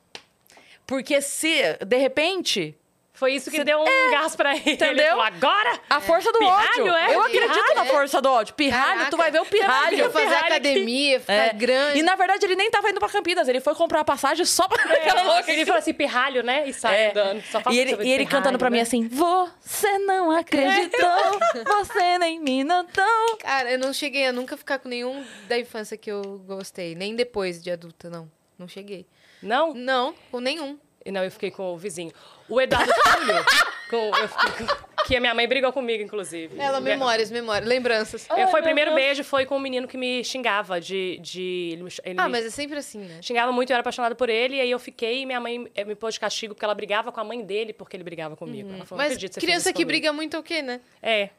Porque 0.85 1.21
se, 1.21 1.77
de 1.85 1.97
repente, 1.97 2.77
Foi 3.15 3.31
isso 3.35 3.49
que 3.51 3.63
deu 3.63 3.79
um 3.79 4.11
gás 4.11 4.35
pra 4.35 4.51
ele. 4.55 4.63
Ele 4.65 4.73
Entendeu? 4.73 5.07
falou, 5.09 5.23
agora? 5.23 5.79
a 5.89 6.01
força 6.01 6.31
do 6.31 6.39
Pirralho, 6.39 6.65
ódio. 6.83 6.93
é? 6.95 7.15
Eu 7.15 7.21
acredito 7.21 7.53
Pirralho, 7.53 7.75
na 7.75 7.85
é? 7.85 7.89
força 7.89 8.21
do 8.21 8.29
ódio. 8.29 8.53
Pirralho, 8.55 8.87
Caraca. 8.93 9.11
tu 9.11 9.17
vai 9.17 9.31
ver 9.31 9.39
o 9.39 9.45
pirralho. 9.45 9.97
Ia 9.97 10.09
fazer 10.09 10.25
pirralho 10.25 10.45
academia, 10.47 11.19
ficar 11.19 11.33
É. 11.33 11.53
grande. 11.53 11.99
E 11.99 12.01
na 12.01 12.15
verdade 12.15 12.43
ele 12.45 12.55
nem 12.55 12.69
tava 12.71 12.89
indo 12.89 12.99
pra 12.99 13.07
Campinas, 13.07 13.47
ele 13.47 13.61
foi 13.61 13.75
comprar 13.75 13.99
a 14.01 14.03
passagem 14.03 14.43
só 14.45 14.67
pra 14.67 14.81
aquela 14.93 15.21
louca. 15.35 15.49
Ele 15.51 15.63
falou 15.63 15.77
assim, 15.79 15.93
pirralho, 15.93 16.41
né? 16.43 16.67
E 16.67 16.73
sai 16.73 16.95
É. 17.01 17.09
andando. 17.11 17.43
E 17.71 17.79
ele, 17.79 18.03
e 18.03 18.11
ele 18.11 18.25
cantando 18.25 18.57
pra 18.57 18.69
mim 18.71 18.77
né? 18.77 18.81
assim: 18.83 19.07
Você 19.07 19.99
não 19.99 20.31
acreditou, 20.31 21.39
você 21.65 22.17
nem 22.17 22.39
me 22.39 22.63
notou. 22.63 23.37
Cara, 23.39 23.71
eu 23.71 23.79
não 23.79 23.93
cheguei 23.93 24.25
a 24.27 24.33
nunca 24.33 24.57
ficar 24.57 24.79
com 24.79 24.89
nenhum 24.89 25.23
da 25.47 25.57
infância 25.57 25.95
que 25.95 26.11
eu 26.11 26.39
gostei. 26.47 26.95
Nem 26.95 27.15
depois 27.15 27.61
de 27.63 27.69
adulta, 27.71 28.09
não. 28.09 28.29
Não 28.57 28.67
cheguei. 28.67 29.05
Não? 29.41 29.73
Não, 29.73 30.13
com 30.31 30.39
nenhum. 30.39 30.77
Não, 31.05 31.23
eu 31.23 31.31
fiquei 31.31 31.51
com 31.51 31.73
o 31.73 31.77
vizinho. 31.77 32.11
O 32.47 32.61
Eduardo 32.61 32.91
Túlio, 32.93 33.45
com, 33.89 34.17
eu 34.17 34.27
fiquei 34.29 34.65
com- 34.67 34.93
que 35.03 35.17
a 35.17 35.19
minha 35.19 35.33
mãe 35.33 35.45
brigou 35.45 35.73
comigo, 35.73 36.01
inclusive. 36.01 36.57
Ela, 36.57 36.79
memórias, 36.79 37.29
memórias, 37.29 37.67
lembranças. 37.67 38.25
É, 38.29 38.47
foi 38.47 38.61
o 38.61 38.63
primeiro 38.63 38.91
Deus. 38.91 39.01
beijo, 39.03 39.23
foi 39.25 39.45
com 39.45 39.57
um 39.57 39.59
menino 39.59 39.85
que 39.85 39.97
me 39.97 40.23
xingava 40.23 40.79
de. 40.79 41.19
de 41.21 41.71
ele 41.73 41.83
me, 41.83 41.89
ele 42.05 42.19
Ah, 42.19 42.25
me 42.25 42.31
mas 42.31 42.45
é 42.45 42.49
sempre 42.49 42.77
assim, 42.77 42.99
né? 42.99 43.21
xingava 43.21 43.51
muito, 43.51 43.69
eu 43.69 43.73
era 43.73 43.81
apaixonada 43.81 44.15
por 44.15 44.29
ele, 44.29 44.55
e 44.55 44.61
aí 44.61 44.71
eu 44.71 44.79
fiquei 44.79 45.23
e 45.23 45.25
minha 45.25 45.41
mãe 45.41 45.69
eh, 45.75 45.83
me 45.83 45.93
pôs 45.93 46.13
de 46.13 46.21
castigo 46.21 46.53
porque 46.55 46.63
ela 46.63 46.73
brigava 46.75 47.11
com 47.11 47.19
a 47.19 47.23
mãe 47.25 47.43
dele 47.43 47.73
porque 47.73 47.97
ele 47.97 48.03
brigava 48.05 48.37
comigo. 48.37 48.69
Ela 48.73 48.85
falou, 48.85 49.03
não 49.03 49.09
Mas 49.09 49.17
criança 49.35 49.71
que 49.71 49.83
comigo." 49.83 49.87
briga 49.89 50.13
muito 50.13 50.37
é 50.37 50.39
o 50.39 50.43
quê, 50.43 50.61
né? 50.61 50.79
É, 51.01 51.29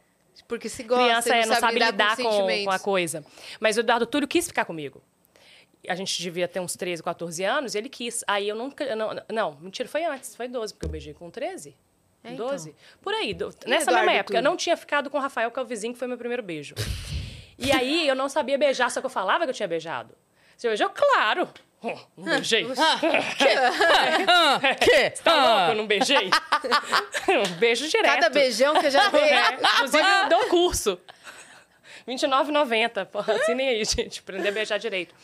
Porque 0.46 0.68
se 0.68 0.82
gosta, 0.82 1.04
criança 1.04 1.28
e 1.36 1.40
é, 1.40 1.46
não 1.46 1.54
sabe 1.56 1.78
lidar, 1.78 2.16
com, 2.18 2.22
com, 2.22 2.30
sentimentos. 2.32 2.64
com 2.66 2.70
a 2.70 2.78
coisa. 2.78 3.24
Mas 3.58 3.78
o 3.78 3.80
Eduardo 3.80 4.04
Túlio 4.04 4.28
quis 4.28 4.46
ficar 4.46 4.66
comigo. 4.66 5.00
A 5.88 5.94
gente 5.94 6.20
devia 6.22 6.46
ter 6.48 6.60
uns 6.60 6.74
13, 6.76 7.02
14 7.02 7.44
anos, 7.44 7.74
e 7.74 7.78
ele 7.78 7.88
quis. 7.88 8.24
Aí 8.26 8.48
eu 8.48 8.56
nunca. 8.56 8.84
eu 8.84 8.96
Não, 8.96 9.10
não, 9.30 9.58
mentira, 9.60 9.88
foi 9.88 10.04
antes, 10.04 10.34
foi 10.36 10.48
12, 10.48 10.74
porque 10.74 10.86
eu 10.86 10.90
beijei 10.90 11.14
com 11.14 11.30
13. 11.30 11.76
É, 12.22 12.32
então. 12.32 12.46
12? 12.46 12.74
Por 13.02 13.12
aí. 13.12 13.34
do- 13.34 13.46
nessa 13.66 13.90
Eduardo 13.90 14.06
mesma 14.06 14.12
época. 14.12 14.32
Eu 14.34 14.38
Túlio? 14.40 14.50
não 14.50 14.56
tinha 14.56 14.76
ficado 14.76 15.10
com 15.10 15.18
o 15.18 15.20
Rafael, 15.20 15.50
que 15.50 15.58
é 15.58 15.62
o 15.62 15.66
vizinho, 15.66 15.92
que 15.92 15.98
foi 15.98 16.08
meu 16.08 16.16
primeiro 16.18 16.42
beijo. 16.42 16.74
E 17.58 17.70
aí 17.70 18.08
eu 18.08 18.14
não 18.14 18.28
sabia 18.28 18.56
beijar, 18.58 18.90
só 18.90 19.00
que 19.00 19.06
eu 19.06 19.10
falava 19.10 19.44
que 19.44 19.50
eu 19.50 19.54
tinha 19.54 19.68
beijado. 19.68 20.14
Você 20.56 20.68
beijou? 20.68 20.88
Claro! 20.90 21.48
Hum, 21.82 21.94
Não 22.16 22.24
beijei. 22.24 22.66
Ah, 22.78 24.58
que? 24.80 25.10
Tá 25.22 25.34
louco? 25.34 25.72
Eu 25.72 25.74
não 25.76 25.86
beijei? 25.86 26.30
um 27.28 27.54
beijo 27.58 27.86
direto. 27.88 28.14
Cada 28.14 28.30
beijão 28.30 28.74
que 28.80 28.86
eu 28.86 28.90
já 28.90 29.08
dei. 29.10 29.20
É, 29.20 29.52
inclusive, 29.54 30.02
eu 30.22 30.28
dou 30.30 30.46
curso. 30.48 30.98
R$ 32.06 32.14
29,90. 32.14 33.06
Pô, 33.06 33.18
Assinem 33.18 33.68
aí, 33.68 33.84
gente, 33.84 34.20
aprender 34.20 34.48
a 34.48 34.52
beijar 34.52 34.78
direito. 34.78 35.14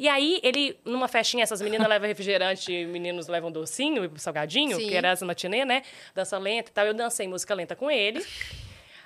E 0.00 0.08
aí, 0.08 0.40
ele, 0.42 0.78
numa 0.82 1.06
festinha, 1.08 1.42
essas 1.42 1.60
meninas 1.60 1.86
levam 1.86 2.08
refrigerante, 2.08 2.72
meninos 2.86 3.28
levam 3.28 3.52
docinho 3.52 4.02
e 4.06 4.18
salgadinho, 4.18 4.76
Sim. 4.78 4.88
que 4.88 4.94
era 4.96 5.12
as 5.12 5.20
matinê, 5.20 5.62
né? 5.66 5.82
Dança 6.14 6.38
lenta 6.38 6.70
e 6.70 6.72
tal. 6.72 6.86
Eu 6.86 6.94
dancei 6.94 7.28
música 7.28 7.54
lenta 7.54 7.76
com 7.76 7.90
ele. 7.90 8.24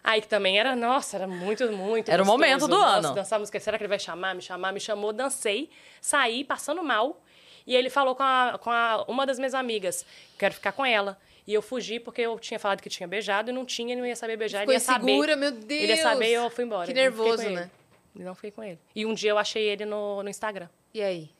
Aí 0.04 0.20
que 0.20 0.28
também 0.28 0.56
era, 0.56 0.76
nossa, 0.76 1.16
era 1.16 1.26
muito, 1.26 1.66
muito 1.72 2.10
Era 2.12 2.22
o 2.22 2.24
gostoso. 2.26 2.26
momento 2.44 2.68
do 2.68 2.76
Nossa, 2.78 3.08
ano. 3.08 3.14
Dançar 3.16 3.40
música, 3.40 3.58
será 3.58 3.76
que 3.76 3.82
ele 3.82 3.88
vai 3.88 3.98
chamar, 3.98 4.36
me 4.36 4.40
chamar? 4.42 4.70
Me 4.72 4.78
chamou, 4.78 5.12
dancei, 5.12 5.68
saí 6.00 6.44
passando 6.44 6.80
mal. 6.84 7.20
E 7.66 7.74
ele 7.74 7.90
falou 7.90 8.14
com, 8.14 8.22
a, 8.22 8.56
com 8.62 8.70
a- 8.70 9.04
uma 9.08 9.26
das 9.26 9.36
minhas 9.38 9.54
amigas, 9.54 10.06
quero 10.38 10.54
ficar 10.54 10.70
com 10.72 10.86
ela. 10.86 11.18
E 11.44 11.52
eu 11.54 11.60
fugi 11.60 11.98
porque 11.98 12.20
eu 12.20 12.38
tinha 12.38 12.60
falado 12.60 12.80
que 12.80 12.88
tinha 12.88 13.08
beijado 13.08 13.50
e 13.50 13.52
não 13.52 13.64
tinha, 13.64 13.94
e 13.94 13.96
não 13.96 14.06
ia 14.06 14.14
saber 14.14 14.36
beijar. 14.36 14.60
Ficou 14.60 14.72
ele 14.74 14.76
ia 14.76 14.80
saber. 14.80 15.36
meu 15.36 15.50
Deus. 15.50 15.82
Ele 15.82 15.92
ia 15.92 16.02
saber 16.02 16.28
e 16.30 16.34
eu 16.34 16.48
fui 16.50 16.64
embora. 16.64 16.86
Que 16.86 16.94
nervoso, 16.94 17.48
né? 17.50 17.68
E 18.14 18.22
não 18.22 18.34
fiquei 18.34 18.50
com 18.50 18.62
ele. 18.62 18.78
E 18.94 19.04
um 19.04 19.14
dia 19.14 19.30
eu 19.30 19.38
achei 19.38 19.62
ele 19.64 19.84
no, 19.84 20.22
no 20.22 20.28
Instagram. 20.28 20.68
E 20.92 21.02
aí? 21.02 21.30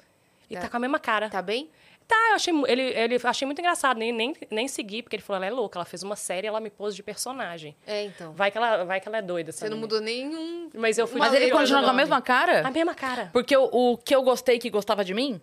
E 0.50 0.54
Tá. 0.54 0.62
tá 0.62 0.68
com 0.68 0.76
a 0.76 0.80
mesma 0.80 0.98
cara. 0.98 1.30
Tá 1.30 1.40
bem? 1.40 1.70
Tá, 2.06 2.16
eu 2.30 2.34
achei, 2.34 2.52
ele, 2.66 2.82
ele, 2.82 3.20
achei 3.24 3.46
muito 3.46 3.60
engraçado. 3.60 3.96
Nem, 3.96 4.12
nem, 4.12 4.36
nem 4.50 4.68
segui, 4.68 5.02
porque 5.02 5.16
ele 5.16 5.22
falou, 5.22 5.38
ela 5.42 5.46
é 5.46 5.50
louca. 5.50 5.78
Ela 5.78 5.86
fez 5.86 6.02
uma 6.02 6.16
série, 6.16 6.46
ela 6.46 6.60
me 6.60 6.68
pôs 6.68 6.94
de 6.94 7.02
personagem. 7.02 7.74
É, 7.86 8.04
então. 8.04 8.32
Vai 8.34 8.50
que 8.50 8.58
ela, 8.58 8.84
vai 8.84 9.00
que 9.00 9.08
ela 9.08 9.18
é 9.18 9.22
doida, 9.22 9.52
Você 9.52 9.68
não 9.70 9.78
mudou 9.78 10.00
nenhum. 10.00 10.68
Mas 10.74 10.98
eu 10.98 11.06
fui... 11.06 11.18
Mas 11.18 11.32
ele 11.32 11.50
continua 11.50 11.82
com 11.82 11.90
a 11.90 11.94
mesma 11.94 12.20
cara? 12.20 12.66
A 12.66 12.70
mesma 12.70 12.94
cara. 12.94 13.30
Porque 13.32 13.56
o, 13.56 13.70
o 13.72 13.96
que 13.96 14.14
eu 14.14 14.22
gostei 14.22 14.58
que 14.58 14.68
gostava 14.68 15.02
de 15.02 15.14
mim, 15.14 15.40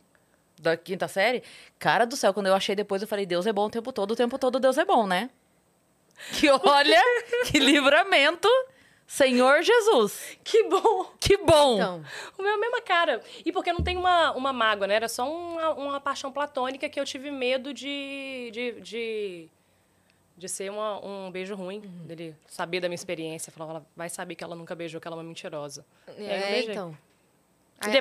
da 0.61 0.77
quinta 0.77 1.07
série, 1.07 1.41
cara 1.79 2.05
do 2.05 2.15
céu, 2.15 2.31
quando 2.31 2.47
eu 2.47 2.53
achei 2.53 2.75
depois, 2.75 3.01
eu 3.01 3.07
falei, 3.07 3.25
Deus 3.25 3.47
é 3.47 3.53
bom 3.53 3.65
o 3.65 3.69
tempo 3.69 3.91
todo, 3.91 4.11
o 4.11 4.15
tempo 4.15 4.37
todo 4.37 4.59
Deus 4.59 4.77
é 4.77 4.85
bom, 4.85 5.07
né? 5.07 5.29
Que 6.39 6.47
olha, 6.51 7.01
que 7.47 7.57
livramento, 7.57 8.47
Senhor 9.13 9.61
Jesus. 9.61 10.37
Que 10.41 10.63
bom! 10.69 11.11
Que 11.19 11.35
bom. 11.35 11.75
Então. 11.75 12.05
O 12.37 12.41
meu 12.41 12.53
é 12.53 12.55
a 12.55 12.57
mesma 12.57 12.81
cara. 12.81 13.21
E 13.45 13.51
porque 13.51 13.73
não 13.73 13.81
tem 13.83 13.97
uma, 13.97 14.31
uma 14.31 14.53
mágoa, 14.53 14.87
né? 14.87 14.95
Era 14.95 15.09
só 15.09 15.29
uma, 15.29 15.71
uma 15.73 15.99
paixão 15.99 16.31
platônica 16.31 16.87
que 16.87 16.97
eu 16.97 17.03
tive 17.03 17.29
medo 17.29 17.73
de. 17.73 18.49
de, 18.53 18.71
de, 18.79 19.49
de 20.37 20.47
ser 20.47 20.71
uma- 20.71 21.05
um 21.05 21.29
beijo 21.29 21.55
ruim. 21.55 21.79
Uhum. 21.83 22.05
Dele 22.07 22.33
saber 22.47 22.79
da 22.79 22.87
minha 22.87 22.95
experiência. 22.95 23.51
Falar, 23.51 23.71
ela 23.71 23.85
vai 23.97 24.07
saber 24.07 24.33
que 24.35 24.45
ela 24.45 24.55
nunca 24.55 24.73
beijou, 24.73 25.01
que 25.01 25.07
ela 25.09 25.17
é 25.17 25.19
uma 25.19 25.25
mentirosa. 25.25 25.85
É, 26.17 26.61
então. 26.61 26.97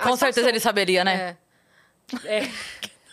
Com 0.05 0.15
certeza 0.17 0.49
ele 0.49 0.61
saberia, 0.61 1.03
né? 1.03 1.37
É. 1.37 1.51
É. 2.25 2.41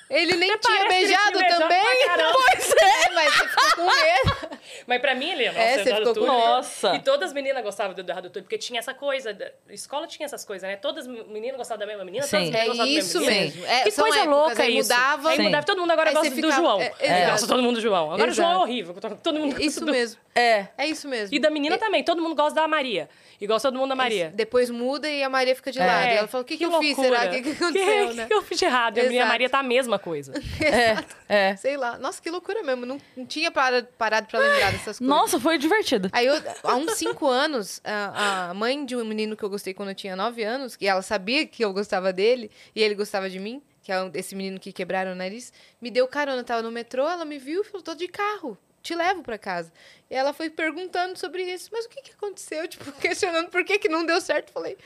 Ele 0.10 0.36
nem 0.38 0.52
Até 0.52 0.68
tinha 0.70 0.88
beijado 0.88 1.38
tinha 1.38 1.50
também. 1.58 1.78
Pois 2.34 2.72
é, 2.72 3.12
mas 3.14 3.34
você 3.34 3.48
ficou 3.48 3.72
com 3.76 3.86
medo. 3.86 4.58
Mas 4.88 5.02
pra 5.02 5.16
mim, 5.16 5.32
ele, 5.32 5.48
nossa, 5.48 5.60
É, 5.60 5.74
você 5.76 5.82
Eduardo 5.90 6.14
ficou 6.14 6.28
com-. 6.28 6.34
Nossa. 6.40 6.96
E 6.96 7.00
todas 7.00 7.30
as 7.30 7.34
meninas 7.34 7.64
gostavam 7.64 7.94
do 7.94 8.02
Eduardo 8.02 8.30
Túlio, 8.30 8.44
porque 8.44 8.58
tinha 8.58 8.80
essa 8.80 8.94
coisa. 8.94 9.34
da- 9.34 9.52
A 9.70 9.74
escola 9.74 10.08
tinha 10.08 10.26
essas 10.26 10.46
coisas, 10.46 10.68
né? 10.68 10.76
Todas 10.78 11.08
as 11.08 11.28
meninas 11.28 11.58
gostavam 11.58 11.80
da 11.80 11.86
mesma 11.86 12.06
menina, 12.06 12.26
todas 12.26 12.34
as 12.48 12.50
meninas 12.52 12.62
É 12.62 12.68
gostavam 12.68 12.86
da 12.94 13.00
isso 13.00 13.20
mesma 13.20 13.32
menina. 13.34 13.46
mesmo. 13.56 13.66
É, 13.66 13.84
que 13.84 13.92
coisa 13.92 14.18
épocas, 14.20 14.28
louca 14.38 14.64
aí 14.64 14.78
isso. 14.78 14.90
mudava. 14.94 15.30
Aí 15.30 15.40
mudava, 15.42 15.66
todo 15.66 15.80
mundo 15.82 15.92
agora 15.92 16.10
Aí 16.10 16.16
gosta 16.16 16.30
você 16.36 16.42
do 16.42 16.52
João. 16.52 16.82
é, 16.82 16.94
É, 17.00 17.06
exato. 17.18 17.32
Gosta 17.32 17.48
todo 17.48 17.64
mundo 17.64 17.76
do 17.76 17.82
João. 17.82 18.12
Agora 18.14 18.32
o 18.32 18.34
João 18.34 18.48
é 18.48 18.52
Exato. 18.54 18.64
horrível. 18.66 18.96
Todo 19.22 19.40
mundo 19.40 19.50
gosta 19.52 19.64
Isso 19.66 19.80
do... 19.86 19.92
mesmo. 19.92 20.22
É. 20.34 20.68
É 20.78 20.86
isso 20.88 21.08
mesmo. 21.08 21.36
E 21.36 21.40
da 21.40 21.50
menina 21.50 21.78
também, 21.78 22.04
todo 22.04 22.22
mundo 22.22 22.36
gosta 22.36 22.54
da 22.62 22.68
Maria. 22.68 23.10
E 23.40 23.46
gosta 23.46 23.68
todo 23.70 23.78
mundo 23.80 23.90
da 23.90 23.96
Maria. 23.96 24.32
Depois 24.34 24.70
muda 24.70 25.08
e 25.10 25.22
a 25.24 25.30
Maria 25.30 25.56
fica 25.56 25.72
de 25.72 25.80
É. 25.80 25.86
lado. 25.86 26.08
E 26.08 26.12
ela 26.18 26.28
fala, 26.28 26.42
o 26.44 26.46
que, 26.46 26.58
que, 26.58 26.66
eu 26.66 26.80
fiz? 26.80 26.96
Será? 26.96 27.26
O 27.26 27.30
que, 27.30 27.42
que 27.42 27.52
aconteceu, 27.52 28.08
que, 28.10 28.14
né? 28.16 28.26
que 28.26 28.34
eu 28.34 28.42
fiz 28.42 28.58
de 28.58 28.66
errado? 28.66 28.98
E 28.98 29.02
a 29.02 29.04
minha 29.04 29.16
Exato. 29.22 29.30
Maria 29.30 29.50
tá 29.50 29.60
a 29.60 29.64
mesma 29.64 29.97
coisa. 30.00 30.34
É. 31.30 31.56
Sei 31.58 31.76
lá. 31.76 31.98
Nossa, 31.98 32.22
que 32.22 32.30
loucura 32.30 32.64
mesmo. 32.64 32.86
Não, 32.86 32.98
não 33.16 33.26
tinha 33.26 33.52
parado, 33.52 33.88
parado 33.98 34.28
pra 34.28 34.40
lembrar 34.40 34.72
dessas 34.72 34.98
coisas. 34.98 35.02
Nossa, 35.02 35.40
foi 35.40 35.58
divertido. 35.58 36.10
Aí, 36.14 36.26
eu, 36.26 36.42
há 36.64 36.76
uns 36.76 36.94
cinco 36.94 37.28
anos, 37.28 37.82
a, 37.84 38.50
a 38.50 38.54
mãe 38.54 38.86
de 38.86 38.96
um 38.96 39.04
menino 39.04 39.36
que 39.36 39.44
eu 39.44 39.50
gostei 39.50 39.74
quando 39.74 39.90
eu 39.90 39.96
tinha 39.96 40.16
nove 40.16 40.44
anos, 40.44 40.76
que 40.78 40.88
ela 40.88 41.02
sabia 41.02 41.46
que 41.46 41.64
eu 41.66 41.74
gostava 41.74 42.14
dele 42.14 42.50
e 42.74 42.82
ele 42.82 42.96
gostava 42.96 43.30
de 43.30 43.40
mim, 43.40 43.62
que 43.84 43.92
é 43.92 44.02
um- 44.02 44.12
esse 44.14 44.36
menino 44.36 44.58
que 44.60 44.72
quebraram 44.72 45.12
o 45.12 45.16
nariz, 45.16 45.52
me 45.82 45.92
deu 45.92 46.08
carona. 46.08 46.40
Eu 46.40 46.46
tava 46.46 46.62
no 46.62 46.72
metrô, 46.72 47.08
ela 47.08 47.26
me 47.26 47.38
viu 47.38 47.62
e 47.62 47.64
falou: 47.66 47.82
tô 47.84 47.94
de 47.94 48.08
carro, 48.08 48.58
te 48.82 48.96
levo 48.96 49.22
pra 49.22 49.38
casa. 49.38 49.72
E 50.10 50.16
ela 50.16 50.32
foi 50.32 50.50
perguntando 50.50 51.18
sobre 51.20 51.44
isso, 51.44 51.70
mas 51.74 51.86
o 51.86 51.90
que, 51.90 52.02
que 52.02 52.12
aconteceu? 52.12 52.66
Tipo, 52.70 52.90
questionando 53.02 53.50
por 53.50 53.66
que, 53.66 53.78
que 53.80 53.90
não 53.90 54.06
deu 54.06 54.22
certo. 54.22 54.54
Falei. 54.54 54.78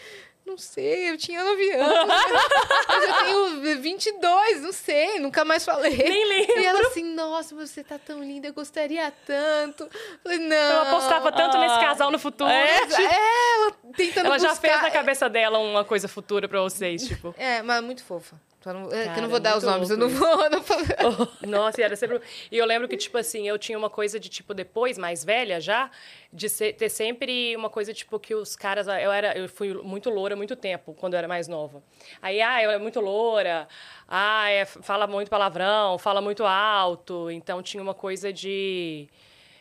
Não 0.45 0.57
sei, 0.57 1.09
eu 1.09 1.17
tinha 1.17 1.43
nove 1.43 1.71
anos. 1.71 2.07
mas 2.87 3.03
eu 3.07 3.13
tenho 3.25 3.81
22, 3.81 4.61
não 4.61 4.71
sei, 4.73 5.19
nunca 5.19 5.45
mais 5.45 5.63
falei. 5.63 5.95
Nem 5.95 6.27
lembro. 6.27 6.59
E 6.59 6.65
ela 6.65 6.79
assim, 6.87 7.03
nossa, 7.13 7.55
você 7.55 7.83
tá 7.83 7.97
tão 7.99 8.21
linda, 8.23 8.47
eu 8.47 8.53
gostaria 8.53 9.11
tanto. 9.25 9.83
Eu 9.83 9.89
falei, 10.23 10.39
não. 10.39 10.55
Eu 10.55 10.81
apostava 10.81 11.31
tanto 11.31 11.57
nesse 11.57 11.79
casal 11.79 12.11
no 12.11 12.19
futuro. 12.19 12.49
É, 12.61 13.55
ela 13.55 13.71
tentando 13.95 14.25
Ela 14.27 14.39
já 14.39 14.49
buscar. 14.49 14.67
fez 14.69 14.81
na 14.81 14.91
cabeça 14.91 15.29
dela 15.29 15.57
uma 15.59 15.85
coisa 15.85 16.07
futura 16.07 16.47
pra 16.49 16.61
vocês, 16.61 17.07
tipo. 17.07 17.33
É, 17.37 17.61
mas 17.61 17.81
muito 17.83 18.03
fofa. 18.03 18.35
Só 18.63 18.71
não- 18.71 18.91
é 18.91 19.17
eu 19.17 19.21
não 19.23 19.29
vou 19.29 19.39
dar 19.39 19.57
os 19.57 19.63
nomes, 19.63 19.89
eu 19.89 19.97
não 19.97 20.07
vou. 20.07 20.49
Não 20.49 20.61
vou... 20.61 21.27
Nossa, 21.47 21.81
e 21.81 21.83
era 21.83 21.95
sempre. 21.95 22.21
E 22.51 22.57
eu 22.57 22.65
lembro 22.65 22.87
que, 22.87 22.95
tipo 22.95 23.17
assim, 23.17 23.47
eu 23.47 23.57
tinha 23.57 23.75
uma 23.75 23.89
coisa 23.89 24.19
de, 24.19 24.29
tipo, 24.29 24.53
depois, 24.53 24.99
mais 24.99 25.23
velha 25.25 25.59
já, 25.59 25.89
de 26.31 26.47
ser- 26.47 26.73
ter 26.73 26.89
sempre 26.89 27.55
uma 27.55 27.71
coisa, 27.71 27.91
tipo, 27.91 28.19
que 28.19 28.35
os 28.35 28.55
caras. 28.55 28.85
Eu, 28.87 29.11
era, 29.11 29.35
eu 29.35 29.49
fui 29.49 29.73
muito 29.73 30.11
loura 30.11 30.35
muito 30.35 30.55
tempo, 30.55 30.93
quando 30.93 31.13
eu 31.15 31.17
era 31.17 31.27
mais 31.27 31.47
nova. 31.47 31.81
Aí, 32.21 32.39
ah, 32.39 32.61
eu 32.61 32.69
é 32.69 32.77
muito 32.77 32.99
loura, 32.99 33.67
ah, 34.07 34.47
é, 34.51 34.63
fala 34.65 35.07
muito 35.07 35.29
palavrão, 35.29 35.97
fala 35.97 36.21
muito 36.21 36.45
alto. 36.45 37.31
Então 37.31 37.63
tinha 37.63 37.81
uma 37.81 37.95
coisa 37.95 38.31
de. 38.31 39.07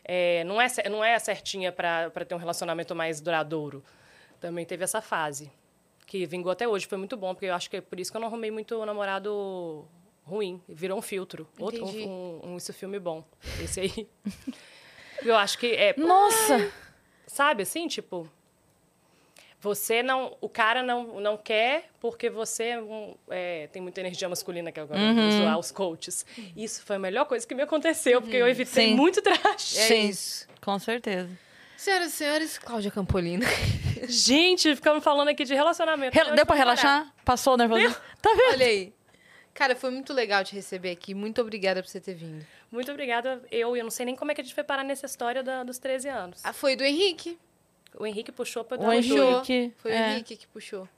é, 0.05 0.44
não, 0.44 0.60
é, 0.60 0.66
não 0.90 1.02
é 1.02 1.18
certinha 1.18 1.72
pra 1.72 2.10
ter 2.28 2.35
um 2.35 2.39
relacionamento 2.39 2.94
mais 2.94 3.18
duradouro. 3.18 3.82
Também 4.39 4.66
teve 4.66 4.85
essa 4.85 5.01
fase. 5.01 5.51
Que 6.11 6.27
vingou 6.27 6.51
até 6.51 6.66
hoje, 6.66 6.87
foi 6.89 6.99
muito 6.99 7.16
bom, 7.16 7.32
porque 7.35 7.47
eu 7.47 7.55
acho 7.55 7.70
que 7.70 7.77
é 7.77 7.81
por 7.81 8.01
isso 8.01 8.11
que 8.11 8.16
eu 8.16 8.20
não 8.20 8.27
arrumei 8.27 8.51
muito 8.51 8.85
namorado 8.85 9.87
ruim. 10.24 10.61
Virou 10.69 10.99
um 10.99 11.01
filtro. 11.03 11.49
Outro, 11.57 11.82
Entendi. 11.85 12.03
um, 12.05 12.41
um, 12.43 12.57
esse 12.57 12.73
filme 12.73 12.99
bom. 12.99 13.24
Esse 13.62 13.78
aí. 13.78 14.09
eu 15.24 15.37
acho 15.37 15.57
que 15.57 15.69
é. 15.73 15.95
Nossa! 15.97 16.69
Sabe 17.28 17.62
assim, 17.62 17.87
tipo. 17.87 18.28
Você 19.61 20.03
não. 20.03 20.37
O 20.41 20.49
cara 20.49 20.82
não, 20.82 21.20
não 21.20 21.37
quer 21.37 21.89
porque 22.01 22.28
você 22.28 22.65
é 22.70 22.82
um- 22.82 23.15
é, 23.28 23.69
tem 23.69 23.81
muita 23.81 24.01
energia 24.01 24.28
masculina, 24.28 24.73
que 24.73 24.81
é 24.81 24.82
agora 24.82 24.99
Uhum. 24.99 25.31
zoar 25.43 25.59
os 25.61 25.70
coaches. 25.70 26.27
Isso 26.57 26.82
foi 26.85 26.97
a 26.97 26.99
melhor 26.99 27.24
coisa 27.27 27.47
que 27.47 27.55
me 27.55 27.62
aconteceu, 27.62 28.20
porque 28.20 28.37
eu 28.37 28.49
evitei 28.49 28.89
Sim. 28.89 28.95
muito 28.97 29.23
trash. 29.23 29.77
É 29.78 29.87
Sim. 29.87 30.09
isso. 30.09 30.49
Com 30.61 30.77
certeza. 30.81 31.31
Senhoras 31.77 32.09
e 32.09 32.16
senhores, 32.16 32.59
Cláudia 32.59 32.91
Campolino. 32.91 33.45
Gente, 34.09 34.74
ficamos 34.74 35.02
falando 35.05 35.28
aqui 35.28 35.44
de 35.44 35.55
relacionamento. 35.55 36.14
Deu 36.14 36.24
pra 36.24 36.35
foi 36.36 36.44
parar? 36.47 36.59
relaxar? 36.59 37.14
Passou 37.24 37.55
o 37.55 37.56
nervoso? 37.56 37.81
Tá 38.20 38.31
vendo? 38.35 38.52
Olha 38.55 38.66
aí. 38.66 38.93
Cara, 39.55 39.74
foi 39.74 39.90
muito 39.90 40.12
legal 40.12 40.44
te 40.44 40.55
receber 40.55 40.90
aqui. 40.90 41.14
Muito 41.14 41.40
obrigada 41.40 41.82
por 41.82 41.89
você 41.89 42.01
ter 42.01 42.14
vindo. 42.14 42.47
Muito 42.70 42.90
obrigada. 42.90 43.43
Eu, 43.51 43.77
eu 43.77 43.82
não 43.82 43.90
sei 43.90 44.06
nem 44.06 44.14
como 44.14 44.31
é 44.31 44.35
que 44.35 44.40
a 44.40 44.44
gente 44.44 44.55
foi 44.55 44.62
parar 44.64 44.85
nessa 44.85 45.06
história 45.06 45.43
da- 45.43 45.64
dos 45.64 45.78
13 45.78 46.09
anos. 46.09 46.40
Ah, 46.44 46.52
foi 46.52 46.77
do 46.77 46.85
Henrique. 46.85 47.39
O 47.98 48.06
Henrique 48.06 48.31
puxou 48.31 48.62
pra 48.64 48.77
O 48.77 48.81
dar 48.81 48.89
um 48.89 48.93
Henrique. 48.93 49.72
Foi 49.78 49.90
o 49.90 49.94
é. 49.94 50.12
Henrique 50.12 50.36
que 50.36 50.47
puxou. 50.47 50.89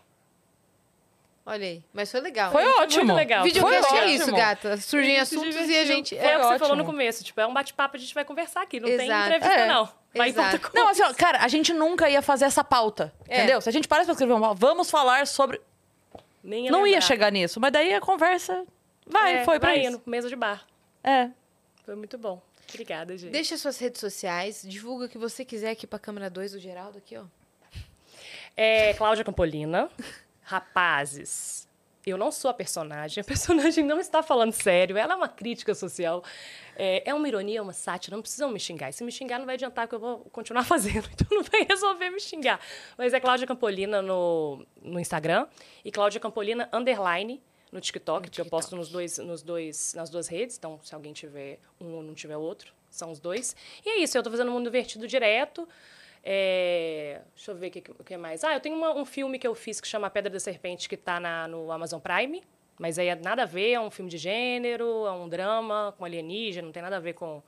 Olha 1.45 1.67
aí. 1.67 1.83
Mas 1.93 2.11
foi 2.11 2.21
legal. 2.21 2.53
Foi 2.53 2.63
Foi 2.63 2.73
ótimo. 2.83 3.05
muito 3.07 3.17
legal. 3.17 3.43
Videocast 3.43 3.89
Foi 3.89 3.99
é 3.99 4.03
ótimo. 4.03 4.15
isso, 4.23 4.33
gata. 4.33 4.77
Surgem 4.77 5.19
assuntos 5.19 5.57
e 5.69 5.77
a 5.77 5.85
gente... 5.85 6.15
Foi 6.17 6.25
É, 6.25 6.37
o 6.37 6.41
que 6.41 6.47
você 6.47 6.59
falou 6.61 6.77
no 6.77 6.83
ótimo. 6.83 6.93
começo. 6.97 7.25
Tipo, 7.25 7.41
é 7.41 7.47
um 7.47 7.53
bate-papo, 7.53 7.97
a 7.97 7.99
gente 7.99 8.15
vai 8.15 8.25
conversar 8.25 8.63
aqui. 8.63 8.79
Não 8.79 8.87
tem 8.89 9.07
Exato. 9.07 9.27
entrevista, 9.27 9.55
É. 9.61 9.67
não. 9.67 9.89
Vai 10.15 10.29
Exato. 10.29 10.71
Não, 10.75 10.89
assim, 10.89 11.03
ó, 11.03 11.13
cara, 11.15 11.39
a 11.41 11.49
gente 11.49 11.73
nunca 11.73 12.09
ia 12.09 12.23
fazer 12.23 12.45
essa 12.45 12.63
pauta. 12.63 13.13
É. 13.29 13.39
Entendeu? 13.39 13.61
Se 13.61 13.69
a 13.69 13.73
gente 13.73 13.89
parasse 13.89 14.07
pra 14.07 14.13
escrever 14.13 14.33
uma 14.35 14.41
pauta, 14.49 14.61
vamos 14.61 14.89
falar 14.91 15.27
sobre. 15.27 15.61
Nem 16.45 16.71
não 16.71 16.81
ia 16.87 16.95
lembrar. 16.95 17.01
chegar 17.07 17.33
nisso, 17.33 17.59
mas 17.61 17.73
daí 17.73 17.93
a 17.95 18.01
conversa 18.01 18.65
vai, 19.07 19.37
É, 19.39 19.45
foi 19.45 19.59
pra 19.59 19.71
vai 19.71 19.81
isso. 19.81 19.89
indo, 19.89 20.03
mesa 20.07 20.29
de 20.29 20.37
bar. 20.37 20.65
É. 21.03 21.29
Foi 21.85 21.95
muito 21.97 22.17
bom. 22.19 22.41
Obrigada, 22.69 23.17
gente. 23.17 23.31
Deixa 23.33 23.57
suas 23.57 23.79
redes 23.79 24.01
sociais, 24.01 24.63
divulga 24.67 25.07
o 25.07 25.09
que 25.09 25.19
você 25.19 25.45
quiser 25.45 25.71
aqui 25.71 25.87
pra 25.87 25.99
câmera 25.99 26.29
2 26.31 26.53
do 26.53 26.59
Geraldo 26.61 26.99
aqui, 26.99 27.17
ó. 27.17 27.25
É 28.57 28.93
Cláudia 28.95 29.25
Campolina. 29.25 29.91
Rapazes, 30.43 31.69
eu 32.05 32.19
não 32.19 32.33
sou 32.33 32.51
a 32.51 32.55
personagem. 32.55 33.21
A 33.21 33.25
personagem 33.25 33.85
não 33.85 34.01
está 34.01 34.23
falando 34.23 34.53
sério. 34.53 34.97
Ela 34.97 35.15
é 35.15 35.17
uma 35.17 35.29
crítica 35.29 35.75
social. 35.75 36.23
É, 36.77 37.09
é 37.11 37.15
uma 37.15 37.27
ironia, 37.29 37.63
uma 37.63 37.73
sátira. 37.73 38.17
Não 38.17 38.23
precisam 38.23 38.51
me 38.51 38.59
xingar. 38.59 38.91
E 38.91 38.93
se 38.93 39.05
me 39.05 39.13
xingar, 39.13 39.39
não 39.39 39.47
vai 39.47 39.55
adiantar, 39.55 39.87
que 39.87 39.95
eu 39.95 40.01
vou 40.01 40.19
continuar 40.33 40.65
fazendo. 40.67 41.09
Então 41.13 41.27
não 41.31 41.43
vai 41.43 41.63
resolver 41.63 42.11
me 42.11 42.21
xingar. 42.21 42.61
Mas 42.99 43.13
é 43.13 43.21
Cláudia 43.21 43.47
Campolina 43.47 44.03
no, 44.03 44.67
no 44.83 44.99
Instagram 44.99 45.47
e 45.85 45.93
Cláudia 45.93 46.21
Campolina 46.21 46.69
underline 46.73 47.43
no 47.71 47.81
TikTok, 47.81 48.31
que 48.31 48.39
eu 48.39 48.45
posto 48.45 48.77
nos 48.77 48.91
dois, 48.91 49.17
nos 49.19 49.43
dois, 49.43 49.95
nas 49.95 50.11
duas 50.11 50.29
redes. 50.29 50.59
Então, 50.59 50.79
se 50.83 50.95
alguém 50.95 51.13
tiver 51.13 51.59
um 51.81 51.95
ou 51.95 52.03
não 52.03 52.15
tiver 52.15 52.37
outro, 52.37 52.75
são 52.91 53.11
os 53.11 53.19
dois. 53.19 53.57
E 53.85 53.89
é 53.89 53.99
isso, 54.01 54.19
eu 54.19 54.23
tô 54.23 54.31
fazendo 54.31 54.51
um 54.51 54.55
mundo 54.55 54.65
divertido 54.65 55.09
direto. 55.09 55.67
É, 56.25 57.21
deixa 57.35 57.51
eu 57.51 57.57
ver 57.57 57.67
o 57.69 57.71
que, 57.71 57.83
o 57.99 58.05
que 58.05 58.17
mais. 58.17 58.45
Ah, 58.45 58.55
eu 58.55 58.61
tenho 58.61 58.77
uma- 58.77 58.95
um 58.95 59.05
filme 59.05 59.39
que 59.39 59.47
eu 59.47 59.55
fiz 59.55 59.81
que 59.81 59.89
chama 59.89 60.09
Pedra 60.09 60.31
da 60.31 60.39
Serpente, 60.41 60.89
que 60.89 60.95
está 60.95 61.19
no 61.49 61.71
Amazon 61.73 62.01
Prime. 62.01 62.43
Mas 62.79 62.99
aí 62.99 63.09
é 63.09 63.15
nada 63.15 63.43
a 63.43 63.47
ver, 63.47 63.73
é 63.73 63.81
um 63.81 63.91
filme 63.91 64.11
de 64.11 64.19
gênero, 64.19 65.07
é 65.07 65.13
um 65.13 65.29
drama 65.29 65.95
com 65.99 66.05
alienígena, 66.05 66.65
não 66.67 66.73
tem 66.73 66.83
nada 66.83 66.97
a 66.97 67.01
ver 67.01 67.13
com, 67.13 67.43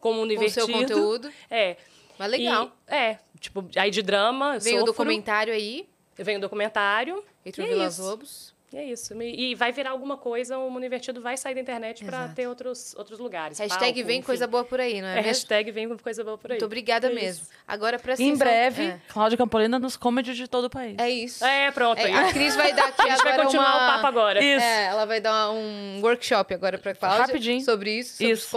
com 0.00 0.10
o 0.10 0.14
mundo 0.14 0.34
Com 0.34 0.44
o 0.44 0.48
seu 0.50 0.64
invertido. 0.68 0.94
conteúdo. 0.94 1.32
É. 1.50 1.76
Mas 2.18 2.30
legal. 2.30 2.72
E- 2.88 2.94
é, 2.94 3.18
tipo, 3.38 3.64
aí 3.76 3.90
de 3.90 4.02
drama, 4.02 4.56
eu 4.56 4.60
Veio 4.60 4.76
o 4.76 4.78
sofro, 4.80 4.92
documentário 4.92 5.52
aí, 5.52 5.88
Vem 6.16 6.36
o 6.36 6.40
documentário. 6.40 7.24
Heitor 7.46 7.64
e 7.64 7.68
é 7.68 7.70
Vilas 7.72 7.94
isso. 7.94 8.02
Lobos. 8.02 8.49
E 8.72 8.76
é 8.76 8.84
isso. 8.84 9.20
E 9.20 9.54
vai 9.56 9.72
virar 9.72 9.90
alguma 9.90 10.16
coisa, 10.16 10.56
o 10.56 10.70
mundo 10.70 10.86
invertido 10.86 11.20
vai 11.20 11.36
sair 11.36 11.54
da 11.54 11.60
internet 11.60 12.04
para 12.04 12.28
ter 12.28 12.46
outros, 12.46 12.94
outros 12.96 13.18
lugares. 13.18 13.58
Hashtag 13.58 13.94
palco, 13.94 14.06
vem 14.06 14.18
enfim. 14.18 14.26
coisa 14.26 14.46
boa 14.46 14.62
por 14.64 14.78
aí, 14.78 15.00
não 15.00 15.08
é, 15.08 15.18
É, 15.18 15.20
hashtag 15.22 15.72
vem 15.72 15.88
coisa 15.98 16.22
boa 16.22 16.38
por 16.38 16.52
aí. 16.52 16.54
Muito 16.54 16.66
obrigada 16.66 17.08
É 17.08 17.12
mesmo. 17.12 17.42
isso. 17.42 17.50
Agora, 17.66 17.98
presta 17.98 18.22
Em 18.22 18.36
breve, 18.36 18.82
É, 18.84 19.00
Cláudia 19.08 19.36
Campolina 19.36 19.78
nos 19.80 19.96
comedy 19.96 20.34
de 20.34 20.46
todo 20.46 20.66
o 20.66 20.70
país. 20.70 20.94
é 20.98 21.10
isso. 21.10 21.44
É, 21.44 21.70
pronto. 21.72 21.98
É, 21.98 22.04
aí. 22.04 22.14
a 22.14 22.32
Cris 22.32 22.54
vai 22.54 22.72
dar 22.72 22.86
aqui 22.88 23.02
A 23.02 23.08
gente 23.08 23.22
vai 23.24 23.32
agora 23.32 23.44
continuar 23.44 23.76
uma... 23.76 23.76
o 23.76 23.90
papo 23.94 24.06
agora. 24.06 24.44
Isso. 24.44 24.64
É, 24.64 24.84
ela 24.86 25.04
vai 25.04 25.20
dar 25.20 25.50
um 25.50 26.00
workshop 26.02 26.54
agora 26.54 26.78
pra 26.78 26.94
Cláudia. 26.94 27.22
Rapidinho. 27.26 27.64
Sobre 27.64 27.98
isso, 27.98 28.18
sobre 28.18 28.32
os 28.32 28.38
Isso. 28.40 28.48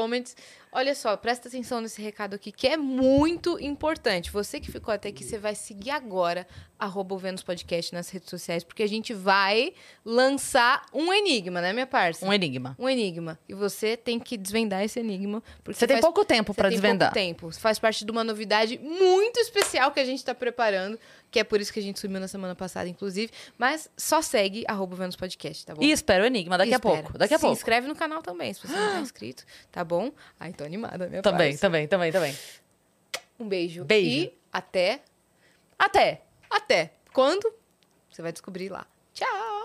Olha 0.76 0.96
só, 0.96 1.16
presta 1.16 1.48
atenção 1.48 1.80
nesse 1.82 2.02
recado 2.02 2.34
aqui, 2.34 2.52
que 2.52 2.68
é 2.68 2.76
muito 2.76 3.60
importante. 3.60 4.32
Você 4.32 4.60
que 4.60 4.72
ficou 4.72 4.94
até 4.94 5.10
aqui, 5.10 5.24
você 5.24 5.38
vai 5.38 5.54
seguir 5.54 5.92
agora, 5.92 6.48
arroba 6.80 7.14
o 7.14 7.18
Vênus 7.18 7.44
Podcast 7.44 7.94
nas 7.94 8.10
redes 8.10 8.30
sociais, 8.30 8.64
porque 8.64 8.82
a 8.82 8.88
gente 8.88 9.14
vai 9.14 9.74
lançar 10.04 10.86
um 10.94 11.14
enigma, 11.14 11.62
né, 11.62 11.74
minha 11.74 11.86
parça? 11.88 12.26
Um 12.26 12.34
enigma. 12.34 12.76
Um 12.80 12.90
enigma. 12.90 13.40
E 13.48 13.54
você 13.54 13.96
tem 13.96 14.20
que 14.20 14.36
desvendar 14.38 14.84
esse 14.84 15.00
enigma. 15.00 15.44
Porque 15.64 15.80
Você 15.80 15.86
tem 15.88 15.98
faz- 15.98 16.06
pouco 16.06 16.26
tempo 16.26 16.54
você 16.54 16.62
pra 16.62 16.70
tem 16.70 16.80
desvendar. 16.80 17.10
pouco 17.10 17.26
tempo. 17.28 17.52
Faz 17.52 17.78
parte 17.80 18.04
de 18.04 18.12
uma 18.12 18.24
novidade 18.24 18.80
muito 18.80 19.40
especial 19.40 19.92
que 19.92 20.00
a 20.00 20.06
gente 20.06 20.24
tá 20.26 20.34
preparando, 20.34 21.00
que 21.34 21.40
é 21.40 21.44
por 21.44 21.60
isso 21.60 21.74
que 21.74 21.80
a 21.80 21.84
gente 21.84 22.00
subiu 22.00 22.20
na 22.20 22.28
semana 22.28 22.54
passada, 22.54 22.88
inclusive. 22.88 23.32
Mas 23.58 23.90
só 23.98 24.22
segue 24.22 24.64
arroba 24.68 24.96
Vênus 24.96 25.16
Podcast, 25.16 25.66
tá 25.66 25.74
bom? 25.74 25.82
E 25.82 25.92
espera 25.92 26.24
o 26.24 26.28
enigma 26.28 26.58
daqui 26.60 26.70
E 26.70 26.74
a 26.74 26.78
espera. 26.78 27.02
pouco. 27.02 27.18
Daqui 27.18 27.34
a 27.34 27.38
Se 27.38 27.42
pouco. 27.42 27.58
inscreve 27.58 27.88
no 27.88 27.96
canal 27.96 28.22
também, 28.22 28.54
se 28.54 28.62
você 28.62 28.72
não 28.74 28.92
tá 28.94 29.00
inscrito, 29.02 29.44
tá 29.72 29.84
bom? 29.84 30.12
Ai, 30.40 30.54
tô 30.54 30.64
animada, 30.64 31.08
minha 31.10 31.24
Também, 31.24 31.50
parça. 31.50 31.62
também, 31.62 31.88
também, 31.88 32.12
também. 32.12 32.38
Um 33.40 33.48
beijo. 33.48 33.84
Beijo. 33.84 34.08
E 34.28 34.38
até, 34.52 35.02
Até! 35.80 36.22
até. 36.50 36.94
Quando? 37.12 37.52
Você 38.12 38.22
vai 38.22 38.32
descobrir 38.32 38.70
lá. 38.70 38.86
Tchau! 39.12 39.63